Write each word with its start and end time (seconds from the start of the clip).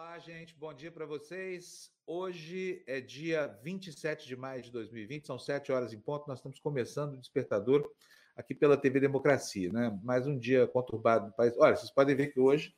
Olá, 0.00 0.16
gente, 0.20 0.54
bom 0.54 0.72
dia 0.72 0.92
para 0.92 1.04
vocês. 1.04 1.90
Hoje 2.06 2.84
é 2.86 3.00
dia 3.00 3.58
27 3.64 4.28
de 4.28 4.36
maio 4.36 4.62
de 4.62 4.70
2020, 4.70 5.26
são 5.26 5.40
7 5.40 5.72
horas 5.72 5.92
em 5.92 5.98
ponto. 5.98 6.28
Nós 6.28 6.38
estamos 6.38 6.60
começando 6.60 7.14
o 7.14 7.16
despertador 7.16 7.84
aqui 8.36 8.54
pela 8.54 8.76
TV 8.76 9.00
Democracia, 9.00 9.72
né? 9.72 9.98
Mais 10.04 10.24
um 10.24 10.38
dia 10.38 10.68
conturbado 10.68 11.26
do 11.26 11.32
país. 11.32 11.52
Olha, 11.58 11.74
vocês 11.74 11.90
podem 11.90 12.14
ver 12.14 12.28
que 12.28 12.38
hoje 12.38 12.76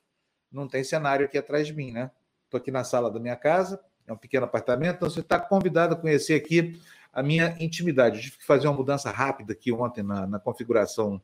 não 0.51 0.67
tem 0.67 0.83
cenário 0.83 1.27
aqui 1.27 1.37
atrás 1.37 1.67
de 1.67 1.75
mim, 1.75 1.93
né? 1.93 2.11
Estou 2.47 2.57
aqui 2.57 2.71
na 2.71 2.85
sala 2.85 3.11
da 3.11 3.21
minha 3.21 3.37
casa, 3.37 3.79
é 4.07 4.13
um 4.15 4.17
pequeno 4.17 4.47
apartamento, 4.47 4.97
então 4.97 5.11
você 5.11 5.21
está 5.21 5.39
convidado 5.39 5.93
a 5.93 5.99
conhecer 5.99 6.37
aqui 6.37 6.81
a 7.13 7.23
minha 7.23 7.55
intimidade. 7.61 8.17
Eu 8.17 8.23
tive 8.23 8.39
que 8.39 8.47
fazer 8.47 8.67
uma 8.67 8.79
mudança 8.79 9.11
rápida 9.11 9.53
aqui 9.53 9.71
ontem 9.71 10.03
na, 10.03 10.27
na 10.27 10.39
configuração 10.39 11.21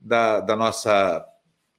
da, 0.00 0.40
da 0.40 0.56
nossa 0.56 1.24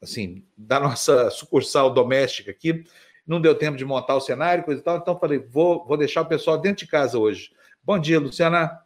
assim, 0.02 0.46
da 0.56 0.80
nossa 0.80 1.30
sucursal 1.32 1.94
doméstica 1.94 2.52
aqui 2.52 2.86
não 3.28 3.42
deu 3.42 3.54
tempo 3.54 3.78
de 3.78 3.84
montar 3.84 4.16
o 4.16 4.22
cenário, 4.22 4.64
coisa 4.64 4.80
e 4.80 4.84
tal, 4.84 4.98
então 4.98 5.20
falei, 5.20 5.38
vou, 5.38 5.86
vou 5.86 5.98
deixar 5.98 6.22
o 6.22 6.26
pessoal 6.26 6.58
dentro 6.58 6.86
de 6.86 6.92
casa 6.92 7.20
hoje. 7.20 7.52
Bom 7.84 8.00
dia, 8.00 8.20
Luciana. 8.20 8.80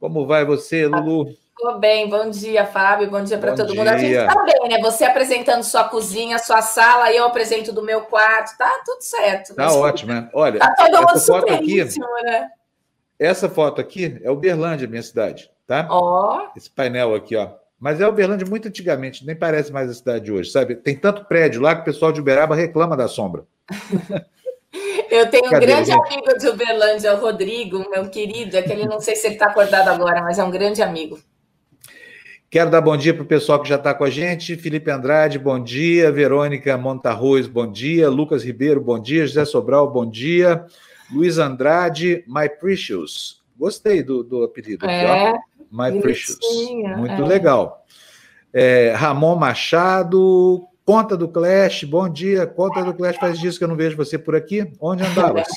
Como 0.00 0.26
vai 0.26 0.44
você, 0.44 0.86
Lulu? 0.86 1.26
Tudo 1.56 1.78
bem, 1.78 2.08
bom 2.08 2.28
dia, 2.30 2.66
Fábio, 2.66 3.10
bom 3.10 3.22
dia 3.22 3.38
para 3.38 3.54
todo 3.54 3.68
dia. 3.72 3.76
mundo. 3.76 3.88
A 3.88 3.98
gente 3.98 4.12
está 4.12 4.42
bem, 4.42 4.68
né? 4.68 4.80
Você 4.80 5.04
apresentando 5.04 5.62
sua 5.62 5.84
cozinha, 5.84 6.38
sua 6.38 6.62
sala, 6.62 7.12
eu 7.12 7.24
apresento 7.24 7.72
do 7.72 7.82
meu 7.82 8.02
quarto, 8.02 8.56
tá 8.58 8.82
tudo 8.84 9.02
certo. 9.02 9.54
Tá 9.54 9.72
ótimo, 9.72 10.12
né? 10.12 10.28
Olha, 10.32 10.58
tá 10.58 10.74
todo 10.74 10.96
mundo 10.96 11.10
essa 11.14 11.32
foto 11.32 11.52
aqui, 11.52 11.84
né? 12.24 12.50
Essa 13.18 13.48
foto 13.48 13.80
aqui 13.80 14.20
é 14.22 14.30
Uberlândia, 14.30 14.88
minha 14.88 15.02
cidade, 15.02 15.50
tá? 15.66 15.86
Ó. 15.88 16.48
Oh. 16.48 16.58
Esse 16.58 16.68
painel 16.68 17.14
aqui, 17.14 17.36
ó. 17.36 17.52
Mas 17.84 18.00
é 18.00 18.08
Uberlândia 18.08 18.46
muito 18.48 18.66
antigamente, 18.66 19.26
nem 19.26 19.36
parece 19.36 19.70
mais 19.70 19.90
a 19.90 19.92
cidade 19.92 20.24
de 20.24 20.32
hoje, 20.32 20.50
sabe? 20.50 20.74
Tem 20.74 20.96
tanto 20.96 21.26
prédio 21.26 21.60
lá 21.60 21.74
que 21.74 21.82
o 21.82 21.84
pessoal 21.84 22.12
de 22.12 22.18
Uberaba 22.18 22.54
reclama 22.54 22.96
da 22.96 23.06
sombra. 23.06 23.44
Eu 25.10 25.28
tenho 25.28 25.50
Cadê, 25.50 25.56
um 25.56 25.68
grande 25.68 25.90
gente? 25.90 26.14
amigo 26.14 26.38
de 26.38 26.48
Uberlândia, 26.48 27.14
o 27.14 27.20
Rodrigo, 27.20 27.84
meu 27.90 28.08
querido, 28.08 28.56
é 28.56 28.62
que 28.62 28.72
ele 28.72 28.86
não 28.86 29.00
sei 29.00 29.14
se 29.14 29.26
ele 29.26 29.34
está 29.34 29.48
acordado 29.48 29.88
agora, 29.88 30.22
mas 30.22 30.38
é 30.38 30.44
um 30.44 30.50
grande 30.50 30.80
amigo. 30.80 31.18
Quero 32.48 32.70
dar 32.70 32.80
bom 32.80 32.96
dia 32.96 33.12
para 33.12 33.22
o 33.22 33.26
pessoal 33.26 33.60
que 33.60 33.68
já 33.68 33.76
está 33.76 33.92
com 33.92 34.04
a 34.04 34.10
gente. 34.10 34.56
Felipe 34.56 34.90
Andrade, 34.90 35.38
bom 35.38 35.62
dia. 35.62 36.10
Verônica 36.10 36.78
Montarroz, 36.78 37.46
bom 37.46 37.70
dia. 37.70 38.08
Lucas 38.08 38.42
Ribeiro, 38.42 38.80
bom 38.80 38.98
dia. 38.98 39.26
José 39.26 39.44
Sobral, 39.44 39.92
bom 39.92 40.08
dia. 40.08 40.64
Luiz 41.12 41.36
Andrade, 41.36 42.24
My 42.26 42.48
Precious. 42.48 43.42
Gostei 43.58 44.02
do, 44.02 44.24
do 44.24 44.42
apelido. 44.42 44.86
É. 44.86 45.28
Aqui, 45.28 45.44
My 45.74 46.00
Precious. 46.00 46.38
Muito 46.96 47.22
é. 47.22 47.26
legal. 47.26 47.83
É, 48.54 48.94
Ramon 48.96 49.36
Machado, 49.36 50.68
Conta 50.84 51.16
do 51.16 51.26
Clash, 51.28 51.84
bom 51.84 52.06
dia. 52.08 52.46
Conta 52.46 52.84
do 52.84 52.92
Clash, 52.92 53.16
faz 53.16 53.38
dias 53.38 53.56
que 53.56 53.64
eu 53.64 53.68
não 53.68 53.76
vejo 53.76 53.96
você 53.96 54.18
por 54.18 54.36
aqui. 54.36 54.70
Onde 54.78 55.02
andavas? 55.02 55.48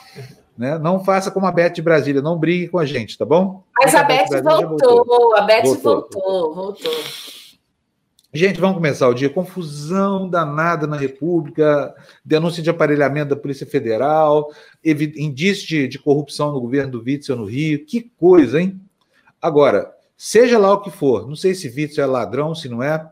né? 0.56 0.78
Não 0.78 1.02
faça 1.02 1.30
como 1.30 1.46
a 1.46 1.52
Beth 1.52 1.70
de 1.70 1.82
Brasília, 1.82 2.20
não 2.20 2.38
brigue 2.38 2.68
com 2.68 2.78
a 2.78 2.84
gente, 2.84 3.16
tá 3.16 3.24
bom? 3.24 3.62
Mas 3.78 3.94
a, 3.94 4.00
a 4.00 4.04
Beth, 4.04 4.28
Beth 4.28 4.42
voltou, 4.42 5.04
voltou, 5.04 5.36
a 5.36 5.40
Beth 5.42 5.62
voltou, 5.62 6.10
voltou, 6.12 6.54
voltou. 6.54 6.92
Gente, 8.34 8.60
vamos 8.60 8.76
começar 8.76 9.08
o 9.08 9.14
dia. 9.14 9.30
Confusão 9.30 10.28
danada 10.28 10.86
na 10.86 10.96
República, 10.96 11.94
denúncia 12.22 12.62
de 12.62 12.68
aparelhamento 12.68 13.30
da 13.30 13.36
Polícia 13.36 13.66
Federal, 13.66 14.50
indício 14.84 15.66
de, 15.66 15.88
de 15.88 15.98
corrupção 15.98 16.52
no 16.52 16.60
governo 16.60 16.92
do 16.92 17.02
Witzel 17.02 17.36
no 17.36 17.46
Rio. 17.46 17.82
Que 17.86 18.10
coisa, 18.18 18.60
hein? 18.60 18.78
Agora, 19.40 19.95
seja 20.16 20.58
lá 20.58 20.72
o 20.72 20.80
que 20.80 20.90
for, 20.90 21.28
não 21.28 21.36
sei 21.36 21.54
se 21.54 21.68
Witzel 21.68 22.04
é 22.04 22.06
ladrão, 22.06 22.54
se 22.54 22.68
não 22.68 22.82
é, 22.82 23.10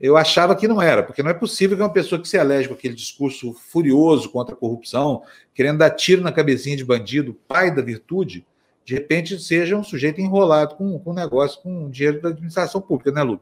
eu 0.00 0.16
achava 0.16 0.56
que 0.56 0.66
não 0.66 0.80
era, 0.80 1.02
porque 1.02 1.22
não 1.22 1.30
é 1.30 1.34
possível 1.34 1.76
que 1.76 1.82
uma 1.82 1.92
pessoa 1.92 2.20
que 2.20 2.26
se 2.26 2.38
elege 2.38 2.68
com 2.68 2.74
aquele 2.74 2.94
discurso 2.94 3.52
furioso 3.52 4.30
contra 4.30 4.54
a 4.54 4.58
corrupção, 4.58 5.22
querendo 5.54 5.78
dar 5.78 5.90
tiro 5.90 6.22
na 6.22 6.32
cabecinha 6.32 6.76
de 6.76 6.84
bandido, 6.84 7.36
pai 7.46 7.74
da 7.74 7.82
virtude, 7.82 8.46
de 8.82 8.94
repente 8.94 9.38
seja 9.38 9.76
um 9.76 9.84
sujeito 9.84 10.20
enrolado 10.20 10.76
com, 10.76 10.98
com 10.98 11.10
um 11.10 11.14
negócio, 11.14 11.60
com 11.60 11.90
dinheiro 11.90 12.22
da 12.22 12.30
administração 12.30 12.80
pública, 12.80 13.12
né, 13.12 13.22
Lu? 13.22 13.38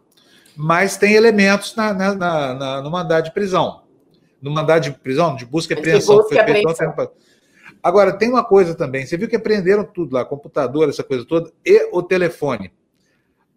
Mas 0.56 0.96
tem 0.96 1.14
elementos 1.14 1.76
na, 1.76 1.94
na, 1.94 2.14
na, 2.14 2.82
no 2.82 2.90
mandado 2.90 3.26
de 3.26 3.32
prisão. 3.32 3.82
No 4.42 4.50
mandado 4.50 4.82
de 4.82 4.90
prisão, 4.90 5.36
de 5.36 5.46
busca 5.46 5.72
e 5.72 5.78
apreensão. 5.78 6.16
Busca 6.16 6.34
foi 6.34 6.44
feito 6.44 7.12
Agora, 7.80 8.12
tem 8.12 8.28
uma 8.28 8.44
coisa 8.44 8.74
também, 8.74 9.06
você 9.06 9.16
viu 9.16 9.28
que 9.28 9.36
apreenderam 9.36 9.84
tudo 9.84 10.14
lá, 10.14 10.24
computador, 10.24 10.88
essa 10.88 11.04
coisa 11.04 11.24
toda, 11.24 11.52
e 11.64 11.88
o 11.92 12.02
telefone. 12.02 12.72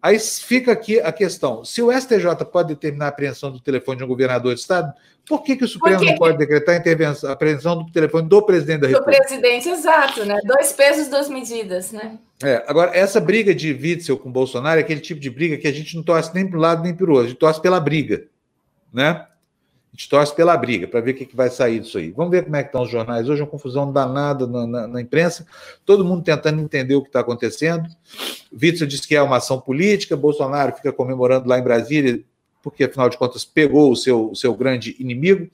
Aí 0.02 0.18
fica 0.18 0.72
aqui 0.72 1.00
a 1.00 1.12
questão: 1.12 1.64
se 1.64 1.80
o 1.80 1.92
STJ 1.92 2.44
pode 2.50 2.68
determinar 2.68 3.06
a 3.06 3.08
apreensão 3.08 3.52
do 3.52 3.60
telefone 3.60 3.98
de 3.98 4.04
um 4.04 4.08
governador 4.08 4.52
de 4.52 4.60
Estado, 4.60 4.92
por 5.24 5.44
que, 5.44 5.54
que 5.54 5.64
o 5.64 5.68
Supremo 5.68 6.04
não 6.04 6.16
pode 6.16 6.36
decretar 6.36 6.74
a, 6.74 6.78
intervenção, 6.78 7.30
a 7.30 7.32
apreensão 7.34 7.80
do 7.80 7.92
telefone 7.92 8.28
do 8.28 8.42
presidente 8.42 8.80
da 8.80 8.88
República? 8.88 9.22
Do 9.22 9.28
presidente, 9.28 9.68
exato, 9.68 10.24
né? 10.24 10.40
Dois 10.44 10.72
pesos, 10.72 11.06
duas 11.06 11.28
medidas, 11.28 11.92
né? 11.92 12.18
É, 12.42 12.64
agora, 12.66 12.90
essa 12.96 13.20
briga 13.20 13.54
de 13.54 13.72
Witzel 13.72 14.18
com 14.18 14.32
Bolsonaro 14.32 14.80
é 14.80 14.82
aquele 14.82 15.00
tipo 15.00 15.20
de 15.20 15.30
briga 15.30 15.56
que 15.56 15.68
a 15.68 15.72
gente 15.72 15.94
não 15.94 16.02
torce 16.02 16.34
nem 16.34 16.48
para 16.48 16.58
um 16.58 16.60
lado 16.60 16.82
nem 16.82 16.92
para 16.92 17.06
o 17.06 17.10
outro, 17.10 17.26
a 17.26 17.28
gente 17.28 17.38
torce 17.38 17.62
pela 17.62 17.78
briga, 17.78 18.24
né? 18.92 19.24
A 19.92 19.96
gente 19.96 20.08
torce 20.08 20.34
pela 20.34 20.56
briga 20.56 20.88
para 20.88 21.02
ver 21.02 21.10
o 21.10 21.14
que, 21.14 21.26
que 21.26 21.36
vai 21.36 21.50
sair 21.50 21.78
disso 21.78 21.98
aí. 21.98 22.10
Vamos 22.12 22.30
ver 22.30 22.44
como 22.44 22.56
é 22.56 22.62
que 22.62 22.68
estão 22.70 22.82
os 22.82 22.90
jornais. 22.90 23.28
Hoje 23.28 23.42
é 23.42 23.44
uma 23.44 23.50
confusão 23.50 23.92
danada 23.92 24.46
na, 24.46 24.66
na, 24.66 24.86
na 24.86 25.00
imprensa, 25.02 25.46
todo 25.84 26.02
mundo 26.02 26.24
tentando 26.24 26.62
entender 26.62 26.94
o 26.94 27.02
que 27.02 27.08
está 27.10 27.20
acontecendo. 27.20 27.86
Witzel 28.50 28.86
diz 28.86 29.04
que 29.04 29.14
é 29.14 29.20
uma 29.20 29.36
ação 29.36 29.60
política, 29.60 30.16
Bolsonaro 30.16 30.74
fica 30.74 30.92
comemorando 30.92 31.46
lá 31.46 31.58
em 31.58 31.62
Brasília, 31.62 32.22
porque 32.62 32.84
afinal 32.84 33.10
de 33.10 33.18
contas 33.18 33.44
pegou 33.44 33.92
o 33.92 33.96
seu, 33.96 34.30
o 34.30 34.34
seu 34.34 34.54
grande 34.54 34.96
inimigo. 34.98 35.50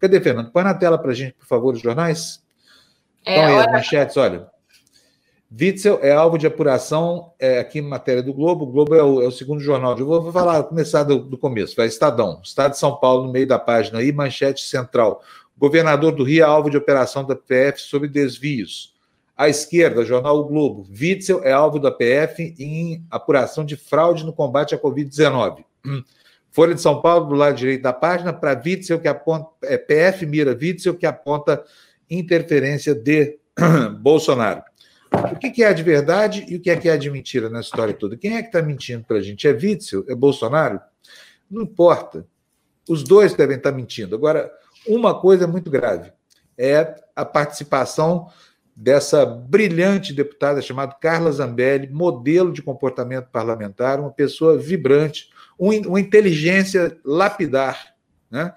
Cadê, 0.00 0.18
Fernando? 0.18 0.50
Põe 0.50 0.64
na 0.64 0.72
tela 0.72 0.96
para 0.96 1.10
a 1.10 1.14
gente, 1.14 1.34
por 1.34 1.46
favor, 1.46 1.74
os 1.74 1.80
jornais. 1.80 2.42
É, 3.24 3.32
então, 3.32 3.44
aí, 3.44 3.54
olha... 3.54 3.66
as 3.66 3.72
manchetes, 3.72 4.16
olha. 4.16 4.53
Witzel 5.58 6.00
é 6.02 6.10
alvo 6.10 6.36
de 6.36 6.46
apuração 6.46 7.32
é, 7.38 7.60
aqui 7.60 7.78
em 7.78 7.82
matéria 7.82 8.22
do 8.22 8.34
Globo. 8.34 8.64
O 8.64 8.72
Globo 8.72 8.94
é 8.94 9.02
o, 9.02 9.22
é 9.22 9.26
o 9.26 9.30
segundo 9.30 9.60
jornal. 9.60 9.96
Eu 9.96 10.06
vou, 10.06 10.20
vou 10.20 10.32
falar, 10.32 10.64
começar 10.64 11.04
do, 11.04 11.18
do, 11.20 11.38
começo. 11.38 11.76
Vai 11.76 11.86
Estadão, 11.86 12.40
Estado 12.42 12.72
de 12.72 12.78
São 12.78 12.96
Paulo, 12.96 13.26
no 13.26 13.32
meio 13.32 13.46
da 13.46 13.58
página 13.58 14.00
aí, 14.00 14.10
manchete 14.10 14.64
central. 14.64 15.22
Governador 15.56 16.12
do 16.12 16.24
Rio 16.24 16.42
é 16.42 16.46
alvo 16.46 16.68
de 16.68 16.76
operação 16.76 17.24
da 17.24 17.36
PF 17.36 17.80
sobre 17.80 18.08
desvios. 18.08 18.94
À 19.36 19.48
esquerda, 19.48 20.04
jornal 20.04 20.38
O 20.38 20.44
Globo. 20.44 20.86
Witzel 20.90 21.42
é 21.44 21.52
alvo 21.52 21.78
da 21.78 21.92
PF 21.92 22.54
em 22.58 23.04
apuração 23.08 23.64
de 23.64 23.76
fraude 23.76 24.24
no 24.24 24.32
combate 24.32 24.74
à 24.74 24.78
Covid-19. 24.78 25.64
Folha 26.50 26.74
de 26.74 26.80
São 26.80 27.00
Paulo, 27.00 27.26
do 27.26 27.34
lado 27.34 27.56
direito 27.56 27.82
da 27.82 27.92
página, 27.92 28.32
para 28.32 28.60
Witzel, 28.64 29.00
que 29.00 29.08
aponta. 29.08 29.48
É, 29.62 29.76
PF 29.76 30.26
mira 30.26 30.56
Witzel, 30.60 30.94
que 30.94 31.06
aponta 31.06 31.64
interferência 32.08 32.94
de 32.94 33.38
Bolsonaro. 34.00 34.62
O 35.32 35.38
que 35.38 35.62
é 35.62 35.72
de 35.72 35.82
verdade 35.82 36.44
e 36.48 36.56
o 36.56 36.60
que 36.60 36.70
é 36.70 36.76
que 36.76 36.88
é 36.88 36.96
de 36.96 37.10
mentira 37.10 37.48
nessa 37.48 37.68
história 37.68 37.94
toda? 37.94 38.16
Quem 38.16 38.36
é 38.36 38.42
que 38.42 38.48
está 38.48 38.62
mentindo 38.62 39.04
para 39.04 39.18
a 39.18 39.22
gente? 39.22 39.46
É 39.46 39.52
Witzel? 39.52 40.04
É 40.08 40.14
Bolsonaro? 40.14 40.80
Não 41.50 41.62
importa. 41.62 42.26
Os 42.88 43.02
dois 43.02 43.34
devem 43.34 43.56
estar 43.56 43.70
tá 43.70 43.76
mentindo. 43.76 44.14
Agora, 44.14 44.52
uma 44.86 45.18
coisa 45.18 45.44
é 45.44 45.46
muito 45.46 45.70
grave: 45.70 46.12
é 46.58 46.94
a 47.14 47.24
participação 47.24 48.28
dessa 48.76 49.24
brilhante 49.24 50.12
deputada 50.12 50.60
chamada 50.60 50.94
Carla 51.00 51.30
Zambelli, 51.30 51.88
modelo 51.88 52.52
de 52.52 52.60
comportamento 52.60 53.28
parlamentar, 53.30 54.00
uma 54.00 54.10
pessoa 54.10 54.58
vibrante, 54.58 55.30
uma 55.56 56.00
inteligência 56.00 56.98
lapidar. 57.04 57.94
Né? 58.30 58.52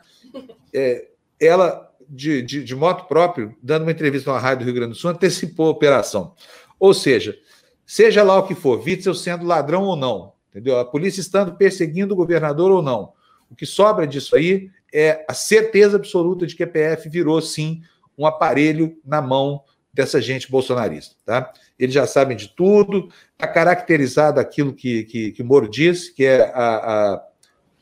É, 0.74 1.08
ela 1.40 1.87
de, 2.10 2.42
de, 2.42 2.64
de 2.64 2.76
moto 2.76 3.08
próprio, 3.08 3.56
dando 3.62 3.84
uma 3.84 3.92
entrevista 3.92 4.32
na 4.32 4.40
Rádio 4.40 4.60
do 4.60 4.66
Rio 4.66 4.76
Grande 4.76 4.94
do 4.94 4.98
Sul, 4.98 5.12
antecipou 5.12 5.68
a 5.68 5.72
operação. 5.72 6.34
Ou 6.80 6.94
seja, 6.94 7.38
seja 7.86 8.24
lá 8.24 8.38
o 8.38 8.48
que 8.48 8.56
for, 8.56 8.80
Witzel 8.84 9.14
sendo 9.14 9.46
ladrão 9.46 9.84
ou 9.84 9.96
não, 9.96 10.34
entendeu? 10.50 10.80
A 10.80 10.86
polícia 10.86 11.22
estando 11.22 11.56
perseguindo 11.56 12.14
o 12.14 12.18
governador 12.18 12.72
ou 12.72 12.82
não. 12.82 13.14
O 13.50 13.56
que 13.56 13.66
sobra 13.66 14.06
disso 14.06 14.36
aí 14.36 14.70
é 14.94 15.26
a 15.28 15.34
certeza 15.34 15.98
absoluta 15.98 16.46
de 16.46 16.56
que 16.56 16.64
a 16.64 16.68
PF 16.68 17.10
virou, 17.10 17.42
sim, 17.42 17.82
um 18.18 18.26
aparelho 18.26 18.98
na 19.06 19.22
mão 19.22 19.64
dessa 19.94 20.22
gente 20.22 20.50
bolsonarista, 20.50 21.16
tá? 21.26 21.52
Eles 21.78 21.94
já 21.94 22.06
sabem 22.06 22.38
de 22.38 22.50
tudo, 22.50 23.10
está 23.34 23.48
caracterizado 23.48 24.40
aquilo 24.40 24.74
que, 24.74 25.04
que, 25.06 25.32
que 25.32 25.44
Moro 25.44 25.68
disse, 25.68 26.14
que 26.14 26.24
é 26.24 26.52
a, 26.54 26.76
a, 26.76 27.24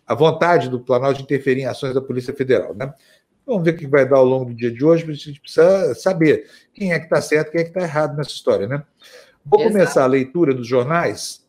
a 0.08 0.16
vontade 0.16 0.70
do 0.70 0.80
Planalto 0.80 1.18
de 1.18 1.24
interferir 1.24 1.62
em 1.62 1.66
ações 1.66 1.94
da 1.94 2.02
Polícia 2.02 2.34
Federal, 2.34 2.74
né? 2.74 2.94
Vamos 3.46 3.64
ver 3.64 3.72
o 3.72 3.78
que 3.78 3.88
vai 3.88 4.08
dar 4.08 4.18
ao 4.18 4.26
longo 4.26 4.46
do 4.46 4.56
dia 4.56 4.72
de 4.72 4.84
hoje, 4.84 5.04
a 5.04 5.14
gente 5.14 5.40
precisa 5.40 5.94
saber 5.96 6.50
quem 6.74 6.92
é 6.92 7.00
que 7.00 7.06
está 7.06 7.22
certo, 7.22 7.52
quem 7.52 7.62
é 7.62 7.64
que 7.64 7.70
está 7.70 7.82
errado 7.82 8.18
nessa 8.18 8.32
história, 8.32 8.68
né? 8.68 8.84
Vou 9.46 9.60
Exato. 9.60 9.74
começar 9.74 10.04
a 10.04 10.08
leitura 10.08 10.54
dos 10.54 10.68
jornais. 10.68 11.46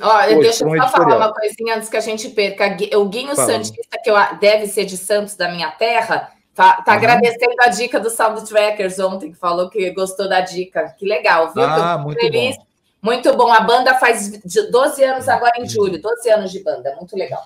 Olha, 0.00 0.38
deixa 0.38 0.64
eu 0.64 0.76
só 0.76 0.88
falar 0.88 1.16
uma 1.16 1.32
coisinha 1.32 1.76
antes 1.76 1.88
que 1.88 1.96
a 1.96 2.00
gente 2.00 2.28
perca. 2.30 2.76
O 2.98 3.06
Guinho 3.06 3.34
Falando. 3.34 3.64
Santista, 3.64 3.98
que 4.02 4.10
eu, 4.10 4.16
deve 4.40 4.66
ser 4.66 4.84
de 4.84 4.96
Santos, 4.96 5.34
da 5.34 5.50
minha 5.50 5.70
terra, 5.70 6.30
tá, 6.54 6.82
tá 6.82 6.92
uhum. 6.92 6.98
agradecendo 6.98 7.54
a 7.60 7.68
dica 7.68 8.00
do 8.00 8.10
Sound 8.10 8.46
Trackers 8.46 8.98
ontem, 8.98 9.32
que 9.32 9.38
falou 9.38 9.70
que 9.70 9.90
gostou 9.92 10.28
da 10.28 10.40
dica. 10.40 10.94
Que 10.98 11.06
legal, 11.06 11.52
viu? 11.54 11.62
Ah, 11.62 11.98
muito 11.98 12.20
feliz. 12.20 12.56
bom. 12.56 12.64
Muito 13.02 13.36
bom. 13.36 13.52
A 13.52 13.60
banda 13.60 13.94
faz 13.94 14.30
12 14.70 15.04
anos 15.04 15.28
agora 15.28 15.52
em 15.58 15.68
julho, 15.68 16.00
12 16.00 16.30
anos 16.30 16.50
de 16.50 16.62
banda, 16.62 16.94
muito 16.96 17.16
legal. 17.16 17.42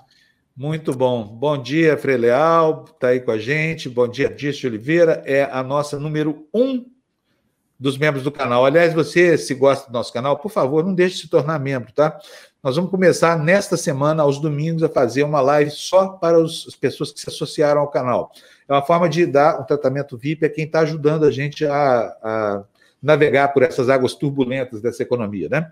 Muito 0.58 0.92
bom. 0.92 1.22
Bom 1.22 1.56
dia, 1.56 1.96
Frei 1.96 2.16
Leal, 2.16 2.84
está 2.92 3.10
aí 3.10 3.20
com 3.20 3.30
a 3.30 3.38
gente. 3.38 3.88
Bom 3.88 4.08
dia, 4.08 4.28
Dirce 4.28 4.66
Oliveira. 4.66 5.22
É 5.24 5.44
a 5.44 5.62
nossa 5.62 6.00
número 6.00 6.48
um 6.52 6.84
dos 7.78 7.96
membros 7.96 8.24
do 8.24 8.32
canal. 8.32 8.66
Aliás, 8.66 8.92
você, 8.92 9.38
se 9.38 9.54
gosta 9.54 9.88
do 9.88 9.92
nosso 9.92 10.12
canal, 10.12 10.36
por 10.36 10.50
favor, 10.50 10.84
não 10.84 10.92
deixe 10.92 11.14
de 11.14 11.20
se 11.20 11.28
tornar 11.28 11.60
membro, 11.60 11.92
tá? 11.92 12.18
Nós 12.60 12.74
vamos 12.74 12.90
começar 12.90 13.38
nesta 13.38 13.76
semana, 13.76 14.24
aos 14.24 14.40
domingos, 14.40 14.82
a 14.82 14.88
fazer 14.88 15.22
uma 15.22 15.40
live 15.40 15.70
só 15.70 16.08
para 16.08 16.40
os, 16.40 16.66
as 16.66 16.74
pessoas 16.74 17.12
que 17.12 17.20
se 17.20 17.28
associaram 17.28 17.80
ao 17.80 17.88
canal. 17.88 18.32
É 18.68 18.72
uma 18.72 18.82
forma 18.82 19.08
de 19.08 19.26
dar 19.26 19.60
um 19.60 19.64
tratamento 19.64 20.18
VIP 20.18 20.44
a 20.44 20.50
quem 20.50 20.64
está 20.64 20.80
ajudando 20.80 21.24
a 21.24 21.30
gente 21.30 21.64
a, 21.66 22.16
a 22.20 22.64
navegar 23.00 23.52
por 23.54 23.62
essas 23.62 23.88
águas 23.88 24.12
turbulentas 24.12 24.82
dessa 24.82 25.04
economia, 25.04 25.48
né? 25.48 25.70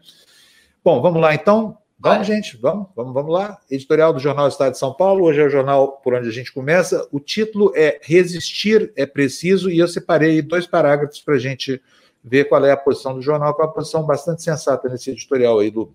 Bom, 0.85 1.03
vamos 1.03 1.21
lá 1.21 1.35
então. 1.35 1.77
Vamos, 1.99 2.27
gente, 2.27 2.59
vamos, 2.59 2.89
vamos, 2.95 3.15
vamos 3.15 3.33
lá. 3.33 3.59
Editorial 3.71 4.13
do 4.13 4.19
Jornal 4.19 4.49
Estado 4.49 4.73
de 4.73 4.79
São 4.79 4.93
Paulo. 4.93 5.25
Hoje 5.25 5.41
é 5.41 5.47
o 5.47 5.49
jornal 5.49 5.93
por 5.93 6.13
onde 6.13 6.29
a 6.29 6.33
gente 6.33 6.53
começa. 6.53 7.09
O 7.11 7.19
título 7.19 7.73
é 7.75 7.99
Resistir 8.03 8.93
é 8.95 9.07
Preciso, 9.07 9.71
e 9.71 9.79
eu 9.79 9.89
separei 9.89 10.43
dois 10.43 10.67
parágrafos 10.67 11.23
para 11.23 11.37
a 11.37 11.39
gente 11.39 11.81
ver 12.23 12.45
qual 12.45 12.63
é 12.67 12.71
a 12.71 12.77
posição 12.77 13.15
do 13.15 13.23
jornal, 13.23 13.55
que 13.55 13.63
é 13.63 13.65
uma 13.65 13.73
posição 13.73 14.05
bastante 14.05 14.43
sensata 14.43 14.91
nesse 14.91 15.11
editorial 15.11 15.59
aí, 15.59 15.71
do 15.71 15.91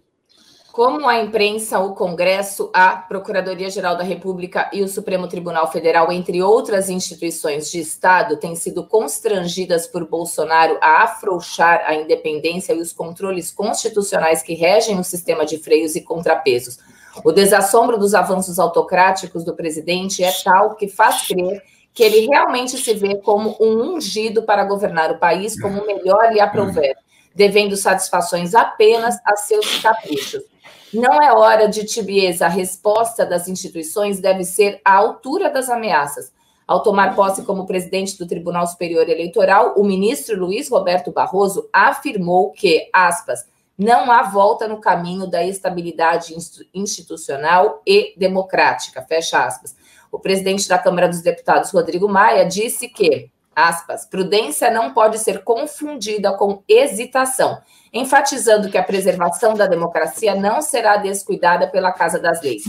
como 0.72 1.08
a 1.08 1.20
imprensa, 1.20 1.80
o 1.80 1.94
Congresso, 1.94 2.70
a 2.74 2.96
Procuradoria-Geral 2.96 3.98
da 3.98 4.04
República 4.04 4.70
e 4.72 4.82
o 4.82 4.88
Supremo 4.88 5.28
Tribunal 5.28 5.70
Federal, 5.70 6.10
entre 6.12 6.42
outras 6.42 6.90
instituições 6.90 7.70
de 7.70 7.80
Estado, 7.80 8.38
têm 8.38 8.56
sido 8.56 8.86
constrangidas 8.86 9.86
por 9.86 10.08
Bolsonaro 10.08 10.78
a 10.82 11.04
afrouxar 11.04 11.84
a 11.86 11.94
independência 11.94 12.74
e 12.74 12.80
os 12.80 12.94
controles 12.94 13.52
constitucionais 13.52 14.42
que 14.42 14.54
regem 14.54 14.98
o 14.98 15.04
sistema 15.04 15.46
de 15.46 15.58
freios 15.58 15.96
e 15.96 16.02
contrapesos. 16.02 16.80
O 17.26 17.34
desassombro 17.34 17.98
dos 17.98 18.14
avanços 18.14 18.58
autocráticos 18.58 19.44
do 19.44 19.54
presidente 19.54 20.24
é 20.24 20.32
tal 20.44 20.76
que 20.76 20.88
faz 20.88 21.28
crer 21.28 21.62
que 21.94 22.02
ele 22.02 22.26
realmente 22.28 22.78
se 22.78 22.94
vê 22.94 23.18
como 23.18 23.58
um 23.60 23.96
ungido 23.96 24.44
para 24.44 24.64
governar 24.64 25.12
o 25.12 25.20
país 25.20 25.60
como 25.60 25.86
melhor 25.86 26.32
lhe 26.32 26.40
aprouver, 26.40 26.96
devendo 27.36 27.76
satisfações 27.76 28.56
apenas 28.56 29.18
a 29.26 29.36
seus 29.36 29.82
caprichos. 29.82 30.51
Não 30.94 31.22
é 31.22 31.32
hora 31.32 31.68
de 31.68 31.86
tibieza. 31.86 32.46
A 32.46 32.50
resposta 32.50 33.26
das 33.26 33.48
instituições 33.48 34.20
deve 34.20 34.44
ser 34.44 34.82
à 34.84 34.96
altura 34.96 35.50
das 35.50 35.70
ameaças. 35.70 36.32
Ao 36.68 36.82
tomar 36.82 37.16
posse 37.16 37.44
como 37.44 37.66
presidente 37.66 38.18
do 38.18 38.28
Tribunal 38.28 38.66
Superior 38.68 39.10
Eleitoral, 39.10 39.74
o 39.78 39.84
ministro 39.84 40.40
Luiz 40.40 40.70
Roberto 40.70 41.12
Barroso 41.12 41.68
afirmou 41.74 42.52
que, 42.52 42.90
aspas, 42.94 43.46
não 43.78 44.12
há 44.12 44.24
volta 44.24 44.68
no 44.68 44.80
caminho 44.80 45.28
da 45.28 45.44
estabilidade 45.44 46.36
institucional 46.74 47.82
e 47.86 48.14
democrática, 48.18 49.02
fecha 49.02 49.44
aspas. 49.44 49.76
O 50.12 50.20
presidente 50.20 50.68
da 50.68 50.78
Câmara 50.78 51.10
dos 51.10 51.22
Deputados, 51.22 51.72
Rodrigo 51.72 52.08
Maia, 52.08 52.46
disse 52.46 52.88
que, 52.88 53.30
aspas, 53.56 54.06
prudência 54.06 54.72
não 54.72 54.94
pode 54.94 55.20
ser 55.20 55.44
confundida 55.44 56.34
com 56.34 56.64
hesitação 56.68 57.62
enfatizando 57.94 58.70
que 58.70 58.78
a 58.78 58.84
preservação 58.84 59.54
da 59.54 59.68
democracia 59.68 60.34
não 60.36 60.62
será 60.62 60.98
descuidada 60.98 61.68
pela 61.68 61.92
Casa 61.92 62.20
das 62.20 62.42
Leis. 62.42 62.64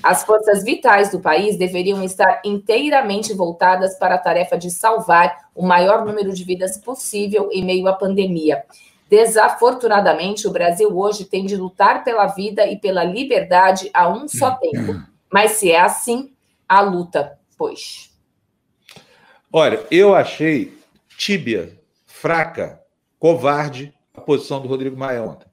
As 0.00 0.22
forças 0.22 0.62
vitais 0.62 1.10
do 1.10 1.18
país 1.18 1.58
deveriam 1.58 2.02
estar 2.04 2.40
inteiramente 2.44 3.34
voltadas 3.34 3.98
para 3.98 4.14
a 4.14 4.18
tarefa 4.18 4.56
de 4.56 4.70
salvar 4.70 5.48
o 5.54 5.66
maior 5.66 6.04
número 6.04 6.32
de 6.32 6.44
vidas 6.44 6.78
possível 6.78 7.48
em 7.52 7.64
meio 7.64 7.88
à 7.88 7.92
pandemia. 7.92 8.64
Desafortunadamente, 9.10 10.46
o 10.46 10.52
Brasil 10.52 10.96
hoje 10.96 11.24
tem 11.24 11.46
de 11.46 11.56
lutar 11.56 12.04
pela 12.04 12.26
vida 12.28 12.64
e 12.66 12.76
pela 12.76 13.02
liberdade 13.02 13.90
a 13.92 14.08
um 14.08 14.28
só 14.28 14.52
tempo. 14.62 15.02
Mas 15.32 15.52
se 15.52 15.72
é 15.72 15.80
assim, 15.80 16.30
a 16.68 16.80
luta, 16.80 17.36
pois. 17.56 18.16
Olha, 19.52 19.82
eu 19.90 20.14
achei 20.14 20.76
tíbia, 21.16 21.78
fraca, 22.04 22.80
covarde 23.18 23.94
a 24.14 24.20
posição 24.20 24.60
do 24.60 24.68
Rodrigo 24.68 24.96
Maia 24.96 25.22
ontem. 25.22 25.46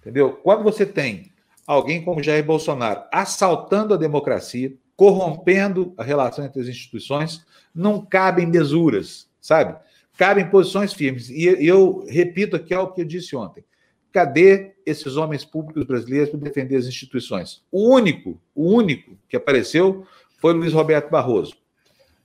Entendeu? 0.00 0.32
Quando 0.32 0.64
você 0.64 0.84
tem 0.84 1.32
alguém 1.66 2.04
como 2.04 2.22
Jair 2.22 2.44
Bolsonaro 2.44 3.04
assaltando 3.12 3.94
a 3.94 3.96
democracia, 3.96 4.72
corrompendo 4.96 5.94
a 5.96 6.02
relação 6.02 6.44
entre 6.44 6.60
as 6.60 6.66
instituições, 6.66 7.44
não 7.74 8.04
cabem 8.04 8.46
mesuras, 8.46 9.28
sabe? 9.40 9.78
Cabem 10.16 10.48
posições 10.50 10.92
firmes. 10.92 11.28
E 11.28 11.44
eu 11.44 12.04
repito 12.08 12.56
aqui 12.56 12.74
o 12.74 12.88
que 12.88 13.02
eu 13.02 13.04
disse 13.04 13.36
ontem. 13.36 13.64
Cadê 14.10 14.74
esses 14.84 15.16
homens 15.16 15.44
públicos 15.44 15.84
brasileiros 15.84 16.30
para 16.30 16.40
defender 16.40 16.76
as 16.76 16.86
instituições? 16.86 17.62
O 17.70 17.94
único, 17.94 18.40
o 18.54 18.72
único 18.72 19.16
que 19.28 19.36
apareceu 19.36 20.06
foi 20.38 20.54
Luiz 20.54 20.72
Roberto 20.72 21.10
Barroso. 21.10 21.54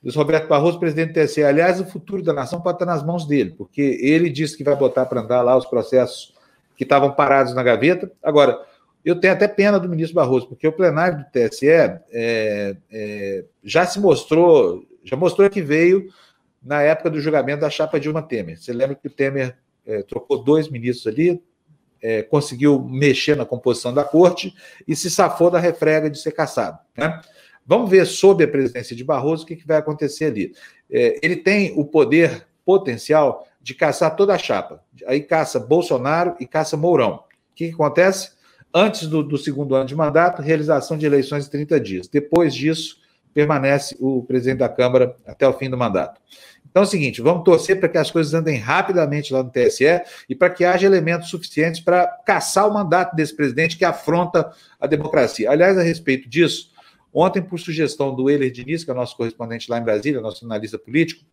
Luiz 0.03 0.15
Roberto 0.15 0.47
Barroso, 0.47 0.79
presidente 0.79 1.13
do 1.13 1.23
TSE. 1.23 1.43
Aliás, 1.43 1.79
o 1.79 1.85
futuro 1.85 2.23
da 2.23 2.33
nação 2.33 2.59
pode 2.59 2.75
estar 2.75 2.85
nas 2.85 3.03
mãos 3.03 3.25
dele, 3.27 3.53
porque 3.55 3.99
ele 4.01 4.29
disse 4.29 4.57
que 4.57 4.63
vai 4.63 4.75
botar 4.75 5.05
para 5.05 5.21
andar 5.21 5.41
lá 5.41 5.55
os 5.55 5.65
processos 5.65 6.33
que 6.75 6.83
estavam 6.83 7.11
parados 7.11 7.53
na 7.53 7.61
gaveta. 7.61 8.11
Agora, 8.23 8.59
eu 9.05 9.19
tenho 9.19 9.33
até 9.33 9.47
pena 9.47 9.79
do 9.79 9.87
ministro 9.87 10.15
Barroso, 10.15 10.47
porque 10.47 10.67
o 10.67 10.71
plenário 10.71 11.19
do 11.19 11.25
TSE 11.25 11.67
é, 11.67 12.75
é, 12.91 13.45
já 13.63 13.85
se 13.85 13.99
mostrou, 13.99 14.83
já 15.03 15.15
mostrou 15.15 15.49
que 15.49 15.61
veio 15.61 16.07
na 16.61 16.81
época 16.81 17.09
do 17.09 17.19
julgamento 17.19 17.61
da 17.61 17.69
chapa 17.69 17.99
Dilma 17.99 18.21
Temer. 18.21 18.59
Você 18.59 18.73
lembra 18.73 18.95
que 18.95 19.07
o 19.07 19.11
Temer 19.11 19.57
é, 19.85 20.03
trocou 20.03 20.43
dois 20.43 20.69
ministros 20.69 21.11
ali, 21.11 21.41
é, 22.01 22.23
conseguiu 22.23 22.79
mexer 22.83 23.35
na 23.35 23.45
composição 23.45 23.93
da 23.93 24.03
corte 24.03 24.53
e 24.87 24.95
se 24.95 25.09
safou 25.09 25.51
da 25.51 25.59
refrega 25.59 26.09
de 26.09 26.19
ser 26.19 26.31
caçado. 26.31 26.79
Né? 26.97 27.21
Vamos 27.65 27.89
ver, 27.89 28.05
sob 28.05 28.43
a 28.43 28.47
presidência 28.47 28.95
de 28.95 29.03
Barroso, 29.03 29.43
o 29.43 29.45
que, 29.45 29.55
que 29.55 29.67
vai 29.67 29.77
acontecer 29.77 30.25
ali. 30.25 30.53
É, 30.89 31.19
ele 31.21 31.35
tem 31.35 31.73
o 31.77 31.85
poder 31.85 32.45
potencial 32.65 33.47
de 33.61 33.75
caçar 33.75 34.15
toda 34.15 34.33
a 34.33 34.37
chapa. 34.37 34.83
Aí 35.05 35.21
caça 35.21 35.59
Bolsonaro 35.59 36.35
e 36.39 36.45
caça 36.45 36.75
Mourão. 36.75 37.15
O 37.15 37.55
que, 37.55 37.67
que 37.67 37.73
acontece? 37.73 38.31
Antes 38.73 39.07
do, 39.07 39.21
do, 39.21 39.37
segundo 39.37 39.75
ano 39.75 39.85
de 39.85 39.95
mandato, 39.95 40.41
realização 40.41 40.97
de 40.97 41.05
eleições 41.05 41.45
em 41.45 41.49
30 41.49 41.79
dias. 41.79 42.07
Depois 42.07 42.53
disso, 42.53 42.97
permanece 43.33 43.95
o 43.99 44.23
presidente 44.23 44.59
da 44.59 44.69
Câmara 44.69 45.15
até 45.25 45.47
o 45.47 45.53
fim 45.53 45.69
do 45.69 45.77
mandato. 45.77 46.19
Então 46.69 46.83
é 46.83 46.85
o 46.85 46.89
seguinte, 46.89 47.21
vamos 47.21 47.43
torcer 47.43 47.79
para 47.79 47.89
que 47.89 47.97
as 47.97 48.09
coisas 48.09 48.33
andem 48.33 48.57
rapidamente 48.57 49.33
lá 49.33 49.43
no 49.43 49.49
TSE 49.49 50.01
e 50.29 50.33
para 50.33 50.49
que 50.49 50.63
haja 50.63 50.85
elementos 50.85 51.29
suficientes 51.29 51.81
para 51.81 52.07
caçar 52.25 52.65
o 52.65 52.73
mandato 52.73 53.13
desse 53.13 53.35
presidente 53.35 53.77
que 53.77 53.83
afronta 53.83 54.49
a 54.79 54.87
democracia. 54.87 55.51
Aliás, 55.51 55.77
a 55.77 55.81
respeito 55.81 56.29
disso, 56.29 56.70
Ontem, 57.13 57.41
por 57.41 57.59
sugestão 57.59 58.15
do 58.15 58.29
Euler 58.29 58.51
Diniz, 58.51 58.83
que 58.83 58.91
é 58.91 58.93
nosso 58.93 59.17
correspondente 59.17 59.69
lá 59.69 59.77
em 59.77 59.83
Brasília, 59.83 60.21
nosso 60.21 60.45
analista 60.45 60.79
político, 60.79 61.23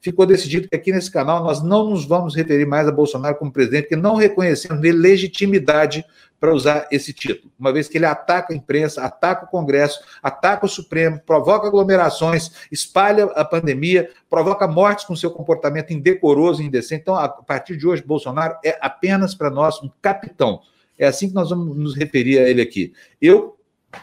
ficou 0.00 0.24
decidido 0.24 0.68
que 0.68 0.76
aqui 0.76 0.92
nesse 0.92 1.10
canal 1.10 1.42
nós 1.42 1.62
não 1.62 1.90
nos 1.90 2.04
vamos 2.04 2.36
referir 2.36 2.66
mais 2.66 2.86
a 2.86 2.92
Bolsonaro 2.92 3.36
como 3.36 3.50
presidente, 3.50 3.84
porque 3.84 3.96
não 3.96 4.14
reconhecemos 4.14 4.80
nele 4.80 4.98
legitimidade 4.98 6.04
para 6.38 6.54
usar 6.54 6.86
esse 6.92 7.12
título, 7.12 7.50
uma 7.58 7.72
vez 7.72 7.88
que 7.88 7.96
ele 7.96 8.04
ataca 8.04 8.52
a 8.52 8.56
imprensa, 8.56 9.02
ataca 9.02 9.46
o 9.46 9.48
Congresso, 9.48 9.98
ataca 10.22 10.66
o 10.66 10.68
Supremo, 10.68 11.18
provoca 11.18 11.66
aglomerações, 11.66 12.50
espalha 12.70 13.24
a 13.34 13.44
pandemia, 13.44 14.10
provoca 14.28 14.68
mortes 14.68 15.06
com 15.06 15.16
seu 15.16 15.30
comportamento 15.30 15.92
indecoroso 15.92 16.62
e 16.62 16.66
indecente. 16.66 17.02
Então, 17.02 17.14
a 17.14 17.28
partir 17.28 17.76
de 17.76 17.86
hoje, 17.86 18.02
Bolsonaro 18.02 18.58
é 18.62 18.78
apenas 18.82 19.34
para 19.34 19.50
nós 19.50 19.82
um 19.82 19.90
capitão. 20.00 20.60
É 20.98 21.06
assim 21.06 21.28
que 21.28 21.34
nós 21.34 21.50
vamos 21.50 21.74
nos 21.76 21.96
referir 21.96 22.38
a 22.38 22.48
ele 22.48 22.60
aqui. 22.60 22.92
Eu 23.20 23.55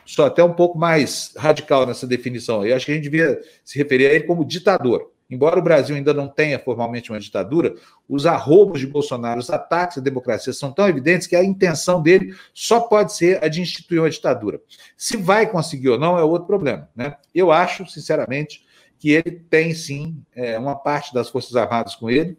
sou 0.05 0.25
até 0.25 0.43
um 0.43 0.53
pouco 0.53 0.77
mais 0.77 1.33
radical 1.37 1.85
nessa 1.85 2.07
definição. 2.07 2.65
Eu 2.65 2.75
acho 2.75 2.85
que 2.85 2.91
a 2.91 2.95
gente 2.95 3.03
devia 3.03 3.39
se 3.63 3.77
referir 3.77 4.07
a 4.07 4.13
ele 4.13 4.25
como 4.25 4.45
ditador. 4.45 5.11
Embora 5.29 5.57
o 5.57 5.63
Brasil 5.63 5.95
ainda 5.95 6.13
não 6.13 6.27
tenha 6.27 6.59
formalmente 6.59 7.11
uma 7.11 7.19
ditadura, 7.19 7.73
os 8.07 8.25
arroubos 8.25 8.79
de 8.79 8.85
Bolsonaro, 8.85 9.39
os 9.39 9.49
ataques 9.49 9.97
à 9.97 10.01
democracia 10.01 10.53
são 10.53 10.71
tão 10.71 10.87
evidentes 10.87 11.25
que 11.25 11.35
a 11.35 11.43
intenção 11.43 12.01
dele 12.01 12.35
só 12.53 12.81
pode 12.81 13.13
ser 13.13 13.43
a 13.43 13.47
de 13.47 13.61
instituir 13.61 13.99
uma 13.99 14.09
ditadura. 14.09 14.61
Se 14.95 15.17
vai 15.17 15.49
conseguir 15.49 15.89
ou 15.89 15.97
não 15.97 16.19
é 16.19 16.23
outro 16.23 16.45
problema. 16.45 16.87
Né? 16.95 17.15
Eu 17.33 17.51
acho, 17.51 17.85
sinceramente, 17.87 18.63
que 18.99 19.09
ele 19.09 19.31
tem 19.31 19.73
sim 19.73 20.23
é, 20.35 20.57
uma 20.59 20.75
parte 20.75 21.13
das 21.13 21.29
Forças 21.29 21.55
Armadas 21.55 21.95
com 21.95 22.09
ele, 22.09 22.37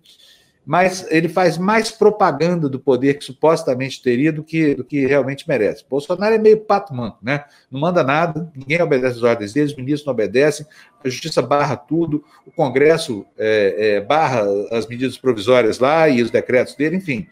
mas 0.66 1.06
ele 1.10 1.28
faz 1.28 1.58
mais 1.58 1.90
propaganda 1.90 2.68
do 2.68 2.78
poder 2.78 3.14
que 3.14 3.24
supostamente 3.24 4.02
teria 4.02 4.32
do 4.32 4.42
que, 4.42 4.74
do 4.74 4.82
que 4.82 5.06
realmente 5.06 5.46
merece. 5.46 5.84
Bolsonaro 5.88 6.34
é 6.34 6.38
meio 6.38 6.60
pato 6.60 6.94
manco, 6.94 7.18
né? 7.22 7.44
Não 7.70 7.78
manda 7.78 8.02
nada, 8.02 8.50
ninguém 8.56 8.80
obedece 8.80 9.18
as 9.18 9.22
ordens 9.22 9.52
dele, 9.52 9.66
os 9.66 9.76
ministros 9.76 10.06
não 10.06 10.12
obedecem, 10.12 10.66
a 11.04 11.08
justiça 11.08 11.42
barra 11.42 11.76
tudo, 11.76 12.24
o 12.46 12.50
Congresso 12.50 13.26
é, 13.36 13.96
é, 13.96 14.00
barra 14.00 14.44
as 14.70 14.86
medidas 14.86 15.18
provisórias 15.18 15.78
lá 15.78 16.08
e 16.08 16.22
os 16.22 16.30
decretos 16.30 16.74
dele, 16.74 16.96
enfim. 16.96 17.26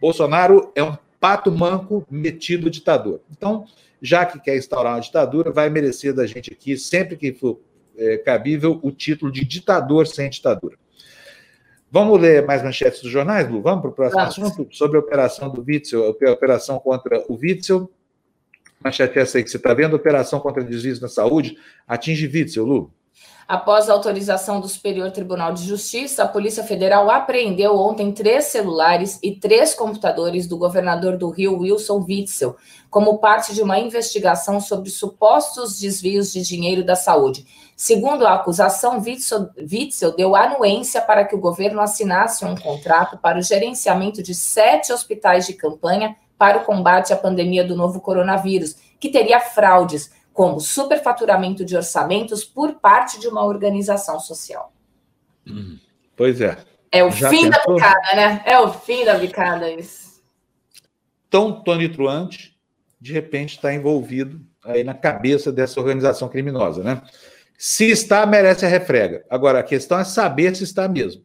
Bolsonaro 0.00 0.72
é 0.74 0.82
um 0.82 0.96
pato 1.20 1.52
manco 1.52 2.04
metido 2.10 2.68
ditador. 2.68 3.20
Então, 3.30 3.64
já 4.00 4.26
que 4.26 4.40
quer 4.40 4.56
instaurar 4.56 4.94
uma 4.94 5.00
ditadura, 5.00 5.52
vai 5.52 5.70
merecer 5.70 6.12
da 6.12 6.26
gente 6.26 6.52
aqui, 6.52 6.76
sempre 6.76 7.16
que 7.16 7.32
for 7.32 7.60
é, 7.96 8.16
cabível, 8.16 8.80
o 8.82 8.90
título 8.90 9.30
de 9.30 9.44
ditador 9.44 10.08
sem 10.08 10.28
ditadura. 10.28 10.76
Vamos 11.92 12.18
ler 12.18 12.46
mais 12.46 12.62
manchetes 12.62 13.02
dos 13.02 13.10
jornais, 13.10 13.46
Lu? 13.50 13.60
Vamos 13.60 13.82
para 13.82 13.90
o 13.90 13.92
próximo 13.92 14.22
assunto? 14.22 14.66
Sobre 14.74 14.96
a 14.96 15.00
operação 15.00 15.50
do 15.50 15.62
Witzel, 15.62 16.06
a 16.06 16.30
operação 16.30 16.78
contra 16.78 17.22
o 17.28 17.34
Witzel. 17.34 17.90
manchete 18.82 19.18
essa 19.18 19.36
aí 19.36 19.44
que 19.44 19.50
você 19.50 19.58
está 19.58 19.74
vendo, 19.74 19.94
operação 19.94 20.40
contra 20.40 20.64
desvios 20.64 21.02
na 21.02 21.08
saúde 21.08 21.54
atinge 21.86 22.26
Witzel, 22.26 22.64
Lu. 22.64 22.90
Após 23.46 23.90
a 23.90 23.92
autorização 23.92 24.60
do 24.60 24.68
Superior 24.68 25.10
Tribunal 25.10 25.52
de 25.52 25.64
Justiça, 25.64 26.22
a 26.22 26.28
Polícia 26.28 26.64
Federal 26.64 27.10
apreendeu 27.10 27.76
ontem 27.76 28.10
três 28.10 28.46
celulares 28.46 29.18
e 29.22 29.32
três 29.32 29.74
computadores 29.74 30.46
do 30.46 30.56
governador 30.56 31.18
do 31.18 31.28
Rio, 31.28 31.58
Wilson 31.58 32.02
Witzel, 32.08 32.56
como 32.88 33.18
parte 33.18 33.52
de 33.54 33.60
uma 33.60 33.78
investigação 33.78 34.58
sobre 34.58 34.88
supostos 34.88 35.78
desvios 35.78 36.32
de 36.32 36.40
dinheiro 36.40 36.82
da 36.82 36.96
saúde. 36.96 37.44
Segundo 37.76 38.26
a 38.26 38.34
acusação, 38.34 38.98
Witzel, 39.00 39.50
Witzel 39.58 40.16
deu 40.16 40.34
anuência 40.34 41.02
para 41.02 41.24
que 41.24 41.34
o 41.34 41.40
governo 41.40 41.80
assinasse 41.80 42.44
um 42.44 42.56
contrato 42.56 43.18
para 43.18 43.38
o 43.38 43.42
gerenciamento 43.42 44.22
de 44.22 44.34
sete 44.34 44.92
hospitais 44.92 45.46
de 45.46 45.52
campanha 45.52 46.16
para 46.38 46.58
o 46.58 46.64
combate 46.64 47.12
à 47.12 47.16
pandemia 47.16 47.64
do 47.64 47.76
novo 47.76 48.00
coronavírus, 48.00 48.76
que 48.98 49.10
teria 49.10 49.40
fraudes 49.40 50.10
como 50.32 50.60
superfaturamento 50.60 51.64
de 51.64 51.76
orçamentos 51.76 52.44
por 52.44 52.74
parte 52.74 53.20
de 53.20 53.28
uma 53.28 53.44
organização 53.44 54.18
social. 54.18 54.72
Hum, 55.46 55.78
pois 56.16 56.40
é. 56.40 56.58
É 56.90 57.02
o 57.02 57.10
Já 57.10 57.30
fim 57.30 57.50
tentou? 57.50 57.76
da 57.78 57.88
bicada, 57.88 58.16
né? 58.16 58.42
É 58.46 58.58
o 58.58 58.72
fim 58.72 59.04
da 59.04 59.14
bicada 59.14 59.70
isso. 59.70 60.22
Tão 61.30 61.62
tonitruante, 61.62 62.56
de 63.00 63.12
repente 63.12 63.56
está 63.56 63.72
envolvido 63.72 64.40
aí 64.64 64.84
na 64.84 64.94
cabeça 64.94 65.50
dessa 65.50 65.80
organização 65.80 66.28
criminosa, 66.28 66.82
né? 66.82 67.02
Se 67.56 67.90
está, 67.90 68.26
merece 68.26 68.66
a 68.66 68.68
refrega. 68.68 69.24
Agora, 69.30 69.60
a 69.60 69.62
questão 69.62 69.98
é 69.98 70.04
saber 70.04 70.54
se 70.54 70.64
está 70.64 70.88
mesmo, 70.88 71.24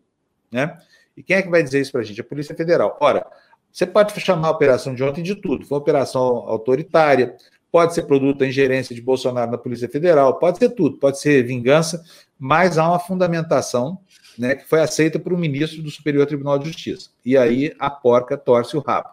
né? 0.51 0.77
E 1.15 1.23
quem 1.23 1.35
é 1.35 1.41
que 1.41 1.49
vai 1.49 1.63
dizer 1.63 1.81
isso 1.81 1.91
para 1.91 2.01
a 2.01 2.03
gente? 2.03 2.21
A 2.21 2.23
Polícia 2.23 2.55
Federal. 2.55 2.95
Ora, 3.01 3.25
você 3.71 3.85
pode 3.85 4.17
chamar 4.19 4.47
a 4.47 4.51
operação 4.51 4.93
de 4.93 5.03
ontem 5.03 5.23
de 5.23 5.35
tudo. 5.35 5.65
Foi 5.65 5.77
uma 5.77 5.81
operação 5.81 6.21
autoritária, 6.47 7.35
pode 7.77 7.93
ser 7.93 8.07
produto 8.07 8.39
da 8.39 8.47
ingerência 8.47 8.95
de 8.95 9.03
Bolsonaro 9.03 9.51
na 9.51 9.57
Polícia 9.57 9.87
Federal, 9.87 10.39
pode 10.39 10.57
ser 10.57 10.69
tudo, 10.69 10.97
pode 10.97 11.19
ser 11.19 11.43
vingança, 11.43 12.03
mas 12.39 12.75
há 12.75 12.89
uma 12.89 12.97
fundamentação 12.97 13.99
né, 14.35 14.55
que 14.55 14.67
foi 14.67 14.81
aceita 14.81 15.19
por 15.19 15.31
um 15.31 15.37
ministro 15.37 15.83
do 15.83 15.91
Superior 15.91 16.25
Tribunal 16.25 16.57
de 16.57 16.65
Justiça. 16.65 17.11
E 17.23 17.37
aí 17.37 17.75
a 17.77 17.87
porca 17.87 18.35
torce 18.35 18.75
o 18.75 18.79
rabo. 18.79 19.09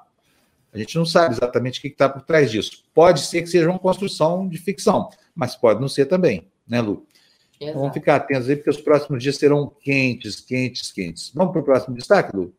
A 0.73 0.78
gente 0.78 0.97
não 0.97 1.04
sabe 1.04 1.35
exatamente 1.35 1.78
o 1.78 1.83
que 1.83 1.88
está 1.88 2.09
por 2.09 2.23
trás 2.23 2.50
disso. 2.50 2.85
Pode 2.94 3.21
ser 3.21 3.42
que 3.42 3.49
seja 3.49 3.68
uma 3.68 3.78
construção 3.78 4.49
de 4.49 4.56
ficção, 4.56 5.11
mas 5.37 5.54
pode 5.54 5.78
não 5.78 5.88
ser 5.88 6.06
também, 6.06 6.49
né, 6.66 6.80
Lu? 6.80 7.06
Então, 7.61 7.83
vamos 7.83 7.92
ficar 7.92 8.16
atentos 8.16 8.49
aí, 8.49 8.56
porque 8.56 8.71
os 8.71 8.80
próximos 8.80 9.23
dias 9.23 9.37
serão 9.37 9.71
quentes, 9.83 10.40
quentes, 10.40 10.90
quentes. 10.90 11.30
Vamos 11.35 11.52
para 11.52 11.61
o 11.61 11.64
próximo 11.64 11.94
destaque, 11.94 12.35
Lu? 12.35 12.50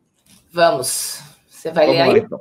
Vamos. 0.52 1.20
Você 1.48 1.72
vai 1.72 1.86
vamos 1.86 2.00
ler 2.00 2.10
aí? 2.10 2.18
então. 2.20 2.40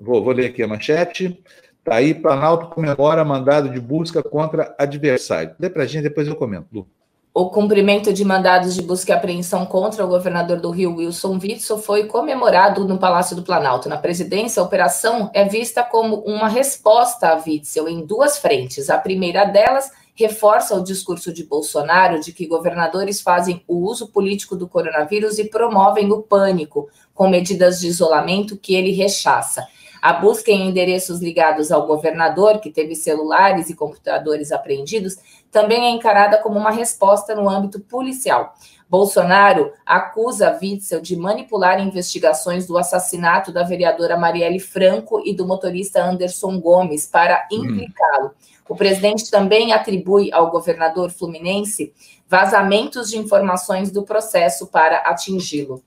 Vou, 0.00 0.24
vou 0.24 0.32
ler 0.32 0.46
aqui 0.46 0.64
a 0.64 0.66
manchete. 0.66 1.40
Está 1.84 1.96
aí, 1.96 2.14
Planalto 2.14 2.68
comemora 2.68 3.22
mandado 3.26 3.68
de 3.68 3.78
busca 3.78 4.22
contra 4.22 4.74
adversário. 4.78 5.54
Lê 5.60 5.68
para 5.68 5.84
gente, 5.84 6.04
depois 6.04 6.26
eu 6.26 6.34
comento, 6.34 6.66
Lu. 6.72 6.88
O 7.34 7.50
cumprimento 7.50 8.10
de 8.10 8.24
mandados 8.24 8.74
de 8.74 8.80
busca 8.80 9.12
e 9.12 9.14
apreensão 9.14 9.66
contra 9.66 10.02
o 10.02 10.08
governador 10.08 10.58
do 10.58 10.70
Rio, 10.70 10.96
Wilson 10.96 11.38
Witzel, 11.38 11.76
foi 11.76 12.06
comemorado 12.06 12.88
no 12.88 12.96
Palácio 12.96 13.36
do 13.36 13.42
Planalto. 13.42 13.86
Na 13.86 13.98
presidência, 13.98 14.62
a 14.62 14.64
operação 14.64 15.30
é 15.34 15.44
vista 15.44 15.82
como 15.82 16.20
uma 16.20 16.48
resposta 16.48 17.28
a 17.28 17.42
Witzel 17.46 17.86
em 17.86 18.06
duas 18.06 18.38
frentes. 18.38 18.88
A 18.88 18.96
primeira 18.96 19.44
delas 19.44 19.90
reforça 20.14 20.74
o 20.74 20.82
discurso 20.82 21.34
de 21.34 21.44
Bolsonaro 21.44 22.18
de 22.18 22.32
que 22.32 22.46
governadores 22.46 23.20
fazem 23.20 23.62
o 23.68 23.76
uso 23.76 24.08
político 24.08 24.56
do 24.56 24.66
coronavírus 24.66 25.38
e 25.38 25.50
promovem 25.50 26.10
o 26.10 26.22
pânico 26.22 26.88
com 27.12 27.28
medidas 27.28 27.80
de 27.80 27.88
isolamento 27.88 28.56
que 28.56 28.74
ele 28.74 28.92
rechaça. 28.92 29.66
A 30.04 30.12
busca 30.12 30.50
em 30.50 30.68
endereços 30.68 31.22
ligados 31.22 31.72
ao 31.72 31.86
governador, 31.86 32.60
que 32.60 32.70
teve 32.70 32.94
celulares 32.94 33.70
e 33.70 33.74
computadores 33.74 34.52
apreendidos, 34.52 35.16
também 35.50 35.86
é 35.86 35.88
encarada 35.88 36.36
como 36.42 36.58
uma 36.58 36.70
resposta 36.70 37.34
no 37.34 37.48
âmbito 37.48 37.80
policial. 37.80 38.54
Bolsonaro 38.86 39.72
acusa 39.86 40.58
Witzel 40.60 41.00
de 41.00 41.16
manipular 41.16 41.80
investigações 41.80 42.66
do 42.66 42.76
assassinato 42.76 43.50
da 43.50 43.62
vereadora 43.62 44.14
Marielle 44.14 44.60
Franco 44.60 45.22
e 45.24 45.34
do 45.34 45.46
motorista 45.46 46.04
Anderson 46.04 46.60
Gomes 46.60 47.06
para 47.06 47.48
hum. 47.50 47.64
implicá-lo. 47.64 48.32
O 48.68 48.76
presidente 48.76 49.30
também 49.30 49.72
atribui 49.72 50.30
ao 50.34 50.50
governador 50.50 51.10
fluminense 51.12 51.94
vazamentos 52.28 53.08
de 53.08 53.16
informações 53.16 53.90
do 53.90 54.02
processo 54.02 54.66
para 54.66 54.98
atingi-lo. 54.98 55.82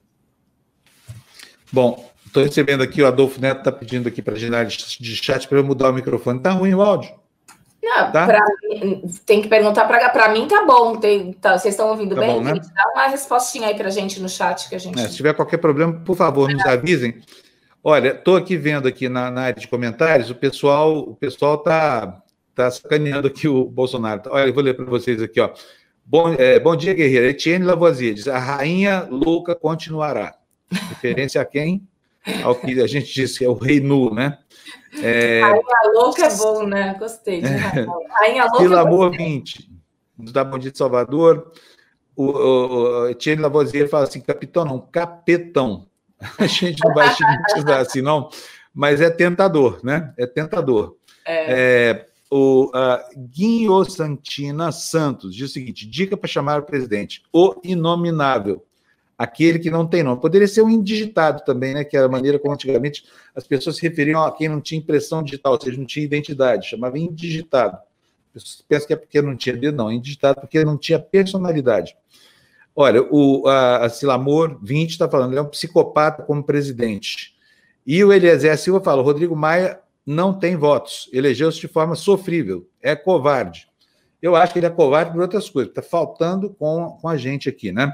Bom, 1.71 2.03
Estou 2.27 2.43
recebendo 2.43 2.83
aqui, 2.83 3.01
o 3.01 3.07
Adolfo 3.07 3.39
Neto 3.39 3.59
está 3.59 3.71
pedindo 3.71 4.07
aqui 4.07 4.21
para 4.21 4.35
a 4.35 4.37
gente 4.37 5.01
de 5.01 5.15
chat 5.15 5.47
para 5.47 5.57
eu 5.57 5.63
mudar 5.63 5.89
o 5.89 5.93
microfone. 5.93 6.37
Está 6.37 6.51
ruim 6.51 6.73
o 6.73 6.81
áudio? 6.81 7.09
Não, 7.81 8.11
tá? 8.11 8.25
pra, 8.25 8.43
tem 9.25 9.41
que 9.41 9.47
perguntar 9.47 9.85
para 9.85 10.29
mim, 10.29 10.45
tá 10.45 10.65
bom. 10.65 10.97
Tem, 10.97 11.31
tá, 11.33 11.57
vocês 11.57 11.73
estão 11.73 11.87
ouvindo 11.87 12.15
tá 12.15 12.21
bem? 12.21 12.33
Bom, 12.33 12.41
né? 12.41 12.53
Dá 12.53 12.91
uma 12.93 13.07
respostinha 13.07 13.69
aí 13.69 13.75
para 13.75 13.87
a 13.87 13.91
gente 13.91 14.19
no 14.19 14.27
chat 14.27 14.67
que 14.67 14.75
a 14.75 14.79
gente. 14.79 14.99
É, 14.99 15.07
se 15.07 15.15
tiver 15.15 15.33
qualquer 15.33 15.57
problema, 15.57 15.93
por 15.93 16.15
favor, 16.15 16.51
nos 16.51 16.65
avisem. 16.65 17.21
Olha, 17.81 18.09
estou 18.09 18.35
aqui 18.35 18.57
vendo 18.57 18.87
aqui 18.87 19.07
na, 19.07 19.31
na, 19.31 19.41
área 19.43 19.61
de 19.61 19.67
comentários, 19.67 20.29
o 20.29 20.35
pessoal 20.35 20.97
o 20.97 21.15
pessoal 21.15 21.59
tá, 21.59 22.21
tá 22.53 22.69
sacaneando 22.69 23.27
aqui 23.27 23.47
o 23.47 23.63
Bolsonaro. 23.63 24.23
Olha, 24.27 24.49
eu 24.49 24.53
vou 24.53 24.63
ler 24.63 24.75
para 24.75 24.85
vocês 24.85 25.21
aqui, 25.21 25.39
ó. 25.39 25.51
Bom, 26.05 26.33
é, 26.37 26.59
bom 26.59 26.75
dia, 26.75 26.93
guerreiro. 26.93 27.27
Etienne 27.27 27.63
Lavoisier 27.63 28.13
diz: 28.13 28.27
a 28.27 28.37
rainha 28.37 29.07
louca 29.09 29.55
continuará. 29.55 30.35
Referência 30.89 31.39
a 31.39 31.45
quem? 31.45 31.87
Ao 32.43 32.55
que 32.55 32.79
a 32.81 32.87
gente 32.87 33.13
disse, 33.13 33.43
é 33.43 33.49
o 33.49 33.53
rei 33.53 33.79
nu, 33.79 34.13
né? 34.13 34.37
É... 35.01 35.41
Rainha 35.41 35.63
louca 35.93 36.25
é 36.25 36.35
bom, 36.35 36.63
né? 36.63 36.95
Gostei. 36.97 37.41
De 37.41 37.47
Rainha 37.47 38.45
louca. 38.45 38.57
Pelo 38.57 38.77
amor 38.77 39.11
20, 39.11 39.69
da 40.17 40.43
Bom 40.43 40.57
Dia 40.57 40.71
de 40.71 40.77
Salvador. 40.77 41.51
O, 42.15 42.25
o, 42.25 43.01
o 43.03 43.09
Etienne 43.09 43.41
Lavoisier 43.41 43.87
fala 43.87 44.05
assim: 44.05 44.21
capitão, 44.21 44.65
não, 44.65 44.79
capetão. 44.79 45.87
A 46.39 46.47
gente 46.47 46.83
não 46.83 46.93
vai 46.95 47.09
estigmatizar 47.09 47.79
assim, 47.79 48.01
não, 48.01 48.29
mas 48.73 49.01
é 49.01 49.09
tentador, 49.09 49.79
né? 49.83 50.13
É 50.17 50.25
tentador. 50.25 50.95
É. 51.25 51.45
É, 51.49 52.07
o 52.29 52.65
uh, 52.67 53.29
Guinho 53.29 53.83
Santina 53.85 54.71
Santos 54.71 55.35
diz 55.35 55.49
o 55.49 55.53
seguinte: 55.53 55.87
dica 55.87 56.17
para 56.17 56.27
chamar 56.27 56.59
o 56.59 56.65
presidente, 56.65 57.23
o 57.31 57.55
inominável 57.63 58.65
aquele 59.17 59.57
que 59.57 59.71
não 59.71 59.87
tem 59.87 60.03
nome. 60.03 60.21
Poderia 60.21 60.47
ser 60.47 60.61
um 60.61 60.69
indigitado 60.69 61.43
também, 61.43 61.73
né? 61.73 61.83
Que 61.83 61.97
era 61.97 62.05
a 62.05 62.09
maneira 62.09 62.37
como 62.37 62.53
antigamente 62.53 63.05
as 63.35 63.47
pessoas 63.47 63.77
se 63.77 63.81
referiam 63.81 64.23
a 64.23 64.31
quem 64.31 64.47
não 64.47 64.61
tinha 64.61 64.79
impressão 64.79 65.23
digital, 65.23 65.53
ou 65.53 65.61
seja, 65.61 65.77
não 65.77 65.85
tinha 65.85 66.05
identidade, 66.05 66.69
chamava 66.69 66.99
indigitado. 66.99 67.77
Pensa 68.67 68.85
que 68.85 68.93
é 68.93 68.95
porque 68.95 69.21
não 69.21 69.35
tinha 69.35 69.57
dedo, 69.57 69.75
não, 69.75 69.91
indigitado 69.91 70.41
porque 70.41 70.63
não 70.63 70.77
tinha 70.77 70.99
personalidade. 70.99 71.95
Olha, 72.75 73.01
o 73.09 73.47
a, 73.47 73.85
a 73.85 73.89
Silamor 73.89 74.59
20 74.61 74.91
está 74.91 75.09
falando, 75.09 75.31
ele 75.31 75.39
é 75.39 75.41
um 75.41 75.49
psicopata 75.49 76.21
como 76.21 76.43
presidente. 76.43 77.35
E 77.85 78.03
o 78.03 78.13
Eliezer 78.13 78.55
Silva 78.57 78.79
fala: 78.79 79.01
Rodrigo 79.01 79.35
Maia 79.35 79.79
não 80.05 80.37
tem 80.37 80.55
votos, 80.55 81.09
elegeu-se 81.11 81.59
de 81.59 81.67
forma 81.67 81.95
sofrível, 81.95 82.69
é 82.79 82.95
covarde. 82.95 83.67
Eu 84.21 84.35
acho 84.35 84.53
que 84.53 84.59
ele 84.59 84.67
é 84.67 84.69
covarde 84.69 85.11
por 85.11 85.21
outras 85.21 85.49
coisas, 85.49 85.71
está 85.71 85.81
faltando 85.81 86.51
com, 86.51 86.97
com 87.01 87.07
a 87.07 87.17
gente 87.17 87.49
aqui, 87.49 87.71
né? 87.71 87.91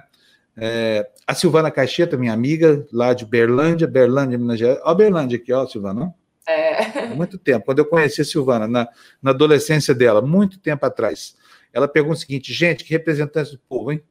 É, 0.55 1.10
a 1.25 1.33
Silvana 1.33 1.72
Caixeta, 1.72 2.17
minha 2.17 2.33
amiga, 2.33 2.86
lá 2.91 3.13
de 3.13 3.25
Berlândia, 3.25 3.88
Berlândia, 3.88 4.38
Minas 4.38 4.60
Gerais. 4.60 4.79
Ó, 4.83 4.93
Berlândia 4.93 5.38
aqui, 5.38 5.51
ó, 5.51 5.65
Silvana. 5.65 6.13
É. 6.48 7.12
Há 7.12 7.15
muito 7.15 7.38
tempo. 7.38 7.65
Quando 7.65 7.79
eu 7.79 7.86
conheci 7.86 8.22
a 8.22 8.25
Silvana, 8.25 8.67
na, 8.67 8.88
na 9.22 9.31
adolescência 9.31 9.95
dela, 9.95 10.22
muito 10.22 10.60
tempo 10.60 10.86
atrás, 10.86 11.36
ela 11.72 11.88
pergunta 11.88 12.17
o 12.17 12.19
seguinte: 12.19 12.53
gente, 12.53 12.83
que 12.83 12.91
representantes 12.91 13.51
do 13.53 13.60
povo, 13.60 13.91
hein? 13.91 14.03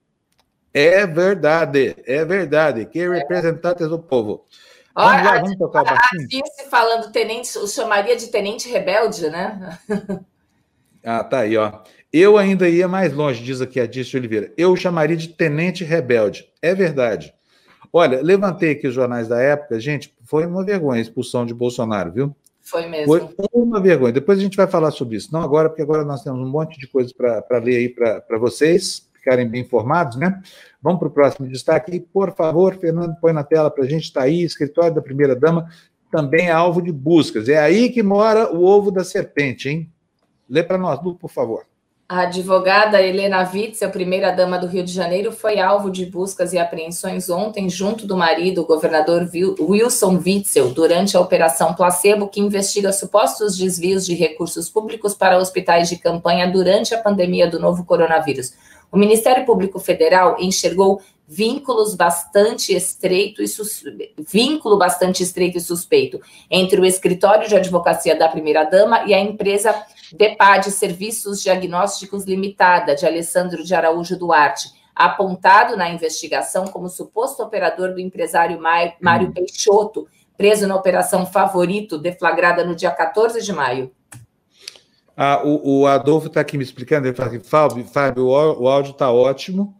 É 0.74 1.06
verdade, 1.06 1.94
é 2.06 2.24
verdade. 2.24 2.86
Que 2.86 3.08
representantes 3.08 3.88
do 3.88 3.98
povo. 3.98 4.46
Vamos 4.94 5.12
Olha, 5.12 5.24
lá, 5.24 5.40
vamos 5.40 5.56
tocar 5.56 5.86
a, 5.86 5.94
a 5.94 6.70
falando 6.70 7.10
tenente, 7.10 7.58
o 7.58 7.66
chamaria 7.66 8.14
de 8.16 8.28
tenente 8.28 8.68
rebelde, 8.68 9.30
né? 9.30 9.78
ah, 11.04 11.24
tá 11.24 11.40
aí, 11.40 11.56
ó. 11.56 11.80
Eu 12.12 12.36
ainda 12.36 12.68
ia 12.68 12.86
mais 12.86 13.14
longe, 13.14 13.42
diz 13.42 13.62
aqui 13.62 13.80
a 13.80 13.86
Dícia 13.86 14.18
Oliveira. 14.18 14.52
Eu 14.56 14.76
chamaria 14.76 15.16
de 15.16 15.28
tenente 15.28 15.82
rebelde. 15.82 16.46
É 16.60 16.74
verdade. 16.74 17.32
Olha, 17.90 18.20
levantei 18.20 18.72
aqui 18.72 18.86
os 18.86 18.94
jornais 18.94 19.28
da 19.28 19.40
época, 19.40 19.80
gente, 19.80 20.14
foi 20.24 20.46
uma 20.46 20.64
vergonha 20.64 20.98
a 20.98 21.02
expulsão 21.02 21.46
de 21.46 21.54
Bolsonaro, 21.54 22.12
viu? 22.12 22.36
Foi 22.60 22.86
mesmo. 22.86 23.06
Foi 23.06 23.48
uma 23.52 23.80
vergonha. 23.80 24.12
Depois 24.12 24.38
a 24.38 24.42
gente 24.42 24.56
vai 24.56 24.66
falar 24.66 24.90
sobre 24.90 25.16
isso. 25.16 25.32
Não 25.32 25.42
agora, 25.42 25.68
porque 25.68 25.82
agora 25.82 26.04
nós 26.04 26.22
temos 26.22 26.40
um 26.40 26.50
monte 26.50 26.78
de 26.78 26.86
coisas 26.86 27.12
para 27.12 27.58
ler 27.58 27.76
aí 27.76 27.88
para 27.88 28.38
vocês 28.38 29.10
ficarem 29.14 29.48
bem 29.48 29.62
informados, 29.62 30.16
né? 30.16 30.42
Vamos 30.82 30.98
para 30.98 31.08
o 31.08 31.10
próximo 31.10 31.48
destaque. 31.48 32.00
Por 32.00 32.34
favor, 32.34 32.74
Fernando, 32.76 33.16
põe 33.20 33.32
na 33.32 33.44
tela 33.44 33.70
para 33.70 33.84
a 33.84 33.88
gente. 33.88 34.04
Está 34.04 34.22
aí, 34.22 34.42
escritório 34.42 34.94
da 34.94 35.00
primeira-dama, 35.00 35.68
também 36.10 36.48
é 36.48 36.52
alvo 36.52 36.82
de 36.82 36.92
buscas. 36.92 37.48
É 37.48 37.58
aí 37.58 37.88
que 37.90 38.02
mora 38.02 38.52
o 38.52 38.64
ovo 38.64 38.90
da 38.90 39.04
serpente, 39.04 39.68
hein? 39.68 39.90
Lê 40.48 40.62
para 40.62 40.76
nós, 40.76 41.02
Lu, 41.02 41.14
por 41.14 41.30
favor. 41.30 41.64
A 42.12 42.24
advogada 42.24 43.00
Helena 43.00 43.40
Witzel, 43.50 43.88
primeira-dama 43.88 44.58
do 44.58 44.66
Rio 44.66 44.84
de 44.84 44.92
Janeiro, 44.92 45.32
foi 45.32 45.58
alvo 45.58 45.90
de 45.90 46.04
buscas 46.04 46.52
e 46.52 46.58
apreensões 46.58 47.30
ontem, 47.30 47.70
junto 47.70 48.06
do 48.06 48.14
marido, 48.14 48.60
o 48.60 48.66
governador 48.66 49.26
Wilson 49.58 50.20
Witzel, 50.22 50.74
durante 50.74 51.16
a 51.16 51.20
Operação 51.22 51.72
Placebo, 51.72 52.28
que 52.28 52.38
investiga 52.38 52.92
supostos 52.92 53.56
desvios 53.56 54.04
de 54.04 54.12
recursos 54.12 54.68
públicos 54.68 55.14
para 55.14 55.38
hospitais 55.38 55.88
de 55.88 55.96
campanha 55.96 56.46
durante 56.52 56.94
a 56.94 57.00
pandemia 57.00 57.48
do 57.48 57.58
novo 57.58 57.82
coronavírus. 57.82 58.52
O 58.92 58.98
Ministério 58.98 59.46
Público 59.46 59.80
Federal 59.80 60.36
enxergou 60.38 61.00
vínculos 61.26 61.94
bastante 61.94 62.74
estreito 62.74 63.42
e 63.42 63.48
sus... 63.48 63.82
vínculo 64.30 64.76
bastante 64.76 65.22
estreito 65.22 65.56
e 65.56 65.62
suspeito 65.62 66.20
entre 66.50 66.78
o 66.78 66.84
escritório 66.84 67.48
de 67.48 67.56
advocacia 67.56 68.14
da 68.14 68.28
primeira-dama 68.28 69.04
e 69.06 69.14
a 69.14 69.18
empresa 69.18 69.74
DEPAD 70.12 70.70
Serviços 70.70 71.42
Diagnósticos 71.42 72.24
Limitada, 72.26 72.94
de 72.94 73.06
Alessandro 73.06 73.64
de 73.64 73.74
Araújo 73.74 74.18
Duarte, 74.18 74.70
apontado 74.94 75.74
na 75.74 75.88
investigação 75.88 76.66
como 76.66 76.90
suposto 76.90 77.42
operador 77.42 77.94
do 77.94 78.00
empresário 78.00 78.60
Mário 78.60 79.28
hum. 79.28 79.32
Peixoto, 79.32 80.06
preso 80.36 80.66
na 80.66 80.76
Operação 80.76 81.24
Favorito, 81.24 81.96
deflagrada 81.96 82.62
no 82.62 82.76
dia 82.76 82.90
14 82.90 83.40
de 83.40 83.54
maio. 83.54 83.90
Ah, 85.16 85.42
o, 85.44 85.80
o 85.80 85.86
Adolfo 85.86 86.28
está 86.28 86.40
aqui 86.40 86.56
me 86.56 86.64
explicando, 86.64 87.06
ele 87.06 87.14
fala 87.14 87.28
assim, 87.28 87.40
Fábio, 87.40 87.84
Fábio 87.84 88.26
o 88.26 88.68
áudio 88.68 88.92
está 88.92 89.10
ótimo, 89.10 89.76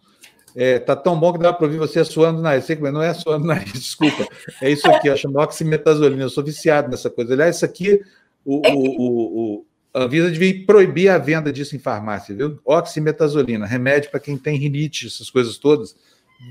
é, 0.54 0.78
tá 0.78 0.94
tão 0.94 1.18
bom 1.18 1.32
que 1.32 1.38
dá 1.38 1.52
para 1.52 1.64
ouvir 1.64 1.78
você 1.78 2.04
suando 2.04 2.42
na 2.42 2.50
nariz. 2.50 2.66
Não 2.92 3.02
é 3.02 3.14
suando 3.14 3.46
na 3.46 3.54
nariz, 3.54 3.72
desculpa. 3.80 4.26
É 4.60 4.70
isso 4.70 4.88
aqui, 4.90 5.08
eu 5.08 5.16
chamo 5.16 5.40
oximetazolina. 5.40 6.22
Eu 6.22 6.30
sou 6.30 6.44
viciado 6.44 6.90
nessa 6.90 7.08
coisa. 7.08 7.32
Aliás, 7.32 7.56
isso 7.56 7.64
aqui, 7.64 8.02
o, 8.44 8.60
o, 8.68 9.56
o, 9.60 9.66
a 9.94 10.04
Anvisa 10.04 10.30
devia 10.30 10.64
proibir 10.66 11.08
a 11.08 11.18
venda 11.18 11.52
disso 11.52 11.74
em 11.74 11.78
farmácia, 11.78 12.34
viu? 12.34 12.60
Oximetazolina, 12.64 13.66
remédio 13.66 14.10
para 14.10 14.20
quem 14.20 14.36
tem 14.36 14.58
rinite, 14.58 15.06
essas 15.06 15.30
coisas 15.30 15.56
todas. 15.56 15.96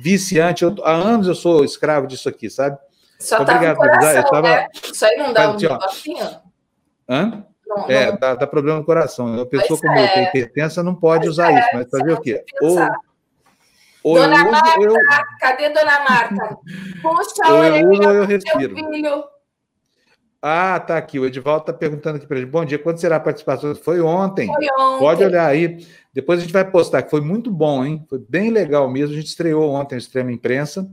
Viciante. 0.01 0.63
Eu, 0.63 0.75
há 0.83 0.93
anos 0.93 1.27
eu 1.27 1.35
sou 1.35 1.63
escravo 1.63 2.07
disso 2.07 2.27
aqui, 2.27 2.50
sabe? 2.50 2.77
Só 3.19 3.38
tá 3.45 3.53
Obrigado, 3.53 3.77
coração, 3.77 4.11
eu 4.11 4.23
tava... 4.23 4.50
né? 4.50 4.67
Isso 4.91 5.05
aí 5.05 5.15
não 5.15 5.31
dá 5.31 5.51
um 5.51 5.57
negocinho? 5.57 6.29
Hã? 7.07 7.45
Não, 7.75 7.90
é, 7.90 8.12
não... 8.12 8.18
Dá, 8.18 8.36
dá, 8.36 8.48
problema 8.48 8.80
no 8.80 8.86
coração. 8.86 9.28
Uma 9.28 9.46
pessoa 9.46 9.80
pois 9.80 9.82
como 9.82 9.94
é. 9.94 10.06
eu, 10.06 10.13
que 10.13 10.20
é 10.20 10.24
hipertensa, 10.24 10.84
não 10.84 10.96
pode 10.96 11.25
pois 11.25 11.34
usar 11.34 11.51
é, 11.51 11.60
isso, 11.60 11.70
mas 11.74 11.90
fazer 11.90 12.13
o 12.13 12.22
quê? 12.22 12.44
Ou 12.62 12.78
ou 14.04 14.16
Dona 14.16 14.36
eu 14.36 14.51
Marta, 14.51 14.82
eu... 14.82 14.94
cadê 15.40 15.70
Dona 15.70 16.00
Marta? 16.00 16.58
Puxa 17.01 17.44
a 17.44 17.54
orelha 17.54 18.08
eu 18.08 18.25
respiro. 18.25 18.75
filho. 18.75 19.24
Ah, 20.42 20.80
tá 20.80 20.98
aqui. 20.98 21.20
O 21.20 21.25
Edivaldo 21.25 21.62
está 21.62 21.74
perguntando 21.74 22.18
aqui 22.18 22.25
para 22.25 22.38
ele. 22.38 22.48
Bom 22.48 22.66
dia, 22.66 22.80
quando 22.80 22.98
será 22.98 23.18
a 23.18 23.20
participação? 23.20 23.75
Foi 23.75 24.01
ontem. 24.01 24.48
Foi 24.48 24.68
ontem. 24.80 25.00
Pode 25.00 25.24
olhar 25.24 25.46
aí. 25.46 25.86
Depois 26.12 26.40
a 26.40 26.42
gente 26.42 26.51
vai 26.51 26.70
postar, 26.70 27.04
que 27.04 27.12
foi 27.12 27.22
muito 27.22 27.51
bom, 27.51 27.86
hein? 27.86 28.04
Foi 28.10 28.18
bem 28.18 28.50
legal 28.50 28.90
mesmo. 28.90 29.13
A 29.13 29.18
gente 29.18 29.28
estreou 29.28 29.70
ontem 29.70 29.96
a 29.96 29.98
Extrema 30.00 30.32
Imprensa. 30.32 30.90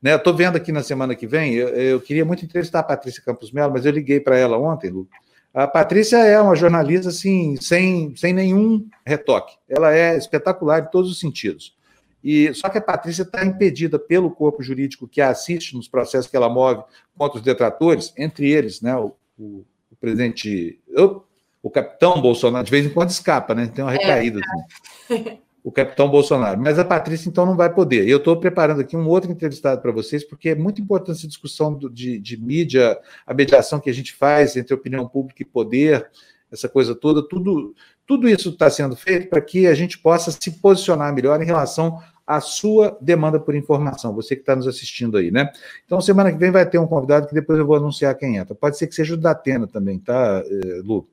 Né, 0.00 0.14
Estou 0.14 0.32
vendo 0.32 0.56
aqui 0.56 0.72
na 0.72 0.82
semana 0.82 1.14
que 1.14 1.26
vem. 1.26 1.52
Eu, 1.52 1.68
eu, 1.68 2.00
queria 2.00 2.24
muito 2.24 2.44
entrevistar 2.44 2.80
a 2.80 2.84
Patrícia 2.84 3.22
Campos 3.22 3.52
Melo, 3.52 3.72
mas 3.72 3.84
eu 3.84 3.92
liguei 3.92 4.20
para 4.20 4.38
ela 4.38 4.56
ontem, 4.56 4.88
Lu. 4.88 5.06
A 5.52 5.66
Patrícia 5.66 6.18
é 6.18 6.40
uma 6.40 6.54
jornalista 6.54 7.08
assim, 7.08 7.56
sem, 7.60 8.14
sem 8.16 8.32
nenhum 8.32 8.86
retoque. 9.04 9.56
Ela 9.68 9.94
é 9.94 10.16
espetacular 10.16 10.82
em 10.82 10.90
todos 10.90 11.10
os 11.10 11.18
sentidos. 11.18 11.76
E 12.22 12.52
só 12.54 12.68
que 12.68 12.78
a 12.78 12.82
Patrícia 12.82 13.22
está 13.22 13.44
impedida 13.44 13.98
pelo 13.98 14.30
corpo 14.30 14.62
jurídico 14.62 15.08
que 15.08 15.20
a 15.20 15.30
assiste 15.30 15.74
nos 15.74 15.88
processos 15.88 16.30
que 16.30 16.36
ela 16.36 16.48
move 16.48 16.82
contra 17.16 17.38
os 17.38 17.44
detratores, 17.44 18.12
entre 18.16 18.50
eles, 18.50 18.80
né, 18.80 18.94
o, 18.96 19.14
o, 19.38 19.64
o 19.90 19.96
presidente, 20.00 20.78
o, 20.96 21.22
o, 21.62 21.70
capitão 21.70 22.20
Bolsonaro, 22.20 22.64
de 22.64 22.70
vez 22.70 22.86
em 22.86 22.90
quando 22.90 23.10
escapa, 23.10 23.54
né? 23.54 23.70
Tem 23.72 23.84
uma 23.84 23.94
é. 23.94 23.98
recaída. 23.98 24.40
É. 24.40 25.14
Assim, 25.14 25.38
o 25.62 25.72
capitão 25.72 26.08
Bolsonaro. 26.08 26.60
Mas 26.60 26.78
a 26.78 26.84
Patrícia, 26.84 27.28
então, 27.28 27.44
não 27.44 27.56
vai 27.56 27.72
poder. 27.72 28.08
Eu 28.08 28.18
estou 28.18 28.36
preparando 28.36 28.80
aqui 28.80 28.96
um 28.96 29.06
outro 29.08 29.30
entrevistado 29.30 29.80
para 29.80 29.92
vocês, 29.92 30.24
porque 30.24 30.50
é 30.50 30.54
muito 30.54 30.80
importante 30.80 31.18
essa 31.18 31.28
discussão 31.28 31.74
do, 31.74 31.90
de, 31.90 32.18
de 32.18 32.40
mídia, 32.40 32.98
a 33.26 33.34
mediação 33.34 33.80
que 33.80 33.90
a 33.90 33.94
gente 33.94 34.14
faz 34.14 34.56
entre 34.56 34.74
opinião 34.74 35.06
pública 35.08 35.42
e 35.42 35.46
poder, 35.46 36.08
essa 36.50 36.68
coisa 36.68 36.94
toda, 36.94 37.26
tudo 37.26 37.74
tudo 38.08 38.26
isso 38.26 38.48
está 38.48 38.70
sendo 38.70 38.96
feito 38.96 39.28
para 39.28 39.38
que 39.38 39.66
a 39.66 39.74
gente 39.74 39.98
possa 39.98 40.30
se 40.32 40.50
posicionar 40.50 41.14
melhor 41.14 41.42
em 41.42 41.44
relação 41.44 42.00
à 42.26 42.40
sua 42.40 42.96
demanda 43.02 43.38
por 43.38 43.54
informação, 43.54 44.14
você 44.14 44.34
que 44.34 44.40
está 44.40 44.56
nos 44.56 44.66
assistindo 44.66 45.18
aí, 45.18 45.30
né? 45.30 45.50
Então, 45.84 46.00
semana 46.00 46.32
que 46.32 46.38
vem 46.38 46.50
vai 46.50 46.64
ter 46.68 46.78
um 46.78 46.86
convidado 46.86 47.28
que 47.28 47.34
depois 47.34 47.58
eu 47.58 47.66
vou 47.66 47.76
anunciar 47.76 48.14
quem 48.14 48.36
entra. 48.36 48.54
Pode 48.54 48.78
ser 48.78 48.86
que 48.86 48.94
seja 48.94 49.12
o 49.12 49.16
Datena 49.18 49.66
também, 49.66 49.98
tá, 49.98 50.42
eh, 50.46 50.80
Lu? 50.82 51.06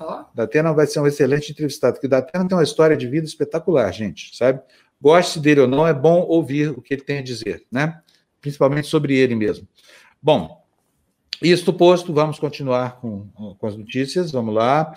Oh. 0.00 0.24
Datena 0.34 0.72
vai 0.72 0.86
ser 0.86 1.00
um 1.00 1.06
excelente 1.06 1.52
entrevistado, 1.52 1.94
porque 1.94 2.06
o 2.06 2.10
Datena 2.10 2.46
tem 2.46 2.56
uma 2.56 2.64
história 2.64 2.96
de 2.96 3.06
vida 3.06 3.26
espetacular, 3.26 3.90
gente, 3.92 4.36
sabe? 4.36 4.60
Goste 5.00 5.38
dele 5.40 5.60
ou 5.60 5.68
não, 5.68 5.86
é 5.86 5.92
bom 5.92 6.20
ouvir 6.22 6.70
o 6.70 6.80
que 6.80 6.94
ele 6.94 7.02
tem 7.02 7.18
a 7.18 7.22
dizer, 7.22 7.64
né? 7.70 8.00
Principalmente 8.40 8.88
sobre 8.88 9.16
ele 9.16 9.34
mesmo. 9.34 9.66
Bom, 10.22 10.64
isto 11.42 11.72
posto, 11.72 12.12
vamos 12.12 12.38
continuar 12.38 13.00
com, 13.00 13.28
com 13.58 13.66
as 13.66 13.76
notícias, 13.76 14.32
vamos 14.32 14.54
lá. 14.54 14.94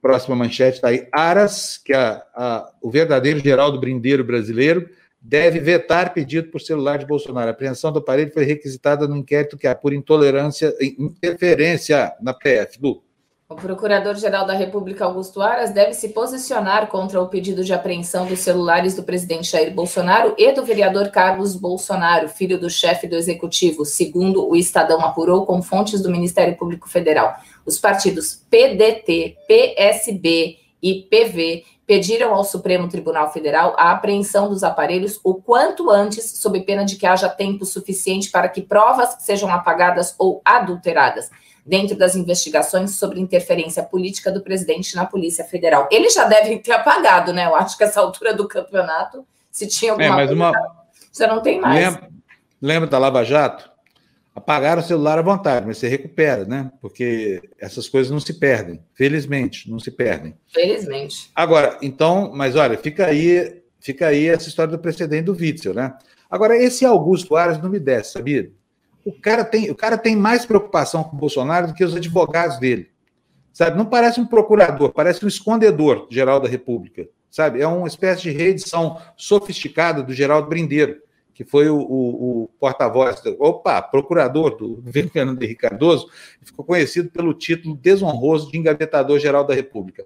Próxima 0.00 0.36
manchete 0.36 0.76
está 0.76 0.88
aí. 0.88 1.06
Aras, 1.12 1.76
que 1.78 1.92
é 1.92 1.96
a, 1.96 2.24
a, 2.34 2.72
o 2.80 2.90
verdadeiro 2.90 3.40
Geraldo 3.40 3.78
Brindeiro 3.78 4.24
brasileiro, 4.24 4.88
deve 5.20 5.60
vetar 5.60 6.14
pedido 6.14 6.48
por 6.48 6.60
celular 6.60 6.96
de 6.96 7.06
Bolsonaro. 7.06 7.48
A 7.48 7.50
apreensão 7.50 7.92
do 7.92 7.98
aparelho 7.98 8.32
foi 8.32 8.44
requisitada 8.44 9.06
no 9.06 9.16
inquérito 9.16 9.58
que 9.58 9.66
há 9.66 9.74
por 9.74 9.92
intolerância, 9.92 10.74
interferência 10.80 12.14
na 12.22 12.32
PF. 12.32 12.78
Lu. 12.80 13.02
O 13.50 13.56
Procurador-Geral 13.56 14.46
da 14.46 14.52
República, 14.52 15.04
Augusto 15.04 15.42
Aras, 15.42 15.72
deve 15.72 15.92
se 15.92 16.10
posicionar 16.10 16.86
contra 16.86 17.20
o 17.20 17.26
pedido 17.26 17.64
de 17.64 17.72
apreensão 17.72 18.24
dos 18.24 18.38
celulares 18.38 18.94
do 18.94 19.02
presidente 19.02 19.50
Jair 19.50 19.74
Bolsonaro 19.74 20.36
e 20.38 20.52
do 20.52 20.64
vereador 20.64 21.08
Carlos 21.08 21.56
Bolsonaro, 21.56 22.28
filho 22.28 22.60
do 22.60 22.70
chefe 22.70 23.08
do 23.08 23.16
executivo, 23.16 23.84
segundo 23.84 24.48
o 24.48 24.54
Estadão 24.54 25.00
apurou 25.00 25.44
com 25.44 25.60
fontes 25.62 26.00
do 26.00 26.12
Ministério 26.12 26.56
Público 26.56 26.88
Federal. 26.88 27.34
Os 27.66 27.76
partidos 27.76 28.40
PDT, 28.48 29.36
PSB 29.48 30.56
e 30.80 31.08
PV 31.10 31.64
pediram 31.84 32.32
ao 32.32 32.44
Supremo 32.44 32.88
Tribunal 32.88 33.32
Federal 33.32 33.74
a 33.76 33.90
apreensão 33.90 34.48
dos 34.48 34.62
aparelhos 34.62 35.18
o 35.24 35.34
quanto 35.34 35.90
antes, 35.90 36.38
sob 36.38 36.60
pena 36.60 36.84
de 36.84 36.94
que 36.94 37.04
haja 37.04 37.28
tempo 37.28 37.64
suficiente 37.64 38.30
para 38.30 38.48
que 38.48 38.62
provas 38.62 39.16
sejam 39.18 39.50
apagadas 39.50 40.14
ou 40.20 40.40
adulteradas 40.44 41.30
dentro 41.64 41.96
das 41.96 42.16
investigações 42.16 42.96
sobre 42.96 43.20
interferência 43.20 43.82
política 43.82 44.30
do 44.30 44.42
presidente 44.42 44.94
na 44.96 45.04
Polícia 45.06 45.44
Federal. 45.44 45.88
Eles 45.90 46.14
já 46.14 46.24
devem 46.24 46.58
ter 46.58 46.72
apagado, 46.72 47.32
né? 47.32 47.46
Eu 47.46 47.54
acho 47.54 47.76
que 47.76 47.84
essa 47.84 48.00
altura 48.00 48.34
do 48.34 48.48
campeonato, 48.48 49.26
se 49.50 49.66
tinha 49.66 49.92
alguma 49.92 50.06
é, 50.06 50.10
mas 50.10 50.28
coisa, 50.28 50.34
uma... 50.34 50.52
já 51.12 51.26
não 51.26 51.42
tem 51.42 51.60
mais. 51.60 51.84
Lembra, 51.84 52.10
lembra 52.60 52.88
da 52.88 52.98
Lava 52.98 53.24
Jato? 53.24 53.70
Apagaram 54.34 54.80
o 54.80 54.84
celular 54.84 55.18
à 55.18 55.22
vontade, 55.22 55.66
mas 55.66 55.78
você 55.78 55.88
recupera, 55.88 56.44
né? 56.44 56.70
Porque 56.80 57.42
essas 57.58 57.88
coisas 57.88 58.10
não 58.10 58.20
se 58.20 58.34
perdem. 58.34 58.80
Felizmente, 58.94 59.68
não 59.68 59.78
se 59.78 59.90
perdem. 59.90 60.36
Felizmente. 60.48 61.30
Agora, 61.34 61.76
então, 61.82 62.30
mas 62.32 62.54
olha, 62.54 62.78
fica 62.78 63.06
aí, 63.06 63.60
fica 63.80 64.06
aí 64.06 64.28
essa 64.28 64.48
história 64.48 64.70
do 64.70 64.78
precedente 64.78 65.24
do 65.24 65.32
Witzel, 65.32 65.74
né? 65.74 65.94
Agora, 66.30 66.56
esse 66.56 66.86
Augusto 66.86 67.34
Aras 67.36 67.60
não 67.60 67.68
me 67.68 67.80
desce, 67.80 68.12
sabia? 68.12 68.50
O 69.04 69.12
cara 69.12 69.44
tem, 69.44 69.70
o 69.70 69.74
cara 69.74 69.96
tem 69.96 70.14
mais 70.14 70.44
preocupação 70.44 71.02
com 71.04 71.16
o 71.16 71.18
Bolsonaro 71.18 71.68
do 71.68 71.74
que 71.74 71.84
os 71.84 71.94
advogados 71.94 72.58
dele. 72.58 72.90
Sabe? 73.52 73.76
Não 73.76 73.86
parece 73.86 74.20
um 74.20 74.26
procurador, 74.26 74.92
parece 74.92 75.24
um 75.24 75.28
escondedor 75.28 76.06
geral 76.10 76.40
da 76.40 76.48
República. 76.48 77.08
Sabe? 77.30 77.60
É 77.60 77.66
uma 77.66 77.86
espécie 77.86 78.22
de 78.22 78.30
reedição 78.30 79.00
sofisticada 79.16 80.02
do 80.02 80.12
Geraldo 80.12 80.48
Brindeiro, 80.48 81.00
que 81.32 81.44
foi 81.44 81.70
o, 81.70 81.78
o, 81.78 82.42
o 82.42 82.50
porta-voz, 82.58 83.22
opa, 83.38 83.80
procurador 83.80 84.56
do 84.56 84.76
governo 84.76 85.10
Fernando 85.10 85.42
Henrique 85.42 85.62
Cardoso, 85.62 86.08
ficou 86.42 86.64
conhecido 86.64 87.10
pelo 87.10 87.32
título 87.32 87.76
desonroso 87.76 88.50
de 88.50 88.58
engavetador 88.58 89.18
geral 89.18 89.44
da 89.44 89.54
República. 89.54 90.04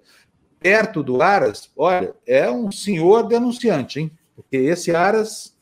Perto 0.59 1.03
do 1.03 1.21
Aras, 1.21 1.69
olha, 1.75 2.15
é 2.25 2.49
um 2.49 2.71
senhor 2.71 3.27
denunciante, 3.27 3.99
hein? 3.99 4.11
Porque 4.35 4.55
esse 4.57 4.95
Aras 4.95 5.54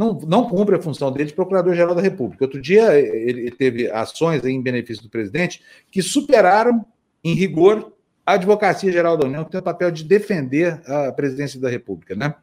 não, 0.00 0.14
não 0.26 0.48
cumpre 0.48 0.76
a 0.76 0.80
função 0.80 1.12
dele 1.12 1.26
de 1.26 1.34
Procurador-Geral 1.34 1.94
da 1.94 2.00
República. 2.00 2.42
Outro 2.46 2.58
dia, 2.58 2.98
ele 2.98 3.50
teve 3.50 3.90
ações 3.90 4.42
em 4.46 4.58
benefício 4.62 5.02
do 5.02 5.10
presidente 5.10 5.62
que 5.90 6.00
superaram, 6.00 6.86
em 7.22 7.34
rigor, 7.34 7.92
a 8.24 8.32
Advocacia 8.32 8.90
Geral 8.90 9.18
da 9.18 9.26
União, 9.26 9.44
que 9.44 9.50
tem 9.50 9.60
o 9.60 9.62
papel 9.62 9.90
de 9.90 10.02
defender 10.02 10.80
a 10.86 11.12
presidência 11.12 11.60
da 11.60 11.68
República, 11.68 12.14
né? 12.14 12.34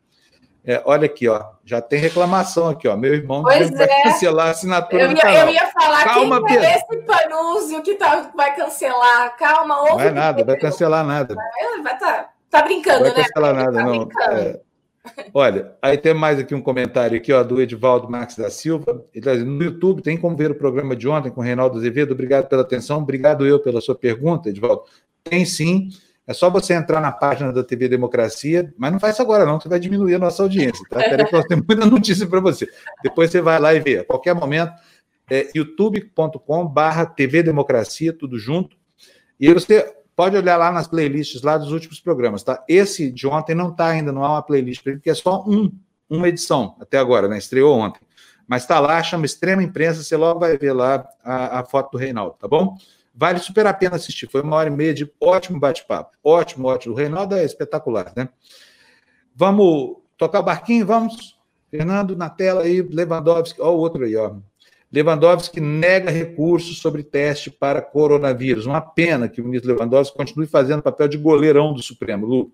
É, 0.64 0.84
olha 0.86 1.08
aqui, 1.08 1.28
ó, 1.28 1.44
já 1.66 1.82
tem 1.82 2.00
reclamação 2.00 2.70
aqui, 2.70 2.88
ó. 2.88 2.96
Meu 2.96 3.16
irmão 3.16 3.42
pois 3.42 3.72
vai 3.72 3.88
é. 3.88 4.04
cancelar 4.04 4.48
a 4.48 4.52
assinatura 4.52 5.04
eu 5.04 5.12
ia, 5.14 5.40
Eu 5.40 5.50
ia 5.50 5.66
falar, 5.68 6.04
Calma, 6.04 6.46
quem 6.46 6.58
é 6.58 6.76
esse 6.76 6.98
Panúzio 7.08 7.82
que 7.82 7.96
tá, 7.96 8.30
vai 8.36 8.56
cancelar? 8.56 9.36
Calma, 9.36 9.80
ouve. 9.80 9.92
Não 9.92 9.98
vai 9.98 10.12
nada, 10.12 10.44
vai 10.44 10.58
cancelar 10.58 11.04
nada. 11.04 11.34
Vai, 11.82 11.98
tá, 11.98 12.30
tá 12.52 12.62
brincando, 12.62 13.06
vai 13.06 13.14
né? 13.14 13.24
cancelar 13.24 13.54
nada, 13.56 13.74
tá 13.74 13.84
não. 13.84 14.10
É, 14.32 14.60
Olha, 15.34 15.74
aí 15.82 15.98
tem 15.98 16.14
mais 16.14 16.40
aqui 16.40 16.54
um 16.56 16.62
comentário 16.62 17.18
aqui, 17.18 17.32
ó, 17.32 17.44
do 17.44 17.62
Edivaldo 17.62 18.10
Max 18.10 18.36
da 18.36 18.50
Silva. 18.50 19.06
Ele 19.14 19.24
tá 19.24 19.34
dizendo, 19.34 19.52
no 19.52 19.64
YouTube 19.64 20.02
tem 20.02 20.18
como 20.18 20.36
ver 20.36 20.52
o 20.52 20.56
programa 20.56 20.96
de 20.96 21.08
ontem 21.08 21.30
com 21.30 21.42
o 21.42 21.44
Reinaldo 21.44 21.78
Azevedo. 21.78 22.12
Obrigado 22.14 22.48
pela 22.48 22.62
atenção. 22.62 23.00
Obrigado 23.00 23.46
eu 23.46 23.60
pela 23.60 23.82
sua 23.82 23.96
pergunta, 23.96 24.50
Edivaldo. 24.50 24.84
Tem 25.24 25.46
sim. 25.46 25.90
É 26.26 26.34
só 26.34 26.50
você 26.50 26.74
entrar 26.74 27.00
na 27.00 27.12
página 27.12 27.54
da 27.54 27.64
TV 27.64 27.88
Democracia, 27.88 28.74
mas 28.78 28.92
não 28.92 29.00
faz 29.00 29.14
isso 29.14 29.22
agora, 29.22 29.46
não, 29.46 29.58
que 29.58 29.70
vai 29.70 29.80
diminuir 29.80 30.16
a 30.16 30.20
nossa 30.20 30.44
audiência, 30.44 30.86
tá? 30.90 31.00
Peraí 31.00 31.26
que 31.26 31.32
nós 31.32 31.46
temos 31.46 31.66
muita 31.66 31.86
notícia 31.86 32.28
para 32.28 32.42
você. 32.42 32.68
Depois 33.02 33.32
você 33.32 33.40
vai 33.40 33.58
lá 33.58 33.74
e 33.74 33.80
vê. 33.80 34.00
A 34.00 34.04
qualquer 34.04 34.36
momento, 34.36 34.74
é 35.32 35.48
youtube.com/barra 35.56 37.06
TV 37.06 37.44
Democracia, 37.44 38.12
tudo 38.12 38.38
junto. 38.38 38.76
E 39.40 39.54
você 39.54 39.94
pode 40.18 40.36
olhar 40.36 40.58
lá 40.58 40.72
nas 40.72 40.88
playlists 40.88 41.44
lá 41.44 41.60
dos 41.60 41.72
últimos 41.72 42.00
programas, 42.00 42.42
tá? 42.42 42.64
Esse 42.68 43.12
de 43.12 43.28
ontem 43.28 43.54
não 43.54 43.70
está 43.70 43.86
ainda, 43.86 44.12
não 44.12 44.26
há 44.26 44.32
uma 44.32 44.42
playlist, 44.42 44.82
porque 44.82 45.12
é 45.12 45.14
só 45.14 45.46
um, 45.48 45.72
uma 46.10 46.28
edição 46.28 46.76
até 46.82 46.98
agora, 46.98 47.28
né? 47.28 47.38
Estreou 47.38 47.78
ontem. 47.78 48.02
Mas 48.48 48.64
está 48.64 48.80
lá, 48.80 49.02
chama 49.04 49.28
Extrema 49.28 49.62
Imprensa, 49.62 50.02
você 50.02 50.18
logo 50.18 50.40
vai 50.40 50.58
ver 50.58 50.74
lá 50.74 51.08
a, 51.24 51.60
a 51.60 51.64
foto 51.64 51.92
do 51.92 51.98
Reinaldo, 52.00 52.36
tá 52.40 52.48
bom? 52.48 52.76
Vale 53.14 53.38
super 53.38 53.68
a 53.68 53.74
pena 53.74 53.96
assistir. 53.96 54.28
Foi 54.28 54.42
uma 54.42 54.56
hora 54.56 54.70
e 54.70 54.72
meia 54.72 54.94
de 54.94 55.12
ótimo 55.22 55.60
bate-papo. 55.60 56.18
Ótimo, 56.24 56.68
ótimo. 56.68 56.96
O 56.96 56.98
Reinaldo 56.98 57.36
é 57.36 57.46
espetacular, 57.46 58.12
né? 58.16 58.28
Vamos 59.36 59.98
tocar 60.18 60.40
o 60.40 60.44
barquinho? 60.44 60.86
Vamos? 60.86 61.38
Fernando, 61.70 62.16
na 62.16 62.30
tela 62.30 62.64
aí, 62.64 62.82
Lewandowski. 62.82 63.62
Ó, 63.62 63.72
o 63.72 63.78
outro 63.78 64.04
aí, 64.04 64.16
ó. 64.16 64.36
Lewandowski 64.92 65.60
nega 65.60 66.10
recursos 66.10 66.80
sobre 66.80 67.04
teste 67.04 67.52
para 67.52 67.82
coronavírus. 67.82 68.66
Uma 68.66 68.82
pena 68.82 69.28
que 69.28 69.42
o 69.42 69.44
ministro 69.44 69.74
Lewandowski 69.74 70.18
continue 70.18 70.48
fazendo 70.48 70.82
papel 70.82 71.08
de 71.08 71.18
goleirão 71.18 71.74
do 71.74 71.84
Supremo, 71.84 72.26
Lu 72.26 72.52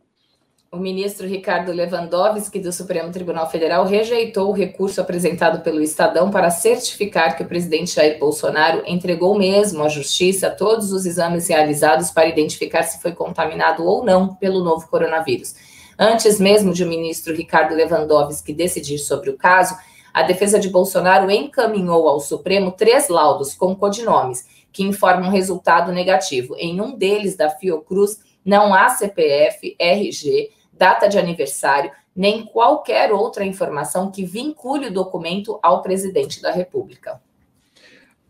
o 0.73 0.77
ministro 0.77 1.27
Ricardo 1.27 1.71
Lewandowski, 1.71 2.57
do 2.59 2.73
Supremo 2.73 3.11
Tribunal 3.11 3.47
Federal, 3.47 3.85
rejeitou 3.85 4.49
o 4.49 4.53
recurso 4.53 4.99
apresentado 4.99 5.61
pelo 5.61 5.83
Estadão 5.83 6.31
para 6.31 6.49
certificar 6.49 7.37
que 7.37 7.43
o 7.43 7.45
presidente 7.45 7.93
Jair 7.93 8.17
Bolsonaro 8.17 8.81
entregou 8.87 9.37
mesmo 9.37 9.83
à 9.83 9.87
Justiça 9.87 10.49
todos 10.49 10.91
os 10.91 11.05
exames 11.05 11.47
realizados 11.47 12.09
para 12.09 12.27
identificar 12.27 12.81
se 12.81 12.99
foi 12.99 13.11
contaminado 13.11 13.85
ou 13.85 14.03
não 14.03 14.33
pelo 14.33 14.63
novo 14.63 14.87
coronavírus. 14.87 15.53
Antes 15.97 16.39
mesmo 16.39 16.73
de 16.73 16.83
o 16.83 16.89
ministro 16.89 17.35
Ricardo 17.35 17.75
Lewandowski 17.75 18.51
decidir 18.51 18.97
sobre 18.97 19.29
o 19.29 19.37
caso, 19.37 19.75
a 20.13 20.21
defesa 20.21 20.59
de 20.59 20.69
Bolsonaro 20.69 21.31
encaminhou 21.31 22.07
ao 22.07 22.19
Supremo 22.19 22.71
três 22.71 23.09
laudos 23.09 23.55
com 23.55 23.75
codinomes 23.75 24.45
que 24.71 24.83
informam 24.83 25.29
resultado 25.29 25.91
negativo. 25.91 26.55
Em 26.57 26.79
um 26.79 26.95
deles, 26.95 27.35
da 27.35 27.49
Fiocruz, 27.49 28.19
não 28.45 28.73
há 28.73 28.89
CPF, 28.89 29.75
RG, 29.79 30.51
data 30.71 31.07
de 31.07 31.17
aniversário, 31.17 31.91
nem 32.15 32.45
qualquer 32.45 33.11
outra 33.11 33.43
informação 33.43 34.11
que 34.11 34.23
vincule 34.23 34.87
o 34.87 34.93
documento 34.93 35.59
ao 35.63 35.81
presidente 35.81 36.41
da 36.41 36.51
República. 36.51 37.19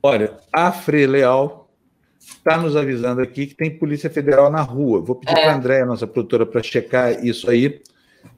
Olha, 0.02 0.38
a 0.52 0.72
Fre 0.72 1.06
Leal 1.06 1.70
está 2.20 2.58
nos 2.58 2.76
avisando 2.76 3.22
aqui 3.22 3.48
que 3.48 3.56
tem 3.56 3.78
Polícia 3.78 4.10
Federal 4.10 4.50
na 4.50 4.62
rua. 4.62 5.02
Vou 5.02 5.16
pedir 5.16 5.38
é. 5.38 5.42
para 5.42 5.52
a 5.54 5.56
Andréia, 5.56 5.86
nossa 5.86 6.08
produtora, 6.08 6.46
para 6.46 6.64
checar 6.64 7.26
isso 7.26 7.50
aí. 7.50 7.82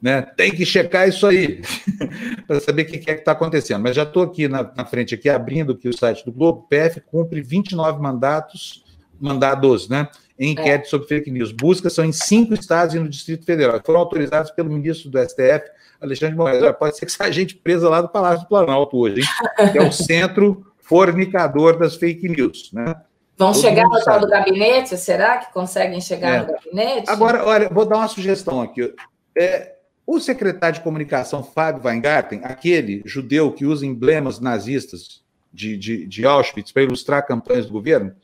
Né? 0.00 0.22
Tem 0.22 0.50
que 0.50 0.66
checar 0.66 1.08
isso 1.08 1.26
aí 1.26 1.62
para 2.46 2.60
saber 2.60 2.82
o 2.82 2.86
que 2.86 2.96
é 3.10 3.14
que 3.14 3.20
está 3.20 3.32
acontecendo. 3.32 3.82
Mas 3.82 3.96
já 3.96 4.02
estou 4.02 4.22
aqui 4.22 4.48
na, 4.48 4.62
na, 4.76 4.84
frente, 4.84 5.14
aqui 5.14 5.28
abrindo 5.28 5.72
aqui 5.72 5.88
o 5.88 5.96
site 5.96 6.24
do 6.24 6.32
Globo. 6.32 6.60
O 6.60 6.68
PF 6.68 7.00
cumpre 7.00 7.40
29 7.40 8.00
mandatos, 8.00 8.84
mandados, 9.20 9.88
né? 9.88 10.08
em 10.38 10.52
inquérito 10.52 10.86
é. 10.86 10.88
sobre 10.88 11.08
fake 11.08 11.30
news. 11.30 11.52
Buscas 11.52 11.92
são 11.92 12.04
em 12.04 12.12
cinco 12.12 12.54
estados 12.54 12.94
e 12.94 12.98
no 12.98 13.08
Distrito 13.08 13.44
Federal. 13.44 13.80
Foram 13.84 14.00
autorizados 14.00 14.50
pelo 14.50 14.70
ministro 14.70 15.10
do 15.10 15.18
STF, 15.18 15.70
Alexandre 16.00 16.36
Moraes. 16.36 16.76
Pode 16.78 16.96
ser 16.96 17.06
que 17.06 17.12
seja 17.12 17.32
gente 17.32 17.56
presa 17.56 17.88
lá 17.88 18.00
do 18.00 18.08
Palácio 18.08 18.40
do 18.44 18.48
Planalto 18.48 18.96
hoje, 18.96 19.20
hein? 19.20 19.72
que 19.72 19.78
é 19.78 19.82
o 19.82 19.92
centro 19.92 20.66
fornicador 20.78 21.78
das 21.78 21.96
fake 21.96 22.28
news. 22.28 22.70
Né? 22.72 22.94
Vão 23.36 23.52
Todo 23.52 23.62
chegar 23.62 23.84
no 23.84 24.02
tal 24.04 24.20
do 24.20 24.28
gabinete? 24.28 24.96
Será 24.96 25.38
que 25.38 25.52
conseguem 25.52 26.00
chegar 26.00 26.28
é. 26.28 26.40
no 26.40 26.46
gabinete? 26.52 27.10
Agora, 27.10 27.44
olha, 27.44 27.68
vou 27.68 27.86
dar 27.86 27.96
uma 27.96 28.08
sugestão 28.08 28.60
aqui. 28.60 28.94
É, 29.36 29.75
o 30.06 30.20
secretário 30.20 30.78
de 30.78 30.84
comunicação, 30.84 31.42
Fábio 31.42 31.82
Weingarten, 31.84 32.40
aquele 32.44 33.02
judeu 33.04 33.52
que 33.52 33.66
usa 33.66 33.84
emblemas 33.84 34.38
nazistas 34.38 35.22
de, 35.52 35.76
de, 35.76 36.06
de 36.06 36.24
Auschwitz 36.24 36.70
para 36.70 36.82
ilustrar 36.82 37.26
campanhas 37.26 37.66
do 37.66 37.72
governo, 37.72 38.14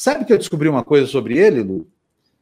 Sabe 0.00 0.24
que 0.24 0.32
eu 0.32 0.38
descobri 0.38 0.66
uma 0.66 0.82
coisa 0.82 1.06
sobre 1.06 1.36
ele, 1.36 1.62
Lu? 1.62 1.86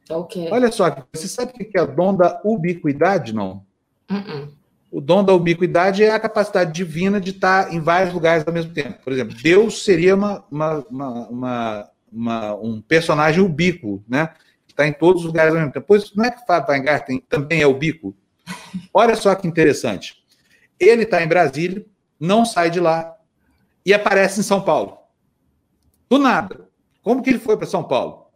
Okay. 0.09 0.49
Olha 0.49 0.71
só, 0.71 0.95
você 1.11 1.27
sabe 1.27 1.51
o 1.51 1.55
que 1.55 1.77
é 1.77 1.81
o 1.81 1.87
dom 1.87 2.15
da 2.15 2.39
ubiquidade, 2.43 3.33
não? 3.33 3.63
Uh 4.09 4.15
-uh. 4.15 4.49
O 4.89 5.01
dom 5.01 5.23
da 5.23 5.33
ubiquidade 5.33 6.01
é 6.01 6.09
a 6.09 6.19
capacidade 6.19 6.71
divina 6.71 7.19
de 7.19 7.31
estar 7.31 7.73
em 7.73 7.81
vários 7.81 8.13
lugares 8.13 8.47
ao 8.47 8.53
mesmo 8.53 8.73
tempo. 8.73 9.03
Por 9.03 9.11
exemplo, 9.11 9.35
Deus 9.43 9.83
seria 9.83 10.15
uma, 10.15 10.43
uma, 10.49 10.85
uma, 10.89 11.89
uma 12.11 12.55
um 12.55 12.81
personagem 12.81 13.43
ubíquo, 13.43 14.01
né? 14.07 14.29
Que 14.65 14.71
está 14.71 14.87
em 14.87 14.93
todos 14.93 15.23
os 15.23 15.27
lugares 15.27 15.51
ao 15.51 15.59
mesmo 15.59 15.73
tempo. 15.73 15.85
Pois 15.85 16.15
não 16.15 16.23
é 16.23 16.31
que 16.31 16.45
Fábio 16.47 16.71
Weingarten 16.71 17.21
também 17.27 17.61
é 17.61 17.67
ubíquo? 17.67 18.15
Olha 18.93 19.15
só 19.15 19.33
que 19.35 19.47
interessante. 19.47 20.23
Ele 20.79 21.03
está 21.03 21.21
em 21.23 21.27
Brasília, 21.27 21.85
não 22.19 22.45
sai 22.45 22.69
de 22.69 22.79
lá 22.79 23.15
e 23.85 23.93
aparece 23.93 24.39
em 24.39 24.43
São 24.43 24.61
Paulo. 24.61 24.97
Do 26.09 26.17
nada. 26.17 26.67
Como 27.03 27.21
que 27.21 27.29
ele 27.29 27.39
foi 27.39 27.57
para 27.57 27.67
São 27.67 27.83
Paulo? 27.83 28.27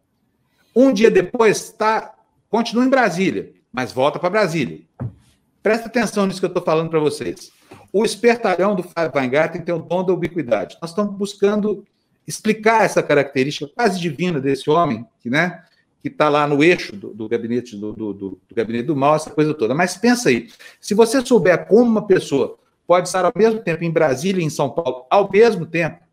Um 0.76 0.92
dia 0.92 1.12
depois, 1.12 1.72
tá, 1.72 2.16
continua 2.50 2.86
em 2.86 2.90
Brasília, 2.90 3.54
mas 3.72 3.92
volta 3.92 4.20
para 4.20 4.30
Brasília. 4.30 4.82
Presta 5.62 5.88
atenção 5.88 6.26
nisso 6.26 6.40
que 6.40 6.46
eu 6.46 6.50
estou 6.50 6.64
falando 6.64 6.90
para 6.90 7.00
vocês. 7.00 7.52
O 7.92 8.04
espertalhão 8.04 8.76
do 8.76 8.84
Fábio 8.84 9.12
Weingarten 9.16 9.62
tem 9.62 9.74
o 9.74 9.80
dom 9.80 10.04
da 10.04 10.14
ubiquidade. 10.14 10.78
Nós 10.82 10.92
estamos 10.92 11.16
buscando 11.16 11.86
explicar 12.28 12.84
essa 12.84 13.04
característica 13.04 13.72
quase 13.74 14.00
divina 14.00 14.40
desse 14.40 14.70
homem, 14.70 15.06
que, 15.20 15.30
né, 15.30 15.64
que 16.04 16.10
está 16.10 16.28
lá 16.28 16.46
no 16.46 16.62
eixo 16.62 16.94
do, 16.94 17.14
do 17.14 17.30
gabinete 17.30 17.78
do, 17.78 17.94
do, 17.94 18.14
do, 18.14 18.42
gabinete 18.54 18.88
do 18.88 18.96
mal, 18.96 19.16
essa 19.16 19.30
coisa 19.30 19.54
toda. 19.54 19.74
Mas 19.74 19.96
pensa 19.96 20.28
aí, 20.28 20.50
se 20.82 20.94
você 20.94 21.26
souber 21.26 21.66
como 21.66 21.90
uma 21.90 22.06
pessoa 22.06 22.58
pode 22.86 23.08
estar 23.08 23.24
ao 23.24 23.32
mesmo 23.34 23.62
tempo 23.62 23.86
em 23.86 23.90
Brasília 23.90 24.42
e 24.42 24.46
em 24.46 24.50
São 24.50 24.70
Paulo, 24.70 25.06
ao 25.10 25.32
mesmo 25.32 25.66
tempo, 25.66 26.04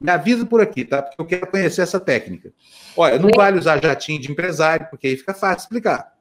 me 0.00 0.12
avisa 0.12 0.46
por 0.46 0.60
aqui, 0.60 0.84
tá? 0.84 1.02
Porque 1.02 1.20
eu 1.20 1.26
quero 1.26 1.50
conhecer 1.50 1.82
essa 1.82 1.98
técnica. 1.98 2.52
Olha, 2.96 3.18
não 3.18 3.30
vale 3.34 3.58
usar 3.58 3.82
jatinho 3.82 4.20
de 4.20 4.30
empresário, 4.30 4.86
porque 4.88 5.08
aí 5.08 5.16
fica 5.16 5.34
fácil 5.34 5.64
explicar. 5.64 6.14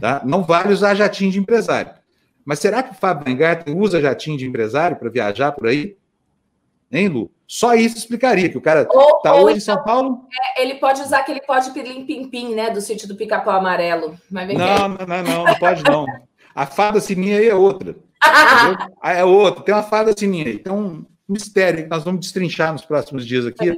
Tá? 0.00 0.22
Não 0.24 0.42
vale 0.42 0.72
usar 0.72 0.94
jatinho 0.94 1.30
de 1.30 1.38
empresário. 1.38 1.92
Mas 2.46 2.60
será 2.60 2.82
que 2.82 2.92
o 2.92 2.94
Fábio 2.94 3.26
Weingarten 3.26 3.78
usa 3.78 4.00
jatinho 4.00 4.38
de 4.38 4.46
empresário 4.46 4.96
para 4.96 5.10
viajar 5.10 5.52
por 5.52 5.66
aí? 5.66 5.98
Hein, 6.90 7.08
Lu? 7.08 7.30
Só 7.50 7.74
isso 7.74 7.96
explicaria 7.96 8.50
que 8.50 8.58
o 8.58 8.60
cara 8.60 8.82
está 8.82 9.34
hoje 9.34 9.56
em 9.56 9.60
São 9.60 9.72
então, 9.72 9.84
Paulo. 9.84 10.26
É, 10.58 10.62
ele 10.62 10.74
pode 10.74 11.00
usar 11.00 11.20
aquele 11.20 11.40
pode 11.40 11.70
pilim 11.70 12.04
pim 12.04 12.28
pim, 12.28 12.54
né? 12.54 12.68
Do 12.68 12.82
sítio 12.82 13.08
do 13.08 13.16
pica-pau 13.16 13.56
amarelo. 13.56 14.20
Não, 14.30 14.88
não, 14.88 15.06
não, 15.06 15.22
não, 15.22 15.44
não 15.44 15.54
pode 15.54 15.82
não. 15.82 16.04
A 16.54 16.66
fada 16.66 17.00
sininha 17.00 17.38
aí 17.38 17.48
é 17.48 17.54
outra. 17.54 17.96
é 19.02 19.24
outra, 19.24 19.64
tem 19.64 19.74
uma 19.74 19.82
fada 19.82 20.12
sininha 20.14 20.44
aí. 20.44 20.56
Então, 20.56 21.06
mistério 21.26 21.84
que 21.84 21.88
nós 21.88 22.04
vamos 22.04 22.20
destrinchar 22.20 22.70
nos 22.70 22.84
próximos 22.84 23.26
dias 23.26 23.46
aqui. 23.46 23.74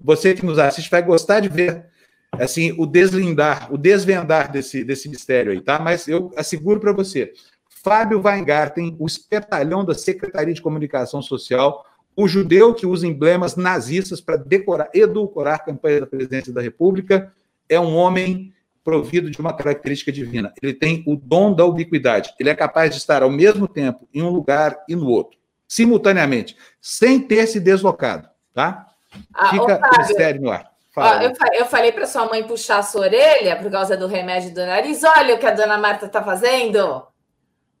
Você 0.00 0.34
que 0.34 0.44
nos 0.44 0.58
assiste 0.58 0.90
vai 0.90 1.02
gostar 1.02 1.38
de 1.38 1.48
ver 1.48 1.86
assim 2.32 2.74
o 2.78 2.84
deslindar, 2.84 3.72
o 3.72 3.78
desvendar 3.78 4.50
desse, 4.50 4.82
desse 4.82 5.08
mistério 5.08 5.52
aí, 5.52 5.60
tá? 5.60 5.78
Mas 5.78 6.08
eu 6.08 6.32
asseguro 6.36 6.80
para 6.80 6.92
você, 6.92 7.32
Fábio 7.68 8.20
Weingarten, 8.20 8.96
o 8.98 9.06
espertalhão 9.06 9.84
da 9.84 9.94
Secretaria 9.94 10.52
de 10.52 10.60
Comunicação 10.60 11.22
Social, 11.22 11.84
o 12.18 12.26
judeu 12.26 12.74
que 12.74 12.84
usa 12.84 13.06
emblemas 13.06 13.54
nazistas 13.54 14.20
para 14.20 14.36
decorar, 14.36 14.90
edulcorar 14.92 15.54
a 15.54 15.64
campanha 15.64 16.00
da 16.00 16.06
presidência 16.06 16.52
da 16.52 16.60
República, 16.60 17.32
é 17.68 17.78
um 17.78 17.94
homem 17.94 18.52
provido 18.82 19.30
de 19.30 19.38
uma 19.38 19.52
característica 19.52 20.10
divina. 20.10 20.52
Ele 20.60 20.74
tem 20.74 21.04
o 21.06 21.14
dom 21.14 21.54
da 21.54 21.64
ubiquidade. 21.64 22.34
Ele 22.40 22.50
é 22.50 22.54
capaz 22.54 22.90
de 22.90 22.96
estar 22.96 23.22
ao 23.22 23.30
mesmo 23.30 23.68
tempo 23.68 24.08
em 24.12 24.22
um 24.22 24.30
lugar 24.30 24.76
e 24.88 24.96
no 24.96 25.06
outro 25.08 25.38
simultaneamente, 25.68 26.56
sem 26.80 27.20
ter 27.20 27.46
se 27.46 27.60
deslocado, 27.60 28.26
tá? 28.54 28.86
Ah, 29.34 29.50
Fica 29.50 29.78
o 29.94 29.98
mistério 29.98 30.40
no 30.40 30.50
ar. 30.50 30.72
Ó, 30.96 31.14
eu, 31.20 31.32
eu, 31.52 31.66
falei 31.66 31.92
para 31.92 32.06
sua 32.06 32.26
mãe 32.26 32.42
puxar 32.42 32.78
a 32.78 32.82
sua 32.82 33.02
orelha 33.02 33.54
por 33.54 33.70
causa 33.70 33.96
do 33.96 34.08
remédio 34.08 34.52
do 34.52 34.66
nariz. 34.66 35.04
Olha 35.04 35.36
o 35.36 35.38
que 35.38 35.46
a 35.46 35.52
dona 35.52 35.78
Marta 35.78 36.06
está 36.06 36.24
fazendo. 36.24 37.06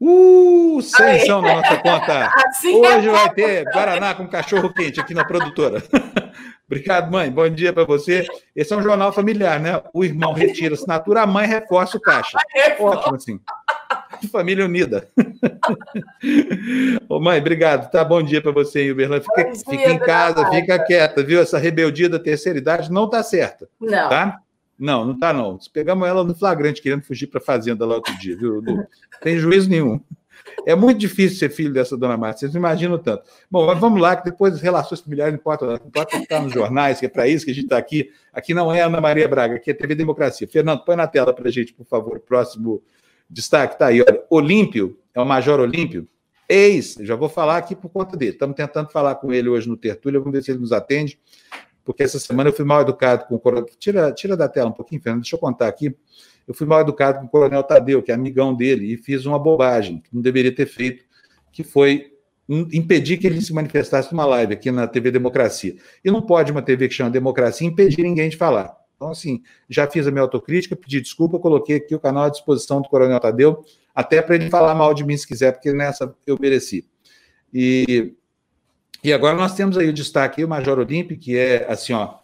Uh, 0.00 0.80
são 0.80 1.42
na 1.42 1.54
nossa 1.54 1.76
conta. 1.78 2.30
Assim 2.46 2.84
é 2.84 2.96
Hoje 2.96 3.08
é 3.08 3.12
vai 3.12 3.34
ter 3.34 3.64
Guaraná 3.64 4.14
com 4.14 4.28
cachorro 4.28 4.72
quente 4.72 5.00
aqui 5.00 5.12
na 5.12 5.24
produtora. 5.24 5.82
Obrigado, 6.66 7.10
mãe. 7.10 7.30
Bom 7.30 7.48
dia 7.48 7.72
para 7.72 7.84
você. 7.84 8.26
Esse 8.54 8.74
é 8.74 8.76
um 8.76 8.82
jornal 8.82 9.10
familiar, 9.10 9.58
né? 9.58 9.82
O 9.92 10.04
irmão 10.04 10.34
retira 10.34 10.74
assinatura, 10.74 11.22
a 11.22 11.26
mãe 11.26 11.46
reforça 11.46 11.96
o 11.96 12.00
caixa. 12.00 12.38
Ótimo, 12.78 13.16
assim. 13.16 13.40
Família 14.30 14.66
unida. 14.66 15.08
Ô, 17.08 17.18
mãe, 17.18 17.40
obrigado. 17.40 17.90
Tá 17.90 18.04
bom 18.04 18.22
dia 18.22 18.42
para 18.42 18.52
você 18.52 18.82
em 18.82 18.90
Uberlândia. 18.90 19.26
Fica, 19.34 19.70
fica 19.70 19.90
em 19.90 19.98
casa, 19.98 20.50
fica 20.50 20.78
quieta, 20.84 21.22
viu? 21.22 21.40
Essa 21.40 21.58
rebeldia 21.58 22.08
da 22.08 22.18
terceira 22.18 22.58
idade 22.58 22.92
não 22.92 23.08
tá 23.08 23.22
certa. 23.22 23.66
Não. 23.80 24.08
Tá? 24.10 24.38
Não, 24.78 25.04
não 25.04 25.18
tá 25.18 25.32
não. 25.32 25.58
Pegamos 25.72 26.06
ela 26.06 26.22
no 26.22 26.34
flagrante 26.34 26.80
querendo 26.80 27.02
fugir 27.02 27.26
para 27.26 27.40
fazenda 27.40 27.84
lá 27.84 27.96
outro 27.96 28.16
dia, 28.18 28.36
viu? 28.36 28.62
Não 28.62 28.86
tem 29.20 29.38
juízo 29.38 29.68
nenhum. 29.68 30.00
É 30.66 30.74
muito 30.74 30.98
difícil 30.98 31.38
ser 31.38 31.50
filho 31.50 31.72
dessa 31.72 31.96
dona 31.96 32.16
Márcia, 32.16 32.40
vocês 32.40 32.52
não 32.52 32.60
imaginam 32.60 32.98
tanto. 32.98 33.24
Bom, 33.50 33.66
mas 33.66 33.78
vamos 33.78 34.00
lá, 34.00 34.16
que 34.16 34.24
depois 34.24 34.54
as 34.54 34.60
relações 34.60 35.00
familiares 35.00 35.32
não 35.32 35.38
importam, 35.40 35.68
não 35.68 35.76
importa 35.76 36.18
ficar 36.18 36.42
nos 36.42 36.52
jornais, 36.52 37.00
que 37.00 37.06
é 37.06 37.08
para 37.08 37.26
isso 37.26 37.44
que 37.44 37.50
a 37.50 37.54
gente 37.54 37.64
está 37.64 37.78
aqui. 37.78 38.10
Aqui 38.32 38.54
não 38.54 38.72
é 38.72 38.82
Ana 38.82 39.00
Maria 39.00 39.28
Braga, 39.28 39.56
aqui 39.56 39.70
é 39.70 39.74
TV 39.74 39.94
Democracia. 39.94 40.46
Fernando, 40.48 40.84
põe 40.84 40.96
na 40.96 41.06
tela 41.06 41.32
para 41.34 41.48
a 41.48 41.50
gente, 41.50 41.72
por 41.72 41.86
favor, 41.86 42.16
o 42.16 42.20
próximo 42.20 42.82
destaque. 43.28 43.74
Está 43.74 43.86
aí, 43.86 44.00
olha. 44.00 44.22
Olímpio, 44.30 44.98
é 45.14 45.20
o 45.20 45.24
Major 45.24 45.60
Olímpio, 45.60 46.08
ex, 46.48 46.96
já 47.00 47.14
vou 47.14 47.28
falar 47.28 47.58
aqui 47.58 47.74
por 47.74 47.90
conta 47.90 48.16
dele. 48.16 48.32
Estamos 48.32 48.56
tentando 48.56 48.90
falar 48.90 49.16
com 49.16 49.32
ele 49.32 49.48
hoje 49.48 49.68
no 49.68 49.76
Tertúlia, 49.76 50.18
vamos 50.18 50.32
ver 50.32 50.42
se 50.42 50.50
ele 50.50 50.60
nos 50.60 50.72
atende, 50.72 51.18
porque 51.88 52.02
essa 52.02 52.18
semana 52.18 52.50
eu 52.50 52.52
fui 52.52 52.66
mal 52.66 52.82
educado 52.82 53.24
com 53.24 53.36
o 53.36 53.40
coronel. 53.40 53.64
Tira, 53.78 54.12
tira 54.12 54.36
da 54.36 54.46
tela 54.46 54.68
um 54.68 54.72
pouquinho, 54.72 55.00
Fernando, 55.00 55.22
deixa 55.22 55.36
eu 55.36 55.40
contar 55.40 55.68
aqui. 55.68 55.96
Eu 56.46 56.52
fui 56.52 56.66
mal 56.66 56.82
educado 56.82 57.18
com 57.18 57.24
o 57.24 57.28
coronel 57.30 57.62
Tadeu, 57.62 58.02
que 58.02 58.12
é 58.12 58.14
amigão 58.14 58.54
dele, 58.54 58.92
e 58.92 58.98
fiz 58.98 59.24
uma 59.24 59.38
bobagem 59.38 60.02
que 60.02 60.14
não 60.14 60.20
deveria 60.20 60.54
ter 60.54 60.66
feito, 60.66 61.02
que 61.50 61.64
foi 61.64 62.12
impedir 62.46 63.16
que 63.16 63.26
ele 63.26 63.40
se 63.40 63.54
manifestasse 63.54 64.12
numa 64.12 64.26
live 64.26 64.52
aqui 64.52 64.70
na 64.70 64.86
TV 64.86 65.10
Democracia. 65.10 65.76
E 66.04 66.10
não 66.10 66.20
pode 66.20 66.52
uma 66.52 66.60
TV 66.60 66.88
que 66.88 66.94
chama 66.94 67.08
Democracia 67.08 67.66
impedir 67.66 68.02
ninguém 68.02 68.28
de 68.28 68.36
falar. 68.36 68.76
Então, 68.94 69.08
assim, 69.08 69.42
já 69.66 69.86
fiz 69.86 70.06
a 70.06 70.10
minha 70.10 70.20
autocrítica, 70.20 70.76
pedi 70.76 71.00
desculpa, 71.00 71.38
coloquei 71.38 71.76
aqui 71.76 71.94
o 71.94 71.98
canal 71.98 72.24
à 72.24 72.28
disposição 72.28 72.82
do 72.82 72.88
Coronel 72.90 73.18
Tadeu, 73.18 73.64
até 73.94 74.20
para 74.20 74.34
ele 74.34 74.50
falar 74.50 74.74
mal 74.74 74.92
de 74.92 75.06
mim 75.06 75.16
se 75.16 75.26
quiser, 75.26 75.52
porque 75.52 75.72
nessa 75.72 76.14
eu 76.26 76.36
mereci. 76.38 76.86
E, 77.54 78.12
e 79.02 79.12
agora 79.12 79.36
nós 79.36 79.54
temos 79.54 79.78
aí 79.78 79.88
o 79.88 79.92
destaque, 79.92 80.44
o 80.44 80.48
Major 80.48 80.78
Olímpio, 80.78 81.18
que 81.18 81.36
é, 81.36 81.66
assim, 81.70 81.92
ó, 81.92 82.14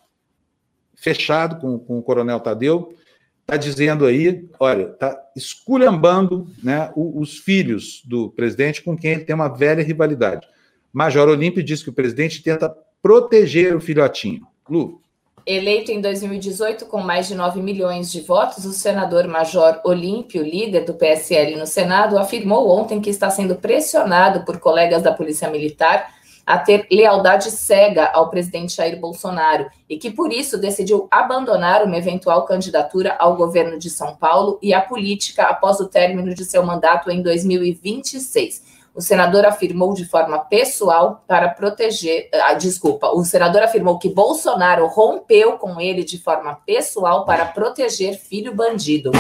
fechado 0.95 1.61
com, 1.61 1.79
com 1.79 1.99
o 1.99 2.03
Coronel 2.03 2.41
Tadeu, 2.41 2.95
está 3.43 3.57
dizendo 3.57 4.07
aí, 4.07 4.49
olha, 4.59 4.85
está 4.85 5.17
esculhambando 5.37 6.49
né, 6.63 6.91
os 6.97 7.39
filhos 7.39 8.03
do 8.05 8.31
presidente 8.31 8.83
com 8.83 8.97
quem 8.97 9.13
ele 9.13 9.25
tem 9.25 9.35
uma 9.35 9.49
velha 9.49 9.83
rivalidade. 9.83 10.47
Major 10.93 11.29
Olímpio 11.29 11.63
diz 11.63 11.83
que 11.83 11.91
o 11.91 11.93
presidente 11.93 12.43
tenta 12.43 12.75
proteger 13.03 13.77
o 13.77 13.81
filhotinho. 13.81 14.47
Lu. 14.69 15.03
Eleito 15.47 15.93
em 15.93 16.01
2018 16.01 16.87
com 16.87 17.03
mais 17.03 17.29
de 17.29 17.35
9 17.35 17.61
milhões 17.61 18.11
de 18.11 18.23
votos, 18.23 18.65
o 18.65 18.73
senador 18.73 19.29
Major 19.29 19.79
Olímpio, 19.85 20.43
líder 20.43 20.87
do 20.87 20.95
PSL 20.95 21.57
no 21.57 21.67
Senado, 21.67 22.17
afirmou 22.17 22.71
ontem 22.71 22.99
que 22.99 23.11
está 23.11 23.29
sendo 23.29 23.57
pressionado 23.57 24.47
por 24.47 24.59
colegas 24.59 25.03
da 25.03 25.13
Polícia 25.13 25.51
Militar 25.51 26.14
a 26.47 26.59
ter 26.59 26.87
lealdade 26.91 27.51
cega 27.51 28.07
ao 28.07 28.29
presidente 28.29 28.77
Jair 28.77 28.99
Bolsonaro 28.99 29.67
e 29.89 29.97
que, 29.97 30.11
por 30.11 30.33
isso, 30.33 30.59
decidiu 30.59 31.09
abandonar 31.11 31.85
uma 31.85 31.97
eventual 31.97 32.45
candidatura 32.45 33.17
ao 33.19 33.37
governo 33.37 33.79
de 33.79 33.89
São 33.91 34.17
Paulo 34.17 34.59
e 34.63 34.75
a 34.75 34.81
política 34.81 35.45
após 35.45 35.81
o 35.81 35.89
término 35.89 36.35
de 36.35 36.45
seu 36.45 36.65
mandato 36.65 37.11
em 37.11 37.23
2026. 37.23 38.75
O 38.95 39.01
senador 39.01 39.45
afirmou 39.45 39.93
de 39.93 40.05
forma 40.05 40.39
pessoal 40.39 41.25
para 41.27 41.49
proteger. 41.49 42.29
Ah, 42.33 42.55
desculpa, 42.55 43.09
o 43.09 43.25
senador 43.25 43.63
afirmou 43.63 43.99
que 43.99 44.09
Bolsonaro 44.09 44.87
rompeu 44.87 45.59
com 45.59 45.81
ele 45.81 46.05
de 46.05 46.17
forma 46.17 46.55
pessoal 46.65 47.25
para 47.25 47.45
proteger 47.45 48.17
filho 48.17 48.55
bandido. 48.55 49.11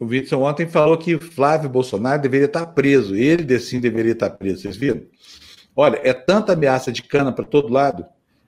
O 0.00 0.06
Witson 0.06 0.42
ontem 0.42 0.66
falou 0.66 0.96
que 0.96 1.18
Flávio 1.18 1.68
Bolsonaro 1.68 2.20
deveria 2.20 2.46
estar 2.46 2.66
preso. 2.66 3.14
Ele, 3.14 3.58
sim, 3.58 3.80
deveria 3.80 4.12
estar 4.12 4.30
preso. 4.30 4.62
Vocês 4.62 4.76
viram? 4.76 5.02
Olha, 5.74 6.00
é 6.02 6.12
tanta 6.12 6.52
ameaça 6.52 6.92
de 6.92 7.02
cana 7.02 7.32
para 7.32 7.44
todo 7.44 7.72
lado, 7.72 8.04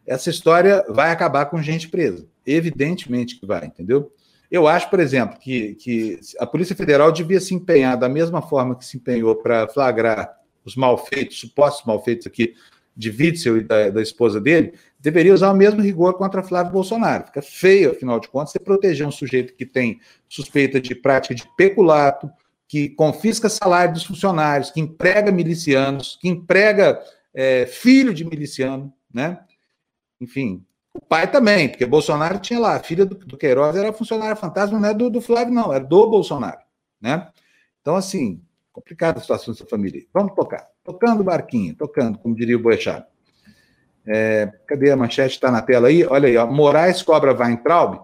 essa 0.06 0.28
história 0.28 0.84
vai 0.88 1.10
acabar 1.10 1.46
com 1.46 1.62
gente 1.62 1.88
presa. 1.88 2.26
Evidentemente 2.46 3.38
que 3.38 3.46
vai, 3.46 3.66
entendeu? 3.66 4.12
Eu 4.50 4.68
acho, 4.68 4.90
por 4.90 5.00
exemplo, 5.00 5.38
que, 5.38 5.74
que 5.76 6.20
a 6.38 6.46
Polícia 6.46 6.76
Federal 6.76 7.10
devia 7.10 7.40
se 7.40 7.54
empenhar 7.54 7.96
da 7.96 8.08
mesma 8.08 8.42
forma 8.42 8.76
que 8.76 8.84
se 8.84 8.98
empenhou 8.98 9.34
para 9.36 9.66
flagrar 9.68 10.30
os 10.64 10.76
malfeitos, 10.76 11.40
supostos 11.40 11.86
malfeitos 11.86 12.26
aqui 12.26 12.54
de 12.96 13.10
Witzel 13.10 13.58
e 13.58 13.64
da, 13.64 13.90
da, 13.90 14.02
esposa 14.02 14.40
dele, 14.40 14.74
deveria 15.04 15.34
usar 15.34 15.52
o 15.52 15.56
mesmo 15.56 15.82
rigor 15.82 16.14
contra 16.14 16.42
Flávio 16.42 16.72
Bolsonaro. 16.72 17.26
Fica 17.26 17.42
feio, 17.42 17.90
afinal 17.90 18.18
de 18.18 18.26
contas, 18.26 18.52
você 18.52 18.58
proteger 18.58 19.06
um 19.06 19.10
sujeito 19.10 19.54
que 19.54 19.66
tem 19.66 20.00
suspeita 20.26 20.80
de 20.80 20.94
prática 20.94 21.34
de 21.34 21.46
peculato, 21.58 22.30
que 22.66 22.88
confisca 22.88 23.50
salário 23.50 23.92
dos 23.92 24.04
funcionários, 24.04 24.70
que 24.70 24.80
emprega 24.80 25.30
milicianos, 25.30 26.16
que 26.18 26.26
emprega 26.26 26.98
é, 27.34 27.66
filho 27.66 28.14
de 28.14 28.24
miliciano, 28.24 28.90
né? 29.12 29.40
Enfim, 30.18 30.64
o 30.94 31.00
pai 31.00 31.30
também, 31.30 31.68
porque 31.68 31.84
Bolsonaro 31.84 32.38
tinha 32.38 32.58
lá, 32.58 32.76
a 32.76 32.82
filha 32.82 33.04
do, 33.04 33.14
do 33.14 33.36
Queiroz 33.36 33.76
era 33.76 33.92
funcionária 33.92 34.34
fantasma, 34.34 34.80
não 34.80 34.88
é 34.88 34.94
do, 34.94 35.10
do 35.10 35.20
Flávio, 35.20 35.52
não, 35.52 35.70
era 35.70 35.84
do 35.84 36.08
Bolsonaro, 36.08 36.60
né? 36.98 37.28
Então, 37.82 37.94
assim, 37.94 38.40
complicada 38.72 39.18
a 39.18 39.20
situação 39.20 39.52
dessa 39.52 39.66
família. 39.66 40.02
Vamos 40.14 40.34
tocar. 40.34 40.66
Tocando 40.82 41.20
o 41.20 41.24
barquinho, 41.24 41.74
tocando, 41.74 42.18
como 42.18 42.34
diria 42.34 42.56
o 42.56 42.62
Boechat. 42.62 43.06
É, 44.06 44.52
cadê 44.66 44.90
a 44.90 44.96
manchete? 44.96 45.34
Está 45.34 45.50
na 45.50 45.62
tela 45.62 45.88
aí? 45.88 46.04
Olha 46.04 46.28
aí, 46.28 46.36
ó. 46.36 46.46
Moraes 46.46 47.02
cobra 47.02 47.34
Weintraub, 47.34 48.00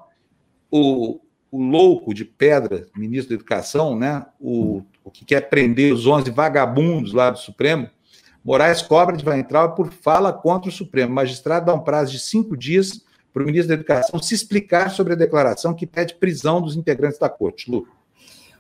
o, 0.71 1.21
o 1.51 1.63
louco 1.63 2.15
de 2.15 2.25
pedra, 2.25 2.87
ministro 2.97 3.31
da 3.31 3.35
Educação, 3.35 3.97
né? 3.97 4.25
O, 4.41 4.83
o 5.05 5.11
que 5.11 5.25
quer 5.25 5.49
prender 5.49 5.93
os 5.93 6.07
11 6.07 6.31
vagabundos 6.31 7.13
lá 7.13 7.31
do 7.31 7.39
Supremo, 7.39 7.89
Moraes 8.45 8.81
cobra 8.81 9.17
de 9.17 9.29
Weintraub 9.29 9.77
por 9.77 9.93
fala 9.93 10.33
contra 10.33 10.71
o 10.71 10.73
Supremo. 10.73 11.13
O 11.13 11.15
magistrado 11.15 11.67
dá 11.67 11.75
um 11.75 11.81
prazo 11.81 12.13
de 12.13 12.19
cinco 12.19 12.57
dias 12.57 13.05
para 13.33 13.43
o 13.43 13.47
ministro 13.47 13.69
da 13.69 13.75
Educação 13.75 14.21
se 14.21 14.35
explicar 14.35 14.91
sobre 14.91 15.13
a 15.13 15.17
declaração 15.17 15.75
que 15.75 15.87
pede 15.87 16.15
prisão 16.15 16.61
dos 16.61 16.77
integrantes 16.77 17.19
da 17.19 17.29
corte. 17.29 17.71
Lu. 17.71 17.87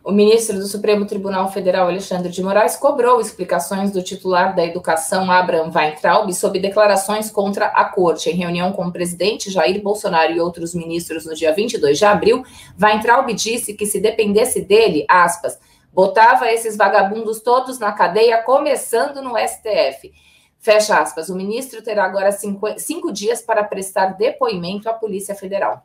O 0.03 0.11
ministro 0.11 0.59
do 0.59 0.67
Supremo 0.67 1.07
Tribunal 1.07 1.53
Federal, 1.53 1.89
Alexandre 1.89 2.31
de 2.31 2.43
Moraes, 2.43 2.77
cobrou 2.77 3.21
explicações 3.21 3.91
do 3.93 4.03
titular 4.03 4.55
da 4.55 4.65
Educação, 4.65 5.31
Abraham 5.31 5.71
Weintraub, 5.75 6.33
sobre 6.33 6.59
declarações 6.59 7.31
contra 7.31 7.67
a 7.67 7.85
corte. 7.85 8.31
Em 8.31 8.35
reunião 8.35 8.73
com 8.73 8.87
o 8.87 8.93
presidente 8.93 9.51
Jair 9.51 9.83
Bolsonaro 9.83 10.33
e 10.33 10.41
outros 10.41 10.75
ministros 10.75 11.27
no 11.27 11.35
dia 11.35 11.53
22 11.53 11.99
de 11.99 12.05
abril, 12.05 12.43
Weintraub 12.81 13.33
disse 13.35 13.75
que 13.75 13.85
se 13.85 14.01
dependesse 14.01 14.63
dele, 14.63 15.05
aspas, 15.09 15.59
Botava 15.93 16.51
esses 16.51 16.77
vagabundos 16.77 17.41
todos 17.41 17.79
na 17.79 17.93
cadeia, 17.93 18.43
começando 18.43 19.21
no 19.21 19.37
STF. 19.37 20.13
Fecha 20.59 21.01
aspas. 21.01 21.29
O 21.29 21.35
ministro 21.35 21.83
terá 21.83 22.05
agora 22.05 22.31
cinco, 22.31 22.67
cinco 22.79 23.13
dias 23.13 23.43
para 23.43 23.65
prestar 23.65 24.17
depoimento 24.17 24.89
à 24.89 24.93
Polícia 24.93 25.35
Federal. 25.35 25.85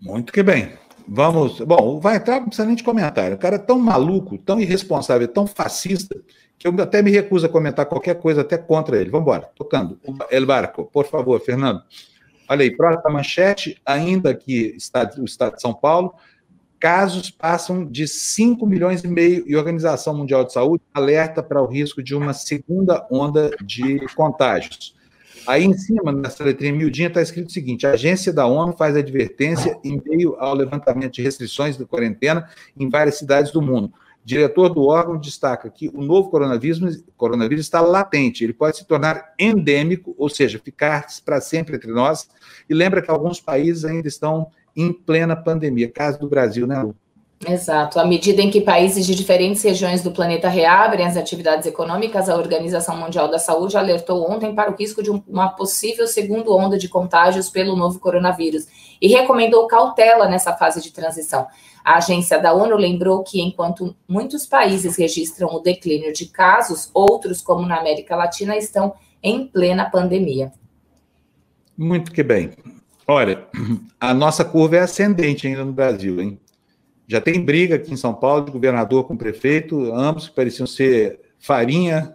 Muito 0.00 0.32
que 0.32 0.42
bem. 0.42 0.76
Vamos. 1.06 1.60
Bom, 1.60 2.00
vai 2.00 2.16
entrar, 2.16 2.40
não 2.40 2.46
precisa 2.46 2.66
nem 2.66 2.76
de 2.76 2.82
comentário. 2.82 3.36
O 3.36 3.38
cara 3.38 3.56
é 3.56 3.58
tão 3.58 3.78
maluco, 3.78 4.38
tão 4.38 4.60
irresponsável, 4.60 5.28
tão 5.28 5.46
fascista, 5.46 6.16
que 6.58 6.66
eu 6.66 6.74
até 6.80 7.02
me 7.02 7.10
recuso 7.10 7.46
a 7.46 7.48
comentar 7.48 7.86
qualquer 7.86 8.14
coisa 8.20 8.40
até 8.40 8.56
contra 8.56 8.96
ele. 8.96 9.10
Vamos 9.10 9.26
embora. 9.26 9.50
Tocando. 9.54 9.98
El 10.30 10.46
Barco, 10.46 10.84
por 10.86 11.06
favor, 11.06 11.40
Fernando. 11.40 11.82
Olha 12.48 12.62
aí, 12.62 12.76
próxima 12.76 13.10
manchete, 13.10 13.80
ainda 13.84 14.34
que 14.34 14.74
está 14.76 15.10
o 15.18 15.24
Estado 15.24 15.56
de 15.56 15.62
São 15.62 15.72
Paulo, 15.72 16.14
casos 16.78 17.30
passam 17.30 17.86
de 17.86 18.06
5 18.06 18.66
milhões 18.66 19.02
e 19.02 19.08
meio 19.08 19.44
e 19.48 19.54
a 19.54 19.58
Organização 19.58 20.14
Mundial 20.14 20.44
de 20.44 20.52
Saúde 20.52 20.82
alerta 20.92 21.42
para 21.42 21.62
o 21.62 21.66
risco 21.66 22.02
de 22.02 22.14
uma 22.14 22.34
segunda 22.34 23.06
onda 23.10 23.50
de 23.62 24.04
contágios. 24.14 24.94
Aí 25.46 25.64
em 25.64 25.74
cima, 25.74 26.10
nessa 26.10 26.42
letrinha 26.42 26.72
miudinha, 26.72 27.08
está 27.08 27.20
escrito 27.20 27.48
o 27.48 27.52
seguinte: 27.52 27.86
a 27.86 27.92
agência 27.92 28.32
da 28.32 28.46
ONU 28.46 28.72
faz 28.72 28.96
advertência 28.96 29.78
em 29.84 30.00
meio 30.04 30.36
ao 30.36 30.54
levantamento 30.54 31.14
de 31.14 31.22
restrições 31.22 31.76
de 31.76 31.84
quarentena 31.84 32.48
em 32.76 32.88
várias 32.88 33.18
cidades 33.18 33.52
do 33.52 33.60
mundo. 33.60 33.92
Diretor 34.24 34.70
do 34.70 34.84
órgão 34.84 35.18
destaca 35.18 35.68
que 35.68 35.88
o 35.88 36.00
novo 36.00 36.30
coronavírus, 36.30 37.04
coronavírus 37.14 37.66
está 37.66 37.82
latente, 37.82 38.42
ele 38.42 38.54
pode 38.54 38.78
se 38.78 38.86
tornar 38.86 39.34
endêmico, 39.38 40.14
ou 40.16 40.30
seja, 40.30 40.58
ficar 40.58 41.06
para 41.22 41.42
sempre 41.42 41.76
entre 41.76 41.92
nós, 41.92 42.26
e 42.68 42.72
lembra 42.72 43.02
que 43.02 43.10
alguns 43.10 43.38
países 43.38 43.84
ainda 43.84 44.08
estão 44.08 44.46
em 44.74 44.90
plena 44.90 45.36
pandemia. 45.36 45.90
Caso 45.90 46.18
do 46.18 46.26
Brasil, 46.26 46.66
né, 46.66 46.82
Lu? 46.82 46.96
Exato. 47.46 47.98
À 47.98 48.04
medida 48.04 48.40
em 48.40 48.50
que 48.50 48.60
países 48.60 49.06
de 49.06 49.14
diferentes 49.14 49.62
regiões 49.62 50.02
do 50.02 50.10
planeta 50.10 50.48
reabrem 50.48 51.06
as 51.06 51.16
atividades 51.16 51.66
econômicas, 51.66 52.28
a 52.28 52.36
Organização 52.36 52.96
Mundial 52.96 53.28
da 53.28 53.38
Saúde 53.38 53.76
alertou 53.76 54.30
ontem 54.30 54.54
para 54.54 54.70
o 54.70 54.76
risco 54.76 55.02
de 55.02 55.10
uma 55.10 55.48
possível 55.48 56.06
segunda 56.06 56.50
onda 56.50 56.78
de 56.78 56.88
contágios 56.88 57.50
pelo 57.50 57.76
novo 57.76 57.98
coronavírus 57.98 58.66
e 59.00 59.08
recomendou 59.08 59.66
cautela 59.66 60.28
nessa 60.28 60.52
fase 60.54 60.80
de 60.80 60.92
transição. 60.92 61.46
A 61.84 61.98
agência 61.98 62.38
da 62.38 62.54
ONU 62.54 62.76
lembrou 62.76 63.22
que, 63.22 63.42
enquanto 63.42 63.94
muitos 64.08 64.46
países 64.46 64.96
registram 64.96 65.48
o 65.48 65.60
declínio 65.60 66.12
de 66.14 66.26
casos, 66.26 66.90
outros, 66.94 67.42
como 67.42 67.66
na 67.66 67.78
América 67.78 68.16
Latina, 68.16 68.56
estão 68.56 68.94
em 69.22 69.46
plena 69.46 69.90
pandemia. 69.90 70.50
Muito 71.76 72.10
que 72.10 72.22
bem. 72.22 72.52
Olha, 73.06 73.44
a 74.00 74.14
nossa 74.14 74.44
curva 74.44 74.76
é 74.76 74.80
ascendente 74.80 75.46
ainda 75.46 75.64
no 75.64 75.72
Brasil, 75.72 76.20
hein? 76.20 76.38
Já 77.06 77.20
tem 77.20 77.44
briga 77.44 77.76
aqui 77.76 77.92
em 77.92 77.96
São 77.96 78.14
Paulo 78.14 78.46
de 78.46 78.52
governador 78.52 79.04
com 79.04 79.16
prefeito, 79.16 79.92
ambos 79.92 80.28
pareciam 80.28 80.66
ser 80.66 81.20
farinha 81.38 82.12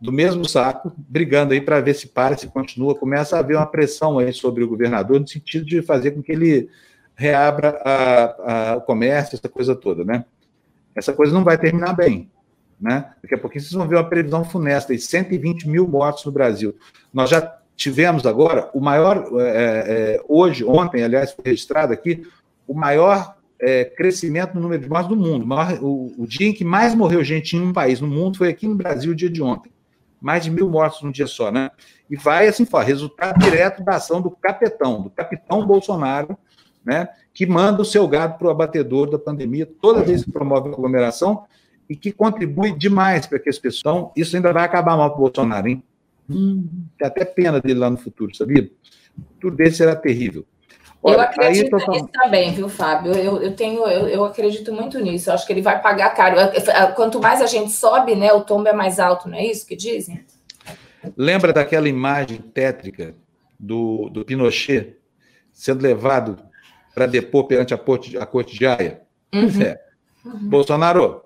do 0.00 0.12
mesmo 0.12 0.48
saco, 0.48 0.92
brigando 0.96 1.52
aí 1.52 1.60
para 1.60 1.80
ver 1.80 1.94
se 1.94 2.06
para, 2.06 2.36
se 2.36 2.46
continua. 2.48 2.94
Começa 2.94 3.36
a 3.36 3.40
haver 3.40 3.56
uma 3.56 3.66
pressão 3.66 4.18
aí 4.18 4.32
sobre 4.32 4.64
o 4.64 4.68
governador 4.68 5.20
no 5.20 5.28
sentido 5.28 5.64
de 5.64 5.82
fazer 5.82 6.12
com 6.12 6.22
que 6.22 6.32
ele 6.32 6.68
reabra 7.14 7.80
a, 7.84 8.72
a, 8.72 8.76
o 8.76 8.80
comércio, 8.80 9.36
essa 9.36 9.48
coisa 9.48 9.74
toda, 9.74 10.04
né? 10.04 10.24
essa 10.94 11.12
coisa 11.12 11.32
não 11.32 11.44
vai 11.44 11.58
terminar 11.58 11.94
bem. 11.94 12.30
Né? 12.80 13.12
Daqui 13.22 13.34
a 13.34 13.38
pouquinho 13.38 13.62
vocês 13.62 13.74
vão 13.74 13.86
ver 13.86 13.96
uma 13.96 14.08
previsão 14.08 14.44
funesta 14.44 14.94
de 14.94 15.00
120 15.00 15.68
mil 15.68 15.86
mortos 15.86 16.24
no 16.24 16.32
Brasil. 16.32 16.74
Nós 17.12 17.28
já 17.28 17.58
tivemos 17.76 18.26
agora 18.26 18.70
o 18.72 18.80
maior, 18.80 19.28
é, 19.38 19.44
é, 19.46 20.24
hoje, 20.28 20.64
ontem, 20.64 21.02
aliás, 21.02 21.32
foi 21.32 21.44
registrado 21.46 21.92
aqui, 21.92 22.26
o 22.66 22.74
maior 22.74 23.36
é, 23.60 23.84
crescimento 23.84 24.54
no 24.54 24.60
número 24.60 24.82
de 24.82 24.88
mortes 24.88 25.08
do 25.08 25.16
mundo. 25.16 25.46
O, 25.82 26.22
o, 26.22 26.26
dia 26.26 26.48
em 26.48 26.52
que 26.52 26.64
mais 26.64 26.94
morreu 26.94 27.22
gente 27.22 27.56
em 27.56 27.60
um 27.60 27.72
país 27.72 28.00
no 28.00 28.06
mundo 28.06 28.38
foi 28.38 28.48
aqui 28.48 28.66
no 28.66 28.74
Brasil, 28.74 29.12
o 29.12 29.14
dia 29.14 29.28
de 29.28 29.42
ontem. 29.42 29.70
Mais 30.20 30.44
de 30.44 30.50
mil 30.50 30.68
mortos 30.68 31.02
num 31.02 31.10
dia 31.10 31.26
só, 31.26 31.50
né? 31.50 31.70
E 32.10 32.16
vai, 32.16 32.48
assim, 32.48 32.64
for, 32.64 32.82
resultado 32.82 33.38
direto 33.38 33.82
da 33.84 33.96
ação 33.96 34.20
do 34.20 34.30
capitão, 34.30 35.02
do 35.02 35.10
capitão 35.10 35.66
Bolsonaro, 35.66 36.36
né? 36.84 37.08
Que 37.32 37.46
manda 37.46 37.82
o 37.82 37.84
seu 37.84 38.06
gado 38.08 38.38
para 38.38 38.48
o 38.48 38.50
abatedor 38.50 39.10
da 39.10 39.18
pandemia 39.18 39.68
toda 39.80 40.02
vez 40.02 40.24
que 40.24 40.32
promove 40.32 40.68
a 40.68 40.72
aglomeração 40.72 41.44
e 41.88 41.96
que 41.96 42.12
contribui 42.12 42.72
demais 42.72 43.26
para 43.26 43.38
que 43.38 43.48
as 43.48 43.58
pessoas. 43.58 43.80
Então, 43.80 44.12
isso 44.16 44.36
ainda 44.36 44.52
vai 44.52 44.64
acabar 44.64 44.96
mal 44.96 45.10
para 45.10 45.18
o 45.18 45.22
Bolsonaro, 45.22 45.68
hein? 45.68 45.82
Hum, 46.28 46.68
tem 46.98 47.08
até 47.08 47.24
pena 47.24 47.60
dele 47.60 47.80
lá 47.80 47.90
no 47.90 47.96
futuro, 47.96 48.34
sabia? 48.34 48.70
Tudo 49.40 49.56
desse 49.56 49.78
será 49.78 49.96
terrível. 49.96 50.46
Olha, 51.02 51.14
eu 51.14 51.20
acredito 51.20 51.76
nisso 51.76 52.08
também, 52.12 52.52
viu, 52.52 52.68
Fábio? 52.68 53.12
Eu, 53.14 53.42
eu 53.42 53.56
tenho, 53.56 53.86
eu, 53.86 54.06
eu, 54.06 54.24
acredito 54.24 54.72
muito 54.72 54.98
nisso. 54.98 55.30
Eu 55.30 55.34
acho 55.34 55.46
que 55.46 55.52
ele 55.52 55.62
vai 55.62 55.80
pagar 55.80 56.10
caro. 56.10 56.36
Quanto 56.94 57.20
mais 57.20 57.40
a 57.40 57.46
gente 57.46 57.70
sobe, 57.70 58.14
né, 58.14 58.32
o 58.32 58.42
tombo 58.42 58.68
é 58.68 58.72
mais 58.72 59.00
alto, 59.00 59.28
não 59.28 59.38
é 59.38 59.44
isso 59.44 59.66
que 59.66 59.74
dizem? 59.74 60.24
Lembra 61.16 61.52
daquela 61.52 61.88
imagem 61.88 62.38
tétrica 62.38 63.14
do, 63.58 64.10
do 64.10 64.24
Pinochet 64.24 64.96
sendo 65.52 65.82
levado 65.82 66.38
para 66.94 67.06
depor 67.06 67.44
perante 67.46 67.72
a 67.72 67.78
corte, 67.78 68.18
a 68.18 68.26
corte 68.26 68.58
de 68.58 68.66
Haia? 68.66 69.00
Uhum. 69.32 69.62
É. 69.62 69.80
Uhum. 70.24 70.50
Bolsonaro, 70.50 71.22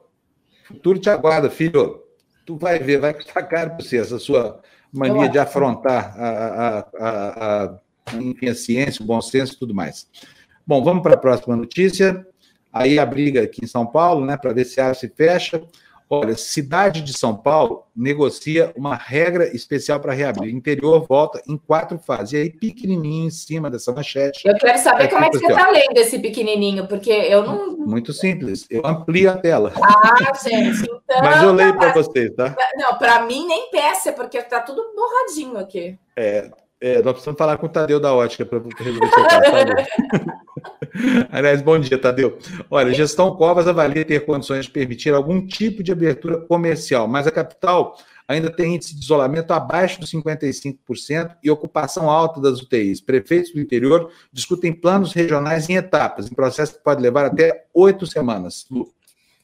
futuro 0.64 1.00
te 1.00 1.10
aguarda, 1.10 1.50
filho. 1.50 2.00
Tu 2.46 2.56
vai 2.56 2.78
ver, 2.78 3.00
vai 3.00 3.12
custar 3.12 3.48
caro 3.48 3.70
para 3.70 3.84
você 3.84 3.98
essa 3.98 4.18
sua 4.20 4.60
mania 4.92 5.28
de 5.28 5.38
afrontar 5.38 6.14
a, 6.16 6.28
a, 6.28 6.78
a, 6.78 7.64
a 7.64 7.78
enfim, 8.12 8.48
a 8.48 8.54
ciência, 8.54 9.02
o 9.02 9.06
bom 9.06 9.20
senso 9.20 9.54
e 9.54 9.58
tudo 9.58 9.74
mais. 9.74 10.08
Bom, 10.66 10.82
vamos 10.82 11.02
para 11.02 11.14
a 11.14 11.18
próxima 11.18 11.56
notícia. 11.56 12.26
Aí 12.72 12.98
a 12.98 13.06
briga 13.06 13.42
aqui 13.42 13.64
em 13.64 13.68
São 13.68 13.86
Paulo, 13.86 14.24
né, 14.26 14.36
para 14.36 14.52
ver 14.52 14.64
se 14.64 14.80
a 14.80 14.92
se 14.94 15.08
fecha. 15.08 15.62
Olha, 16.08 16.36
cidade 16.36 17.00
de 17.02 17.16
São 17.16 17.34
Paulo 17.34 17.84
negocia 17.96 18.72
uma 18.76 18.94
regra 18.94 19.46
especial 19.56 19.98
para 19.98 20.12
reabrir. 20.12 20.54
Interior 20.54 21.06
volta 21.08 21.42
em 21.48 21.56
quatro 21.56 21.98
fases. 21.98 22.32
E 22.32 22.36
aí, 22.36 22.50
pequenininho 22.50 23.26
em 23.26 23.30
cima 23.30 23.70
dessa 23.70 23.90
manchete. 23.90 24.46
Eu 24.46 24.54
quero 24.56 24.78
saber 24.78 25.04
é 25.04 25.08
como 25.08 25.24
é 25.24 25.30
que 25.30 25.38
você 25.38 25.46
está 25.46 25.70
lendo 25.70 25.96
esse 25.96 26.18
pequenininho, 26.18 26.86
porque 26.86 27.10
eu 27.10 27.42
não. 27.42 27.78
Muito 27.78 28.12
simples. 28.12 28.66
Eu 28.68 28.86
amplio 28.86 29.30
a 29.30 29.38
tela. 29.38 29.72
Ah, 29.82 30.32
gente, 30.46 30.82
então. 30.84 31.22
Mas 31.22 31.42
eu 31.42 31.52
leio 31.52 31.74
para 31.76 31.92
vocês, 31.94 32.34
tá? 32.34 32.54
Não, 32.76 32.98
para 32.98 33.24
mim 33.24 33.46
nem 33.46 33.70
peça, 33.70 34.12
porque 34.12 34.36
está 34.38 34.60
tudo 34.60 34.82
borradinho 34.94 35.56
aqui. 35.58 35.98
É, 36.16 36.50
é, 36.80 37.02
nós 37.02 37.12
precisamos 37.12 37.38
falar 37.38 37.56
com 37.56 37.66
o 37.66 37.68
Tadeu 37.68 37.98
da 37.98 38.12
ótica 38.12 38.44
para 38.44 38.58
resolver 38.58 39.08
seu 39.08 39.24
caso. 39.24 39.48
Aliás, 41.30 41.62
bom 41.62 41.78
dia, 41.78 41.98
Tadeu. 41.98 42.38
Olha, 42.70 42.92
gestão 42.92 43.34
Covas 43.36 43.66
avalia 43.66 44.04
ter 44.04 44.24
condições 44.24 44.66
de 44.66 44.70
permitir 44.70 45.14
algum 45.14 45.46
tipo 45.46 45.82
de 45.82 45.92
abertura 45.92 46.38
comercial, 46.46 47.08
mas 47.08 47.26
a 47.26 47.30
capital 47.30 47.96
ainda 48.26 48.50
tem 48.50 48.74
índice 48.74 48.94
de 48.94 49.02
isolamento 49.02 49.52
abaixo 49.52 50.00
dos 50.00 50.10
55% 50.10 51.36
e 51.42 51.50
ocupação 51.50 52.10
alta 52.10 52.40
das 52.40 52.60
UTIs. 52.60 53.00
Prefeitos 53.00 53.52
do 53.52 53.60
interior 53.60 54.10
discutem 54.32 54.72
planos 54.72 55.12
regionais 55.12 55.68
em 55.68 55.76
etapas, 55.76 56.30
em 56.30 56.34
processo 56.34 56.74
que 56.74 56.84
pode 56.84 57.02
levar 57.02 57.26
até 57.26 57.64
oito 57.72 58.06
semanas. 58.06 58.66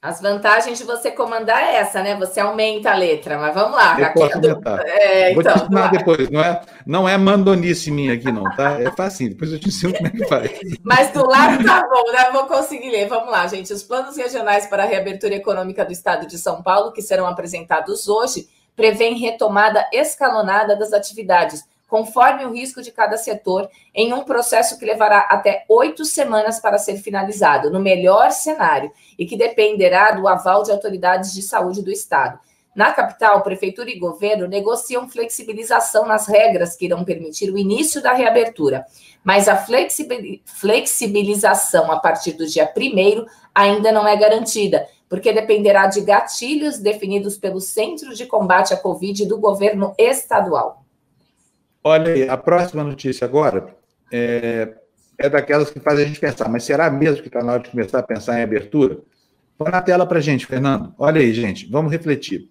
As 0.03 0.19
vantagens 0.19 0.79
de 0.79 0.85
você 0.85 1.11
comandar 1.11 1.63
é 1.63 1.77
essa, 1.77 2.03
né? 2.03 2.17
Você 2.17 2.41
aumenta 2.41 2.91
a 2.91 2.95
letra, 2.95 3.37
mas 3.39 3.53
vamos 3.53 3.77
lá. 3.77 4.01
Eu 4.01 4.13
posso 4.15 4.35
aumentar. 4.35 4.81
É, 4.87 5.35
Vou 5.35 5.43
então, 5.43 5.53
te 5.53 5.63
ensinar 5.65 5.89
depois, 5.89 6.31
não 6.31 6.41
é, 6.41 6.61
não 6.87 7.07
é 7.07 7.19
mandonice 7.19 7.91
minha 7.91 8.15
aqui 8.15 8.33
não, 8.33 8.45
tá? 8.57 8.81
É 8.81 8.91
fácil, 8.93 9.29
depois 9.29 9.53
eu 9.53 9.61
te 9.61 9.69
ensino 9.69 9.93
como 9.93 10.07
é 10.07 10.11
que 10.11 10.27
faz. 10.27 10.59
Mas 10.83 11.13
do 11.13 11.23
lado 11.29 11.63
tá 11.63 11.87
bom, 11.87 12.13
né? 12.13 12.31
Vou 12.33 12.47
conseguir 12.47 12.89
ler. 12.89 13.09
Vamos 13.11 13.31
lá, 13.31 13.47
gente. 13.47 13.75
Os 13.75 13.83
planos 13.83 14.17
regionais 14.17 14.67
para 14.67 14.85
a 14.85 14.87
reabertura 14.87 15.35
econômica 15.35 15.85
do 15.85 15.93
estado 15.93 16.27
de 16.27 16.39
São 16.39 16.63
Paulo, 16.63 16.93
que 16.93 17.03
serão 17.03 17.27
apresentados 17.27 18.09
hoje, 18.09 18.49
prevêem 18.75 19.19
retomada 19.19 19.87
escalonada 19.93 20.75
das 20.77 20.95
atividades, 20.95 21.63
conforme 21.90 22.46
o 22.46 22.53
risco 22.53 22.81
de 22.81 22.90
cada 22.92 23.18
setor, 23.18 23.68
em 23.92 24.14
um 24.14 24.22
processo 24.22 24.79
que 24.79 24.87
levará 24.87 25.26
até 25.29 25.64
oito 25.68 26.05
semanas 26.05 26.61
para 26.61 26.79
ser 26.79 26.98
finalizado, 26.98 27.68
no 27.70 27.81
melhor 27.81 28.31
cenário, 28.31 28.92
e 29.18 29.26
que 29.26 29.37
dependerá 29.37 30.12
do 30.12 30.29
aval 30.29 30.62
de 30.62 30.70
autoridades 30.70 31.35
de 31.35 31.42
saúde 31.42 31.83
do 31.83 31.90
Estado. 31.90 32.38
Na 32.72 32.92
capital, 32.92 33.42
prefeitura 33.42 33.90
e 33.90 33.98
governo 33.98 34.46
negociam 34.46 35.09
flexibilização 35.09 36.07
nas 36.07 36.29
regras 36.29 36.76
que 36.76 36.85
irão 36.85 37.03
permitir 37.05 37.50
o 37.50 37.59
início 37.59 38.00
da 38.00 38.12
reabertura, 38.12 38.87
mas 39.24 39.48
a 39.48 39.57
flexibilização 39.57 41.90
a 41.90 41.98
partir 41.98 42.35
do 42.35 42.46
dia 42.46 42.72
1 42.74 43.26
ainda 43.53 43.90
não 43.90 44.07
é 44.07 44.16
garantida, 44.16 44.87
porque 45.09 45.33
dependerá 45.33 45.88
de 45.88 46.03
gatilhos 46.03 46.79
definidos 46.79 47.37
pelo 47.37 47.61
Centro 47.61 48.14
de 48.14 48.26
Combate 48.26 48.72
à 48.72 48.76
Covid 48.76 49.26
do 49.26 49.40
governo 49.40 49.92
estadual. 49.98 50.80
Olha 51.83 52.12
aí, 52.12 52.29
a 52.29 52.37
próxima 52.37 52.85
notícia 52.85 53.25
agora 53.25 53.75
é, 54.12 54.75
é 55.19 55.29
daquelas 55.29 55.71
que 55.71 55.81
fazem 55.81 56.05
a 56.05 56.09
gente 56.09 56.21
pensar, 56.21 56.49
mas 56.49 56.64
será 56.64 56.90
mesmo 56.90 57.23
que 57.23 57.29
está 57.29 57.43
na 57.43 57.53
hora 57.53 57.62
de 57.62 57.71
começar 57.71 57.99
a 57.99 58.03
pensar 58.03 58.38
em 58.38 58.43
abertura? 58.43 58.99
Põe 59.57 59.71
na 59.71 59.83
tela 59.83 60.07
para 60.07 60.21
gente, 60.21 60.47
Fernando. 60.47 60.95
Olha 60.99 61.21
aí, 61.21 61.33
gente, 61.33 61.66
vamos 61.71 61.90
refletir. 61.93 62.49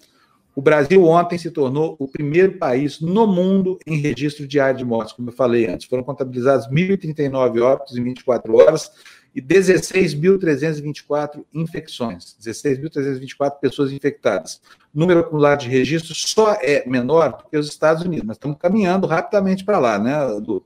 O 0.56 0.62
Brasil 0.62 1.04
ontem 1.06 1.38
se 1.38 1.52
tornou 1.52 1.96
o 2.00 2.08
primeiro 2.08 2.58
país 2.58 3.00
no 3.00 3.26
mundo 3.26 3.80
em 3.88 3.98
registro 3.98 4.48
diário 4.48 4.78
de 4.78 4.86
mortes, 4.86 5.14
como 5.14 5.30
eu 5.30 5.34
falei 5.34 5.68
antes. 5.68 5.88
Foram 5.88 6.04
contabilizados 6.04 6.68
1.039 6.68 7.62
óbitos 7.62 7.98
em 7.98 8.04
24 8.04 8.56
horas 8.58 8.92
e 9.34 9.42
16.324 9.42 11.44
infecções. 11.54 12.36
16.324 12.42 13.60
pessoas 13.60 13.92
infectadas 13.92 14.62
o 14.94 15.00
número 15.00 15.22
acumulado 15.22 15.62
de 15.62 15.70
registros 15.70 16.24
só 16.28 16.54
é 16.54 16.84
menor 16.88 17.38
do 17.38 17.50
que 17.50 17.58
os 17.58 17.68
Estados 17.68 18.04
Unidos, 18.04 18.26
mas 18.26 18.38
estamos 18.38 18.58
caminhando 18.58 19.08
rapidamente 19.08 19.64
para 19.64 19.80
lá, 19.80 20.00
né, 20.00 20.38
Edu? 20.38 20.66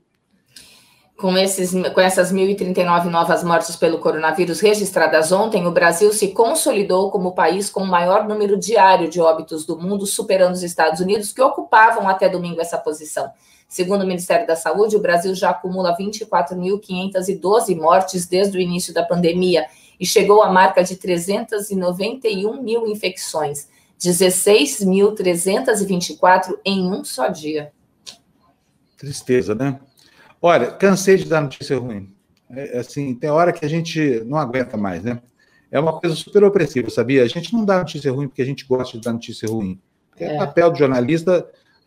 Com, 1.16 1.36
esses, 1.38 1.70
com 1.92 2.00
essas 2.00 2.32
1.039 2.32 3.04
novas 3.04 3.44
mortes 3.44 3.76
pelo 3.76 4.00
coronavírus 4.00 4.60
registradas 4.60 5.30
ontem, 5.30 5.66
o 5.66 5.70
Brasil 5.70 6.12
se 6.12 6.28
consolidou 6.28 7.10
como 7.10 7.28
o 7.28 7.34
país 7.34 7.70
com 7.70 7.82
o 7.82 7.86
maior 7.86 8.26
número 8.26 8.58
diário 8.58 9.08
de 9.08 9.20
óbitos 9.20 9.64
do 9.64 9.78
mundo, 9.78 10.06
superando 10.06 10.54
os 10.54 10.62
Estados 10.62 11.00
Unidos, 11.00 11.32
que 11.32 11.40
ocupavam 11.40 12.08
até 12.08 12.28
domingo 12.28 12.60
essa 12.60 12.78
posição. 12.78 13.30
Segundo 13.74 14.02
o 14.02 14.06
Ministério 14.06 14.46
da 14.46 14.54
Saúde, 14.54 14.94
o 14.94 15.00
Brasil 15.00 15.34
já 15.34 15.50
acumula 15.50 15.96
24.512 15.98 17.76
mortes 17.76 18.24
desde 18.24 18.56
o 18.56 18.60
início 18.60 18.94
da 18.94 19.02
pandemia 19.02 19.66
e 19.98 20.06
chegou 20.06 20.44
à 20.44 20.52
marca 20.52 20.84
de 20.84 20.94
391 20.94 22.62
mil 22.62 22.86
infecções. 22.86 23.68
16.324 24.00 26.56
em 26.64 26.88
um 26.88 27.02
só 27.02 27.26
dia. 27.26 27.72
Tristeza, 28.96 29.56
né? 29.56 29.80
Olha, 30.40 30.70
cansei 30.70 31.16
de 31.16 31.24
dar 31.24 31.40
notícia 31.40 31.76
ruim. 31.76 32.14
É, 32.48 32.78
assim, 32.78 33.12
tem 33.12 33.28
hora 33.28 33.52
que 33.52 33.64
a 33.64 33.68
gente 33.68 34.22
não 34.24 34.38
aguenta 34.38 34.76
mais, 34.76 35.02
né? 35.02 35.20
É 35.68 35.80
uma 35.80 35.98
coisa 35.98 36.14
super 36.14 36.44
opressiva, 36.44 36.90
sabia? 36.90 37.24
A 37.24 37.26
gente 37.26 37.52
não 37.52 37.64
dá 37.64 37.78
notícia 37.78 38.12
ruim 38.12 38.28
porque 38.28 38.42
a 38.42 38.46
gente 38.46 38.64
gosta 38.66 38.96
de 38.96 39.02
dar 39.02 39.12
notícia 39.12 39.48
ruim. 39.48 39.80
É, 40.16 40.26
é 40.26 40.38
papel 40.38 40.70
do 40.70 40.78
jornalista 40.78 41.44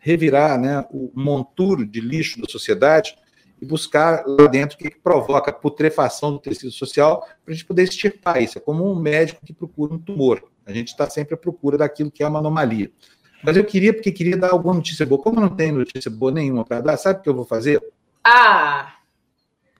revirar 0.08 0.58
né, 0.58 0.86
o 0.90 1.12
monturo 1.14 1.86
de 1.86 2.00
lixo 2.00 2.40
da 2.40 2.48
sociedade 2.48 3.14
e 3.60 3.66
buscar 3.66 4.24
lá 4.26 4.46
dentro 4.46 4.76
o 4.76 4.78
que, 4.78 4.90
que 4.90 5.00
provoca 5.00 5.50
a 5.50 5.54
putrefação 5.54 6.32
do 6.32 6.38
tecido 6.38 6.72
social 6.72 7.20
para 7.44 7.52
a 7.52 7.52
gente 7.52 7.66
poder 7.66 7.82
extirpar 7.82 8.42
isso. 8.42 8.56
É 8.56 8.60
como 8.60 8.90
um 8.90 8.98
médico 8.98 9.44
que 9.44 9.52
procura 9.52 9.92
um 9.92 9.98
tumor. 9.98 10.42
A 10.64 10.72
gente 10.72 10.88
está 10.88 11.10
sempre 11.10 11.34
à 11.34 11.36
procura 11.36 11.76
daquilo 11.76 12.10
que 12.10 12.22
é 12.22 12.28
uma 12.28 12.38
anomalia. 12.38 12.90
Mas 13.42 13.56
eu 13.56 13.64
queria, 13.64 13.92
porque 13.92 14.10
queria 14.10 14.36
dar 14.36 14.50
alguma 14.50 14.74
notícia 14.74 15.04
boa. 15.04 15.20
Como 15.20 15.40
não 15.40 15.48
tem 15.48 15.72
notícia 15.72 16.10
boa 16.10 16.32
nenhuma 16.32 16.64
para 16.64 16.80
dar, 16.80 16.96
sabe 16.96 17.20
o 17.20 17.22
que 17.22 17.28
eu 17.28 17.34
vou 17.34 17.44
fazer? 17.44 17.80
Ah! 18.24 18.97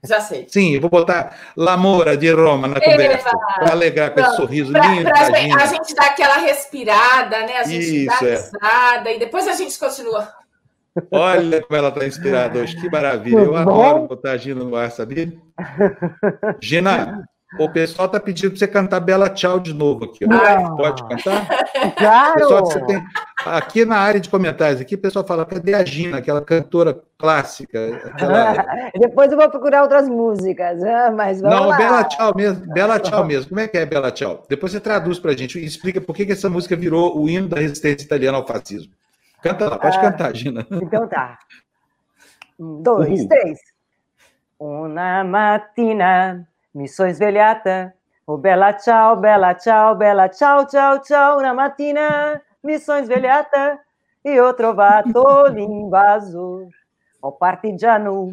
Já 0.04 0.20
sei. 0.20 0.46
Sim, 0.48 0.74
eu 0.74 0.80
vou 0.80 0.90
botar 0.90 1.36
Lamora 1.56 2.16
de 2.16 2.30
Roma 2.30 2.68
na 2.68 2.80
conversa, 2.80 3.30
para 3.56 3.72
alegrar 3.72 4.12
com 4.12 4.20
esse 4.20 4.36
sorriso 4.36 4.72
pra, 4.72 4.86
lindo. 4.86 5.10
Pra 5.10 5.30
gente, 5.30 5.60
a 5.60 5.66
gente 5.66 5.94
dá 5.94 6.06
aquela 6.06 6.36
respirada, 6.36 7.38
né? 7.40 7.56
A 7.58 7.64
gente 7.64 8.04
Isso, 8.04 8.20
dá 8.20 8.26
é. 8.26 8.30
risada 8.30 9.10
e 9.10 9.18
depois 9.18 9.48
a 9.48 9.52
gente 9.52 9.78
continua. 9.78 10.32
Olha 11.10 11.62
como 11.62 11.76
ela 11.76 11.88
está 11.88 12.06
inspirada 12.06 12.60
hoje, 12.60 12.80
que 12.80 12.90
maravilha. 12.90 13.38
Eu 13.38 13.56
adoro 13.56 14.08
botar 14.08 14.32
a 14.32 14.36
Gina 14.36 14.64
no 14.64 14.74
ar, 14.74 14.90
sabia? 14.90 15.32
Gina, 16.60 17.28
o 17.58 17.68
pessoal 17.70 18.06
está 18.06 18.20
pedindo 18.20 18.50
para 18.50 18.58
você 18.58 18.68
cantar 18.68 19.00
Bela 19.00 19.30
Tchau 19.30 19.58
de 19.58 19.72
novo 19.72 20.04
aqui. 20.04 20.26
Pode 20.76 21.02
cantar? 21.08 21.46
Claro! 21.96 22.34
Pessoal, 22.34 22.86
tem... 22.86 23.02
aqui 23.46 23.84
na 23.86 23.96
área 23.96 24.20
de 24.20 24.28
comentários, 24.28 24.80
aqui 24.80 24.96
o 24.96 24.98
pessoal 24.98 25.24
fala, 25.24 25.46
cadê 25.46 25.72
a 25.72 25.84
Gina, 25.84 26.18
aquela 26.18 26.42
cantora 26.42 27.00
clássica? 27.16 28.02
Aquela... 28.04 28.66
Depois 28.98 29.32
eu 29.32 29.38
vou 29.38 29.48
procurar 29.48 29.82
outras 29.82 30.08
músicas, 30.08 30.82
ah, 30.82 31.10
mas 31.10 31.40
vamos 31.40 31.58
Não, 31.58 31.68
lá. 31.68 31.76
Bela 31.78 32.04
Tchau 32.04 32.34
mesmo, 32.36 32.66
Bela 32.72 32.98
Tchau 32.98 33.24
mesmo. 33.24 33.48
Como 33.48 33.60
é 33.60 33.68
que 33.68 33.78
é 33.78 33.86
Bela 33.86 34.10
Tchau? 34.10 34.44
Depois 34.48 34.72
você 34.72 34.80
traduz 34.80 35.18
pra 35.18 35.32
gente 35.32 35.58
e 35.58 35.64
explica 35.64 36.00
por 36.00 36.14
que, 36.14 36.26
que 36.26 36.32
essa 36.32 36.50
música 36.50 36.76
virou 36.76 37.18
o 37.18 37.28
hino 37.30 37.48
da 37.48 37.60
resistência 37.60 38.04
italiana 38.04 38.36
ao 38.36 38.46
fascismo. 38.46 38.92
Canta 39.42 39.68
lá, 39.68 39.78
pode 39.78 39.96
ah, 39.96 40.00
cantar, 40.00 40.34
Gina. 40.34 40.66
Então 40.70 41.08
tá. 41.08 41.38
Um, 42.60 42.82
dois, 42.82 43.20
Uhul. 43.20 43.28
três. 43.28 43.60
Una 44.58 45.22
mattina 45.22 46.44
mi 46.78 46.86
sono 46.86 47.12
svegliata 47.12 47.92
Oh 48.30 48.36
bella 48.36 48.76
ciao, 48.76 49.16
bella 49.16 49.56
ciao, 49.56 49.96
bella 49.96 50.28
ciao, 50.28 50.66
ciao, 50.66 51.00
ciao. 51.00 51.38
Una 51.38 51.54
mattina 51.54 52.38
mi 52.60 52.78
sono 52.78 53.02
svegliata 53.02 53.82
e 54.20 54.38
ho 54.38 54.52
trovato 54.52 55.46
l'invasor. 55.48 56.66
Oh 57.20 57.36
partigiano, 57.38 58.28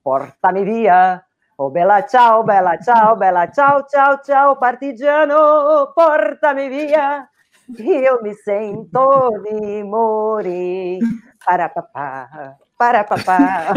portami 0.00 0.62
via. 0.62 1.26
Oh 1.56 1.68
bella 1.70 2.06
ciao, 2.06 2.44
bella 2.44 2.78
ciao, 2.78 3.16
bella 3.16 3.50
ciao, 3.50 3.84
ciao, 3.86 4.20
ciao, 4.22 4.56
partigiano, 4.56 5.90
portami 5.92 6.68
via. 6.68 7.28
Io 7.76 8.20
mi 8.22 8.32
sento 8.34 9.30
di 9.42 9.82
morire. 9.82 10.98
Para 11.44 11.68
papà, 11.70 12.56
para 12.80 13.04
papá. 13.04 13.74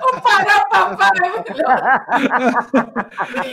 o 0.00 0.20
para 0.22 0.64
papá 0.70 1.10
é 1.22 1.28
muito 1.28 1.52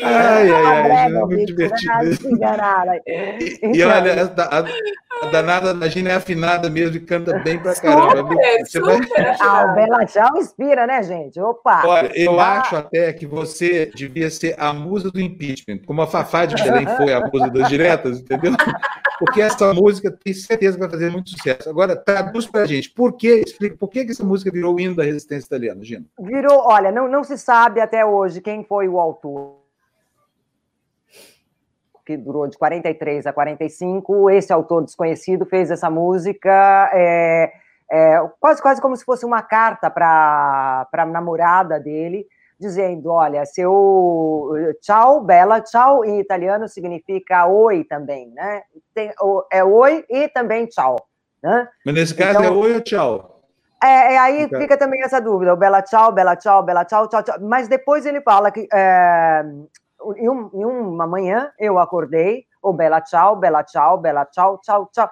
Ai, 0.06 0.50
ai, 0.50 0.92
ai, 0.92 1.06
é 1.06 1.10
muito 1.10 1.46
divertido. 1.48 1.92
E, 3.06 3.60
e 3.78 3.84
olha, 3.84 4.34
a, 4.38 4.60
a, 4.60 4.64
danada 5.30 5.74
da 5.74 5.90
Gina 5.90 6.12
é 6.12 6.16
afinada 6.16 6.70
mesmo 6.70 6.96
e 6.96 7.02
canta 7.02 7.38
bem 7.40 7.60
pra 7.60 7.76
caramba. 7.76 8.30
Super, 8.30 8.60
você 8.60 8.80
super. 8.80 9.10
Vai... 9.10 9.36
Ah, 9.42 9.66
o 9.66 9.76
Bela 9.76 10.06
Tchau 10.06 10.38
inspira, 10.38 10.88
né, 10.88 11.04
gente? 11.04 11.38
Opa! 11.42 11.86
Olha, 11.86 12.10
eu 12.16 12.40
ah. 12.40 12.60
acho 12.60 12.78
até 12.78 13.12
que 13.12 13.26
você 13.26 13.92
devia 13.94 14.30
ser 14.30 14.56
a 14.58 14.72
musa 14.72 15.12
do 15.12 15.20
impeachment, 15.20 15.80
como 15.86 16.02
a 16.02 16.08
Fafá 16.08 16.46
de 16.46 16.56
Belém 16.56 16.88
foi 16.96 17.14
a 17.14 17.20
musa 17.20 17.50
das 17.50 17.68
diretas, 17.68 18.20
entendeu? 18.20 18.54
Porque 19.20 19.42
essa 19.42 19.74
música 19.74 20.12
tem 20.12 20.34
certeza 20.34 20.74
que 20.74 20.82
vai 20.82 20.90
fazer 20.90 21.10
muito 21.12 21.30
sucesso. 21.30 21.70
Agora, 21.70 21.96
traduz 21.96 22.46
pra 22.46 22.66
gente 22.66 22.93
por 22.96 23.14
que, 23.14 23.42
explica, 23.42 23.76
por 23.76 23.90
que 23.90 24.02
essa 24.02 24.24
música 24.24 24.52
virou 24.52 24.76
o 24.76 24.80
hino 24.80 24.96
da 24.96 25.04
resistência 25.04 25.48
italiana, 25.48 25.84
Gina? 25.84 26.06
Virou, 26.20 26.68
olha, 26.68 26.92
não, 26.92 27.08
não 27.08 27.24
se 27.24 27.38
sabe 27.38 27.82
até 27.82 28.06
hoje 28.06 28.40
quem 28.40 28.64
foi 28.64 28.88
o 28.88 29.00
autor. 29.00 29.58
Que 32.06 32.16
durou 32.16 32.48
de 32.48 32.58
43 32.58 33.26
a 33.26 33.34
45. 33.34 34.30
Esse 34.30 34.54
autor 34.54 34.84
desconhecido 34.84 35.46
fez 35.46 35.72
essa 35.72 35.90
música. 35.90 36.92
É, 36.94 37.54
é, 37.90 38.30
quase, 38.40 38.62
quase 38.62 38.82
como 38.82 38.96
se 38.96 39.06
fosse 39.06 39.26
uma 39.26 39.42
carta 39.42 39.90
para 39.90 40.88
a 40.92 41.06
namorada 41.06 41.80
dele, 41.80 42.28
dizendo: 42.60 43.10
Olha, 43.10 43.46
seu 43.46 44.52
tchau, 44.82 45.22
bela, 45.22 45.62
tchau 45.62 46.04
em 46.06 46.20
italiano 46.20 46.68
significa 46.68 47.48
oi 47.48 47.86
também, 47.86 48.30
né? 48.32 48.64
Tem, 48.94 49.12
é 49.52 49.64
oi 49.64 50.06
e 50.10 50.28
também 50.28 50.68
tchau. 50.68 50.98
Né? 51.44 51.68
Mas 51.86 51.94
nesse 51.94 52.16
caso 52.16 52.40
então, 52.40 52.44
é 52.46 52.52
oi 52.52 52.74
ou 52.76 52.82
tchau? 52.82 53.42
É, 53.84 54.14
é 54.14 54.18
aí 54.18 54.46
okay. 54.46 54.62
fica 54.62 54.78
também 54.78 55.04
essa 55.04 55.20
dúvida, 55.20 55.54
o 55.54 55.58
bela 55.58 55.82
tchau, 55.82 56.14
bela 56.14 56.38
tchau, 56.38 56.64
bela 56.64 56.86
tchau, 56.86 57.10
tchau, 57.10 57.22
tchau. 57.22 57.36
Mas 57.42 57.68
depois 57.68 58.06
ele 58.06 58.22
fala 58.22 58.50
que 58.50 58.66
é, 58.74 59.44
em, 60.16 60.30
um, 60.30 60.50
em, 60.54 60.66
uma 60.66 61.06
manhã 61.06 61.52
eu 61.60 61.78
acordei, 61.78 62.46
o 62.62 62.72
bela 62.72 63.02
tchau, 63.02 63.36
bela 63.36 63.62
tchau, 63.62 63.98
bela 63.98 64.26
tchau, 64.26 64.58
tchau, 64.64 64.90
tchau. 64.94 65.10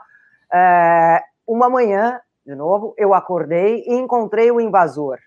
É, 0.53 1.21
uma 1.45 1.69
manhã, 1.69 2.21
de 2.45 2.55
novo, 2.55 2.93
eu 2.97 3.13
acordei 3.13 3.84
e 3.86 3.93
encontrei 3.93 4.49
o 4.51 4.61
invasor. 4.61 5.19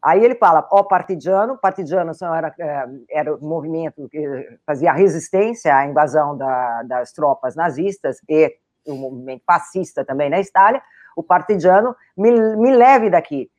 Aí 0.00 0.24
ele 0.24 0.36
fala, 0.36 0.66
ó, 0.70 0.82
partidiano, 0.82 1.58
partidiano 1.58 2.12
era, 2.34 2.54
é, 2.58 2.86
era 3.10 3.34
o 3.34 3.44
movimento 3.44 4.08
que 4.08 4.58
fazia 4.64 4.92
resistência 4.92 5.76
à 5.76 5.84
invasão 5.84 6.38
da, 6.38 6.84
das 6.84 7.12
tropas 7.12 7.54
nazistas 7.54 8.18
e 8.26 8.56
o 8.90 8.96
movimento 8.96 9.42
fascista 9.46 10.04
também 10.04 10.30
na 10.30 10.40
Itália, 10.40 10.82
o 11.16 11.22
partidiano, 11.22 11.94
me, 12.16 12.30
me 12.30 12.74
leve 12.74 13.10
daqui. 13.10 13.50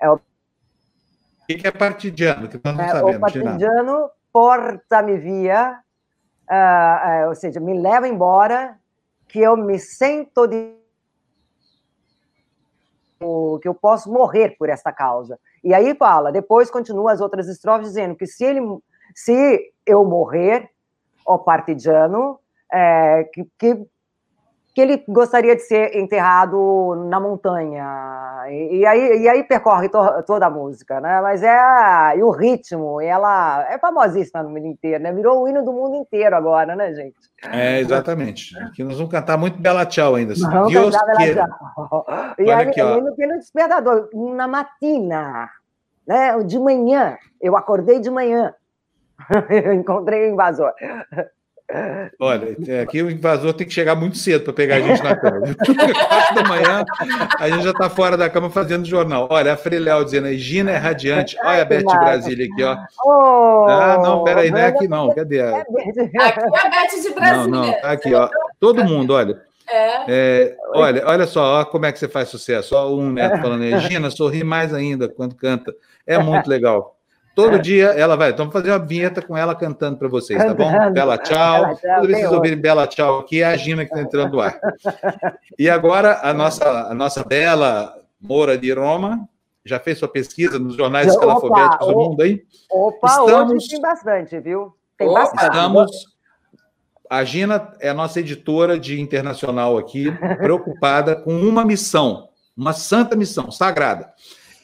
É 0.00 0.08
o... 0.08 0.14
o 0.14 0.20
que 1.46 1.66
é 1.66 1.70
partidiano? 1.70 2.48
Que 2.48 2.60
nós 2.64 2.76
não 2.76 2.84
é, 2.84 2.88
sabemos, 2.88 3.16
o 3.16 3.20
partidiano 3.20 4.10
porta-me 4.32 5.18
via, 5.18 5.80
uh, 6.48 7.24
uh, 7.24 7.28
ou 7.28 7.34
seja, 7.34 7.58
me 7.58 7.78
leva 7.78 8.06
embora, 8.06 8.78
que 9.26 9.40
eu 9.40 9.56
me 9.56 9.78
sento 9.78 10.46
de 10.46 10.78
que 13.60 13.66
eu 13.66 13.74
posso 13.74 14.12
morrer 14.12 14.56
por 14.56 14.68
esta 14.68 14.92
causa. 14.92 15.40
E 15.64 15.74
aí 15.74 15.92
fala, 15.96 16.30
depois 16.30 16.70
continua 16.70 17.12
as 17.12 17.20
outras 17.20 17.48
estrofes 17.48 17.88
dizendo 17.88 18.14
que 18.14 18.26
se 18.26 18.44
ele, 18.44 18.60
se 19.12 19.72
eu 19.84 20.04
morrer, 20.04 20.70
o 21.26 21.36
partidiano, 21.38 22.38
é, 22.72 23.24
que, 23.32 23.44
que 23.58 23.86
que 24.78 24.82
ele 24.82 25.04
gostaria 25.08 25.56
de 25.56 25.62
ser 25.62 25.96
enterrado 25.96 26.94
na 27.08 27.18
montanha. 27.18 27.84
E, 28.48 28.76
e 28.76 28.86
aí, 28.86 29.22
e 29.22 29.28
aí 29.28 29.42
percorre 29.42 29.88
to, 29.88 29.98
toda 30.24 30.46
a 30.46 30.50
música, 30.50 31.00
né? 31.00 31.20
Mas 31.20 31.42
é 31.42 32.16
e 32.16 32.22
o 32.22 32.30
ritmo, 32.30 33.00
ela 33.00 33.66
é 33.68 33.76
famosíssima 33.76 34.40
no 34.40 34.50
mundo 34.50 34.66
inteiro, 34.66 35.02
né? 35.02 35.12
Virou 35.12 35.42
o 35.42 35.48
hino 35.48 35.64
do 35.64 35.72
mundo 35.72 35.96
inteiro 35.96 36.36
agora, 36.36 36.76
né, 36.76 36.94
gente? 36.94 37.16
É, 37.42 37.80
exatamente. 37.80 38.56
Aqui 38.60 38.84
nós 38.84 38.96
vamos 38.96 39.10
cantar 39.10 39.36
muito 39.36 39.60
Bela 39.60 39.84
Tchau 39.84 40.14
ainda. 40.14 40.34
Assim. 40.34 40.48
Vamos 40.48 40.72
Deus 40.72 40.96
cantar 40.96 41.16
Bela 41.16 41.48
Tchau. 41.48 42.06
E 42.38 42.42
Olha 42.42 42.56
aí, 42.58 42.68
aqui, 42.68 42.80
ó. 42.80 43.00
despertador, 43.36 44.08
na 44.14 44.46
matina, 44.46 45.50
né? 46.06 46.38
De 46.44 46.56
manhã, 46.56 47.18
eu 47.40 47.56
acordei 47.56 47.98
de 47.98 48.10
manhã, 48.12 48.54
eu 49.50 49.72
encontrei 49.72 50.30
o 50.30 50.34
invasor. 50.34 50.72
Olha, 52.18 52.56
é, 52.66 52.80
aqui 52.80 53.02
o 53.02 53.10
invasor 53.10 53.52
tem 53.52 53.66
que 53.66 53.74
chegar 53.74 53.94
muito 53.94 54.16
cedo 54.16 54.44
para 54.44 54.52
pegar 54.54 54.76
a 54.76 54.80
gente 54.80 55.02
na 55.02 55.14
cama. 55.14 55.54
Quatro 56.08 56.34
da 56.34 56.44
manhã, 56.44 56.84
a 57.38 57.50
gente 57.50 57.62
já 57.62 57.70
está 57.72 57.90
fora 57.90 58.16
da 58.16 58.30
cama 58.30 58.48
fazendo 58.48 58.86
jornal. 58.86 59.28
Olha, 59.30 59.52
a 59.52 59.56
Freléo 59.56 60.02
dizendo, 60.02 60.32
Gina 60.32 60.70
é 60.70 60.76
radiante. 60.76 61.36
Olha 61.44 61.62
a 61.62 61.64
Beth 61.66 61.84
Brasília 61.84 62.46
aqui, 62.50 62.64
ó. 62.64 62.76
Oh, 63.04 63.66
ah, 63.68 64.00
não, 64.02 64.24
peraí, 64.24 64.50
não 64.50 64.58
é 64.58 64.66
aqui 64.66 64.88
não. 64.88 65.14
Cadê? 65.14 65.40
A... 65.42 65.58
Aqui 65.58 66.00
é 66.14 66.66
a 66.66 66.70
Beth 66.70 67.02
de 67.02 67.10
Brasília. 67.10 67.46
Não, 67.46 67.66
não, 67.66 67.80
tá 67.80 67.92
aqui, 67.92 68.14
ó. 68.14 68.30
Todo 68.58 68.84
mundo, 68.84 69.12
olha. 69.12 69.38
É. 69.70 70.04
É, 70.08 70.56
olha, 70.74 71.02
olha 71.06 71.26
só, 71.26 71.60
ó, 71.60 71.64
como 71.66 71.84
é 71.84 71.92
que 71.92 71.98
você 71.98 72.08
faz 72.08 72.30
sucesso. 72.30 72.74
Ó, 72.74 72.88
um 72.94 73.12
neto 73.12 73.42
falando, 73.42 73.78
Gina, 73.80 74.10
sorri 74.10 74.42
mais 74.42 74.72
ainda 74.72 75.06
quando 75.06 75.34
canta. 75.34 75.74
É 76.06 76.18
muito 76.18 76.48
legal. 76.48 76.97
Todo 77.38 77.54
é. 77.54 77.58
dia 77.60 77.86
ela 77.90 78.16
vai. 78.16 78.30
Então, 78.30 78.46
vamos 78.46 78.52
fazer 78.52 78.72
uma 78.72 78.84
vinheta 78.84 79.22
com 79.22 79.36
ela 79.36 79.54
cantando 79.54 79.96
para 79.96 80.08
vocês, 80.08 80.42
tá 80.42 80.52
bom? 80.52 80.72
Bela 80.90 81.16
tchau. 81.16 81.62
Bela, 81.62 81.74
tchau. 81.76 81.94
Toda 81.94 82.06
vez 82.08 82.18
que 82.18 82.22
vocês 82.24 82.32
ouvirem 82.32 82.58
Bela 82.58 82.84
tchau 82.88 83.20
aqui, 83.20 83.42
é 83.42 83.44
a 83.44 83.56
Gina 83.56 83.84
que 83.84 83.92
está 83.92 84.02
entrando 84.02 84.32
no 84.32 84.40
ar. 84.40 84.58
E 85.56 85.70
agora, 85.70 86.18
a 86.20 86.34
nossa, 86.34 86.68
a 86.68 86.92
nossa 86.92 87.22
bela 87.22 87.94
Moura 88.20 88.58
de 88.58 88.72
Roma 88.72 89.20
já 89.64 89.78
fez 89.78 89.98
sua 89.98 90.08
pesquisa 90.08 90.58
nos 90.58 90.74
jornais 90.74 91.06
opa, 91.06 91.14
escalafobéticos 91.14 91.86
do 91.86 91.94
mundo 91.94 92.22
aí? 92.22 92.42
Opa, 92.72 93.06
estamos, 93.06 93.52
hoje 93.52 93.68
tem 93.68 93.80
bastante, 93.82 94.40
viu? 94.40 94.74
Tem 94.96 95.06
opa, 95.06 95.20
bastante. 95.20 95.44
Estamos. 95.44 95.90
A 97.08 97.22
Gina 97.22 97.72
é 97.78 97.88
a 97.88 97.94
nossa 97.94 98.18
editora 98.18 98.76
de 98.76 99.00
internacional 99.00 99.78
aqui, 99.78 100.10
preocupada 100.42 101.14
com 101.14 101.40
uma 101.40 101.64
missão, 101.64 102.30
uma 102.56 102.72
santa 102.72 103.14
missão, 103.14 103.48
sagrada 103.52 104.12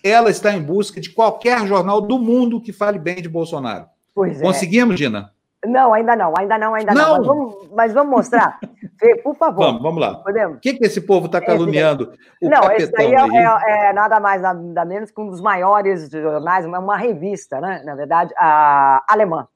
ela 0.04 0.30
está 0.30 0.52
em 0.52 0.62
busca 0.62 1.00
de 1.00 1.10
qualquer 1.10 1.66
jornal 1.66 2.00
do 2.00 2.18
mundo 2.18 2.60
que 2.60 2.72
fale 2.72 2.98
bem 2.98 3.16
de 3.16 3.28
Bolsonaro. 3.28 3.86
Pois 4.14 4.38
é. 4.38 4.44
Conseguimos, 4.44 4.98
Gina? 4.98 5.32
Não, 5.66 5.94
ainda 5.94 6.14
não, 6.14 6.34
ainda 6.38 6.58
não, 6.58 6.74
ainda 6.74 6.92
não. 6.92 7.02
não. 7.02 7.16
Mas, 7.16 7.26
vamos, 7.26 7.68
mas, 7.72 7.92
vamos, 7.94 8.10
mostrar. 8.10 8.60
Fê, 9.00 9.16
por 9.16 9.34
favor. 9.34 9.64
Vamos, 9.64 9.82
vamos 9.82 10.00
lá. 10.00 10.16
Podemos? 10.16 10.58
O 10.58 10.60
que, 10.60 10.74
que 10.74 10.84
esse 10.84 11.00
povo 11.00 11.26
está 11.26 11.40
caluniando? 11.40 12.12
Esse... 12.40 12.50
não, 12.50 12.70
esse 12.72 12.92
aí, 12.98 13.14
é, 13.14 13.16
é, 13.16 13.86
é, 13.88 13.92
nada 13.92 14.20
mais, 14.20 14.42
nada 14.42 14.84
menos 14.84 15.10
que 15.10 15.20
um 15.20 15.28
dos 15.28 15.40
maiores 15.40 16.10
jornais, 16.10 16.66
uma, 16.66 16.78
uma 16.78 16.96
revista, 16.96 17.60
né? 17.60 17.82
Na 17.84 17.94
verdade, 17.94 18.32
a 18.36 19.02
alemã. 19.08 19.48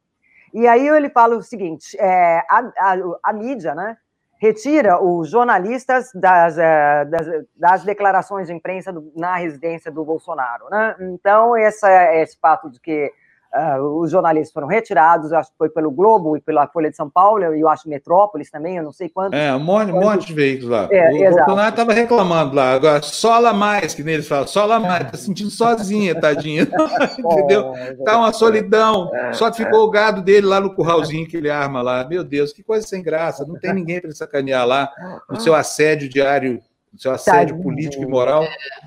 E 0.55 0.67
aí 0.67 0.89
ele 0.89 1.11
fala 1.11 1.37
o 1.37 1.43
seguinte: 1.43 1.97
é, 2.01 2.43
a, 2.49 2.59
a, 2.79 2.97
a 3.23 3.33
mídia, 3.35 3.75
né? 3.75 3.97
Retira 4.39 5.03
os 5.03 5.31
jornalistas 5.31 6.11
das, 6.15 6.57
eh, 6.57 7.05
das, 7.07 7.27
das 7.57 7.85
declarações 7.85 8.47
de 8.47 8.55
imprensa 8.55 8.95
na 9.15 9.37
residência 9.37 9.91
do 9.91 10.05
Bolsonaro. 10.05 10.69
Né? 10.71 10.97
Então, 11.01 11.57
essa, 11.57 12.15
esse 12.15 12.39
fato 12.39 12.71
de 12.71 12.81
que 12.81 13.13
Uh, 13.55 14.01
os 14.01 14.11
jornalistas 14.11 14.53
foram 14.53 14.67
retirados, 14.67 15.33
acho 15.33 15.51
que 15.51 15.57
foi 15.57 15.71
pelo 15.71 15.91
Globo 15.91 16.37
e 16.37 16.41
pela 16.41 16.67
Folha 16.67 16.91
de 16.91 16.97
São 16.97 17.09
Paulo, 17.09 17.55
e 17.55 17.61
eu 17.61 17.69
acho 17.69 17.89
Metrópolis 17.89 18.51
também, 18.51 18.77
eu 18.77 18.83
não 18.83 18.93
sei 18.93 19.09
quantos. 19.09 19.39
É, 19.39 19.55
um 19.55 19.61
monte, 19.61 19.91
monte 19.91 20.27
de 20.27 20.35
veículos 20.35 20.71
lá. 20.71 20.87
É, 20.91 21.31
o 21.31 21.35
Bolsonaro 21.35 21.71
estava 21.71 21.93
reclamando 21.95 22.55
lá, 22.55 22.73
agora 22.73 23.01
sola 23.03 23.55
mais, 23.55 23.95
que 23.95 24.03
neles 24.03 24.29
falam, 24.29 24.47
sola 24.47 24.79
mais, 24.79 25.11
tá 25.11 25.17
sentindo 25.17 25.51
sozinha, 25.51 26.15
tadinha. 26.15 26.69
Entendeu? 27.19 27.73
Tá 28.05 28.19
uma 28.19 28.33
solidão. 28.33 29.11
Só 29.33 29.53
ficou 29.53 29.85
o 29.85 29.91
gado 29.91 30.23
dele 30.23 30.47
lá 30.47 30.61
no 30.61 30.75
curralzinho 30.75 31.27
que 31.27 31.37
ele 31.37 31.51
arma 31.51 31.83
lá. 31.83 32.07
Meu 32.07 32.23
Deus, 32.23 32.53
que 32.53 32.63
coisa 32.63 32.87
sem 32.87 33.03
graça. 33.03 33.47
Não 33.47 33.59
tem 33.59 33.73
ninguém 33.73 34.01
para 34.01 34.11
sacanear 34.13 34.67
lá 34.67 34.91
no 35.29 35.41
seu 35.41 35.55
assédio 35.55 36.09
diário 36.09 36.61
seu 36.97 37.13
assédio 37.13 37.57
Tadinho. 37.57 37.63
político 37.63 38.03
e 38.03 38.07
moral. 38.07 38.45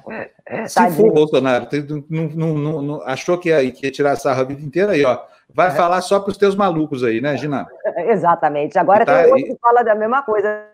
É, 0.10 0.32
é, 0.46 0.68
Se 0.68 0.90
for 0.92 1.08
o 1.08 1.14
Bolsonaro, 1.14 1.68
não, 2.10 2.54
não, 2.54 2.82
não, 2.82 3.02
achou 3.04 3.38
que 3.38 3.50
ia, 3.50 3.72
que 3.72 3.86
ia 3.86 3.92
tirar 3.92 4.16
sarra 4.16 4.42
a 4.42 4.46
vida 4.46 4.62
inteira 4.62 4.94
aí, 4.94 5.04
ó. 5.06 5.20
Vai 5.54 5.68
é. 5.68 5.72
falar 5.72 6.02
só 6.02 6.20
para 6.20 6.32
os 6.32 6.38
teus 6.38 6.56
malucos 6.56 7.04
aí, 7.04 7.22
né, 7.22 7.36
Gina? 7.38 7.68
Exatamente. 7.98 8.80
Agora 8.80 9.06
tá, 9.06 9.24
tem 9.24 9.32
outro 9.32 9.48
e... 9.48 9.50
que 9.50 9.60
fala 9.60 9.84
da 9.84 9.96
mesma 9.96 10.22
coisa. 10.24 10.66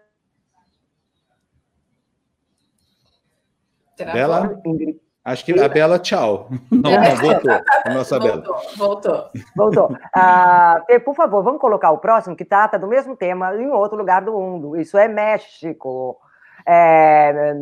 Bela? 3.97 4.61
Acho 5.25 5.43
que 5.43 5.59
a 5.59 5.67
Bela, 5.67 5.99
tchau. 5.99 6.47
Não, 6.71 6.91
não 6.91 7.15
voltou. 7.17 7.51
A 7.83 7.93
nossa 7.93 8.17
voltou, 8.17 8.41
Bela. 8.41 8.61
Voltou. 8.77 9.29
Voltou. 9.57 9.97
Ah, 10.15 10.81
por 11.03 11.15
favor, 11.15 11.43
vamos 11.43 11.59
colocar 11.59 11.91
o 11.91 11.97
próximo, 11.97 12.35
que 12.35 12.45
trata 12.45 12.79
do 12.79 12.87
mesmo 12.87 13.13
tema 13.17 13.53
em 13.55 13.67
outro 13.69 13.97
lugar 13.97 14.23
do 14.23 14.31
mundo. 14.31 14.77
Isso 14.77 14.97
é 14.97 15.07
México. 15.07 16.17
É, 16.67 17.53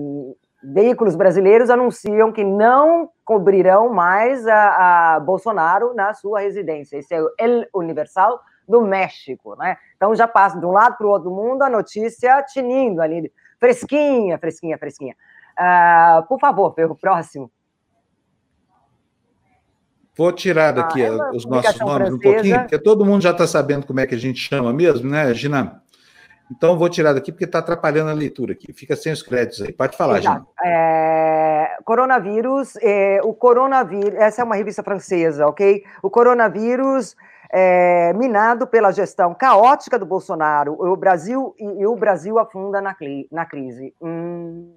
veículos 0.64 1.16
brasileiros 1.16 1.70
anunciam 1.70 2.32
que 2.32 2.44
não 2.44 3.10
cobrirão 3.24 3.94
mais 3.94 4.48
a, 4.48 5.16
a, 5.16 5.20
Bolsonaro 5.20 5.94
na 5.94 6.14
sua 6.14 6.40
residência. 6.40 6.98
Esse 6.98 7.14
é 7.14 7.22
o 7.22 7.30
El 7.38 7.66
Universal 7.74 8.40
do 8.68 8.82
México, 8.82 9.56
né? 9.56 9.78
Então 9.96 10.16
já 10.16 10.28
passa 10.28 10.60
de 10.60 10.66
um 10.66 10.72
lado 10.72 10.98
para 10.98 11.06
o 11.06 11.10
outro 11.12 11.30
mundo 11.30 11.62
a 11.62 11.70
notícia 11.70 12.42
tinindo 12.44 13.02
ali, 13.02 13.32
fresquinha, 13.60 14.40
fresquinha, 14.40 14.78
fresquinha. 14.78 15.16
Uh, 15.58 16.28
por 16.28 16.40
favor, 16.40 16.74
o 16.78 16.96
próximo. 16.96 17.52
Vou 20.18 20.32
tirar 20.32 20.72
daqui 20.72 21.04
ah, 21.04 21.08
é 21.08 21.12
os 21.32 21.46
nossos 21.46 21.80
nomes 21.80 22.08
francesa. 22.08 22.16
um 22.16 22.20
pouquinho, 22.20 22.60
porque 22.62 22.80
todo 22.80 23.06
mundo 23.06 23.22
já 23.22 23.32
está 23.32 23.46
sabendo 23.46 23.86
como 23.86 24.00
é 24.00 24.08
que 24.08 24.16
a 24.16 24.18
gente 24.18 24.40
chama 24.40 24.72
mesmo, 24.72 25.10
né, 25.10 25.34
Gina? 25.34 25.84
Então, 26.52 26.78
vou 26.78 26.90
tirar 26.90 27.14
daqui 27.14 27.32
porque 27.32 27.46
está 27.46 27.60
atrapalhando 27.60 28.10
a 28.12 28.14
leitura 28.14 28.54
aqui. 28.54 28.72
Fica 28.72 28.96
sem 28.96 29.12
os 29.12 29.24
créditos 29.24 29.62
aí. 29.62 29.74
Pode 29.74 29.98
falar, 29.98 30.20
Exato. 30.20 30.48
É, 30.64 31.78
coronavírus, 31.84 32.76
é, 32.82 33.20
o 33.24 33.34
coronavírus, 33.34 34.14
essa 34.16 34.42
é 34.42 34.46
uma 34.46 34.56
revista 34.56 34.84
francesa, 34.84 35.48
ok? 35.48 35.84
O 36.04 36.10
coronavírus 36.10 37.16
é, 37.52 38.14
minado 38.14 38.68
pela 38.68 38.92
gestão 38.92 39.34
caótica 39.34 39.98
do 39.98 40.06
Bolsonaro, 40.06 40.74
o 40.80 40.96
Brasil 40.96 41.56
e, 41.58 41.64
e 41.64 41.88
o 41.88 41.96
Brasil 41.96 42.38
afunda 42.38 42.82
na, 42.82 42.96
na 43.32 43.46
crise. 43.46 43.94
Hum, 44.02 44.76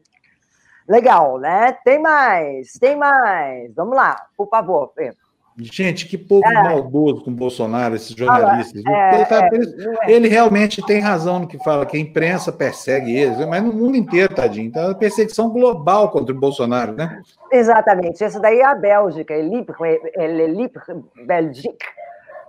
legal, 0.88 1.38
né? 1.38 1.72
Tem 1.84 1.98
mais, 1.98 2.72
tem 2.72 2.96
mais. 2.96 3.74
Vamos 3.74 3.96
lá, 3.96 4.26
por 4.36 4.48
favor. 4.48 4.92
Pedro. 4.94 5.27
Gente, 5.60 6.06
que 6.06 6.16
povo 6.16 6.46
é. 6.46 6.52
maldoso 6.52 7.24
com 7.24 7.32
o 7.32 7.34
Bolsonaro, 7.34 7.96
esses 7.96 8.14
jornalistas. 8.14 8.80
É, 8.86 9.14
ele, 9.14 9.24
tá, 9.24 9.48
é, 9.52 10.12
ele, 10.12 10.28
realmente 10.28 10.80
tem 10.86 11.00
razão 11.00 11.40
no 11.40 11.48
que 11.48 11.58
fala, 11.58 11.84
que 11.84 11.96
a 11.96 12.00
imprensa 12.00 12.52
persegue 12.52 13.16
eles, 13.16 13.44
mas 13.48 13.62
no 13.64 13.72
mundo 13.72 13.96
inteiro, 13.96 14.32
tadinho. 14.32 14.68
Então, 14.68 14.82
é 14.82 14.86
uma 14.86 14.94
perseguição 14.94 15.50
global 15.50 16.10
contra 16.10 16.32
o 16.32 16.38
Bolsonaro, 16.38 16.92
né? 16.92 17.20
Exatamente. 17.50 18.22
Essa 18.22 18.38
daí 18.38 18.60
é 18.60 18.66
a 18.66 18.74
Bélgica, 18.74 19.34
é 19.34 19.42
Libre, 19.42 19.74
é 20.14 20.46
Libre 20.46 20.80
Belgique. 21.26 21.86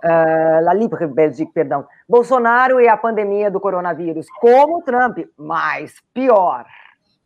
Uh, 0.04 0.64
La 0.64 0.72
Libre 0.72 1.06
Belgique, 1.08 1.52
perdão. 1.52 1.86
Bolsonaro 2.08 2.80
e 2.80 2.88
a 2.88 2.96
pandemia 2.96 3.50
do 3.50 3.60
coronavírus, 3.60 4.26
como 4.40 4.82
Trump, 4.82 5.18
mas 5.36 5.94
pior. 6.14 6.64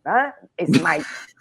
Né? 0.03 0.33
Esse 0.57 0.81
mais. 0.81 1.05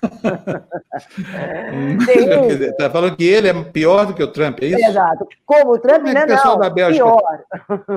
Está 2.62 2.90
falando 2.90 3.16
que 3.16 3.24
ele 3.24 3.48
é 3.48 3.64
pior 3.64 4.06
do 4.06 4.14
que 4.14 4.24
o 4.24 4.32
Trump, 4.32 4.60
é 4.62 4.66
isso? 4.68 4.86
Exato. 4.86 5.28
Como 5.46 5.72
o 5.74 5.80
Trump, 5.80 6.04
Como 6.04 6.10
é 6.10 6.26
né? 6.26 6.26
Não, 6.26 6.58
da 6.58 6.70
Bélgica... 6.70 7.06
pior. 7.06 7.22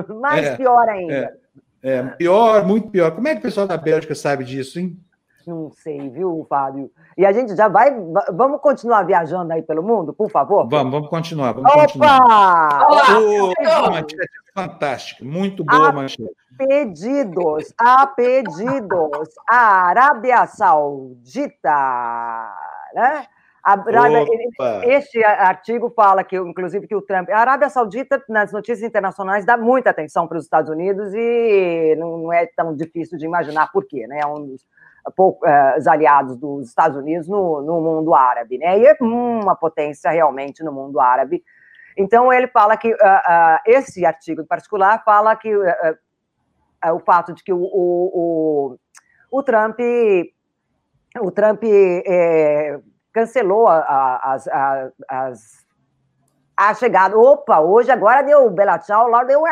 mais 0.21 0.45
é, 0.45 0.55
pior 0.55 0.89
ainda. 0.89 1.37
É, 1.83 1.93
é, 1.95 2.03
pior, 2.03 2.65
muito 2.65 2.89
pior. 2.89 3.11
Como 3.11 3.27
é 3.27 3.33
que 3.33 3.39
o 3.39 3.43
pessoal 3.43 3.67
da 3.67 3.77
Bélgica 3.77 4.15
sabe 4.15 4.43
disso, 4.43 4.79
hein? 4.79 4.97
Não 5.45 5.71
sei, 5.71 6.09
viu, 6.09 6.45
Fábio? 6.49 6.91
E 7.17 7.25
a 7.25 7.31
gente 7.31 7.55
já 7.55 7.69
vai. 7.69 7.95
Vamos 8.33 8.59
continuar 8.59 9.03
viajando 9.03 9.53
aí 9.53 9.61
pelo 9.61 9.81
mundo, 9.81 10.13
por 10.13 10.29
favor? 10.29 10.67
Vamos, 10.67 10.91
vamos 10.91 11.09
continuar. 11.09 11.53
Vamos 11.53 11.71
Opa! 11.71 11.81
Continuar. 11.83 12.87
Oh, 13.17 13.89
manchete 13.89 14.27
fantástica, 14.57 15.23
muito 15.23 15.63
boa 15.63 15.89
a 15.89 15.91
manchete. 15.91 16.31
Pedidos, 16.57 17.71
a 17.77 18.07
pedidos. 18.07 19.29
A 19.47 19.89
Arábia 19.89 20.47
Saudita, 20.47 21.69
né? 22.95 23.27
Arábia, 23.63 24.25
este 24.85 25.23
artigo 25.23 25.91
fala 25.95 26.23
que, 26.23 26.37
inclusive, 26.37 26.87
que 26.87 26.95
o 26.95 27.01
Trump. 27.01 27.29
A 27.29 27.37
Arábia 27.37 27.69
Saudita, 27.69 28.23
nas 28.29 28.51
notícias 28.51 28.81
internacionais, 28.81 29.45
dá 29.45 29.57
muita 29.57 29.91
atenção 29.91 30.27
para 30.27 30.37
os 30.37 30.45
Estados 30.45 30.71
Unidos 30.71 31.13
e 31.13 31.95
não, 31.99 32.33
é 32.33 32.47
tão 32.55 32.73
difícil 32.73 33.17
de 33.17 33.25
imaginar 33.25 33.71
por 33.71 33.85
quê, 33.85 34.07
né? 34.07 34.21
É 34.23 34.25
um 34.25 34.47
dos 34.47 34.65
poucos 35.15 35.47
uh, 35.47 35.89
aliados 35.89 36.35
dos 36.37 36.69
Estados 36.69 36.97
Unidos 36.97 37.27
no, 37.27 37.61
no 37.61 37.81
mundo 37.81 38.15
árabe, 38.15 38.57
né? 38.57 38.79
E 38.79 38.85
é 38.87 38.97
uma 39.01 39.55
potência 39.55 40.09
realmente 40.09 40.63
no 40.63 40.71
mundo 40.71 40.99
árabe. 40.99 41.43
Então 41.97 42.31
ele 42.31 42.47
fala 42.47 42.77
que 42.77 42.93
uh, 42.93 42.95
uh, 42.95 43.59
esse 43.65 44.05
artigo 44.05 44.41
em 44.41 44.45
particular 44.45 45.03
fala 45.03 45.35
que 45.35 45.51
o 45.55 46.99
fato 46.99 47.33
de 47.33 47.43
que 47.43 47.51
o, 47.51 47.57
o, 47.59 48.77
o, 49.31 49.39
o 49.39 49.43
Trump 49.43 49.79
o 51.19 51.31
Trump 51.31 51.63
é, 51.63 52.79
cancelou 53.11 53.67
a, 53.67 53.79
a, 53.79 54.33
as, 54.33 54.47
a, 54.47 54.89
as 55.09 55.67
a 56.55 56.73
chegada. 56.73 57.15
Opa, 57.17 57.59
hoje 57.59 57.91
agora 57.91 58.23
deu 58.23 58.49
bela 58.49 58.79
tchau, 58.79 59.07
lá 59.07 59.23
deu. 59.23 59.43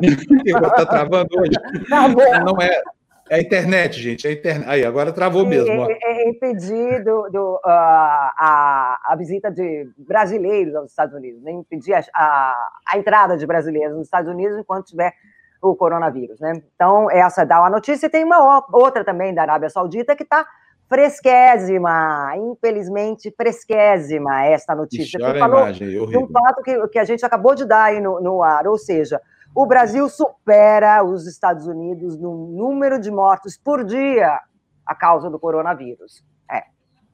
tá 0.76 0.86
travando 0.86 1.28
hoje. 1.38 1.52
Tá 1.88 2.08
Não 2.40 2.60
é. 2.60 2.82
É 3.28 3.36
a 3.36 3.40
internet, 3.40 4.00
gente. 4.00 4.26
É 4.26 4.30
a 4.30 4.32
internet. 4.32 4.68
Aí, 4.68 4.84
agora 4.84 5.12
travou 5.12 5.44
mesmo. 5.44 5.90
É, 5.90 5.98
é, 6.02 6.28
impedir 6.28 7.02
do, 7.02 7.28
do, 7.30 7.54
uh, 7.56 7.60
a, 7.64 9.00
a 9.04 9.16
visita 9.16 9.50
de 9.50 9.88
brasileiros 9.98 10.74
aos 10.74 10.90
Estados 10.90 11.14
Unidos, 11.14 11.42
né? 11.42 11.50
impedir 11.50 11.94
a, 11.94 12.04
a, 12.14 12.68
a, 12.92 12.98
entrada 12.98 13.36
de 13.36 13.46
brasileiros 13.46 13.96
nos 13.96 14.06
Estados 14.06 14.30
Unidos 14.30 14.58
enquanto 14.58 14.86
tiver 14.86 15.12
o 15.60 15.74
coronavírus. 15.74 16.38
Né? 16.38 16.62
Então, 16.74 17.10
essa 17.10 17.44
dá 17.44 17.60
uma 17.60 17.70
notícia. 17.70 18.06
E 18.06 18.10
tem 18.10 18.24
uma 18.24 18.64
outra 18.72 19.04
também 19.04 19.34
da 19.34 19.42
Arábia 19.42 19.70
Saudita 19.70 20.14
que 20.14 20.22
está 20.22 20.46
fresquésima, 20.88 22.32
infelizmente 22.36 23.34
fresquésima 23.36 24.44
esta 24.44 24.74
notícia. 24.74 25.18
Ixi, 25.18 25.38
falou 25.38 25.60
imagem, 25.62 25.88
de 25.88 26.16
um 26.16 26.28
fato 26.28 26.62
que, 26.62 26.88
que 26.88 26.98
a 26.98 27.04
gente 27.04 27.26
acabou 27.26 27.56
de 27.56 27.64
dar 27.64 27.84
aí 27.84 28.00
no, 28.00 28.20
no 28.20 28.40
ar, 28.42 28.68
ou 28.68 28.78
seja, 28.78 29.20
o 29.56 29.64
Brasil 29.64 30.06
supera 30.10 31.02
os 31.02 31.26
Estados 31.26 31.66
Unidos 31.66 32.18
no 32.18 32.46
número 32.48 33.00
de 33.00 33.10
mortos 33.10 33.56
por 33.56 33.86
dia 33.86 34.38
a 34.84 34.94
causa 34.94 35.30
do 35.30 35.38
coronavírus. 35.38 36.22
É, 36.48 36.64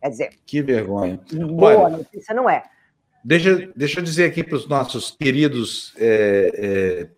quer 0.02 0.08
dizer. 0.08 0.30
Que 0.44 0.60
vergonha. 0.60 1.20
Boa 1.32 1.78
Olha, 1.78 1.98
notícia 1.98 2.34
não 2.34 2.50
é. 2.50 2.64
Deixa, 3.24 3.70
deixa 3.76 4.00
eu 4.00 4.04
dizer 4.04 4.24
aqui 4.24 4.42
para 4.42 4.56
os 4.56 4.66
nossos 4.66 5.12
queridos 5.12 5.94
é, 5.96 6.50
é, 6.54 7.10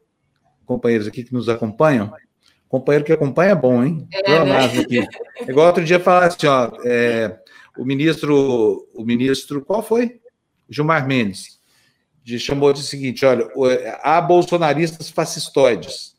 companheiros 0.66 1.06
aqui 1.06 1.24
que 1.24 1.32
nos 1.32 1.48
acompanham. 1.48 2.12
Companheiro 2.68 3.06
que 3.06 3.12
acompanha 3.12 3.52
é 3.52 3.56
bom, 3.56 3.82
hein? 3.82 4.06
É, 4.12 4.44
né? 4.44 4.64
aqui. 4.66 5.06
Igual 5.48 5.68
outro 5.68 5.82
dia 5.82 5.98
falar 5.98 6.26
assim, 6.26 6.46
ó, 6.46 6.70
é, 6.84 7.34
o 7.78 7.84
ministro, 7.86 8.86
o 8.94 9.02
ministro, 9.02 9.64
qual 9.64 9.82
foi? 9.82 10.20
Gilmar 10.68 11.06
Mendes 11.06 11.53
de, 12.24 12.40
chamou 12.40 12.72
de 12.72 12.82
seguinte: 12.82 13.24
olha, 13.24 13.48
há 14.02 14.20
bolsonaristas 14.20 15.10
fascistoides. 15.10 16.14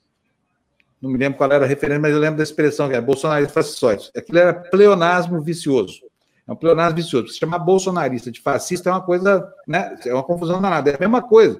Não 1.01 1.09
me 1.09 1.17
lembro 1.17 1.37
qual 1.37 1.51
era 1.51 1.65
a 1.65 1.67
referência, 1.67 2.01
mas 2.01 2.13
eu 2.13 2.19
lembro 2.19 2.37
da 2.37 2.43
expressão 2.43 2.87
que 2.87 2.95
é 2.95 3.01
bolsonaristas 3.01 3.53
fascistoides. 3.53 4.11
Aquilo 4.15 4.37
era 4.37 4.53
pleonasmo 4.53 5.41
vicioso. 5.41 6.01
É 6.47 6.51
um 6.51 6.55
pleonasmo 6.55 6.95
vicioso. 6.95 7.29
Se 7.29 7.39
chamar 7.39 7.59
bolsonarista 7.59 8.31
de 8.31 8.39
fascista 8.39 8.89
é 8.89 8.93
uma 8.93 9.01
coisa, 9.01 9.51
né? 9.67 9.97
É 10.05 10.13
uma 10.13 10.23
confusão 10.23 10.61
danada, 10.61 10.91
é 10.91 10.95
a 10.95 10.99
mesma 10.99 11.21
coisa. 11.21 11.59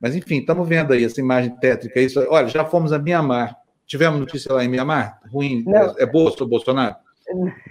Mas, 0.00 0.14
enfim, 0.14 0.38
estamos 0.38 0.66
vendo 0.66 0.92
aí 0.92 1.04
essa 1.04 1.20
imagem 1.20 1.50
tétrica. 1.56 2.00
Isso, 2.00 2.24
olha, 2.30 2.48
já 2.48 2.64
fomos 2.64 2.92
a 2.92 2.98
Mianmar. 2.98 3.56
Tivemos 3.86 4.20
notícia 4.20 4.54
lá 4.54 4.64
em 4.64 4.68
Mianmar? 4.68 5.20
Ruim? 5.30 5.64
É, 5.68 6.04
é 6.04 6.06
boa 6.06 6.30
sobre 6.30 6.46
Bolsonaro? 6.46 6.94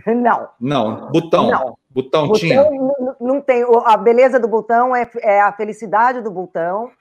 Não. 0.05 0.49
Não. 0.59 1.11
Botão. 1.11 1.49
Não. 1.49 1.77
Botão, 1.89 2.27
botão 2.27 2.34
tinha? 2.34 2.63
Não, 2.63 3.09
não 3.30 3.39
tem. 3.39 3.63
A 3.86 3.95
beleza 3.95 4.39
do 4.39 4.47
botão 4.47 4.95
é, 4.95 5.07
é 5.21 5.39
a 5.41 5.53
felicidade 5.53 6.21
do 6.21 6.32
botão 6.32 6.91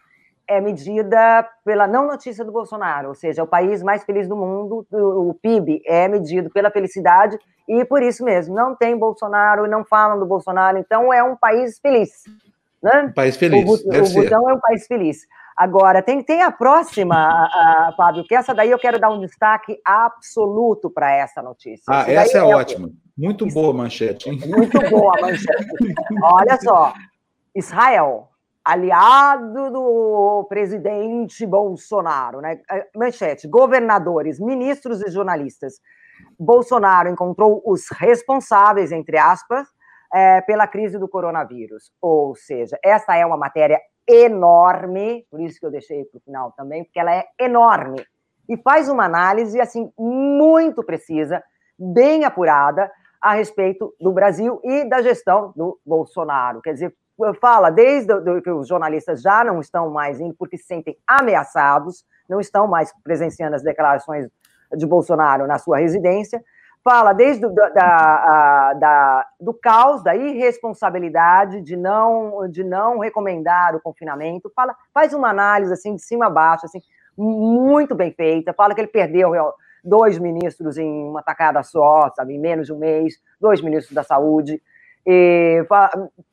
é 0.47 0.61
medida 0.61 1.47
pela 1.65 1.87
não 1.87 2.07
notícia 2.07 2.45
do 2.45 2.53
Bolsonaro, 2.53 3.09
ou 3.09 3.15
seja, 3.15 3.43
é 3.43 3.45
o 3.45 3.47
país 3.47 3.83
mais 3.83 4.03
feliz 4.05 4.27
do 4.27 4.35
mundo, 4.35 4.87
o 4.91 5.35
PIB 5.35 5.83
é 5.85 6.09
medido 6.09 6.49
pela 6.49 6.71
felicidade 6.71 7.39
e 7.69 7.85
por 7.85 8.03
isso 8.03 8.25
mesmo 8.25 8.55
não 8.55 8.75
tem 8.75 8.97
Bolsonaro, 8.97 9.69
não 9.69 9.85
falam 9.85 10.19
do 10.19 10.25
Bolsonaro, 10.25 10.79
então 10.79 11.13
é 11.13 11.23
um 11.23 11.37
país 11.37 11.79
feliz. 11.79 12.25
Né? 12.83 13.09
Um 13.11 13.13
país 13.13 13.37
feliz. 13.37 13.69
O, 13.69 13.75
o 13.75 14.09
Butão 14.15 14.49
é 14.49 14.55
um 14.55 14.61
país 14.61 14.87
feliz. 14.87 15.27
Agora, 15.55 16.01
tem, 16.01 16.23
tem 16.23 16.41
a 16.41 16.51
próxima, 16.51 17.17
a, 17.17 17.89
a, 17.89 17.95
Fábio, 17.95 18.25
que 18.25 18.35
essa 18.35 18.55
daí 18.55 18.71
eu 18.71 18.79
quero 18.79 18.99
dar 18.99 19.11
um 19.11 19.21
destaque 19.21 19.79
absoluto 19.85 20.89
para 20.89 21.13
essa 21.13 21.43
notícia. 21.43 21.85
Ah, 21.89 22.11
essa 22.11 22.39
é, 22.39 22.41
é 22.41 22.45
ótima. 22.45 22.89
Muito 23.19 23.47
boa 23.47 23.75
manchete. 23.75 24.31
Hein? 24.31 24.39
Muito 24.47 24.79
boa 24.89 25.13
a 25.19 25.21
manchete. 25.21 25.67
Olha 26.23 26.57
só, 26.61 26.95
Israel, 27.53 28.29
aliado 28.65 29.73
do 29.73 30.47
presidente 30.49 31.45
Bolsonaro, 31.45 32.41
né? 32.41 32.61
É, 32.71 32.87
manchete: 32.95 33.49
governadores, 33.49 34.39
ministros 34.39 35.03
e 35.03 35.11
jornalistas. 35.11 35.81
Bolsonaro 36.39 37.09
encontrou 37.09 37.61
os 37.67 37.89
responsáveis, 37.91 38.93
entre 38.93 39.19
aspas, 39.19 39.67
é, 40.15 40.41
pela 40.43 40.69
crise 40.69 40.97
do 40.97 41.09
coronavírus. 41.09 41.91
Ou 42.01 42.37
seja, 42.37 42.79
essa 42.85 43.17
é 43.17 43.27
uma 43.27 43.37
matéria 43.37 43.81
enorme, 44.07 45.27
por 45.29 45.41
isso 45.41 45.59
que 45.59 45.67
eu 45.67 45.71
deixei 45.73 46.05
para 46.05 46.19
o 46.19 46.21
final 46.21 46.53
também, 46.53 46.85
porque 46.85 47.01
ela 47.01 47.13
é 47.13 47.25
enorme 47.39 48.05
e 48.49 48.57
faz 48.57 48.89
uma 48.89 49.05
análise 49.05 49.61
assim 49.61 49.93
muito 49.99 50.83
precisa, 50.83 51.43
bem 51.79 52.25
apurada 52.25 52.91
a 53.21 53.35
respeito 53.35 53.95
do 54.01 54.13
Brasil 54.13 54.61
e 54.65 54.89
da 54.89 55.03
gestão 55.03 55.53
do 55.57 55.79
Bolsonaro. 55.85 56.61
Quer 56.61 56.75
dizer, 56.75 56.95
fala 57.41 57.71
desde 57.71 58.13
que 58.43 58.51
os 58.51 58.69
jornalistas 58.69 59.21
já 59.21 59.43
não 59.43 59.61
estão 59.61 59.91
mais 59.91 60.21
indo 60.21 60.35
porque 60.35 60.57
se 60.57 60.65
sentem 60.65 60.97
ameaçados, 61.07 62.05
não 62.29 62.41
estão 62.41 62.69
mais 62.69 62.93
presenciando 63.03 63.57
as 63.57 63.63
declarações 63.63 64.29
de 64.77 64.87
Bolsonaro 64.87 65.47
na 65.47 65.59
sua 65.59 65.79
residência, 65.79 66.43
fala 66.85 67.13
desde 67.13 67.47
do, 67.47 67.55
da, 67.55 68.73
da, 68.75 69.27
do 69.41 69.53
caos, 69.53 70.03
da 70.03 70.15
irresponsabilidade 70.15 71.61
de 71.61 71.77
não, 71.77 72.49
de 72.49 72.63
não 72.63 72.99
recomendar 72.99 73.75
o 73.75 73.81
confinamento, 73.81 74.53
fala, 74.55 74.77
faz 74.93 75.13
uma 75.13 75.31
análise 75.31 75.73
assim 75.73 75.95
de 75.95 76.03
cima 76.03 76.27
a 76.27 76.31
baixo, 76.31 76.67
assim, 76.67 76.81
muito 77.17 77.95
bem 77.95 78.13
feita, 78.13 78.55
fala 78.55 78.75
que 78.75 78.81
ele 78.81 78.89
perdeu 78.89 79.35
dois 79.89 80.19
ministros 80.19 80.77
em 80.77 81.09
uma 81.09 81.23
tacada 81.23 81.63
só, 81.63 82.11
sabe, 82.15 82.35
em 82.35 82.39
menos 82.39 82.67
de 82.67 82.73
um 82.73 82.79
mês, 82.79 83.15
dois 83.41 83.61
ministros 83.61 83.95
da 83.95 84.03
saúde. 84.03 84.61
E, 85.07 85.65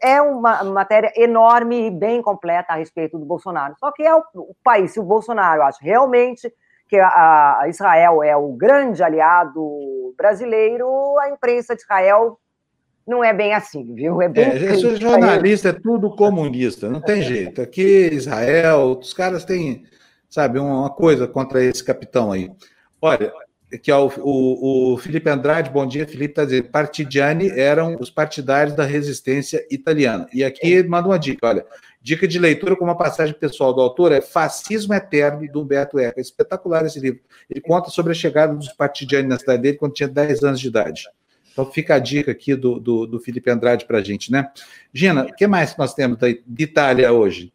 é 0.01 0.21
uma 0.21 0.63
matéria 0.65 1.11
enorme 1.15 1.87
e 1.87 1.91
bem 1.91 2.21
completa 2.21 2.73
a 2.73 2.75
respeito 2.75 3.17
do 3.17 3.25
Bolsonaro. 3.25 3.75
Só 3.79 3.91
que 3.91 4.03
é 4.03 4.13
o, 4.13 4.21
o 4.35 4.55
país, 4.63 4.91
se 4.91 4.99
o 4.99 5.03
Bolsonaro, 5.03 5.61
eu 5.61 5.65
acho, 5.65 5.79
realmente 5.81 6.51
que 6.87 6.97
a, 6.97 7.61
a 7.61 7.67
Israel 7.67 8.21
é 8.21 8.35
o 8.37 8.53
grande 8.53 9.01
aliado 9.01 10.13
brasileiro, 10.15 10.87
a 11.19 11.29
imprensa 11.29 11.75
de 11.75 11.81
Israel 11.81 12.37
não 13.07 13.23
é 13.23 13.33
bem 13.33 13.53
assim, 13.53 13.93
viu? 13.93 14.21
É 14.21 14.27
bem. 14.27 14.45
É, 14.45 14.75
jornalista 14.95 15.69
é 15.69 15.73
tudo 15.73 16.15
comunista, 16.15 16.89
não 16.89 17.01
tem 17.01 17.21
jeito. 17.21 17.61
Aqui, 17.61 18.09
Israel, 18.11 18.97
os 18.99 19.13
caras 19.13 19.45
têm, 19.45 19.83
sabe, 20.29 20.59
uma 20.59 20.89
coisa 20.89 21.27
contra 21.27 21.63
esse 21.63 21.83
capitão 21.83 22.31
aí. 22.31 22.51
Olha, 23.01 23.31
que 23.81 23.91
é 23.91 23.95
o, 23.95 24.11
o, 24.17 24.93
o 24.93 24.97
Felipe 24.97 25.29
Andrade, 25.29 25.69
bom 25.69 25.85
dia, 25.85 26.07
Felipe 26.07 26.31
está 26.31 26.45
dizendo, 26.45 26.69
partidiani 26.69 27.49
eram 27.49 27.95
os 27.99 28.09
partidários 28.09 28.75
da 28.75 28.83
resistência 28.83 29.65
italiana. 29.71 30.27
E 30.33 30.43
aqui 30.43 30.83
manda 30.83 31.07
uma 31.07 31.19
dica, 31.19 31.47
olha, 31.47 31.65
Dica 32.05 32.27
de 32.27 32.37
leitura 32.37 32.75
com 32.75 32.85
uma 32.85 32.95
passagem 32.95 33.33
pessoal 33.33 33.73
do 33.73 33.81
autor 33.81 34.11
é 34.11 34.21
Fascismo 34.21 34.93
Eterno, 34.93 35.51
do 35.51 35.63
Humberto 35.63 35.97
Eco. 35.97 36.19
É 36.19 36.21
espetacular 36.21 36.85
esse 36.85 36.99
livro. 36.99 37.19
Ele 37.49 37.59
conta 37.59 37.89
sobre 37.89 38.11
a 38.11 38.15
chegada 38.15 38.53
dos 38.53 38.67
partidianos 38.67 39.27
na 39.27 39.39
cidade 39.39 39.63
dele 39.63 39.77
quando 39.77 39.93
tinha 39.93 40.07
10 40.07 40.43
anos 40.43 40.59
de 40.59 40.67
idade. 40.67 41.09
Então 41.51 41.65
fica 41.65 41.95
a 41.95 41.99
dica 41.99 42.29
aqui 42.29 42.53
do, 42.53 42.79
do, 42.79 43.07
do 43.07 43.19
Felipe 43.19 43.49
Andrade 43.49 43.85
para 43.85 43.97
a 43.97 44.03
gente, 44.03 44.31
né? 44.31 44.51
Gina, 44.93 45.23
o 45.23 45.33
que 45.33 45.47
mais 45.47 45.75
nós 45.77 45.95
temos 45.95 46.19
de 46.19 46.63
Itália 46.63 47.11
hoje? 47.11 47.51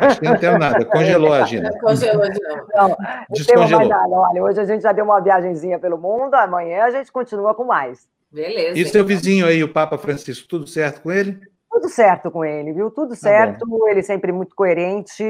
Acho 0.00 0.20
que 0.20 0.26
não 0.26 0.38
temos 0.38 0.58
nada. 0.58 0.84
Congelou 0.84 1.32
a 1.32 1.44
Gina. 1.44 1.70
Congelou 1.80 2.28
de 2.30 2.40
novo. 2.40 2.66
Não, 2.74 2.88
não 2.88 3.44
temos 3.46 3.70
mais 3.70 3.88
nada. 3.88 4.08
Olha, 4.08 4.42
hoje 4.42 4.60
a 4.60 4.64
gente 4.64 4.82
já 4.82 4.92
deu 4.92 5.04
uma 5.04 5.20
viagemzinha 5.20 5.78
pelo 5.78 5.98
mundo, 5.98 6.34
amanhã 6.34 6.84
a 6.84 6.90
gente 6.90 7.12
continua 7.12 7.54
com 7.54 7.64
mais. 7.64 8.08
Beleza. 8.30 8.78
E 8.78 8.84
seu 8.86 9.04
vizinho 9.04 9.46
aí, 9.46 9.62
o 9.62 9.72
Papa 9.72 9.96
Francisco, 9.96 10.46
tudo 10.48 10.66
certo 10.66 11.02
com 11.02 11.10
ele? 11.10 11.40
Tudo 11.70 11.88
certo 11.88 12.30
com 12.30 12.44
ele, 12.44 12.72
viu? 12.72 12.90
Tudo 12.90 13.10
tá 13.10 13.16
certo. 13.16 13.66
Tá 13.66 13.90
ele 13.90 14.02
sempre 14.02 14.32
muito 14.32 14.54
coerente. 14.54 15.24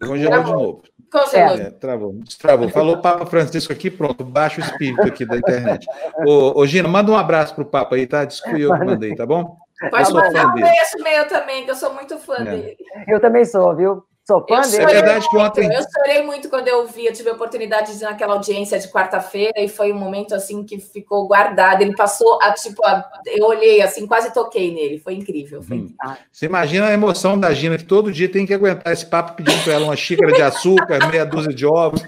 Congelou 0.00 0.42
de 0.44 0.50
novo. 0.50 0.82
Congelou. 1.10 1.56
É, 1.56 1.70
travou, 1.70 2.12
destravou. 2.12 2.68
Falou 2.68 3.02
Papa 3.02 3.26
Francisco 3.26 3.72
aqui, 3.72 3.90
pronto, 3.90 4.24
baixa 4.24 4.60
o 4.60 4.64
espírito 4.64 5.02
aqui 5.02 5.26
da 5.26 5.36
internet. 5.36 5.86
Ô, 6.24 6.60
ô 6.60 6.66
Gina, 6.66 6.88
manda 6.88 7.10
um 7.10 7.16
abraço 7.16 7.54
pro 7.54 7.64
Papa 7.64 7.96
aí, 7.96 8.06
tá? 8.06 8.24
Diz 8.24 8.40
que 8.40 8.60
eu 8.60 8.72
que 8.72 8.84
mandei, 8.84 9.14
tá 9.14 9.26
bom? 9.26 9.58
Pode 9.88 10.12
mandar 10.12 10.48
um 10.48 10.54
beijo 10.54 11.02
meu 11.02 11.26
também, 11.26 11.64
que 11.64 11.70
eu 11.70 11.74
sou 11.74 11.94
muito 11.94 12.18
fã 12.18 12.36
é. 12.36 12.44
dele. 12.44 12.76
Eu 13.08 13.18
também 13.20 13.44
sou, 13.44 13.74
viu? 13.74 14.04
Sou 14.30 14.46
fã 14.46 14.60
dele. 14.60 14.84
É 14.84 14.86
verdade 14.86 15.28
que 15.28 15.36
ontem. 15.36 15.66
Eu 15.66 15.82
chorei 15.92 16.22
muito 16.22 16.48
quando 16.48 16.68
eu 16.68 16.86
vi, 16.86 17.06
eu 17.06 17.12
tive 17.12 17.30
a 17.30 17.32
oportunidade 17.32 17.96
de 17.96 18.04
ir 18.04 18.06
naquela 18.06 18.34
audiência 18.34 18.78
de 18.78 18.86
quarta-feira 18.86 19.54
e 19.58 19.68
foi 19.68 19.92
um 19.92 19.98
momento 19.98 20.36
assim 20.36 20.62
que 20.62 20.78
ficou 20.78 21.26
guardado. 21.26 21.82
Ele 21.82 21.96
passou 21.96 22.40
a 22.40 22.52
tipo, 22.52 22.80
a... 22.86 23.10
eu 23.26 23.44
olhei 23.46 23.82
assim, 23.82 24.06
quase 24.06 24.32
toquei 24.32 24.72
nele. 24.72 25.00
Foi 25.00 25.14
incrível. 25.14 25.60
Foi 25.64 25.78
hum. 25.78 25.94
Você 26.30 26.46
imagina 26.46 26.86
a 26.86 26.92
emoção 26.92 27.36
da 27.36 27.52
Gina 27.52 27.76
que 27.76 27.84
todo 27.84 28.12
dia 28.12 28.30
tem 28.30 28.46
que 28.46 28.54
aguentar 28.54 28.92
esse 28.92 29.04
papo 29.04 29.32
pedindo 29.32 29.64
para 29.64 29.72
ela 29.72 29.86
uma 29.86 29.96
xícara 29.96 30.32
de 30.32 30.42
açúcar, 30.42 31.04
meia 31.10 31.26
dúzia 31.26 31.52
de 31.52 31.66
ovos. 31.66 32.00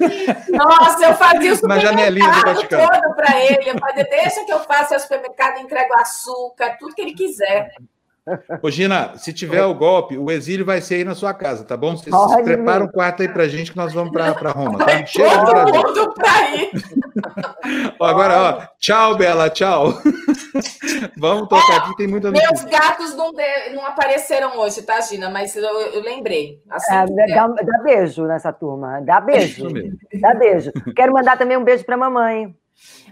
Nossa, 0.49 1.05
eu 1.05 1.15
fazia 1.15 1.55
o 1.55 1.59
na 1.67 1.81
janelinha 1.81 2.31
do 2.31 2.41
Vaticano. 2.41 2.89
todo 2.89 3.17
para 3.17 3.45
ele. 3.45 3.69
Eu 3.69 3.79
fazia, 3.81 4.05
deixa 4.05 4.45
que 4.45 4.53
eu 4.53 4.61
faça 4.61 4.95
o 4.95 5.01
supermercado, 5.01 5.59
entrego 5.59 5.93
açúcar, 5.99 6.77
tudo 6.79 6.95
que 6.95 7.03
ele 7.03 7.15
quiser. 7.15 7.73
Ô, 8.63 8.71
Gina, 8.71 9.17
se 9.17 9.33
tiver 9.33 9.65
o 9.65 9.75
golpe, 9.75 10.17
o 10.17 10.31
exílio 10.31 10.65
vai 10.65 10.81
ser 10.81 10.97
aí 10.97 11.05
na 11.05 11.15
sua 11.15 11.35
casa, 11.35 11.65
tá 11.65 11.77
bom? 11.77 11.97
Vocês 11.97 12.15
Ai, 12.15 12.43
preparam 12.45 12.87
um 12.87 12.89
quarto 12.89 13.23
aí 13.23 13.29
pra 13.29 13.49
gente 13.49 13.73
que 13.73 13.77
nós 13.77 13.93
vamos 13.93 14.13
pra, 14.13 14.33
pra 14.35 14.53
Roma, 14.53 14.79
tá? 14.79 15.05
Chega 15.05 15.39
de 15.39 15.45
Brasil. 15.45 16.13
pra 16.15 16.51
ir. 16.55 16.71
ó, 17.99 18.07
agora, 18.07 18.41
ó, 18.41 18.67
tchau, 18.79 19.17
Bela, 19.17 19.51
tchau. 19.51 19.95
vamos 21.19 21.49
tocar 21.49 21.73
é, 21.73 21.77
aqui, 21.79 21.97
tem 21.97 22.07
muita 22.07 22.31
notícia. 22.31 22.49
Meus 22.53 22.65
gatos 22.65 23.17
não, 23.17 23.33
de, 23.33 23.71
não 23.75 23.85
apareceram 23.85 24.57
hoje, 24.59 24.83
tá, 24.83 25.01
Gina? 25.01 25.29
Mas 25.29 25.57
eu, 25.57 25.65
eu 25.65 26.03
lembrei. 26.03 26.63
Assim 26.71 26.95
é, 26.95 27.35
dá, 27.35 27.49
dá, 27.49 27.79
beijo 27.83 28.25
nessa 28.27 28.53
turma, 28.53 29.01
dá 29.01 29.21
beijo. 29.21 29.67
dá 30.21 30.35
beijo. 30.35 30.71
Quero 30.95 31.13
mandar 31.13 31.37
também 31.37 31.57
um 31.57 31.65
beijo 31.65 31.85
pra 31.85 31.97
mamãe. 31.97 32.55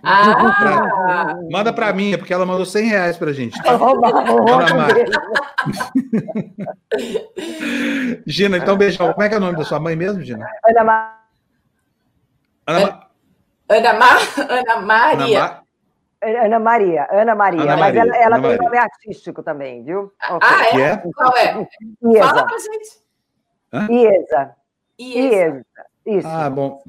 Ah! 0.03 1.37
Manda 1.51 1.73
para 1.73 1.93
mim, 1.93 2.13
é 2.13 2.17
porque 2.17 2.33
ela 2.33 2.47
mandou 2.47 2.65
100 2.65 2.89
reais 2.89 3.17
para 3.17 3.33
gente. 3.33 3.61
Tá? 3.63 3.79
Gina, 8.27 8.59
então 8.59 8.77
beijão. 8.77 9.13
Como 9.13 9.23
é 9.23 9.29
que 9.29 9.35
é 9.35 9.39
o 9.39 9.41
nome 9.41 9.57
da 9.59 9.65
sua 9.65 9.79
mãe 9.79 9.95
mesmo, 9.95 10.23
Gina? 10.23 10.49
Ana 10.65 10.85
Maria. 10.85 11.11
Ana, 12.67 13.07
Ana, 13.69 13.93
Ma... 13.95 14.07
Ana 14.49 14.81
Maria. 14.81 15.61
Ana 16.23 16.59
Maria, 16.59 17.09
Ana 17.11 17.35
Maria, 17.35 17.63
Ana 17.63 17.77
mas 17.79 17.95
Maria. 17.95 18.01
ela, 18.03 18.15
ela 18.17 18.37
Ana 18.37 18.49
tem 18.49 18.59
Maria. 18.59 18.63
nome 18.63 18.77
artístico 18.79 19.43
também, 19.43 19.83
viu? 19.83 20.13
Ah, 20.21 20.37
okay. 20.37 20.83
é? 20.83 20.97
Qual 20.99 21.35
é? 21.37 21.67
Iesa. 22.03 22.29
Fala 22.29 22.45
pra 22.47 22.59
gente. 22.59 23.01
Hã? 23.73 23.89
Iesa. 23.91 24.55
Iesa. 24.99 25.31
Iesa. 25.31 25.65
Isso. 26.05 26.29
Ah, 26.29 26.51
bom. 26.51 26.83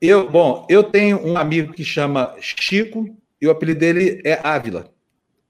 Eu, 0.00 0.30
bom, 0.30 0.66
eu 0.68 0.82
tenho 0.82 1.24
um 1.26 1.36
amigo 1.36 1.72
que 1.72 1.84
chama 1.84 2.34
Chico 2.40 3.06
e 3.40 3.46
o 3.46 3.50
apelido 3.50 3.80
dele 3.80 4.20
é 4.24 4.38
Ávila. 4.42 4.90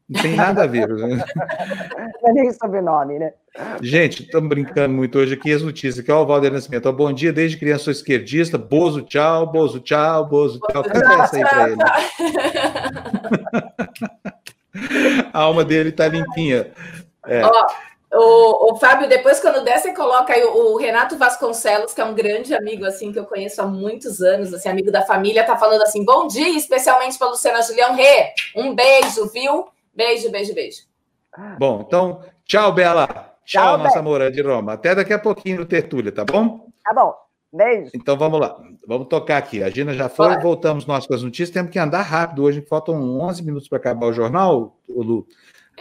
Não 0.09 0.23
tem 0.23 0.37
nada 0.37 0.63
a 0.63 0.67
ver. 0.67 0.89
Né? 0.89 1.25
Não 2.23 2.31
é 2.31 2.33
nem 2.33 2.53
sobrenome, 2.53 3.19
né? 3.19 3.33
Gente, 3.81 4.23
estamos 4.23 4.49
brincando 4.49 4.95
muito 4.95 5.19
hoje 5.19 5.35
aqui 5.35 5.53
as 5.53 5.63
notícias. 5.63 5.99
Aqui 5.99 6.11
é 6.11 6.15
o 6.15 6.25
Valdir 6.25 6.53
Nascimento. 6.53 6.93
Bom 6.93 7.13
dia, 7.13 7.33
desde 7.33 7.57
criança 7.57 7.85
sou 7.85 7.93
esquerdista. 7.93 8.57
Bozo, 8.57 9.03
tchau, 9.03 9.51
Bozo, 9.51 9.81
tau, 9.81 10.27
Bozo, 10.27 10.61
tchau. 10.71 10.85
Canta 10.85 11.23
essa 11.23 11.37
aí 11.37 11.43
para 11.43 11.71
ele. 11.71 11.77
A 15.33 15.41
alma 15.41 15.65
dele 15.65 15.91
está 15.91 16.09
limpinha. 16.09 16.71
É. 17.27 17.45
Ó, 17.45 17.67
o, 18.17 18.73
o, 18.73 18.77
Fábio, 18.77 19.09
depois 19.09 19.41
quando 19.41 19.65
der, 19.65 19.79
você 19.79 19.93
coloca 19.93 20.33
aí 20.33 20.43
o, 20.45 20.73
o, 20.73 20.77
Renato 20.77 21.17
Vasconcelos, 21.17 21.93
que 21.93 22.01
é 22.01 22.05
um 22.05 22.15
grande 22.15 22.55
amigo, 22.55 22.85
assim, 22.85 23.13
que 23.13 23.19
eu 23.19 23.25
conheço 23.25 23.61
há 23.61 23.67
muitos 23.67 24.21
anos, 24.21 24.53
assim, 24.53 24.69
amigo 24.69 24.91
da 24.91 25.03
família, 25.03 25.45
tá 25.45 25.57
falando 25.57 25.83
assim, 25.83 26.05
bom 26.05 26.27
dia, 26.27 26.49
especialmente 26.49 27.19
para 27.19 27.29
Luciana 27.29 27.63
Julião 27.63 27.95
Rê. 27.95 28.33
Um 28.55 28.75
beijo, 28.75 29.29
viu? 29.33 29.67
Beijo, 29.95 30.31
beijo, 30.31 30.55
beijo. 30.55 30.83
Bom, 31.59 31.85
então, 31.87 32.23
tchau, 32.45 32.73
Bela. 32.73 33.07
Tchau, 33.45 33.77
tchau 33.77 33.79
nossa 33.79 33.99
amora 33.99 34.31
de 34.31 34.43
Roma. 34.43 34.73
Até 34.73 34.95
daqui 34.95 35.13
a 35.13 35.19
pouquinho 35.19 35.61
no 35.61 35.67
Tertúlia, 35.67 36.11
tá 36.11 36.25
bom? 36.25 36.67
Tá 36.85 36.93
bom. 36.93 37.15
Beijo. 37.53 37.91
Então 37.95 38.17
vamos 38.17 38.41
lá. 38.41 38.61
Vamos 38.87 39.09
tocar 39.09 39.39
aqui. 39.39 39.63
A 39.63 39.71
Gina 39.71 39.95
já 39.95 40.09
foi, 40.09 40.37
voltamos 40.39 40.85
nós 40.85 41.07
com 41.07 41.15
as 41.15 41.23
notícias. 41.23 41.51
Temos 41.51 41.71
que 41.71 41.79
andar 41.79 42.03
rápido 42.03 42.43
hoje, 42.43 42.61
faltam 42.61 42.97
11 43.21 43.43
minutos 43.45 43.69
para 43.69 43.79
acabar 43.79 44.07
o 44.07 44.13
jornal, 44.13 44.77
Lu. 44.89 45.27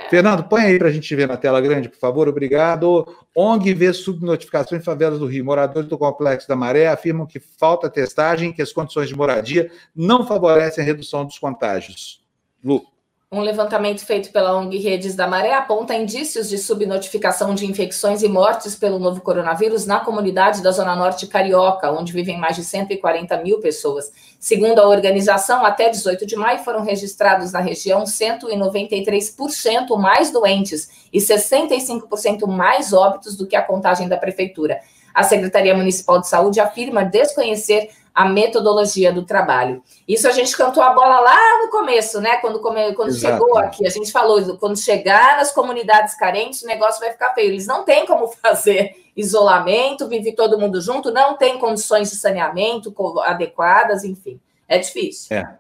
Fernando, 0.10 0.44
põe 0.44 0.62
aí 0.62 0.78
para 0.78 0.90
a 0.90 0.92
gente 0.92 1.16
ver 1.16 1.28
na 1.28 1.38
tela 1.38 1.60
grande, 1.60 1.90
por 1.90 1.98
favor, 1.98 2.28
obrigado. 2.28 3.08
ONG 3.36 3.74
vê 3.74 3.92
subnotificação 3.92 4.78
em 4.78 4.82
favelas 4.82 5.20
do 5.20 5.26
Rio. 5.26 5.46
Moradores 5.46 5.90
do 5.90 5.98
Complexo 5.98 6.48
da 6.48 6.56
Maré 6.56 6.88
afirmam 6.88 7.26
que 7.26 7.40
falta 7.40 7.90
testagem, 7.90 8.52
que 8.52 8.62
as 8.62 8.72
condições 8.72 9.08
de 9.08 9.16
moradia 9.16 9.72
não 9.96 10.28
favorecem 10.28 10.84
a 10.84 10.86
redução 10.86 11.26
dos 11.26 11.40
contágios. 11.40 12.22
Lu. 12.64 12.86
Um 13.32 13.42
levantamento 13.42 14.06
feito 14.06 14.32
pela 14.32 14.56
ONG 14.56 14.78
Redes 14.78 15.16
da 15.16 15.28
Maré 15.28 15.54
aponta 15.54 15.96
indícios 15.96 16.48
de 16.48 16.58
subnotificação 16.58 17.56
de 17.56 17.66
infecções 17.66 18.22
e 18.22 18.30
mortes 18.30 18.76
pelo 18.76 19.00
novo 19.00 19.20
coronavírus 19.20 19.86
na 19.86 20.00
comunidade 20.00 20.62
da 20.62 20.72
Zona 20.72 20.96
Norte 20.96 21.26
Carioca, 21.28 21.92
onde 21.92 22.14
vivem 22.14 22.38
mais 22.38 22.56
de 22.56 22.64
140 22.64 23.36
mil 23.42 23.60
pessoas. 23.60 24.12
Segundo 24.40 24.80
a 24.80 24.88
organização, 24.88 25.66
até 25.66 25.90
18 25.90 26.26
de 26.26 26.36
maio 26.36 26.60
foram 26.60 26.84
registrados 26.84 27.52
na 27.52 27.60
região 27.60 28.04
193% 28.04 29.98
mais 29.98 30.32
doentes 30.32 30.90
e 31.12 31.20
65% 31.20 32.48
mais 32.48 32.94
óbitos 32.94 33.36
do 33.36 33.48
que 33.48 33.56
a 33.56 33.62
contagem 33.62 34.08
da 34.08 34.18
prefeitura. 34.18 34.80
A 35.14 35.24
Secretaria 35.24 35.76
Municipal 35.76 36.20
de 36.20 36.28
Saúde 36.28 36.60
afirma 36.60 37.06
desconhecer 37.06 37.90
a 38.16 38.24
metodologia 38.24 39.12
do 39.12 39.26
trabalho. 39.26 39.84
Isso 40.08 40.26
a 40.26 40.32
gente 40.32 40.56
cantou 40.56 40.82
a 40.82 40.94
bola 40.94 41.20
lá 41.20 41.62
no 41.62 41.70
começo, 41.70 42.22
né? 42.22 42.38
Quando, 42.38 42.62
quando 42.62 43.14
chegou 43.14 43.58
aqui, 43.58 43.86
a 43.86 43.90
gente 43.90 44.10
falou, 44.10 44.58
quando 44.58 44.80
chegar 44.80 45.36
nas 45.36 45.52
comunidades 45.52 46.16
carentes, 46.16 46.64
o 46.64 46.68
negócio 46.68 47.02
vai 47.02 47.12
ficar 47.12 47.34
feio. 47.34 47.50
Eles 47.50 47.68
não 47.68 47.84
têm 47.84 48.06
como 48.06 48.30
fazer 48.42 48.96
isolamento, 49.18 50.08
vive 50.08 50.32
todo 50.32 50.58
mundo 50.58 50.80
junto, 50.80 51.12
não 51.12 51.36
tem 51.36 51.60
condições 51.60 52.10
de 52.10 52.16
saneamento 52.16 52.96
adequadas, 53.24 54.06
enfim. 54.06 54.40
É 54.66 54.78
difícil. 54.78 55.36
É, 55.36 55.58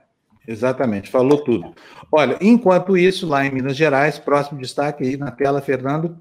exatamente, 0.47 1.12
falou 1.12 1.43
tudo. 1.43 1.76
Olha, 2.10 2.38
enquanto 2.39 2.95
isso, 2.95 3.28
lá 3.28 3.45
em 3.45 3.51
Minas 3.51 3.76
Gerais, 3.76 4.18
próximo 4.18 4.62
destaque 4.62 5.03
aí 5.03 5.18
na 5.18 5.30
tela, 5.30 5.62
Fernando, 5.62 6.18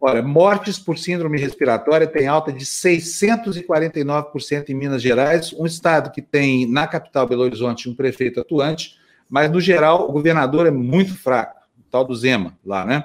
Olha, 0.00 0.22
mortes 0.22 0.78
por 0.78 0.96
síndrome 0.96 1.40
respiratória 1.40 2.06
tem 2.06 2.28
alta 2.28 2.52
de 2.52 2.64
649% 2.64 4.68
em 4.68 4.74
Minas 4.74 5.02
Gerais, 5.02 5.52
um 5.52 5.66
estado 5.66 6.12
que 6.12 6.22
tem 6.22 6.70
na 6.70 6.86
capital 6.86 7.26
Belo 7.26 7.42
Horizonte 7.42 7.90
um 7.90 7.94
prefeito 7.94 8.38
atuante, 8.38 8.94
mas 9.28 9.50
no 9.50 9.60
geral 9.60 10.08
o 10.08 10.12
governador 10.12 10.68
é 10.68 10.70
muito 10.70 11.16
fraco, 11.16 11.60
o 11.76 11.82
tal 11.90 12.04
do 12.04 12.14
Zema 12.14 12.56
lá, 12.64 12.84
né? 12.84 13.02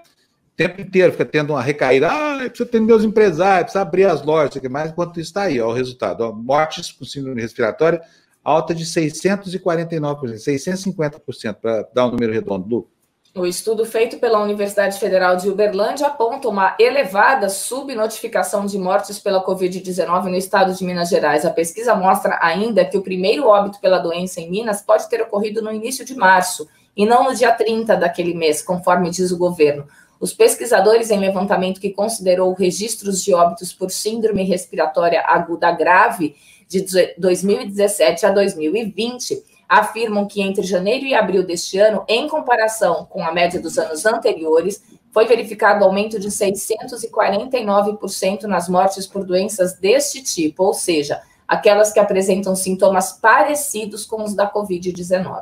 O 0.54 0.56
tempo 0.56 0.80
inteiro 0.82 1.12
fica 1.12 1.26
tendo 1.26 1.54
uma 1.54 1.64
recaída, 1.64 2.12
ah, 2.12 2.38
precisa 2.48 2.70
ter 2.70 2.80
meus 2.80 3.04
empresários, 3.04 3.72
precisa 3.72 3.82
abrir 3.82 4.06
as 4.06 4.24
lojas, 4.24 4.62
que 4.62 4.70
mais, 4.70 4.92
enquanto 4.92 5.20
está 5.20 5.42
aí, 5.44 5.60
ó, 5.60 5.70
o 5.70 5.74
resultado, 5.74 6.22
ó, 6.22 6.32
mortes 6.32 6.92
por 6.92 7.06
síndrome 7.06 7.42
respiratória, 7.42 8.00
alta 8.44 8.76
de 8.76 8.86
649%, 8.86 10.38
650%, 10.38 11.56
para 11.56 11.90
dar 11.92 12.06
um 12.06 12.12
número 12.12 12.32
redondo, 12.32 12.70
Lu. 12.70 12.93
O 13.36 13.48
estudo 13.48 13.84
feito 13.84 14.20
pela 14.20 14.40
Universidade 14.40 15.00
Federal 15.00 15.36
de 15.36 15.50
Uberlândia 15.50 16.06
aponta 16.06 16.48
uma 16.48 16.76
elevada 16.80 17.50
subnotificação 17.50 18.64
de 18.64 18.78
mortes 18.78 19.18
pela 19.18 19.44
Covid-19 19.44 20.26
no 20.26 20.36
estado 20.36 20.72
de 20.72 20.86
Minas 20.86 21.10
Gerais. 21.10 21.44
A 21.44 21.50
pesquisa 21.50 21.96
mostra 21.96 22.38
ainda 22.40 22.86
que 22.86 22.96
o 22.96 23.02
primeiro 23.02 23.48
óbito 23.48 23.80
pela 23.82 23.98
doença 23.98 24.40
em 24.40 24.52
Minas 24.52 24.84
pode 24.84 25.10
ter 25.10 25.20
ocorrido 25.20 25.64
no 25.64 25.74
início 25.74 26.06
de 26.06 26.14
março 26.14 26.70
e 26.96 27.08
não 27.08 27.24
no 27.24 27.34
dia 27.34 27.52
30 27.52 27.96
daquele 27.96 28.36
mês, 28.36 28.62
conforme 28.62 29.10
diz 29.10 29.32
o 29.32 29.38
governo. 29.38 29.88
Os 30.20 30.32
pesquisadores, 30.32 31.10
em 31.10 31.20
levantamento 31.20 31.82
que 31.82 31.90
considerou 31.90 32.54
registros 32.54 33.24
de 33.24 33.34
óbitos 33.34 33.74
por 33.74 33.90
síndrome 33.90 34.44
respiratória 34.44 35.24
aguda 35.26 35.72
grave 35.72 36.36
de 36.68 36.86
2017 37.18 38.28
a 38.28 38.30
2020, 38.30 39.44
afirmam 39.74 40.28
que 40.28 40.40
entre 40.40 40.62
janeiro 40.62 41.04
e 41.04 41.16
abril 41.16 41.44
deste 41.44 41.80
ano, 41.80 42.06
em 42.08 42.28
comparação 42.28 43.08
com 43.10 43.24
a 43.24 43.34
média 43.34 43.60
dos 43.60 43.80
anos 43.80 44.06
anteriores, 44.06 44.84
foi 45.12 45.26
verificado 45.26 45.84
aumento 45.84 46.20
de 46.20 46.28
649% 46.28 48.44
nas 48.44 48.70
mortes 48.70 49.08
por 49.08 49.26
doenças 49.26 49.74
deste 49.74 50.22
tipo, 50.22 50.64
ou 50.64 50.76
seja, 50.76 51.22
aquelas 51.48 51.92
que 51.92 52.00
apresentam 52.00 52.56
sintomas 52.56 53.14
parecidos 53.14 54.06
com 54.06 54.24
os 54.24 54.36
da 54.36 54.48
Covid-19. 54.52 55.42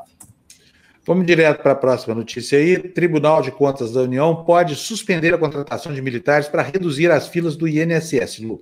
Vamos 1.05 1.25
direto 1.25 1.61
para 1.61 1.73
a 1.73 1.75
próxima 1.75 2.15
notícia 2.15 2.57
aí. 2.57 2.77
Tribunal 2.77 3.41
de 3.41 3.51
Contas 3.51 3.91
da 3.91 3.99
União 3.99 4.45
pode 4.45 4.77
suspender 4.77 5.33
a 5.33 5.37
contratação 5.37 5.93
de 5.93 6.01
militares 6.01 6.47
para 6.47 6.61
reduzir 6.61 7.11
as 7.11 7.27
filas 7.27 7.57
do 7.57 7.67
INSS, 7.67 8.39
Lu. 8.39 8.61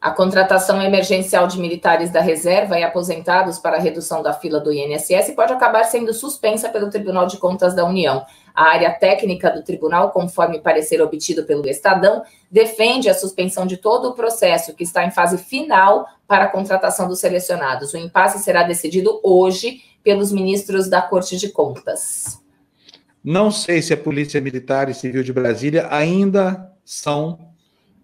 A 0.00 0.10
contratação 0.10 0.80
emergencial 0.80 1.46
de 1.46 1.60
militares 1.60 2.10
da 2.10 2.22
reserva 2.22 2.78
e 2.78 2.82
aposentados 2.82 3.58
para 3.58 3.76
a 3.76 3.80
redução 3.80 4.22
da 4.22 4.32
fila 4.32 4.58
do 4.58 4.72
INSS 4.72 5.32
pode 5.36 5.52
acabar 5.52 5.84
sendo 5.84 6.14
suspensa 6.14 6.70
pelo 6.70 6.88
Tribunal 6.88 7.26
de 7.26 7.36
Contas 7.36 7.74
da 7.74 7.84
União. 7.84 8.24
A 8.54 8.64
área 8.70 8.90
técnica 8.92 9.50
do 9.50 9.62
tribunal, 9.62 10.10
conforme 10.10 10.58
parecer 10.58 11.02
obtido 11.02 11.44
pelo 11.44 11.68
Estadão, 11.68 12.22
defende 12.50 13.10
a 13.10 13.14
suspensão 13.14 13.66
de 13.66 13.76
todo 13.76 14.08
o 14.08 14.14
processo 14.14 14.74
que 14.74 14.84
está 14.84 15.04
em 15.04 15.10
fase 15.10 15.36
final 15.36 16.06
para 16.26 16.44
a 16.44 16.48
contratação 16.48 17.06
dos 17.06 17.20
selecionados. 17.20 17.92
O 17.92 17.98
impasse 17.98 18.42
será 18.42 18.62
decidido 18.62 19.20
hoje 19.22 19.82
pelos 20.02 20.32
ministros 20.32 20.88
da 20.88 21.02
Corte 21.02 21.36
de 21.36 21.50
Contas. 21.50 22.40
Não 23.22 23.50
sei 23.50 23.82
se 23.82 23.92
a 23.92 23.98
Polícia 23.98 24.40
Militar 24.40 24.88
e 24.88 24.94
Civil 24.94 25.22
de 25.22 25.30
Brasília 25.30 25.88
ainda 25.90 26.72
são 26.86 27.49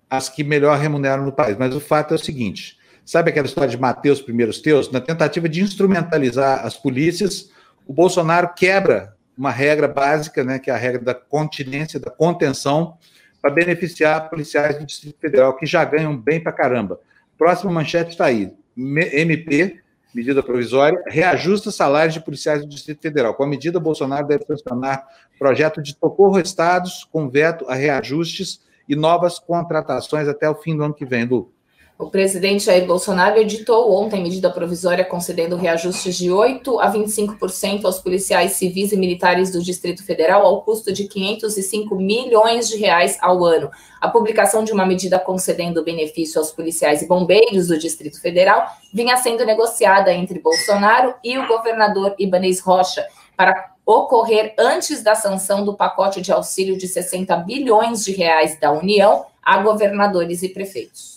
as 0.08 0.28
que 0.28 0.44
melhor 0.44 0.78
remuneram 0.78 1.24
no 1.24 1.32
país. 1.32 1.56
Mas 1.56 1.74
o 1.74 1.80
fato 1.80 2.12
é 2.12 2.16
o 2.16 2.18
seguinte: 2.18 2.78
sabe 3.04 3.30
aquela 3.30 3.46
história 3.46 3.70
de 3.70 3.78
Mateus 3.78 4.20
primeiros 4.20 4.60
teus? 4.60 4.90
Na 4.90 5.00
tentativa 5.00 5.48
de 5.48 5.60
instrumentalizar 5.60 6.64
as 6.64 6.76
polícias, 6.76 7.50
o 7.86 7.92
Bolsonaro 7.92 8.52
quebra 8.54 9.14
uma 9.36 9.50
regra 9.50 9.86
básica, 9.86 10.42
né, 10.42 10.58
que 10.58 10.70
é 10.70 10.74
a 10.74 10.78
regra 10.78 11.02
da 11.02 11.14
continência, 11.14 12.00
da 12.00 12.10
contenção, 12.10 12.96
para 13.42 13.50
beneficiar 13.50 14.30
policiais 14.30 14.78
do 14.78 14.86
Distrito 14.86 15.20
Federal, 15.20 15.56
que 15.56 15.66
já 15.66 15.84
ganham 15.84 16.16
bem 16.16 16.42
para 16.42 16.52
caramba. 16.52 16.98
Próxima 17.36 17.70
manchete 17.70 18.12
está 18.12 18.26
aí. 18.26 18.52
MP, 18.76 19.80
medida 20.14 20.42
provisória, 20.42 21.02
reajusta 21.06 21.70
salários 21.70 22.14
de 22.14 22.20
policiais 22.20 22.62
do 22.62 22.68
Distrito 22.68 23.02
Federal. 23.02 23.34
Com 23.34 23.44
a 23.44 23.46
medida, 23.46 23.78
Bolsonaro 23.78 24.26
deve 24.26 24.44
sancionar 24.46 25.06
projeto 25.38 25.82
de 25.82 25.94
socorro 25.94 26.36
a 26.36 26.40
estados 26.40 27.04
com 27.04 27.28
veto 27.28 27.66
a 27.68 27.74
reajustes 27.74 28.60
e 28.88 28.94
novas 28.94 29.38
contratações 29.38 30.28
até 30.28 30.48
o 30.48 30.54
fim 30.54 30.76
do 30.76 30.84
ano 30.84 30.94
que 30.94 31.04
vem, 31.04 31.24
Lu. 31.24 31.52
O 31.98 32.10
presidente 32.10 32.64
Jair 32.64 32.86
Bolsonaro 32.86 33.40
editou 33.40 33.90
ontem 33.90 34.22
medida 34.22 34.50
provisória 34.50 35.02
concedendo 35.02 35.56
reajustes 35.56 36.14
de 36.14 36.28
8% 36.28 36.78
a 36.78 36.92
25% 36.92 37.86
aos 37.86 37.98
policiais 37.98 38.52
civis 38.52 38.92
e 38.92 38.98
militares 38.98 39.50
do 39.50 39.62
Distrito 39.62 40.04
Federal 40.04 40.44
ao 40.44 40.60
custo 40.60 40.92
de 40.92 41.08
505 41.08 41.96
milhões 41.96 42.68
de 42.68 42.76
reais 42.76 43.16
ao 43.22 43.42
ano. 43.42 43.70
A 43.98 44.08
publicação 44.08 44.62
de 44.62 44.72
uma 44.72 44.84
medida 44.84 45.18
concedendo 45.18 45.82
benefício 45.82 46.38
aos 46.38 46.52
policiais 46.52 47.00
e 47.00 47.08
bombeiros 47.08 47.68
do 47.68 47.78
Distrito 47.78 48.20
Federal 48.20 48.66
vinha 48.92 49.16
sendo 49.16 49.46
negociada 49.46 50.12
entre 50.12 50.38
Bolsonaro 50.38 51.14
e 51.24 51.38
o 51.38 51.48
governador 51.48 52.14
Ibanez 52.18 52.60
Rocha 52.60 53.06
para 53.36 53.74
ocorrer 53.84 54.54
antes 54.58 55.02
da 55.02 55.14
sanção 55.14 55.64
do 55.64 55.74
pacote 55.74 56.20
de 56.20 56.32
auxílio 56.32 56.76
de 56.76 56.88
60 56.88 57.36
bilhões 57.38 58.04
de 58.04 58.12
reais 58.12 58.58
da 58.58 58.72
União 58.72 59.26
a 59.42 59.58
governadores 59.62 60.42
e 60.42 60.48
prefeitos. 60.48 61.16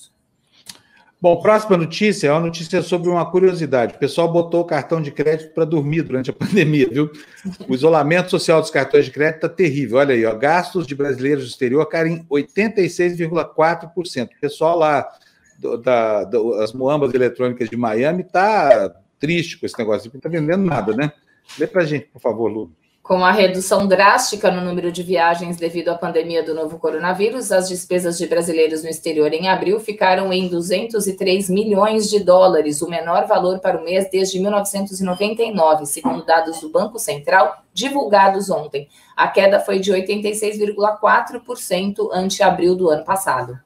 Bom, 1.21 1.41
próxima 1.41 1.75
notícia 1.75 2.29
é 2.29 2.31
uma 2.31 2.39
notícia 2.39 2.81
sobre 2.81 3.09
uma 3.09 3.29
curiosidade. 3.29 3.95
O 3.95 3.99
pessoal 3.99 4.31
botou 4.31 4.61
o 4.61 4.65
cartão 4.65 5.01
de 5.01 5.11
crédito 5.11 5.53
para 5.53 5.65
dormir 5.65 6.03
durante 6.03 6.29
a 6.29 6.33
pandemia, 6.33 6.87
viu? 6.89 7.11
O 7.67 7.75
isolamento 7.75 8.29
social 8.29 8.61
dos 8.61 8.69
cartões 8.69 9.03
de 9.05 9.11
crédito 9.11 9.35
está 9.35 9.49
terrível. 9.49 9.97
Olha 9.97 10.15
aí, 10.15 10.25
ó, 10.25 10.33
gastos 10.33 10.87
de 10.87 10.95
brasileiros 10.95 11.43
do 11.43 11.49
exterior 11.49 11.85
caem 11.87 12.25
86,4%. 12.31 14.27
O 14.27 14.39
pessoal 14.39 14.77
lá 14.77 15.09
do, 15.57 15.75
da, 15.77 16.23
das 16.23 16.71
moambas 16.71 17.13
eletrônicas 17.13 17.69
de 17.69 17.75
Miami 17.75 18.21
está 18.21 18.89
triste 19.19 19.57
com 19.57 19.65
esse 19.65 19.77
negócio, 19.77 20.09
não 20.13 20.19
está 20.19 20.29
vendendo 20.29 20.63
nada, 20.63 20.95
né? 20.95 21.11
Lê 21.57 21.67
para 21.67 21.83
a 21.83 21.85
gente, 21.85 22.07
por 22.07 22.21
favor, 22.21 22.47
Lu. 22.47 22.71
Com 23.09 23.25
a 23.25 23.31
redução 23.31 23.87
drástica 23.87 24.51
no 24.51 24.61
número 24.61 24.91
de 24.91 25.01
viagens 25.01 25.57
devido 25.57 25.89
à 25.89 25.95
pandemia 25.95 26.43
do 26.43 26.53
novo 26.53 26.77
coronavírus, 26.77 27.51
as 27.51 27.67
despesas 27.67 28.19
de 28.19 28.27
brasileiros 28.27 28.83
no 28.83 28.89
exterior 28.89 29.33
em 29.33 29.49
abril 29.49 29.79
ficaram 29.79 30.31
em 30.31 30.47
203 30.47 31.49
milhões 31.49 32.07
de 32.07 32.19
dólares, 32.19 32.83
o 32.83 32.89
menor 32.89 33.25
valor 33.25 33.57
para 33.61 33.81
o 33.81 33.83
mês 33.83 34.07
desde 34.11 34.39
1999, 34.39 35.87
segundo 35.87 36.23
dados 36.23 36.61
do 36.61 36.69
Banco 36.69 36.99
Central 36.99 37.63
divulgados 37.73 38.51
ontem. 38.51 38.87
A 39.17 39.27
queda 39.27 39.59
foi 39.59 39.79
de 39.79 39.91
86,4% 39.91 42.09
ante 42.13 42.43
abril 42.43 42.75
do 42.75 42.89
ano 42.89 43.03
passado. 43.03 43.59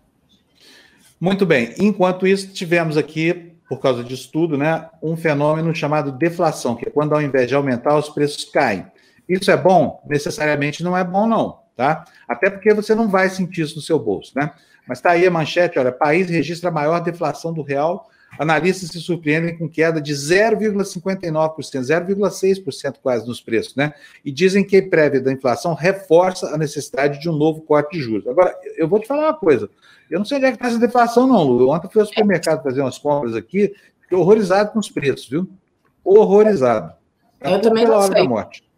Muito 1.19 1.45
bem. 1.45 1.75
Enquanto 1.77 2.25
isso, 2.25 2.53
tivemos 2.53 2.95
aqui 2.95 3.52
por 3.67 3.79
causa 3.79 4.03
disso 4.03 4.29
tudo, 4.31 4.57
né, 4.57 4.89
um 5.01 5.15
fenômeno 5.15 5.73
chamado 5.73 6.11
deflação, 6.11 6.75
que 6.75 6.87
é 6.87 6.91
quando 6.91 7.13
ao 7.13 7.21
invés 7.21 7.47
de 7.47 7.55
aumentar, 7.55 7.97
os 7.97 8.09
preços 8.09 8.45
caem. 8.45 8.85
Isso 9.27 9.49
é 9.49 9.57
bom? 9.57 10.01
Necessariamente 10.07 10.83
não 10.83 10.97
é 10.97 11.03
bom, 11.03 11.25
não, 11.25 11.59
tá? 11.75 12.05
Até 12.27 12.49
porque 12.49 12.73
você 12.73 12.93
não 12.93 13.07
vai 13.07 13.29
sentir 13.29 13.61
isso 13.61 13.75
no 13.75 13.81
seu 13.81 13.97
bolso, 13.97 14.33
né? 14.35 14.51
Mas 14.87 14.99
tá 14.99 15.11
aí 15.11 15.25
a 15.25 15.31
manchete, 15.31 15.79
olha, 15.79 15.91
país 15.91 16.29
registra 16.29 16.69
a 16.69 16.73
maior 16.73 16.99
deflação 16.99 17.53
do 17.53 17.61
real, 17.61 18.09
analistas 18.37 18.89
se 18.89 18.99
surpreendem 18.99 19.57
com 19.57 19.69
queda 19.69 20.01
de 20.01 20.13
0,59%, 20.13 21.55
0,6% 21.55 22.95
quase 23.01 23.27
nos 23.27 23.41
preços, 23.41 23.75
né? 23.75 23.93
E 24.23 24.31
dizem 24.31 24.63
que 24.63 24.77
a 24.77 24.89
prévia 24.89 25.21
da 25.21 25.31
inflação 25.31 25.73
reforça 25.73 26.53
a 26.53 26.57
necessidade 26.57 27.19
de 27.19 27.29
um 27.29 27.35
novo 27.35 27.61
corte 27.61 27.97
de 27.97 28.03
juros. 28.03 28.27
Agora, 28.27 28.55
eu 28.77 28.87
vou 28.87 28.99
te 28.99 29.07
falar 29.07 29.23
uma 29.23 29.33
coisa, 29.33 29.69
eu 30.09 30.19
não 30.19 30.25
sei 30.25 30.37
onde 30.37 30.45
é 30.47 30.51
que 30.51 30.57
está 30.57 30.67
essa 30.67 30.79
deflação, 30.79 31.27
não, 31.27 31.43
Lu. 31.43 31.69
Ontem 31.69 31.89
fui 31.91 32.01
ao 32.01 32.07
supermercado 32.07 32.63
fazer 32.63 32.81
umas 32.81 32.97
compras 32.97 33.35
aqui, 33.35 33.73
fiquei 34.01 34.17
horrorizado 34.17 34.71
com 34.71 34.79
os 34.79 34.89
preços, 34.89 35.27
viu? 35.27 35.49
Horrorizado. 36.03 36.93
Tá 37.39 37.51
eu 37.51 37.61
também 37.61 37.85
não 37.85 38.01
sei. 38.01 38.27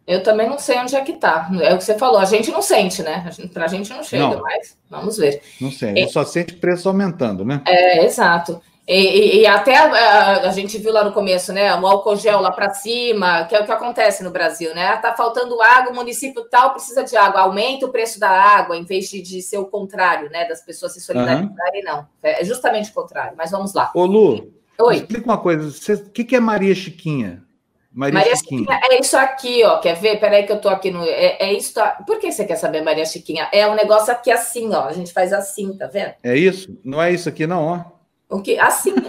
Eu 0.08 0.22
também 0.22 0.47
não 0.47 0.60
sei 0.60 0.78
onde 0.78 0.95
é 0.95 1.01
que 1.01 1.14
tá. 1.14 1.49
É 1.62 1.74
o 1.74 1.78
que 1.78 1.84
você 1.84 1.97
falou, 1.97 2.20
a 2.20 2.26
gente 2.26 2.51
não 2.51 2.62
sente, 2.62 3.01
né? 3.01 3.28
Para 3.51 3.66
a 3.66 3.68
gente 3.68 3.89
não 3.89 4.03
chega 4.03 4.30
não. 4.30 4.41
mais. 4.41 4.78
Vamos 4.89 5.18
ver. 5.18 5.41
Não 5.60 5.72
sei, 5.72 6.03
é, 6.03 6.08
só 6.08 6.24
sente 6.24 6.53
preço 6.53 6.88
aumentando, 6.88 7.43
né? 7.43 7.62
É, 7.66 8.06
exato. 8.06 8.62
E, 8.88 9.38
e, 9.38 9.41
e 9.41 9.47
até 9.47 9.75
a, 9.77 10.41
a, 10.41 10.49
gente 10.51 10.77
viu 10.77 10.93
lá 10.93 11.03
no 11.03 11.11
começo, 11.11 11.51
né? 11.51 11.73
O 11.75 11.88
álcool 11.88 12.15
gel 12.15 12.39
lá 12.39 12.51
para 12.51 12.71
cima, 12.71 13.45
que 13.45 13.55
é 13.55 13.59
o 13.59 13.65
que 13.65 13.71
acontece 13.71 14.23
no 14.23 14.29
Brasil, 14.29 14.75
né? 14.75 14.95
Tá 14.97 15.15
faltando 15.15 15.59
água, 15.59 15.91
o 15.91 15.95
município 15.95 16.47
tal 16.49 16.71
precisa 16.71 17.03
de 17.03 17.17
água, 17.17 17.41
aumenta 17.41 17.88
o 17.88 17.91
preço 17.91 18.19
da 18.19 18.29
água, 18.29 18.77
em 18.77 18.86
vez 18.86 19.09
de, 19.09 19.23
de 19.23 19.41
ser 19.41 19.57
o 19.57 19.65
contrário, 19.65 20.29
né? 20.29 20.47
Das 20.47 20.61
pessoas 20.61 20.93
se 20.93 21.01
solidarizarem, 21.01 21.83
uhum. 21.83 21.91
não. 21.91 22.07
É 22.21 22.45
justamente 22.45 22.91
o 22.91 22.93
contrário, 22.93 23.33
mas 23.36 23.49
vamos 23.49 23.73
lá. 23.73 23.91
Ô, 23.95 24.05
Lu, 24.05 24.53
Oi. 24.79 24.97
explica 24.97 25.25
uma 25.25 25.39
coisa: 25.39 25.67
o 25.67 26.09
que, 26.11 26.23
que 26.23 26.36
é 26.36 26.39
Maria 26.39 26.75
Chiquinha? 26.75 27.43
Maria, 27.91 28.19
Maria 28.19 28.36
Chiquinha. 28.36 28.59
Chiquinha. 28.59 28.79
é 28.91 28.99
isso 28.99 29.17
aqui, 29.17 29.63
ó. 29.63 29.79
Quer 29.79 29.95
ver? 29.95 30.19
Peraí 30.19 30.45
que 30.45 30.51
eu 30.51 30.61
tô 30.61 30.69
aqui 30.69 30.91
no. 30.91 31.03
É, 31.03 31.38
é 31.39 31.53
isso. 31.53 31.73
Por 32.05 32.19
que 32.19 32.31
você 32.31 32.45
quer 32.45 32.57
saber, 32.57 32.81
Maria 32.81 33.05
Chiquinha? 33.05 33.47
É 33.51 33.65
um 33.67 33.73
negócio 33.73 34.13
aqui 34.13 34.29
assim, 34.29 34.71
ó. 34.75 34.86
A 34.86 34.91
gente 34.91 35.11
faz 35.11 35.33
assim, 35.33 35.75
tá 35.75 35.88
vendo? 35.88 36.13
É 36.21 36.38
isso? 36.38 36.77
Não 36.83 37.01
é 37.01 37.11
isso 37.11 37.29
aqui, 37.29 37.47
não, 37.47 37.63
ó. 37.63 37.94
O 38.30 38.41
que? 38.41 38.57
Assim. 38.57 38.93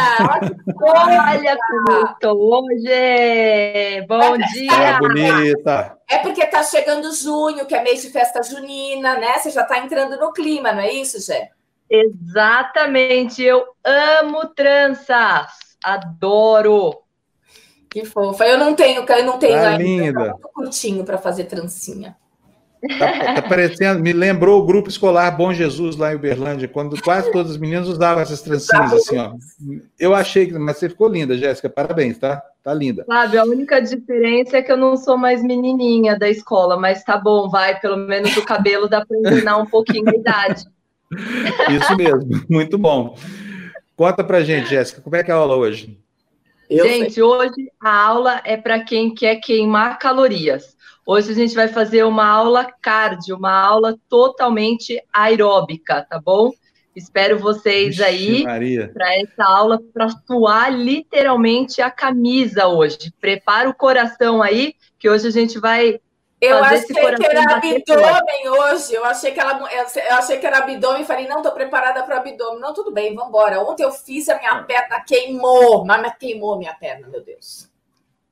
Olha 0.80 1.58
como 1.68 1.92
eu 1.92 2.14
tô 2.20 2.32
hoje. 2.32 4.06
Bom 4.08 4.38
dia. 4.38 4.70
Tá 4.70 4.98
bonita. 4.98 5.98
É 6.08 6.18
porque 6.18 6.46
tá 6.46 6.62
chegando 6.62 7.12
junho, 7.14 7.66
que 7.66 7.74
é 7.74 7.82
mês 7.82 8.02
de 8.02 8.10
festa 8.10 8.42
junina, 8.42 9.18
né? 9.18 9.38
Você 9.38 9.50
já 9.50 9.64
tá 9.64 9.78
entrando 9.78 10.18
no 10.18 10.32
clima, 10.32 10.72
não 10.72 10.80
é 10.80 10.90
isso, 10.92 11.20
Gé? 11.20 11.50
Exatamente. 11.90 13.42
Eu 13.42 13.64
amo 13.84 14.46
tranças. 14.54 15.48
Adoro. 15.84 17.02
Que 17.90 18.06
fofa. 18.06 18.46
Eu 18.46 18.56
não 18.56 18.74
tenho, 18.74 19.04
eu 19.06 19.24
não 19.26 19.38
tenho 19.38 19.60
tá 19.60 19.68
ainda. 19.68 19.82
Linda. 19.82 20.12
Tá 20.12 20.20
muito 20.30 20.48
curtinho 20.48 21.04
para 21.04 21.18
fazer 21.18 21.44
trancinha. 21.44 22.16
Tá, 22.98 23.34
tá, 23.34 23.42
parecendo, 23.42 24.02
me 24.02 24.12
lembrou 24.12 24.60
o 24.60 24.66
grupo 24.66 24.88
escolar 24.88 25.30
Bom 25.30 25.52
Jesus 25.52 25.96
lá 25.96 26.12
em 26.12 26.16
Uberlândia, 26.16 26.66
quando 26.66 27.00
quase 27.00 27.30
todas 27.30 27.52
as 27.52 27.56
meninas 27.56 27.86
usavam 27.86 28.20
essas 28.20 28.42
trancinhas 28.42 28.92
assim, 28.92 29.18
ó. 29.18 29.34
Eu 29.96 30.12
achei 30.12 30.46
que, 30.46 30.52
mas 30.54 30.78
você 30.78 30.88
ficou 30.88 31.08
linda, 31.08 31.38
Jéssica, 31.38 31.70
parabéns, 31.70 32.18
tá? 32.18 32.42
Tá 32.62 32.74
linda. 32.74 33.04
Sabe, 33.06 33.38
a 33.38 33.44
única 33.44 33.80
diferença 33.80 34.56
é 34.56 34.62
que 34.62 34.72
eu 34.72 34.76
não 34.76 34.96
sou 34.96 35.16
mais 35.16 35.44
menininha 35.44 36.18
da 36.18 36.28
escola, 36.28 36.76
mas 36.76 37.04
tá 37.04 37.16
bom, 37.16 37.48
vai, 37.48 37.78
pelo 37.78 37.96
menos 37.96 38.36
o 38.36 38.44
cabelo 38.44 38.88
dá 38.88 39.06
para 39.06 39.16
ensinar 39.16 39.58
um 39.58 39.66
pouquinho 39.66 40.08
a 40.08 40.16
idade. 40.16 40.64
Isso 41.70 41.96
mesmo, 41.96 42.44
muito 42.50 42.76
bom. 42.76 43.16
Conta 43.94 44.24
pra 44.24 44.42
gente, 44.42 44.70
Jéssica, 44.70 45.00
como 45.00 45.14
é 45.14 45.22
que 45.22 45.30
é 45.30 45.34
a 45.34 45.36
aula 45.36 45.54
hoje? 45.54 45.96
Eu 46.68 46.84
gente, 46.84 47.14
sei. 47.14 47.22
hoje 47.22 47.70
a 47.80 48.06
aula 48.06 48.40
é 48.44 48.56
para 48.56 48.80
quem 48.80 49.14
quer 49.14 49.36
queimar 49.36 49.98
calorias. 50.00 50.76
Hoje 51.04 51.32
a 51.32 51.34
gente 51.34 51.54
vai 51.54 51.68
fazer 51.68 52.04
uma 52.04 52.26
aula 52.26 52.66
cardio, 52.80 53.36
uma 53.36 53.52
aula 53.52 53.98
totalmente 54.08 55.02
aeróbica, 55.12 56.06
tá 56.08 56.20
bom? 56.20 56.52
Espero 56.94 57.38
vocês 57.38 57.98
Ixi, 57.98 58.46
aí 58.46 58.88
para 58.92 59.14
essa 59.16 59.44
aula 59.44 59.80
para 59.92 60.08
suar 60.26 60.72
literalmente 60.72 61.80
a 61.80 61.90
camisa 61.90 62.68
hoje. 62.68 63.12
Prepara 63.20 63.68
o 63.68 63.74
coração 63.74 64.42
aí, 64.42 64.74
que 64.98 65.08
hoje 65.08 65.26
a 65.26 65.30
gente 65.30 65.58
vai 65.58 65.98
eu 66.42 66.56
achei 66.58 66.82
que 66.82 66.98
era 67.24 67.54
abdômen 67.54 68.48
hoje. 68.48 68.94
Eu 68.94 69.04
achei 69.04 69.30
que 69.30 69.38
ela, 69.38 69.60
eu 69.72 70.16
achei 70.16 70.38
que 70.38 70.46
era 70.46 70.58
abdômen. 70.58 71.04
Falei, 71.04 71.28
não, 71.28 71.40
tô 71.40 71.52
preparada 71.52 72.02
para 72.02 72.16
o 72.16 72.18
abdômen. 72.18 72.60
Não, 72.60 72.74
tudo 72.74 72.90
bem, 72.90 73.14
vamos 73.14 73.28
embora. 73.28 73.60
Ontem 73.60 73.84
eu 73.84 73.92
fiz 73.92 74.28
a 74.28 74.36
minha 74.36 74.60
perna 74.64 75.00
queimou, 75.06 75.84
mas 75.84 76.16
queimou 76.18 76.58
minha 76.58 76.74
perna, 76.74 77.06
meu 77.06 77.22
Deus. 77.22 77.70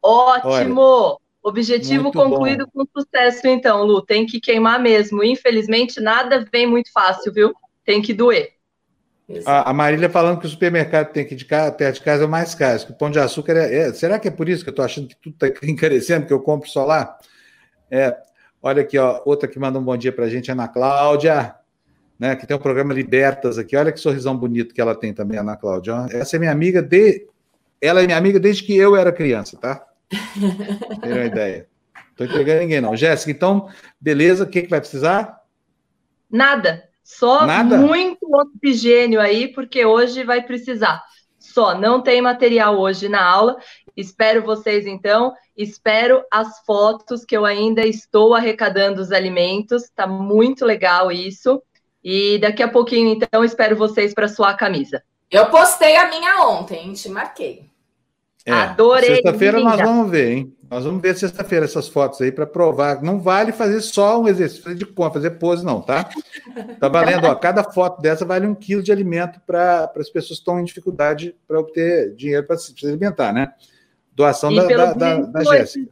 Ótimo. 0.03 0.81
Olha. 0.81 1.30
Objetivo 1.43 2.05
muito 2.05 2.18
concluído 2.18 2.68
bom. 2.72 2.84
com 2.84 3.01
sucesso, 3.01 3.47
então, 3.47 3.82
Lu. 3.84 4.03
Tem 4.03 4.26
que 4.26 4.41
queimar 4.41 4.78
mesmo. 4.78 5.24
Infelizmente, 5.24 6.01
nada 6.01 6.45
vem 6.53 6.66
muito 6.66 6.93
fácil, 6.93 7.32
viu? 7.32 7.55
Tem 7.84 8.03
que 8.03 8.12
doer. 8.12 8.61
A, 9.47 9.70
a 9.70 9.72
Marília 9.72 10.11
falando 10.11 10.41
que 10.41 10.47
o 10.47 10.51
supermercado 10.51 11.12
tem 11.12 11.24
que 11.24 11.34
de 11.34 11.45
casa, 11.45 11.72
perto 11.72 11.97
de 11.97 12.03
casa 12.03 12.24
é 12.24 12.26
o 12.26 12.28
mais 12.28 12.55
caro, 12.55 12.84
que 12.84 12.91
o 12.91 12.95
pão 12.95 13.11
de 13.11 13.18
açúcar 13.18 13.57
é, 13.57 13.74
é, 13.74 13.93
Será 13.93 14.18
que 14.18 14.26
é 14.26 14.30
por 14.30 14.49
isso 14.49 14.64
que 14.64 14.70
eu 14.70 14.72
estou 14.72 14.84
achando 14.84 15.09
que 15.09 15.16
tudo 15.16 15.34
está 15.34 15.47
encarecendo, 15.66 16.26
que 16.26 16.32
eu 16.32 16.41
compro 16.41 16.68
só 16.68 16.84
lá? 16.84 17.16
É, 17.91 18.16
olha 18.61 18.82
aqui, 18.82 18.99
ó, 18.99 19.22
outra 19.24 19.49
que 19.49 19.59
manda 19.59 19.78
um 19.78 19.84
bom 19.84 19.97
dia 19.97 20.12
para 20.12 20.24
a 20.24 20.28
gente, 20.28 20.51
Ana 20.51 20.68
Cláudia, 20.68 21.55
né, 22.18 22.34
que 22.36 22.47
tem 22.47 22.57
o 22.57 22.61
um 22.61 22.62
programa 22.62 22.93
Libertas 22.93 23.57
aqui. 23.57 23.76
Olha 23.76 23.93
que 23.93 24.01
sorrisão 24.01 24.36
bonito 24.36 24.74
que 24.74 24.80
ela 24.80 24.95
tem 24.95 25.14
também, 25.14 25.38
Ana 25.38 25.57
Cláudia. 25.57 25.95
Ó. 25.95 26.07
Essa 26.11 26.36
é 26.36 26.38
minha 26.38 26.53
amiga 26.53 26.82
de. 26.82 27.26
Ela 27.80 28.03
é 28.03 28.07
minha 28.07 28.18
amiga 28.18 28.38
desde 28.38 28.62
que 28.62 28.76
eu 28.76 28.95
era 28.95 29.11
criança, 29.11 29.57
tá? 29.57 29.86
Uma 31.02 31.24
ideia. 31.24 31.68
Estou 32.11 32.26
entregando 32.26 32.61
ninguém, 32.61 32.80
não. 32.80 32.96
Jéssica, 32.96 33.30
então, 33.30 33.68
beleza, 34.00 34.44
o 34.44 34.46
que, 34.46 34.62
que 34.62 34.68
vai 34.68 34.80
precisar? 34.80 35.40
Nada. 36.30 36.88
Só 37.02 37.46
Nada? 37.46 37.76
muito 37.78 38.18
oxigênio 38.32 39.20
aí, 39.20 39.48
porque 39.48 39.84
hoje 39.84 40.22
vai 40.22 40.42
precisar. 40.42 41.02
Só, 41.38 41.76
não 41.76 42.02
tem 42.02 42.20
material 42.20 42.78
hoje 42.78 43.08
na 43.08 43.24
aula. 43.24 43.56
Espero 43.96 44.42
vocês, 44.42 44.86
então. 44.86 45.32
Espero 45.56 46.22
as 46.30 46.61
fotos 46.64 47.24
que 47.24 47.36
eu 47.36 47.44
ainda 47.44 47.86
estou 47.86 48.34
arrecadando 48.34 49.00
os 49.00 49.11
alimentos. 49.11 49.90
Tá 49.94 50.06
muito 50.06 50.64
legal 50.64 51.11
isso. 51.11 51.62
E 52.04 52.38
daqui 52.38 52.62
a 52.62 52.68
pouquinho, 52.68 53.08
então, 53.08 53.44
espero 53.44 53.76
vocês 53.76 54.14
para 54.14 54.28
suar 54.28 54.50
a 54.50 54.56
camisa. 54.56 55.02
Eu 55.30 55.46
postei 55.46 55.96
a 55.96 56.08
minha 56.08 56.46
ontem, 56.46 56.92
te 56.92 57.08
marquei. 57.08 57.70
É, 58.47 58.53
Adorei. 58.53 59.16
Sexta-feira 59.16 59.61
nós 59.61 59.80
vamos 59.80 60.11
ver, 60.11 60.30
hein? 60.32 60.57
Nós 60.70 60.84
vamos 60.84 61.03
ver 61.03 61.16
sexta-feira 61.16 61.64
essas 61.64 61.88
fotos 61.88 62.20
aí 62.20 62.30
para 62.30 62.47
provar. 62.47 63.03
Não 63.03 63.20
vale 63.20 63.51
fazer 63.51 63.80
só 63.80 64.20
um 64.20 64.28
exercício 64.28 64.74
de 64.74 64.86
conta, 64.86 65.14
fazer 65.14 65.30
pose, 65.32 65.64
não, 65.64 65.82
tá? 65.82 66.09
Tá 66.78 66.88
valendo, 66.88 67.26
ó. 67.26 67.34
Cada 67.34 67.64
foto 67.64 68.01
dessa 68.01 68.24
vale 68.24 68.47
um 68.47 68.55
quilo 68.55 68.82
de 68.82 68.93
alimento 68.93 69.41
para 69.45 69.91
as 69.97 70.09
pessoas 70.09 70.38
que 70.38 70.43
estão 70.43 70.61
em 70.61 70.64
dificuldade 70.64 71.34
para 71.47 71.59
obter 71.59 72.14
dinheiro 72.14 72.47
para 72.47 72.57
se 72.57 72.72
alimentar, 72.86 73.32
né? 73.32 73.53
Doação 74.14 74.55
da, 74.55 74.66
da, 74.66 74.93
da, 74.93 75.16
da 75.20 75.45
Jéssica. 75.45 75.91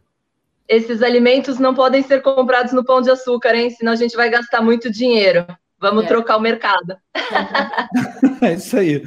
Esses 0.69 1.03
alimentos 1.03 1.59
não 1.59 1.75
podem 1.75 2.03
ser 2.03 2.23
comprados 2.23 2.73
no 2.73 2.85
pão 2.85 3.01
de 3.01 3.11
açúcar, 3.11 3.55
hein? 3.55 3.71
Senão 3.71 3.93
a 3.93 3.97
gente 3.97 4.17
vai 4.17 4.31
gastar 4.31 4.61
muito 4.61 4.91
dinheiro. 4.91 5.47
Vamos 5.81 6.05
é. 6.05 6.09
trocar 6.09 6.37
o 6.37 6.41
mercado. 6.41 6.97
é 8.43 8.55
isso 8.55 8.77
aí. 8.77 9.03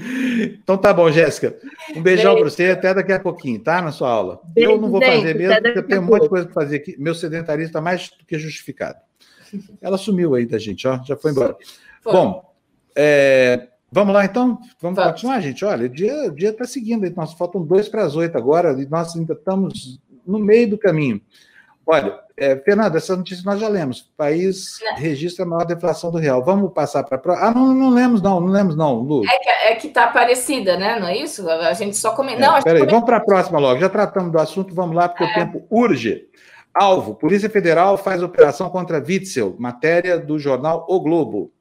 Então 0.63 0.77
tá 0.77 0.93
bom, 0.93 1.11
Jéssica. 1.11 1.57
Um 1.95 2.01
beijão 2.01 2.35
para 2.35 2.43
você 2.45 2.71
até 2.71 2.93
daqui 2.93 3.11
a 3.11 3.19
pouquinho, 3.19 3.59
tá? 3.59 3.81
Na 3.81 3.91
sua 3.91 4.09
aula. 4.09 4.41
Beijo, 4.45 4.71
eu 4.71 4.81
não 4.81 4.89
vou 4.89 5.01
fazer 5.01 5.35
mesmo, 5.35 5.61
porque 5.61 5.79
eu 5.79 5.87
tenho 5.87 6.01
um 6.01 6.05
monte 6.05 6.23
de 6.23 6.29
coisa 6.29 6.45
para 6.45 6.53
fazer 6.53 6.77
aqui. 6.77 6.95
Meu 6.97 7.13
sedentarismo 7.13 7.67
está 7.69 7.81
mais 7.81 8.09
do 8.09 8.25
que 8.25 8.39
justificado. 8.39 8.99
Ela 9.81 9.97
sumiu 9.97 10.33
aí 10.33 10.45
da 10.45 10.57
gente, 10.57 10.87
ó. 10.87 11.01
Já 11.03 11.17
foi 11.17 11.31
embora. 11.31 11.57
Foi. 12.01 12.13
Bom, 12.13 12.53
é, 12.95 13.67
vamos 13.91 14.13
lá 14.13 14.23
então? 14.23 14.57
Vamos, 14.79 14.95
vamos, 14.97 15.11
continuar, 15.11 15.41
gente? 15.41 15.65
Olha, 15.65 15.87
o 15.87 15.89
dia 15.89 16.49
está 16.49 16.63
seguindo. 16.63 17.09
Nós 17.15 17.33
faltam 17.33 17.61
dois 17.61 17.89
para 17.89 18.05
as 18.05 18.15
oito 18.15 18.37
agora 18.37 18.71
e 18.81 18.85
nós 18.85 19.13
ainda 19.15 19.33
estamos 19.33 19.99
no 20.25 20.39
meio 20.39 20.69
do 20.69 20.77
caminho. 20.77 21.21
Olha, 21.85 22.17
é, 22.41 22.55
Fernando, 22.57 22.95
essa 22.95 23.15
notícia 23.15 23.43
nós 23.45 23.59
já 23.59 23.67
lemos. 23.67 23.99
O 23.99 24.15
país 24.17 24.79
registra 24.95 25.45
a 25.45 25.47
maior 25.47 25.63
deflação 25.63 26.09
do 26.09 26.17
real. 26.17 26.43
Vamos 26.43 26.73
passar 26.73 27.03
para 27.03 27.17
a 27.33 27.47
Ah, 27.47 27.53
não, 27.53 27.71
não 27.71 27.91
lemos, 27.91 28.19
não, 28.19 28.39
não 28.41 28.47
lemos, 28.47 28.75
não, 28.75 28.95
Lu. 28.95 29.21
É 29.23 29.37
que 29.75 29.87
é 29.87 29.87
está 29.87 30.07
parecida, 30.07 30.75
né? 30.75 30.99
Não 30.99 31.07
é 31.07 31.15
isso? 31.15 31.47
A 31.47 31.73
gente 31.73 31.95
só 31.95 32.15
comenta. 32.15 32.41
É, 32.41 32.47
não, 32.47 32.61
peraí, 32.63 32.85
vamos 32.87 33.05
para 33.05 33.17
a 33.17 33.21
próxima 33.21 33.59
logo. 33.59 33.79
Já 33.79 33.89
tratamos 33.89 34.31
do 34.31 34.39
assunto, 34.39 34.73
vamos 34.73 34.95
lá, 34.95 35.07
porque 35.07 35.23
é. 35.23 35.27
o 35.27 35.33
tempo 35.35 35.67
urge. 35.69 36.25
Alvo: 36.73 37.13
Polícia 37.13 37.49
Federal 37.49 37.95
faz 37.95 38.23
operação 38.23 38.71
contra 38.71 38.97
Witzel, 38.97 39.55
matéria 39.59 40.17
do 40.17 40.39
jornal 40.39 40.83
O 40.89 40.99
Globo. 40.99 41.51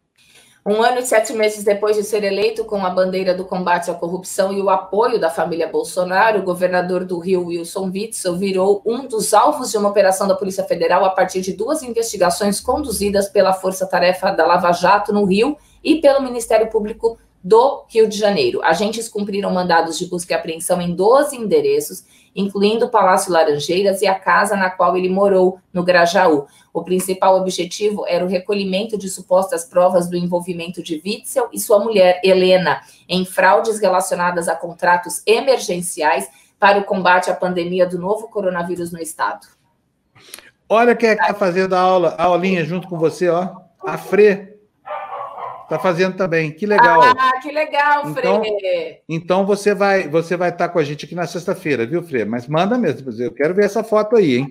Um 0.64 0.82
ano 0.82 0.98
e 0.98 1.06
sete 1.06 1.32
meses 1.32 1.64
depois 1.64 1.96
de 1.96 2.04
ser 2.04 2.22
eleito 2.22 2.66
com 2.66 2.84
a 2.84 2.90
bandeira 2.90 3.34
do 3.34 3.46
combate 3.46 3.90
à 3.90 3.94
corrupção 3.94 4.52
e 4.52 4.60
o 4.60 4.68
apoio 4.68 5.18
da 5.18 5.30
família 5.30 5.66
Bolsonaro, 5.66 6.40
o 6.40 6.42
governador 6.42 7.02
do 7.02 7.18
Rio, 7.18 7.46
Wilson 7.46 7.90
Witzel, 7.90 8.36
virou 8.36 8.82
um 8.84 9.06
dos 9.06 9.32
alvos 9.32 9.70
de 9.70 9.78
uma 9.78 9.88
operação 9.88 10.28
da 10.28 10.34
Polícia 10.34 10.62
Federal 10.64 11.02
a 11.02 11.10
partir 11.10 11.40
de 11.40 11.54
duas 11.54 11.82
investigações 11.82 12.60
conduzidas 12.60 13.26
pela 13.26 13.54
Força 13.54 13.86
Tarefa 13.86 14.32
da 14.32 14.46
Lava 14.46 14.70
Jato 14.72 15.14
no 15.14 15.24
Rio 15.24 15.56
e 15.82 15.96
pelo 15.96 16.22
Ministério 16.22 16.68
Público 16.68 17.18
do 17.42 17.86
Rio 17.88 18.06
de 18.06 18.18
Janeiro. 18.18 18.62
Agentes 18.62 19.08
cumpriram 19.08 19.50
mandados 19.50 19.98
de 19.98 20.04
busca 20.04 20.34
e 20.34 20.36
apreensão 20.36 20.78
em 20.78 20.94
12 20.94 21.36
endereços, 21.36 22.04
incluindo 22.36 22.84
o 22.84 22.90
Palácio 22.90 23.32
Laranjeiras 23.32 24.02
e 24.02 24.06
a 24.06 24.14
casa 24.14 24.56
na 24.56 24.68
qual 24.68 24.94
ele 24.94 25.08
morou, 25.08 25.58
no 25.72 25.82
Grajaú. 25.82 26.46
O 26.72 26.84
principal 26.84 27.36
objetivo 27.36 28.04
era 28.06 28.24
o 28.24 28.28
recolhimento 28.28 28.96
de 28.96 29.08
supostas 29.08 29.64
provas 29.64 30.08
do 30.08 30.16
envolvimento 30.16 30.82
de 30.82 31.02
Witzel 31.04 31.48
e 31.52 31.58
sua 31.58 31.80
mulher, 31.80 32.20
Helena, 32.22 32.80
em 33.08 33.24
fraudes 33.24 33.80
relacionadas 33.80 34.48
a 34.48 34.54
contratos 34.54 35.22
emergenciais 35.26 36.28
para 36.58 36.78
o 36.78 36.84
combate 36.84 37.30
à 37.30 37.34
pandemia 37.34 37.86
do 37.86 37.98
novo 37.98 38.28
coronavírus 38.28 38.92
no 38.92 39.00
estado. 39.00 39.46
Olha 40.68 40.94
quem 40.94 41.08
é 41.08 41.16
que 41.16 41.22
está 41.22 41.34
fazendo 41.34 41.74
a 41.74 41.80
aula, 41.80 42.14
a 42.16 42.24
aulinha 42.24 42.64
junto 42.64 42.86
com 42.86 42.96
você, 42.96 43.28
ó. 43.28 43.48
A 43.84 43.98
Fre. 43.98 44.50
Tá 45.68 45.78
fazendo 45.78 46.16
também. 46.16 46.52
Que 46.52 46.66
legal. 46.66 47.00
Ah, 47.02 47.40
que 47.40 47.50
legal, 47.50 48.08
então, 48.08 48.42
Fre. 48.42 49.02
Então 49.08 49.46
você 49.46 49.74
vai, 49.74 50.08
você 50.08 50.36
vai 50.36 50.50
estar 50.50 50.68
com 50.68 50.78
a 50.78 50.84
gente 50.84 51.06
aqui 51.06 51.14
na 51.14 51.26
sexta-feira, 51.26 51.86
viu, 51.86 52.02
Fre? 52.02 52.24
Mas 52.24 52.46
manda 52.46 52.76
mesmo. 52.76 53.10
Eu 53.20 53.32
quero 53.32 53.54
ver 53.54 53.64
essa 53.64 53.82
foto 53.82 54.16
aí, 54.16 54.36
hein? 54.36 54.50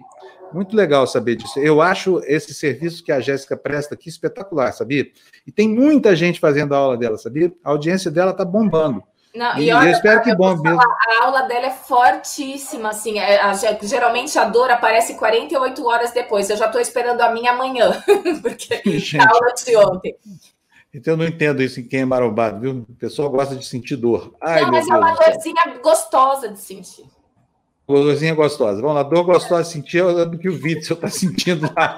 Muito 0.54 0.76
legal 0.76 1.06
saber 1.06 1.36
disso. 1.36 1.60
Eu 1.60 1.82
acho 1.82 2.22
esse 2.26 2.54
serviço 2.54 3.04
que 3.04 3.12
a 3.12 3.20
Jéssica 3.20 3.56
presta 3.56 3.96
aqui 3.96 4.10
espetacular, 4.10 4.72
sabia? 4.72 5.08
E 5.46 5.52
tem 5.52 5.68
muita 5.68 6.16
gente 6.16 6.40
fazendo 6.40 6.74
a 6.74 6.78
aula 6.78 6.98
dela, 6.98 7.18
sabia? 7.18 7.52
A 7.64 7.70
audiência 7.70 8.10
dela 8.10 8.34
tá 8.34 8.44
bombando. 8.44 9.04
Não, 9.34 9.58
e, 9.60 9.68
e 9.68 9.72
olha, 9.72 9.90
eu 9.90 9.92
espero 9.92 10.24
que 10.24 10.36
bom 10.36 10.56
mesmo. 10.58 10.82
A 10.82 11.26
aula 11.26 11.44
dela 11.44 11.68
é 11.68 11.72
fortíssima, 11.72 12.90
assim. 12.90 13.20
É, 13.20 13.40
a, 13.40 13.54
geralmente 13.82 14.38
a 14.40 14.46
dor 14.46 14.72
aparece 14.72 15.14
48 15.16 15.86
horas 15.86 16.12
depois. 16.12 16.50
Eu 16.50 16.58
já 16.58 16.66
estou 16.66 16.82
esperando 16.82 17.22
a 17.22 17.30
minha 17.32 17.52
amanhã, 17.52 18.04
porque 18.42 18.82
Gente, 18.84 19.20
a 19.20 19.30
aula 19.30 19.54
de 19.54 19.76
ontem. 19.76 20.16
Então 20.92 21.14
eu 21.14 21.18
não 21.18 21.26
entendo 21.26 21.62
isso 21.62 21.80
em 21.80 21.88
quem 21.88 22.02
é 22.02 22.06
marombado, 22.06 22.60
viu? 22.60 22.86
O 22.90 22.96
pessoal 22.96 23.30
gosta 23.30 23.56
de 23.56 23.64
sentir 23.66 23.96
dor. 23.96 24.34
Ai, 24.42 24.64
não, 24.64 24.72
mas 24.72 24.88
é 24.88 24.94
uma 24.94 25.14
dorzinha 25.14 25.78
gostosa 25.84 26.50
de 26.50 26.60
sentir. 26.60 27.06
Dorzinha 27.94 28.36
gostosa. 28.36 28.82
Vamos 28.82 28.96
lá, 28.96 29.04
dor 29.04 29.24
gostosa 29.24 29.64
sentir 29.64 30.04
é 30.04 30.26
do 30.26 30.38
que 30.38 30.48
o 30.48 30.54
Witzel 30.54 30.96
está 30.96 31.10
sentindo 31.10 31.70
lá 31.76 31.98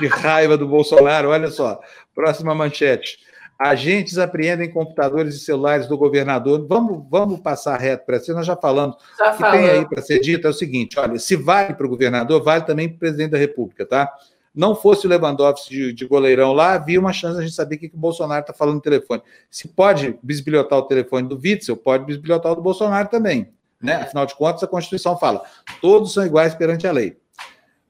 de 0.00 0.06
raiva 0.06 0.56
do 0.56 0.66
Bolsonaro. 0.66 1.28
Olha 1.30 1.50
só, 1.50 1.80
próxima 2.14 2.54
manchete. 2.54 3.18
Agentes 3.58 4.18
apreendem 4.18 4.70
computadores 4.70 5.34
e 5.34 5.40
celulares 5.40 5.88
do 5.88 5.98
governador. 5.98 6.64
Vamos, 6.68 7.04
vamos 7.10 7.40
passar 7.40 7.76
reto 7.76 8.06
para 8.06 8.20
você. 8.20 8.32
Nós 8.32 8.46
já 8.46 8.56
falamos. 8.56 8.96
o 8.96 9.36
que 9.36 9.50
tem 9.50 9.68
aí 9.68 9.88
para 9.88 10.00
ser 10.00 10.20
dito 10.20 10.46
é 10.46 10.50
o 10.50 10.54
seguinte: 10.54 10.98
olha, 10.98 11.18
se 11.18 11.34
vale 11.34 11.74
para 11.74 11.86
o 11.86 11.88
governador, 11.88 12.42
vale 12.42 12.64
também 12.64 12.88
para 12.88 12.96
o 12.96 12.98
presidente 13.00 13.30
da 13.30 13.38
República, 13.38 13.84
tá? 13.84 14.12
Não 14.54 14.74
fosse 14.74 15.06
o 15.06 15.10
Lewandowski 15.10 15.70
de, 15.70 15.92
de 15.92 16.06
goleirão 16.06 16.52
lá, 16.52 16.72
havia 16.72 16.98
uma 16.98 17.12
chance 17.12 17.34
de 17.34 17.40
a 17.40 17.46
gente 17.46 17.54
saber 17.54 17.76
o 17.76 17.78
que, 17.78 17.88
que 17.88 17.96
o 17.96 18.00
Bolsonaro 18.00 18.40
está 18.40 18.52
falando 18.52 18.76
no 18.76 18.80
telefone. 18.80 19.22
Se 19.50 19.68
pode 19.68 20.18
bisbilhotar 20.22 20.78
o 20.78 20.82
telefone 20.82 21.28
do 21.28 21.36
Witzel, 21.36 21.76
pode 21.76 22.04
bisbilhotar 22.04 22.52
o 22.52 22.56
do 22.56 22.62
Bolsonaro 22.62 23.08
também. 23.08 23.52
Né? 23.80 23.94
Afinal 23.94 24.26
de 24.26 24.34
contas, 24.34 24.62
a 24.62 24.66
Constituição 24.66 25.16
fala: 25.18 25.42
todos 25.80 26.12
são 26.12 26.26
iguais 26.26 26.54
perante 26.54 26.86
a 26.86 26.92
lei. 26.92 27.16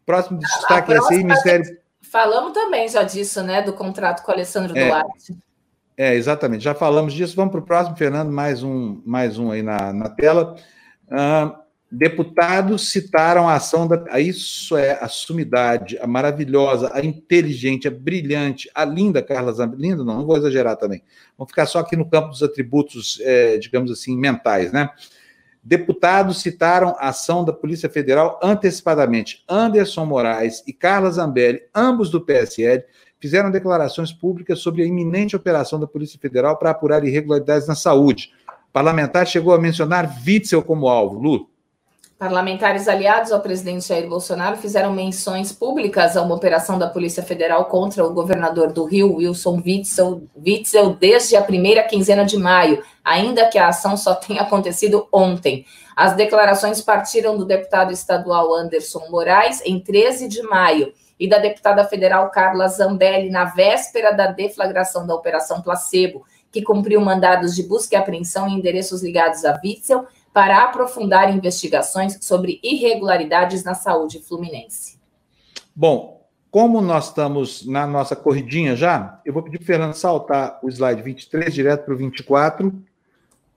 Próximo 0.05 0.39
destaque 0.39 0.93
é 0.93 0.99
aí, 0.99 1.19
Ministério. 1.19 1.79
Falamos 2.01 2.53
também 2.53 2.89
já 2.89 3.03
disso, 3.03 3.43
né? 3.43 3.61
Do 3.61 3.73
contrato 3.73 4.23
com 4.23 4.31
o 4.31 4.35
Alessandro 4.35 4.77
é, 4.77 4.87
Duarte. 4.87 5.37
É, 5.97 6.15
exatamente. 6.15 6.65
Já 6.65 6.75
falamos 6.75 7.13
disso. 7.13 7.37
Vamos 7.37 7.53
para 7.53 7.61
o 7.61 7.65
próximo, 7.65 7.97
Fernando, 7.97 8.31
mais 8.31 8.63
um, 8.63 9.03
mais 9.05 9.39
um 9.39 9.51
aí 9.51 9.63
na, 9.63 9.93
na 9.93 10.09
tela. 10.09 10.57
Uh, 11.07 11.59
deputados 11.91 12.91
citaram 12.91 13.49
a 13.49 13.55
ação 13.55 13.87
da. 13.87 14.19
Isso 14.19 14.77
é 14.77 14.93
a 14.93 15.09
sumidade, 15.09 15.99
a 15.99 16.07
maravilhosa, 16.07 16.91
a 16.95 17.05
inteligente, 17.05 17.89
a 17.89 17.91
brilhante, 17.91 18.71
a 18.75 18.85
linda 18.85 19.23
Carla 19.23 19.53
Zambelli. 19.53 19.91
Linda, 19.91 20.05
não, 20.05 20.19
não 20.19 20.27
vou 20.27 20.37
exagerar 20.37 20.77
também. 20.77 21.03
Vamos 21.37 21.51
ficar 21.51 21.67
só 21.67 21.81
aqui 21.81 21.97
no 21.97 22.09
campo 22.09 22.29
dos 22.29 22.43
atributos, 22.43 23.19
é, 23.23 23.59
digamos 23.59 23.91
assim, 23.91 24.17
mentais, 24.17 24.73
né? 24.73 24.89
Deputados 25.69 26.41
citaram 26.41 26.97
a 26.99 27.11
ação 27.11 27.45
da 27.45 27.53
Polícia 27.53 27.91
Federal 27.91 28.41
antecipadamente. 28.43 29.45
Anderson 29.47 30.07
Moraes 30.07 30.65
e 30.67 30.73
Carla 30.73 31.11
Zambelli, 31.11 31.61
ambos 31.75 32.09
do 32.09 32.23
PSL, 32.23 32.83
fizeram 33.21 33.51
declarações 33.51 34.11
públicas 34.11 34.61
sobre 34.61 34.83
a 34.83 34.87
iminente 34.87 35.37
operação 35.37 35.79
da 35.79 35.87
Polícia 35.87 36.19
Federal 36.19 36.57
para 36.57 36.71
apurar 36.71 37.05
irregularidades 37.05 37.69
na 37.69 37.75
saúde. 37.75 38.33
O 38.49 38.73
parlamentar 38.73 39.27
chegou 39.27 39.53
a 39.53 39.61
mencionar 39.61 40.11
Witzel 40.27 40.63
como 40.63 40.89
alvo. 40.89 41.19
Lu? 41.19 41.51
Parlamentares 42.19 42.89
aliados 42.89 43.31
ao 43.31 43.41
presidente 43.41 43.87
Jair 43.87 44.09
Bolsonaro 44.09 44.57
fizeram 44.57 44.93
menções 44.93 45.53
públicas 45.53 46.17
a 46.17 46.23
uma 46.23 46.35
operação 46.35 46.77
da 46.77 46.89
Polícia 46.89 47.23
Federal 47.23 47.67
contra 47.67 48.05
o 48.05 48.13
governador 48.13 48.73
do 48.73 48.85
Rio, 48.85 49.15
Wilson 49.19 49.63
Witzel, 49.65 50.25
Witzel, 50.37 50.97
desde 50.97 51.37
a 51.37 51.43
primeira 51.43 51.85
quinzena 51.85 52.25
de 52.25 52.37
maio, 52.37 52.83
ainda 53.05 53.47
que 53.47 53.57
a 53.57 53.69
ação 53.69 53.97
só 53.97 54.17
tenha 54.17 54.43
acontecido 54.43 55.07
ontem. 55.13 55.65
As 55.95 56.17
declarações 56.17 56.81
partiram 56.81 57.37
do 57.37 57.45
deputado 57.45 57.93
estadual 57.93 58.53
Anderson 58.53 59.07
Moraes 59.11 59.63
em 59.65 59.79
13 59.79 60.27
de 60.27 60.43
maio 60.43 60.93
e 61.21 61.29
da 61.29 61.39
deputada 61.39 61.85
federal 61.85 62.33
Carla 62.33 62.67
Zambelli 62.67 63.31
na 63.31 63.45
véspera 63.45 64.11
da 64.11 64.27
deflagração 64.27 65.07
da 65.07 65.15
Operação 65.15 65.63
Placebo, 65.63 66.25
que 66.51 66.63
cumpriu 66.63 67.01
mandados 67.01 67.55
de 67.55 67.63
busca 67.63 67.95
e 67.95 67.99
apreensão 67.99 68.49
em 68.49 68.55
endereços 68.55 69.05
ligados 69.05 69.45
a 69.45 69.57
Witzel 69.63 70.05
para 70.39 70.63
aprofundar 70.63 71.35
investigações 71.35 72.17
sobre 72.21 72.61
irregularidades 72.63 73.65
na 73.65 73.75
saúde 73.75 74.21
fluminense. 74.21 74.97
Bom, 75.75 76.29
como 76.49 76.81
nós 76.81 77.09
estamos 77.09 77.67
na 77.67 77.89
nossa 77.89 78.15
corridinha 78.15 78.77
já, 78.77 79.21
eu 79.25 79.33
vou 79.33 79.43
pedir 79.43 79.59
para 79.59 79.65
o 79.65 79.67
Fernando 79.67 79.95
saltar 79.95 80.61
o 80.63 80.69
slide 80.69 81.03
23 81.03 81.53
direto 81.53 81.85
para 81.85 81.93
o 81.93 81.97
24. 81.97 82.73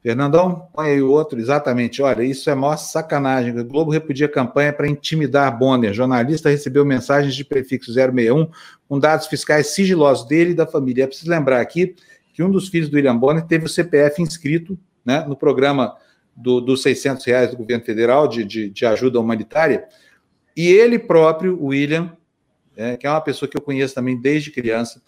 Fernandão, 0.02 0.70
põe 0.74 0.88
aí 0.88 1.04
o 1.04 1.12
outro, 1.12 1.40
exatamente. 1.40 2.02
Olha, 2.02 2.24
isso 2.24 2.50
é 2.50 2.56
maior 2.56 2.78
sacanagem. 2.78 3.56
O 3.60 3.64
Globo 3.64 3.92
repudia 3.92 4.28
campanha 4.28 4.74
para 4.74 4.90
intimidar 4.90 5.56
Bonner. 5.56 5.94
Jornalista 5.94 6.50
recebeu 6.50 6.84
mensagens 6.84 7.36
de 7.36 7.46
prefixo 7.46 7.94
061 7.94 8.50
com 8.90 8.98
dados 8.98 9.28
fiscais 9.28 9.68
sigilosos 9.68 10.28
dele 10.28 10.54
e 10.54 10.56
da 10.56 10.66
família. 10.66 11.04
É 11.04 11.08
preciso 11.08 11.30
lembrar 11.30 11.62
aqui 11.62 11.96
que 12.34 12.42
um 12.42 12.50
dos 12.50 12.70
filhos 12.70 12.90
do 12.90 12.96
William 12.96 13.16
Bonner 13.16 13.46
teve 13.46 13.68
o 13.68 13.70
CPF 13.70 14.20
inscrito 14.20 14.80
né, 15.06 15.24
no 15.28 15.36
programa 15.36 15.96
do, 16.36 16.62
dos 16.62 16.82
600 16.82 17.26
reais 17.26 17.52
do 17.52 17.58
governo 17.58 17.84
federal 17.84 18.28
de, 18.28 18.44
de, 18.44 18.70
de 18.70 18.86
ajuda 18.86 19.20
humanitária. 19.20 19.88
E 20.56 20.68
ele 20.68 21.00
próprio, 21.00 21.64
William, 21.64 22.16
é, 22.76 22.98
que 22.98 23.06
é 23.06 23.10
uma 23.10 23.22
pessoa 23.22 23.50
que 23.50 23.58
eu 23.58 23.62
conheço 23.62 23.94
também 23.96 24.20
desde 24.20 24.52
criança, 24.52 25.02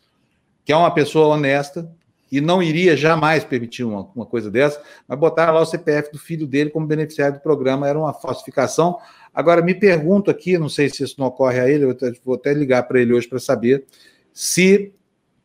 que 0.66 0.72
é 0.72 0.76
uma 0.76 0.92
pessoa 0.92 1.28
honesta, 1.28 1.90
e 2.32 2.42
não 2.42 2.64
iria 2.64 2.98
jamais 2.98 3.44
permitir 3.44 3.84
uma, 3.84 4.10
uma 4.16 4.26
coisa 4.26 4.50
dessa, 4.50 4.82
mas 5.08 5.20
botaram 5.20 5.54
lá 5.54 5.62
o 5.62 5.66
CPF 5.66 6.12
do 6.12 6.18
filho 6.18 6.48
dele 6.48 6.72
como 6.72 6.88
beneficiário 6.88 7.36
do 7.36 7.42
programa, 7.42 7.88
era 7.88 8.00
uma 8.00 8.12
falsificação. 8.12 8.98
Agora, 9.32 9.62
me 9.62 9.76
pergunto 9.76 10.32
aqui, 10.32 10.58
não 10.58 10.68
sei 10.68 10.90
se 10.90 11.04
isso 11.04 11.16
não 11.20 11.28
ocorre 11.28 11.60
a 11.60 11.70
ele, 11.70 11.86
eu 11.86 11.96
vou 12.26 12.36
até 12.36 12.52
ligar 12.54 12.84
para 12.88 13.00
ele 13.00 13.14
hoje 13.14 13.28
para 13.28 13.38
saber 13.38 13.86
se 14.34 14.94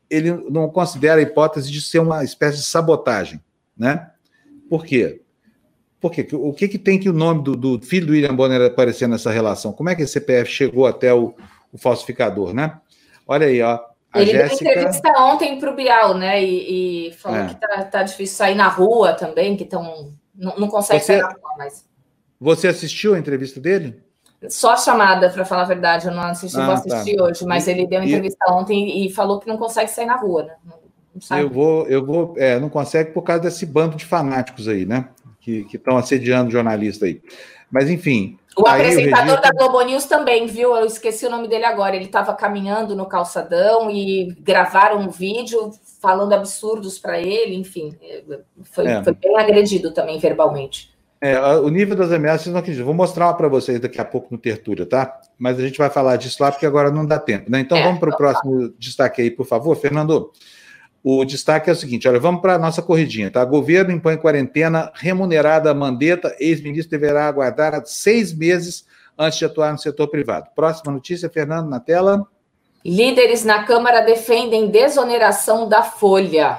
ele 0.08 0.32
não 0.50 0.70
considera 0.70 1.20
a 1.20 1.22
hipótese 1.22 1.70
de 1.70 1.82
ser 1.82 1.98
uma 1.98 2.24
espécie 2.24 2.56
de 2.56 2.64
sabotagem, 2.64 3.38
né? 3.76 4.10
Por 4.68 4.84
quê? 4.84 5.20
Por 6.00 6.12
quê? 6.12 6.26
O 6.32 6.52
que, 6.52 6.68
que 6.68 6.78
tem 6.78 6.98
que 6.98 7.08
o 7.08 7.12
nome 7.12 7.42
do, 7.42 7.56
do, 7.56 7.80
filho 7.80 8.06
do 8.06 8.12
William 8.12 8.34
Bonner 8.34 8.62
aparecer 8.62 9.08
nessa 9.08 9.30
relação? 9.30 9.72
Como 9.72 9.88
é 9.88 9.96
que 9.96 10.02
esse 10.02 10.12
CPF 10.12 10.50
chegou 10.50 10.86
até 10.86 11.12
o, 11.12 11.34
o 11.72 11.78
falsificador, 11.78 12.54
né? 12.54 12.78
Olha 13.26 13.46
aí, 13.46 13.60
ó. 13.60 13.80
A 14.12 14.22
ele 14.22 14.30
Jéssica... 14.30 14.64
deu 14.64 14.72
entrevista 14.72 15.12
ontem 15.20 15.58
para 15.58 15.70
o 15.70 15.76
Bial, 15.76 16.16
né? 16.16 16.42
E, 16.42 17.08
e 17.08 17.12
falou 17.14 17.38
é. 17.38 17.48
que 17.48 17.56
tá, 17.56 17.84
tá, 17.84 18.02
difícil 18.02 18.36
sair 18.36 18.54
na 18.54 18.68
rua 18.68 19.12
também, 19.12 19.56
que 19.56 19.64
estão. 19.64 20.12
Não, 20.34 20.56
não 20.56 20.68
consegue 20.68 21.00
você, 21.00 21.18
sair 21.18 21.22
na 21.22 21.28
rua 21.28 21.56
mais. 21.58 21.84
Você 22.40 22.68
assistiu 22.68 23.14
a 23.14 23.18
entrevista 23.18 23.60
dele? 23.60 24.00
Só 24.48 24.74
a 24.74 24.76
chamada, 24.76 25.28
para 25.30 25.44
falar 25.44 25.62
a 25.62 25.66
verdade, 25.66 26.06
eu 26.06 26.14
não 26.14 26.22
assisti, 26.22 26.56
ah, 26.56 26.64
vou 26.64 26.74
assistir 26.74 27.16
tá. 27.16 27.24
hoje, 27.24 27.44
mas 27.44 27.66
e, 27.66 27.72
ele 27.72 27.88
deu 27.88 28.00
entrevista 28.02 28.46
e... 28.48 28.52
ontem 28.52 29.04
e 29.04 29.10
falou 29.10 29.40
que 29.40 29.48
não 29.48 29.56
consegue 29.56 29.90
sair 29.90 30.06
na 30.06 30.16
rua, 30.16 30.44
né? 30.44 30.54
Não, 30.64 31.38
eu 31.38 31.50
vou, 31.50 31.86
eu 31.88 32.06
vou, 32.06 32.34
é, 32.36 32.60
não 32.60 32.68
consegue 32.68 33.10
por 33.10 33.22
causa 33.22 33.42
desse 33.42 33.66
bando 33.66 33.96
de 33.96 34.04
fanáticos 34.04 34.68
aí, 34.68 34.86
né? 34.86 35.08
Que 35.64 35.76
estão 35.76 35.96
assediando 35.96 36.50
jornalista 36.50 37.06
aí. 37.06 37.20
Mas, 37.70 37.90
enfim, 37.90 38.38
o 38.58 38.66
apresentador 38.66 39.38
o 39.38 39.40
da 39.40 39.50
Globo 39.52 39.80
News 39.82 40.06
também, 40.06 40.46
viu? 40.46 40.74
Eu 40.74 40.84
esqueci 40.84 41.24
o 41.24 41.30
nome 41.30 41.46
dele 41.46 41.64
agora. 41.64 41.94
Ele 41.94 42.06
estava 42.06 42.34
caminhando 42.34 42.96
no 42.96 43.06
calçadão 43.06 43.88
e 43.88 44.34
gravaram 44.40 44.98
um 44.98 45.08
vídeo 45.08 45.70
falando 46.02 46.32
absurdos 46.32 46.98
para 46.98 47.20
ele, 47.20 47.54
enfim. 47.54 47.94
Foi, 48.64 48.86
é. 48.86 49.04
foi, 49.04 49.14
bem 49.14 49.38
agredido 49.38 49.92
também 49.92 50.18
verbalmente. 50.18 50.92
É, 51.20 51.38
o 51.38 51.68
nível 51.68 51.96
das 51.96 52.10
ameaças, 52.10 52.52
não 52.52 52.58
acredito. 52.58 52.84
Vou 52.84 52.94
mostrar 52.94 53.32
para 53.34 53.48
vocês 53.48 53.78
daqui 53.78 54.00
a 54.00 54.04
pouco 54.04 54.28
no 54.30 54.38
Tertúlia, 54.38 54.86
tá? 54.86 55.20
Mas 55.38 55.58
a 55.58 55.62
gente 55.62 55.78
vai 55.78 55.90
falar 55.90 56.16
disso 56.16 56.42
lá, 56.42 56.50
porque 56.50 56.66
agora 56.66 56.90
não 56.90 57.06
dá 57.06 57.18
tempo, 57.18 57.50
né? 57.50 57.60
Então 57.60 57.78
é, 57.78 57.82
vamos 57.84 58.00
para 58.00 58.08
o 58.08 58.12
tá. 58.12 58.16
próximo 58.16 58.74
destaque 58.76 59.22
aí, 59.22 59.30
por 59.30 59.46
favor, 59.46 59.76
Fernando. 59.76 60.32
O 61.10 61.24
destaque 61.24 61.70
é 61.70 61.72
o 61.72 61.76
seguinte: 61.76 62.06
olha, 62.06 62.20
vamos 62.20 62.42
para 62.42 62.56
a 62.56 62.58
nossa 62.58 62.82
corridinha, 62.82 63.30
tá? 63.30 63.42
Governo 63.42 63.90
impõe 63.90 64.18
quarentena 64.18 64.92
remunerada 64.94 65.70
a 65.70 65.74
Mandetta, 65.74 66.36
ex-ministro 66.38 66.90
deverá 66.90 67.26
aguardar 67.26 67.80
seis 67.86 68.30
meses 68.30 68.84
antes 69.18 69.38
de 69.38 69.46
atuar 69.46 69.72
no 69.72 69.78
setor 69.78 70.08
privado. 70.08 70.50
Próxima 70.54 70.92
notícia, 70.92 71.30
Fernando, 71.30 71.66
na 71.70 71.80
tela. 71.80 72.28
Líderes 72.84 73.42
na 73.42 73.64
Câmara 73.64 74.02
defendem 74.02 74.70
desoneração 74.70 75.66
da 75.66 75.82
Folha. 75.82 76.58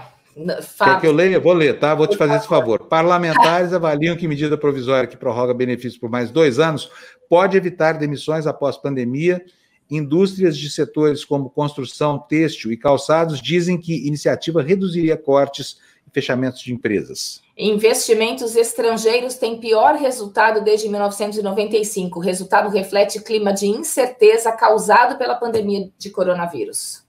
Fábio. 0.64 0.93
Quer 0.95 1.02
que 1.02 1.08
eu 1.08 1.14
leia? 1.14 1.39
Vou 1.39 1.54
ler, 1.54 1.78
tá? 1.78 1.93
Vou 1.93 2.08
te 2.08 2.18
fazer 2.18 2.38
esse 2.38 2.47
favor. 2.47 2.88
Parlamentares 2.88 3.72
avaliam 3.72 4.18
que 4.18 4.28
medida 4.28 4.58
provisória 4.58 5.08
que 5.08 5.16
prorroga 5.16 5.54
benefícios 5.54 6.00
por 6.00 6.10
mais 6.10 6.32
dois 6.32 6.58
anos 6.58 6.89
pode 7.30 7.56
evitar 7.56 8.00
demissões 8.00 8.47
após 8.47 8.78
pandemia 8.78 9.45
Indústrias 9.89 10.57
de 10.57 10.69
setores 10.69 11.25
como 11.25 11.49
construção, 11.49 12.19
têxtil 12.19 12.71
e 12.71 12.77
calçados 12.77 13.41
dizem 13.41 13.77
que 13.77 14.07
iniciativa 14.07 14.61
reduziria 14.61 15.17
cortes 15.17 15.77
e 16.07 16.11
fechamentos 16.13 16.61
de 16.61 16.71
empresas. 16.71 17.41
Investimentos 17.57 18.55
estrangeiros 18.55 19.35
têm 19.35 19.59
pior 19.59 19.95
resultado 19.95 20.63
desde 20.63 20.87
1995. 20.87 22.19
O 22.19 22.21
resultado 22.21 22.69
reflete 22.69 23.19
clima 23.19 23.51
de 23.51 23.65
incerteza 23.67 24.51
causado 24.51 25.17
pela 25.17 25.35
pandemia 25.35 25.89
de 25.97 26.09
coronavírus. 26.09 27.03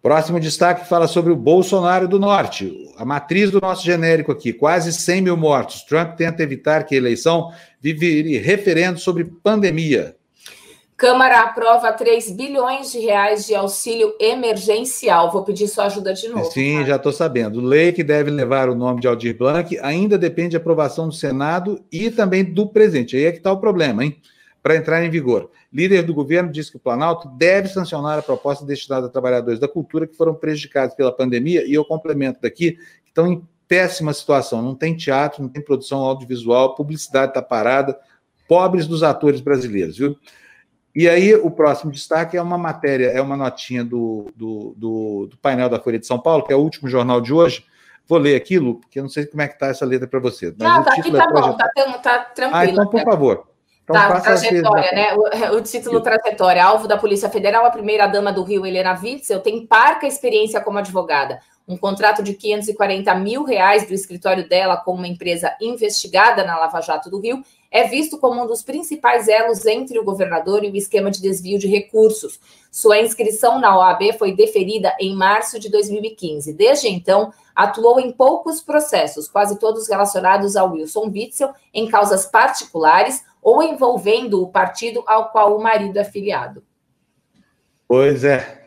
Próximo 0.00 0.38
destaque 0.38 0.88
fala 0.88 1.08
sobre 1.08 1.32
o 1.32 1.36
Bolsonaro 1.36 2.06
do 2.06 2.20
Norte. 2.20 2.88
A 2.96 3.04
matriz 3.04 3.50
do 3.50 3.60
nosso 3.60 3.84
genérico 3.84 4.30
aqui, 4.30 4.52
quase 4.52 4.92
100 4.92 5.22
mil 5.22 5.36
mortos. 5.36 5.82
Trump 5.82 6.16
tenta 6.16 6.42
evitar 6.42 6.84
que 6.84 6.94
a 6.94 6.98
eleição 6.98 7.50
vive 7.80 8.38
referendo 8.38 9.00
sobre 9.00 9.24
pandemia. 9.24 10.14
Câmara 10.98 11.42
aprova 11.42 11.92
3 11.92 12.32
bilhões 12.32 12.90
de 12.90 12.98
reais 12.98 13.46
de 13.46 13.54
auxílio 13.54 14.16
emergencial. 14.18 15.30
Vou 15.30 15.44
pedir 15.44 15.68
sua 15.68 15.84
ajuda 15.84 16.12
de 16.12 16.26
novo. 16.26 16.50
Sim, 16.50 16.80
tá? 16.80 16.86
já 16.86 16.96
estou 16.96 17.12
sabendo. 17.12 17.60
Lei 17.60 17.92
que 17.92 18.02
deve 18.02 18.32
levar 18.32 18.68
o 18.68 18.74
nome 18.74 19.00
de 19.00 19.06
Aldir 19.06 19.38
Blanc 19.38 19.78
ainda 19.78 20.18
depende 20.18 20.50
de 20.50 20.56
aprovação 20.56 21.06
do 21.06 21.14
Senado 21.14 21.80
e 21.92 22.10
também 22.10 22.42
do 22.42 22.66
presidente. 22.66 23.16
Aí 23.16 23.26
é 23.26 23.30
que 23.30 23.38
está 23.38 23.52
o 23.52 23.60
problema, 23.60 24.04
hein? 24.04 24.20
Para 24.60 24.74
entrar 24.74 25.04
em 25.04 25.08
vigor. 25.08 25.52
Líder 25.72 26.02
do 26.02 26.12
governo 26.12 26.50
diz 26.50 26.68
que 26.68 26.78
o 26.78 26.80
Planalto 26.80 27.28
deve 27.28 27.68
sancionar 27.68 28.18
a 28.18 28.22
proposta 28.22 28.66
destinada 28.66 29.06
a 29.06 29.08
trabalhadores 29.08 29.60
da 29.60 29.68
cultura 29.68 30.04
que 30.04 30.16
foram 30.16 30.34
prejudicados 30.34 30.96
pela 30.96 31.12
pandemia 31.12 31.64
e 31.64 31.74
eu 31.74 31.84
complemento 31.84 32.40
daqui, 32.42 32.72
que 32.72 32.80
estão 33.06 33.28
em 33.28 33.40
péssima 33.68 34.12
situação. 34.12 34.60
Não 34.60 34.74
tem 34.74 34.96
teatro, 34.96 35.44
não 35.44 35.48
tem 35.48 35.62
produção 35.62 36.00
audiovisual, 36.00 36.74
publicidade 36.74 37.30
está 37.30 37.40
parada. 37.40 37.96
Pobres 38.48 38.88
dos 38.88 39.04
atores 39.04 39.40
brasileiros, 39.40 39.96
viu? 39.96 40.16
E 40.94 41.08
aí, 41.08 41.34
o 41.34 41.50
próximo 41.50 41.92
destaque 41.92 42.36
é 42.36 42.42
uma 42.42 42.58
matéria, 42.58 43.06
é 43.06 43.20
uma 43.20 43.36
notinha 43.36 43.84
do, 43.84 44.26
do, 44.34 44.74
do, 44.76 45.26
do 45.30 45.36
painel 45.36 45.68
da 45.68 45.78
Folha 45.78 45.98
de 45.98 46.06
São 46.06 46.18
Paulo, 46.18 46.44
que 46.44 46.52
é 46.52 46.56
o 46.56 46.60
último 46.60 46.88
jornal 46.88 47.20
de 47.20 47.32
hoje. 47.32 47.64
Vou 48.06 48.18
ler 48.18 48.34
aquilo, 48.34 48.76
porque 48.76 48.98
eu 48.98 49.02
não 49.02 49.10
sei 49.10 49.26
como 49.26 49.42
é 49.42 49.46
que 49.46 49.54
está 49.54 49.66
essa 49.66 49.84
letra 49.84 50.08
para 50.08 50.18
você. 50.18 50.54
Não, 50.58 50.82
tá 50.82 50.92
aqui 50.92 51.12
tá 51.12 51.24
é 51.24 51.32
bom, 51.32 51.56
tá, 51.56 51.68
tá 52.02 52.18
tranquilo. 52.20 52.58
Ah, 52.58 52.66
então, 52.66 52.86
por 52.86 53.02
favor. 53.02 53.46
Então, 53.84 53.96
tá, 53.96 54.20
trajetória, 54.20 54.92
né? 54.92 55.14
O, 55.14 55.56
o, 55.56 55.62
título 55.62 56.00
trajetória, 56.00 56.62
alvo 56.62 56.86
da 56.86 56.98
Polícia 56.98 57.30
Federal, 57.30 57.64
a 57.64 57.70
primeira-dama 57.70 58.30
do 58.32 58.42
Rio, 58.42 58.66
Helena 58.66 58.98
Witzel, 59.00 59.40
tem 59.40 59.66
parca 59.66 60.06
experiência 60.06 60.60
como 60.60 60.78
advogada. 60.78 61.38
Um 61.66 61.76
contrato 61.76 62.22
de 62.22 62.34
540 62.34 63.14
mil 63.14 63.44
reais 63.44 63.86
do 63.86 63.94
escritório 63.94 64.48
dela 64.48 64.76
com 64.76 64.92
uma 64.92 65.08
empresa 65.08 65.54
investigada 65.60 66.44
na 66.44 66.58
Lava 66.58 66.80
Jato 66.80 67.10
do 67.10 67.20
Rio 67.20 67.42
é 67.70 67.84
visto 67.86 68.18
como 68.18 68.42
um 68.42 68.46
dos 68.46 68.62
principais 68.62 69.28
elos 69.28 69.66
entre 69.66 69.98
o 69.98 70.04
governador 70.04 70.64
e 70.64 70.70
o 70.70 70.76
esquema 70.76 71.10
de 71.10 71.20
desvio 71.20 71.58
de 71.58 71.66
recursos. 71.66 72.40
Sua 72.70 72.98
inscrição 72.98 73.60
na 73.60 73.76
OAB 73.76 74.14
foi 74.18 74.34
deferida 74.34 74.94
em 74.98 75.14
março 75.14 75.58
de 75.58 75.68
2015. 75.70 76.52
Desde 76.54 76.88
então, 76.88 77.32
atuou 77.54 78.00
em 78.00 78.10
poucos 78.12 78.60
processos, 78.60 79.28
quase 79.28 79.58
todos 79.58 79.88
relacionados 79.88 80.56
ao 80.56 80.72
Wilson 80.72 81.10
Witzel, 81.12 81.52
em 81.74 81.88
causas 81.88 82.26
particulares 82.26 83.22
ou 83.42 83.62
envolvendo 83.62 84.42
o 84.42 84.48
partido 84.48 85.02
ao 85.06 85.30
qual 85.30 85.56
o 85.56 85.62
marido 85.62 85.98
é 85.98 86.04
filiado. 86.04 86.62
Pois 87.86 88.24
é, 88.24 88.57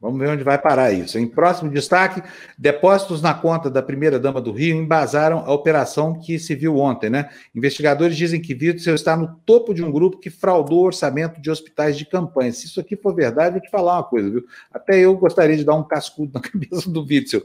Vamos 0.00 0.20
ver 0.20 0.28
onde 0.28 0.44
vai 0.44 0.56
parar 0.56 0.92
isso. 0.92 1.18
Em 1.18 1.26
próximo 1.26 1.68
destaque, 1.68 2.22
depósitos 2.56 3.20
na 3.20 3.34
conta 3.34 3.68
da 3.68 3.82
primeira-dama 3.82 4.40
do 4.40 4.52
Rio 4.52 4.76
embasaram 4.76 5.40
a 5.44 5.52
operação 5.52 6.20
que 6.20 6.38
se 6.38 6.54
viu 6.54 6.76
ontem, 6.76 7.10
né? 7.10 7.28
Investigadores 7.52 8.16
dizem 8.16 8.40
que 8.40 8.52
Witzel 8.52 8.94
está 8.94 9.16
no 9.16 9.34
topo 9.44 9.74
de 9.74 9.82
um 9.82 9.90
grupo 9.90 10.18
que 10.18 10.30
fraudou 10.30 10.82
o 10.82 10.86
orçamento 10.86 11.40
de 11.40 11.50
hospitais 11.50 11.98
de 11.98 12.06
campanha. 12.06 12.52
Se 12.52 12.66
isso 12.66 12.78
aqui 12.78 12.94
for 12.94 13.12
verdade, 13.12 13.54
vou 13.54 13.60
te 13.60 13.70
falar 13.70 13.96
uma 13.96 14.04
coisa, 14.04 14.30
viu? 14.30 14.44
Até 14.72 15.00
eu 15.00 15.16
gostaria 15.16 15.56
de 15.56 15.64
dar 15.64 15.74
um 15.74 15.82
cascudo 15.82 16.30
na 16.32 16.40
cabeça 16.48 16.88
do 16.88 17.02
Witzel, 17.02 17.42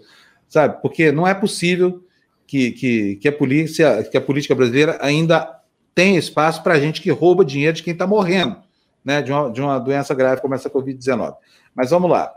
sabe? 0.47 0.79
Porque 0.79 1.11
não 1.11 1.27
é 1.27 1.33
possível 1.33 2.03
que, 2.45 2.71
que, 2.71 3.15
que, 3.15 3.27
a, 3.27 3.31
polícia, 3.31 4.03
que 4.03 4.15
a 4.15 4.21
política 4.21 4.53
brasileira 4.53 4.99
ainda 5.01 5.59
tenha 5.95 6.19
espaço 6.19 6.61
para 6.61 6.79
gente 6.79 7.01
que 7.01 7.09
rouba 7.09 7.43
dinheiro 7.43 7.75
de 7.75 7.81
quem 7.81 7.93
está 7.93 8.05
morrendo, 8.05 8.57
né? 9.03 9.23
De 9.23 9.31
uma, 9.31 9.49
de 9.49 9.59
uma 9.59 9.79
doença 9.79 10.13
grave 10.13 10.39
como 10.39 10.53
essa 10.53 10.69
Covid-19. 10.69 11.33
Mas 11.73 11.89
vamos 11.89 12.11
lá. 12.11 12.31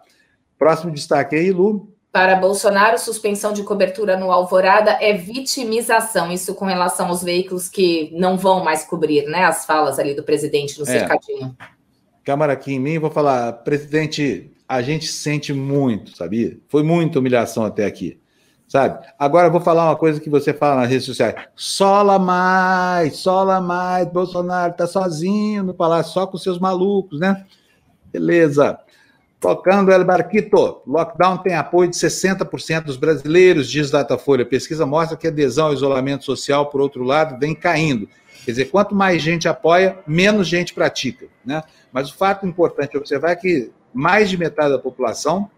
Próximo 0.59 0.93
destaque 0.93 1.37
aí, 1.37 1.53
Lu. 1.53 1.93
Para 2.17 2.37
Bolsonaro, 2.37 2.99
suspensão 2.99 3.53
de 3.53 3.63
cobertura 3.63 4.17
no 4.17 4.33
Alvorada 4.33 4.93
é 5.03 5.13
vitimização. 5.13 6.33
Isso 6.33 6.55
com 6.55 6.65
relação 6.65 7.09
aos 7.09 7.23
veículos 7.23 7.69
que 7.69 8.11
não 8.15 8.39
vão 8.39 8.65
mais 8.65 8.85
cobrir, 8.85 9.27
né? 9.27 9.45
As 9.45 9.67
falas 9.67 9.99
ali 9.99 10.15
do 10.15 10.23
presidente 10.23 10.79
no 10.79 10.85
é. 10.85 10.99
cercadinho. 10.99 11.55
Câmara 12.25 12.55
aqui 12.55 12.73
em 12.73 12.81
mim, 12.81 12.99
vou 12.99 13.11
falar, 13.11 13.53
presidente, 13.53 14.51
a 14.67 14.81
gente 14.81 15.07
sente 15.09 15.53
muito, 15.53 16.17
sabia? 16.17 16.59
Foi 16.69 16.83
muita 16.83 17.19
humilhação 17.19 17.67
até 17.67 17.85
aqui, 17.85 18.19
sabe? 18.67 19.07
Agora 19.19 19.51
vou 19.51 19.61
falar 19.61 19.85
uma 19.85 19.97
coisa 19.97 20.19
que 20.19 20.31
você 20.31 20.55
fala 20.55 20.81
nas 20.81 20.89
redes 20.89 21.05
sociais. 21.05 21.35
Sola 21.55 22.19
mais, 22.19 23.17
sola 23.19 23.61
mais, 23.61 24.09
Bolsonaro 24.09 24.73
tá 24.73 24.87
sozinho 24.87 25.63
no 25.63 25.75
palácio, 25.75 26.15
só 26.15 26.27
com 26.27 26.39
seus 26.39 26.59
malucos, 26.59 27.21
né? 27.21 27.45
Beleza. 28.11 28.79
Tocando 29.39 29.93
El 29.93 30.05
Barquito, 30.05 30.82
lockdown 30.87 31.39
tem 31.39 31.55
apoio 31.55 31.91
de 31.91 31.97
60% 31.97 32.84
dos 32.84 32.97
brasileiros, 32.97 33.70
diz 33.70 33.91
Datafolha. 33.91 34.47
Pesquisa 34.47 34.87
mostra 34.87 35.16
que 35.16 35.26
a 35.26 35.30
adesão 35.30 35.66
ao 35.66 35.74
isolamento 35.74 36.24
social, 36.24 36.66
por 36.66 36.80
outro 36.80 37.05
lado, 37.05 37.39
vem 37.39 37.55
caindo. 37.55 38.09
Quer 38.45 38.53
dizer, 38.53 38.64
quanto 38.66 38.95
mais 38.95 39.20
gente 39.20 39.47
apoia, 39.47 39.99
menos 40.07 40.49
gente 40.49 40.72
pratica. 40.72 41.26
Né? 41.45 41.62
Mas 41.93 42.11
o 42.11 42.14
fato 42.14 42.47
importante 42.47 42.97
observar 42.97 43.32
é 43.32 43.37
que 43.37 43.70
mais 43.93 44.30
de 44.30 44.39
metade 44.39 44.70
da 44.70 44.78
população 44.78 45.51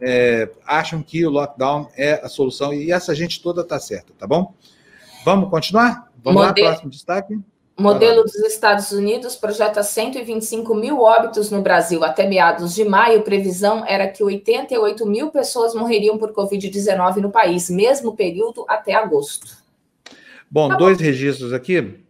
é, 0.00 0.50
acham 0.66 1.02
que 1.02 1.26
o 1.26 1.30
lockdown 1.30 1.88
é 1.96 2.14
a 2.22 2.28
solução 2.28 2.72
e 2.74 2.92
essa 2.92 3.14
gente 3.14 3.42
toda 3.42 3.62
está 3.62 3.78
certa, 3.78 4.12
tá 4.18 4.26
bom? 4.26 4.54
Vamos 5.24 5.48
continuar? 5.50 6.10
Vamos 6.22 6.42
Modelo... 6.42 6.66
lá, 6.66 6.72
próximo 6.72 6.90
destaque. 6.90 7.38
O 7.78 7.82
modelo 7.82 8.22
dos 8.22 8.36
Estados 8.36 8.90
Unidos 8.90 9.36
projeta 9.36 9.82
125 9.82 10.74
mil 10.74 11.02
óbitos 11.02 11.50
no 11.50 11.60
Brasil. 11.60 12.02
Até 12.02 12.26
meados 12.26 12.74
de 12.74 12.86
maio, 12.86 13.20
previsão 13.20 13.84
era 13.86 14.08
que 14.08 14.24
88 14.24 15.04
mil 15.04 15.30
pessoas 15.30 15.74
morreriam 15.74 16.16
por 16.16 16.32
Covid-19 16.32 17.16
no 17.16 17.30
país, 17.30 17.68
mesmo 17.68 18.16
período 18.16 18.64
até 18.66 18.94
agosto. 18.94 19.58
Bom, 20.50 20.70
tá 20.70 20.76
dois 20.76 20.96
bom. 20.96 21.04
registros 21.04 21.52
aqui. 21.52 22.00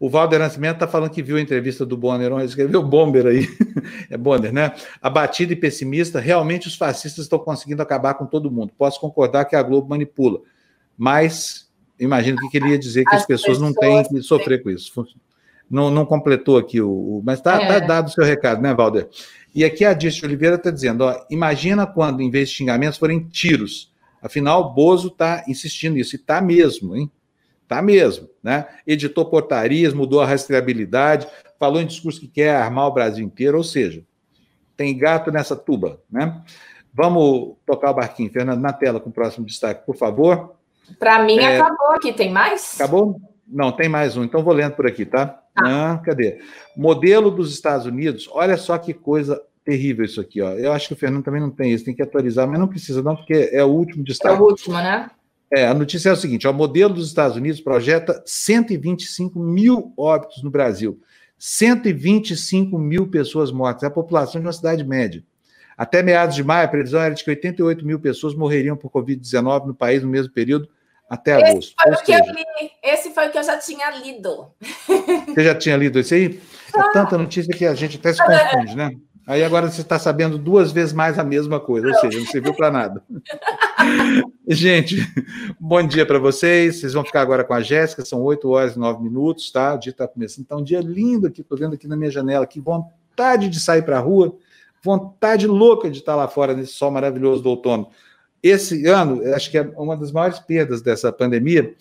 O 0.00 0.08
Valder 0.08 0.40
Nascimento 0.40 0.76
está 0.76 0.88
falando 0.88 1.10
que 1.10 1.22
viu 1.22 1.36
a 1.36 1.40
entrevista 1.40 1.84
do 1.84 1.96
Bonner, 1.96 2.32
ele 2.32 2.44
escreveu 2.44 2.82
Bomber 2.82 3.26
aí. 3.26 3.46
é 4.10 4.16
Bonner, 4.16 4.52
né? 4.52 4.72
Abatido 5.00 5.52
e 5.52 5.56
pessimista, 5.56 6.20
realmente 6.20 6.66
os 6.66 6.74
fascistas 6.74 7.26
estão 7.26 7.38
conseguindo 7.38 7.82
acabar 7.82 8.14
com 8.14 8.24
todo 8.24 8.50
mundo. 8.50 8.72
Posso 8.78 8.98
concordar 8.98 9.44
que 9.44 9.54
a 9.54 9.62
Globo 9.62 9.90
manipula, 9.90 10.40
mas 10.96 11.61
imagino 12.04 12.38
que 12.50 12.56
ele 12.56 12.70
ia 12.70 12.78
dizer 12.78 13.04
que 13.04 13.14
as, 13.14 13.22
as 13.22 13.26
pessoas, 13.26 13.58
pessoas, 13.58 13.74
não 13.74 13.74
têm 13.74 14.02
que 14.04 14.22
sofrer 14.22 14.62
com 14.62 14.70
isso. 14.70 14.92
Não, 15.70 15.90
não 15.90 16.04
completou 16.04 16.58
aqui 16.58 16.80
o. 16.80 16.90
o 16.90 17.22
mas 17.24 17.38
está 17.38 17.58
tá 17.58 17.64
é. 17.64 17.80
tá 17.80 17.86
dado 17.86 18.08
o 18.08 18.10
seu 18.10 18.24
recado, 18.24 18.60
né, 18.60 18.74
Valder? 18.74 19.08
E 19.54 19.64
aqui 19.64 19.84
a 19.84 19.92
Dirce 19.92 20.24
Oliveira 20.24 20.56
está 20.56 20.70
dizendo: 20.70 21.04
ó, 21.04 21.24
imagina 21.30 21.86
quando, 21.86 22.20
em 22.20 22.30
vez 22.30 22.48
de 22.48 22.56
xingamentos, 22.56 22.98
forem 22.98 23.20
tiros. 23.20 23.92
Afinal, 24.20 24.72
Bozo 24.72 25.08
está 25.08 25.44
insistindo 25.48 25.94
nisso, 25.94 26.14
e 26.14 26.18
está 26.18 26.40
mesmo, 26.40 26.96
hein? 26.96 27.10
Está 27.62 27.82
mesmo, 27.82 28.28
né? 28.42 28.66
Editou 28.86 29.24
portarias, 29.24 29.94
mudou 29.94 30.20
a 30.20 30.26
rastreabilidade, 30.26 31.26
falou 31.58 31.80
em 31.80 31.86
discurso 31.86 32.20
que 32.20 32.28
quer 32.28 32.54
armar 32.54 32.86
o 32.86 32.92
Brasil 32.92 33.24
inteiro, 33.24 33.56
ou 33.56 33.64
seja, 33.64 34.04
tem 34.76 34.96
gato 34.96 35.32
nessa 35.32 35.56
tuba, 35.56 36.00
né? 36.10 36.42
Vamos 36.94 37.56
tocar 37.66 37.90
o 37.90 37.94
barquinho, 37.94 38.30
Fernando, 38.30 38.60
na 38.60 38.72
tela 38.72 39.00
com 39.00 39.08
o 39.08 39.12
próximo 39.12 39.46
destaque, 39.46 39.86
por 39.86 39.96
favor. 39.96 40.54
Para 40.98 41.22
mim, 41.22 41.38
é... 41.38 41.58
acabou 41.58 41.90
aqui. 41.94 42.12
Tem 42.12 42.30
mais? 42.30 42.74
Acabou? 42.74 43.20
Não, 43.46 43.72
tem 43.72 43.88
mais 43.88 44.16
um. 44.16 44.24
Então, 44.24 44.42
vou 44.42 44.54
lendo 44.54 44.74
por 44.74 44.86
aqui, 44.86 45.04
tá? 45.04 45.40
Ah. 45.54 45.92
Ah, 45.92 45.98
cadê? 45.98 46.38
Modelo 46.76 47.30
dos 47.30 47.52
Estados 47.52 47.86
Unidos. 47.86 48.28
Olha 48.32 48.56
só 48.56 48.78
que 48.78 48.94
coisa 48.94 49.40
terrível 49.64 50.04
isso 50.04 50.20
aqui, 50.20 50.40
ó. 50.40 50.52
Eu 50.52 50.72
acho 50.72 50.88
que 50.88 50.94
o 50.94 50.96
Fernando 50.96 51.24
também 51.24 51.40
não 51.40 51.50
tem 51.50 51.72
isso, 51.72 51.84
tem 51.84 51.94
que 51.94 52.02
atualizar, 52.02 52.48
mas 52.48 52.58
não 52.58 52.66
precisa, 52.66 53.02
não, 53.02 53.14
porque 53.14 53.50
é 53.52 53.62
o 53.62 53.68
último 53.68 54.02
destaque. 54.02 54.34
É 54.34 54.38
o 54.38 54.42
último, 54.42 54.74
né? 54.76 55.10
É, 55.52 55.66
a 55.66 55.74
notícia 55.74 56.08
é 56.08 56.12
o 56.12 56.16
seguinte: 56.16 56.48
o 56.48 56.52
modelo 56.52 56.94
dos 56.94 57.08
Estados 57.08 57.36
Unidos 57.36 57.60
projeta 57.60 58.22
125 58.24 59.38
mil 59.38 59.92
óbitos 59.96 60.42
no 60.42 60.50
Brasil. 60.50 60.98
125 61.38 62.78
mil 62.78 63.08
pessoas 63.08 63.50
mortas. 63.52 63.82
É 63.82 63.86
a 63.86 63.90
população 63.90 64.40
de 64.40 64.46
uma 64.46 64.52
cidade 64.52 64.82
média. 64.84 65.22
Até 65.82 66.00
meados 66.00 66.36
de 66.36 66.44
maio, 66.44 66.64
a 66.64 66.68
previsão 66.68 67.00
era 67.00 67.12
de 67.12 67.24
que 67.24 67.30
88 67.30 67.84
mil 67.84 67.98
pessoas 67.98 68.36
morreriam 68.36 68.76
por 68.76 68.88
Covid-19 68.88 69.66
no 69.66 69.74
país 69.74 70.00
no 70.00 70.08
mesmo 70.08 70.32
período, 70.32 70.68
até 71.10 71.40
esse 71.40 71.50
agosto. 71.50 71.74
Foi 71.82 71.92
o 71.92 72.02
que 72.04 72.12
eu 72.12 72.32
li. 72.32 72.70
Esse 72.80 73.10
foi 73.10 73.26
o 73.26 73.32
que 73.32 73.38
eu 73.38 73.42
já 73.42 73.58
tinha 73.58 73.90
lido. 73.90 74.46
Você 75.26 75.42
já 75.42 75.56
tinha 75.56 75.76
lido 75.76 75.98
isso 75.98 76.14
aí? 76.14 76.40
É 76.72 76.92
tanta 76.92 77.18
notícia 77.18 77.52
que 77.52 77.66
a 77.66 77.74
gente 77.74 77.96
até 77.96 78.12
se 78.12 78.24
confunde, 78.24 78.76
né? 78.76 78.92
Aí 79.26 79.42
agora 79.42 79.68
você 79.68 79.80
está 79.80 79.98
sabendo 79.98 80.38
duas 80.38 80.70
vezes 80.70 80.92
mais 80.92 81.18
a 81.18 81.24
mesma 81.24 81.58
coisa, 81.58 81.88
ou 81.88 81.94
seja, 81.96 82.18
não 82.18 82.26
serviu 82.26 82.54
para 82.54 82.70
nada. 82.70 83.02
gente, 84.46 84.96
bom 85.58 85.84
dia 85.84 86.06
para 86.06 86.20
vocês. 86.20 86.76
Vocês 86.76 86.92
vão 86.92 87.04
ficar 87.04 87.22
agora 87.22 87.42
com 87.42 87.54
a 87.54 87.60
Jéssica, 87.60 88.04
são 88.04 88.22
8 88.22 88.48
horas 88.48 88.76
e 88.76 88.78
9 88.78 89.02
minutos, 89.02 89.50
tá? 89.50 89.74
O 89.74 89.78
dia 89.78 89.90
está 89.90 90.06
começando. 90.06 90.44
Está 90.44 90.56
um 90.56 90.62
dia 90.62 90.80
lindo 90.80 91.26
aqui, 91.26 91.40
estou 91.40 91.58
vendo 91.58 91.74
aqui 91.74 91.88
na 91.88 91.96
minha 91.96 92.10
janela, 92.10 92.46
que 92.46 92.60
vontade 92.60 93.48
de 93.48 93.58
sair 93.58 93.82
para 93.82 93.98
a 93.98 94.00
rua, 94.00 94.36
vontade 94.82 95.46
louca 95.46 95.90
de 95.90 95.98
estar 95.98 96.16
lá 96.16 96.26
fora 96.26 96.54
nesse 96.54 96.72
sol 96.72 96.90
maravilhoso 96.90 97.42
do 97.42 97.50
outono. 97.50 97.88
Esse 98.42 98.86
ano, 98.86 99.22
acho 99.34 99.50
que 99.50 99.58
é 99.58 99.62
uma 99.76 99.96
das 99.96 100.10
maiores 100.10 100.40
perdas 100.40 100.82
dessa 100.82 101.12
pandemia 101.12 101.74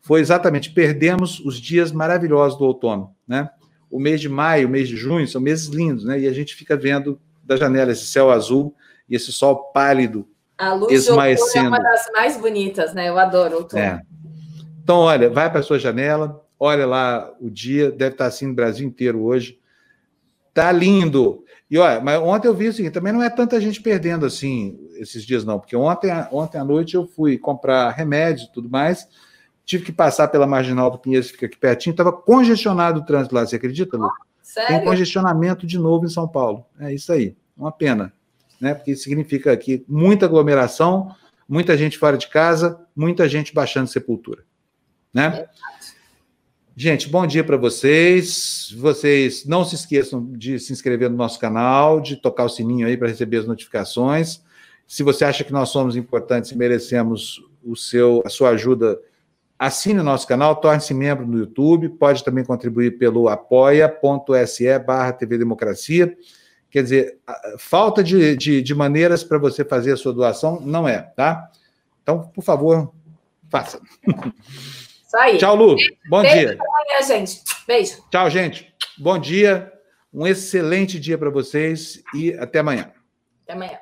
foi 0.00 0.20
exatamente 0.20 0.70
perdemos 0.70 1.40
os 1.40 1.60
dias 1.60 1.92
maravilhosos 1.92 2.58
do 2.58 2.64
outono, 2.64 3.14
né? 3.26 3.50
O 3.90 3.98
mês 3.98 4.20
de 4.20 4.28
maio, 4.28 4.68
o 4.68 4.70
mês 4.70 4.88
de 4.88 4.96
junho 4.96 5.26
são 5.26 5.40
meses 5.40 5.66
lindos, 5.66 6.04
né? 6.04 6.18
E 6.20 6.26
a 6.26 6.32
gente 6.32 6.54
fica 6.54 6.76
vendo 6.76 7.20
da 7.42 7.56
janela 7.56 7.92
esse 7.92 8.06
céu 8.06 8.30
azul 8.30 8.74
e 9.08 9.16
esse 9.16 9.32
sol 9.32 9.70
pálido 9.72 10.26
a 10.58 10.74
luz 10.74 10.92
esmaecendo. 10.92 11.66
é 11.66 11.68
uma 11.68 11.78
das 11.78 12.06
mais 12.12 12.36
bonitas, 12.36 12.92
né? 12.92 13.08
Eu 13.08 13.18
adoro 13.18 13.58
outono. 13.58 13.82
É. 13.82 14.02
Então, 14.82 14.98
olha, 14.98 15.30
vai 15.30 15.48
para 15.50 15.60
a 15.60 15.62
sua 15.62 15.78
janela, 15.78 16.44
olha 16.58 16.86
lá 16.86 17.32
o 17.40 17.48
dia, 17.48 17.90
deve 17.90 18.12
estar 18.12 18.26
assim 18.26 18.46
no 18.46 18.54
Brasil 18.54 18.86
inteiro 18.86 19.22
hoje. 19.22 19.58
Tá 20.52 20.72
lindo. 20.72 21.44
E 21.70 21.76
olha, 21.76 22.00
mas 22.00 22.18
ontem 22.20 22.48
eu 22.48 22.54
vi 22.54 22.68
o 22.68 22.72
seguinte, 22.72 22.92
também 22.92 23.12
não 23.12 23.22
é 23.22 23.28
tanta 23.28 23.60
gente 23.60 23.82
perdendo 23.82 24.24
assim 24.24 24.78
esses 24.94 25.24
dias 25.24 25.44
não, 25.44 25.58
porque 25.58 25.76
ontem, 25.76 26.10
ontem 26.32 26.58
à 26.58 26.64
noite 26.64 26.94
eu 26.94 27.06
fui 27.06 27.36
comprar 27.36 27.90
remédio 27.90 28.46
e 28.46 28.52
tudo 28.52 28.70
mais, 28.70 29.06
tive 29.66 29.84
que 29.84 29.92
passar 29.92 30.28
pela 30.28 30.46
marginal 30.46 30.90
do 30.90 30.98
Pinheiros, 30.98 31.30
fica 31.30 31.46
aqui 31.46 31.58
pertinho, 31.58 31.92
estava 31.92 32.10
congestionado 32.10 33.00
o 33.00 33.04
trânsito 33.04 33.34
lá, 33.34 33.46
você 33.46 33.56
acredita, 33.56 33.96
Lu? 33.98 34.10
Sério? 34.42 34.76
Tem 34.76 34.84
congestionamento 34.84 35.66
de 35.66 35.78
novo 35.78 36.06
em 36.06 36.08
São 36.08 36.26
Paulo. 36.26 36.64
É 36.80 36.92
isso 36.92 37.12
aí, 37.12 37.36
uma 37.54 37.70
pena 37.70 38.12
né? 38.60 38.74
Porque 38.74 38.94
significa 38.96 39.52
aqui 39.52 39.84
muita 39.88 40.26
aglomeração, 40.26 41.14
muita 41.48 41.76
gente 41.76 41.98
fora 41.98 42.16
de 42.16 42.28
casa, 42.28 42.80
muita 42.94 43.28
gente 43.28 43.54
baixando 43.54 43.88
sepultura, 43.88 44.44
né? 45.12 45.46
Gente, 46.80 47.08
bom 47.08 47.26
dia 47.26 47.42
para 47.42 47.56
vocês. 47.56 48.72
Vocês 48.78 49.44
não 49.44 49.64
se 49.64 49.74
esqueçam 49.74 50.24
de 50.30 50.60
se 50.60 50.72
inscrever 50.72 51.10
no 51.10 51.16
nosso 51.16 51.36
canal, 51.36 52.00
de 52.00 52.14
tocar 52.14 52.44
o 52.44 52.48
sininho 52.48 52.86
aí 52.86 52.96
para 52.96 53.08
receber 53.08 53.38
as 53.38 53.48
notificações. 53.48 54.40
Se 54.86 55.02
você 55.02 55.24
acha 55.24 55.42
que 55.42 55.52
nós 55.52 55.70
somos 55.70 55.96
importantes 55.96 56.52
e 56.52 56.56
merecemos 56.56 57.42
o 57.64 57.74
seu, 57.74 58.22
a 58.24 58.28
sua 58.28 58.50
ajuda, 58.50 58.96
assine 59.58 59.98
o 59.98 60.04
nosso 60.04 60.24
canal, 60.28 60.54
torne-se 60.54 60.94
membro 60.94 61.26
no 61.26 61.38
YouTube, 61.38 61.88
pode 61.88 62.22
também 62.22 62.44
contribuir 62.44 62.96
pelo 62.96 63.28
apoia.se 63.28 64.78
barra 64.78 65.12
TV 65.12 65.36
Democracia. 65.36 66.16
Quer 66.70 66.84
dizer, 66.84 67.18
falta 67.58 68.04
de, 68.04 68.36
de, 68.36 68.62
de 68.62 68.74
maneiras 68.76 69.24
para 69.24 69.36
você 69.36 69.64
fazer 69.64 69.94
a 69.94 69.96
sua 69.96 70.12
doação 70.12 70.60
não 70.60 70.86
é, 70.86 71.00
tá? 71.00 71.50
Então, 72.04 72.30
por 72.32 72.44
favor, 72.44 72.92
faça. 73.50 73.80
Isso 75.08 75.16
aí. 75.16 75.38
Tchau, 75.38 75.56
Lu. 75.56 75.74
Bom 76.10 76.20
Beijo 76.20 76.36
dia. 76.36 76.58
Amanhã, 76.60 77.02
gente. 77.06 77.42
Beijo. 77.66 78.04
Tchau, 78.10 78.28
gente. 78.28 78.74
Bom 78.98 79.18
dia. 79.18 79.72
Um 80.12 80.26
excelente 80.26 81.00
dia 81.00 81.16
para 81.16 81.30
vocês 81.30 82.02
e 82.14 82.34
até 82.34 82.58
amanhã. 82.58 82.92
Até 83.44 83.54
amanhã. 83.54 83.78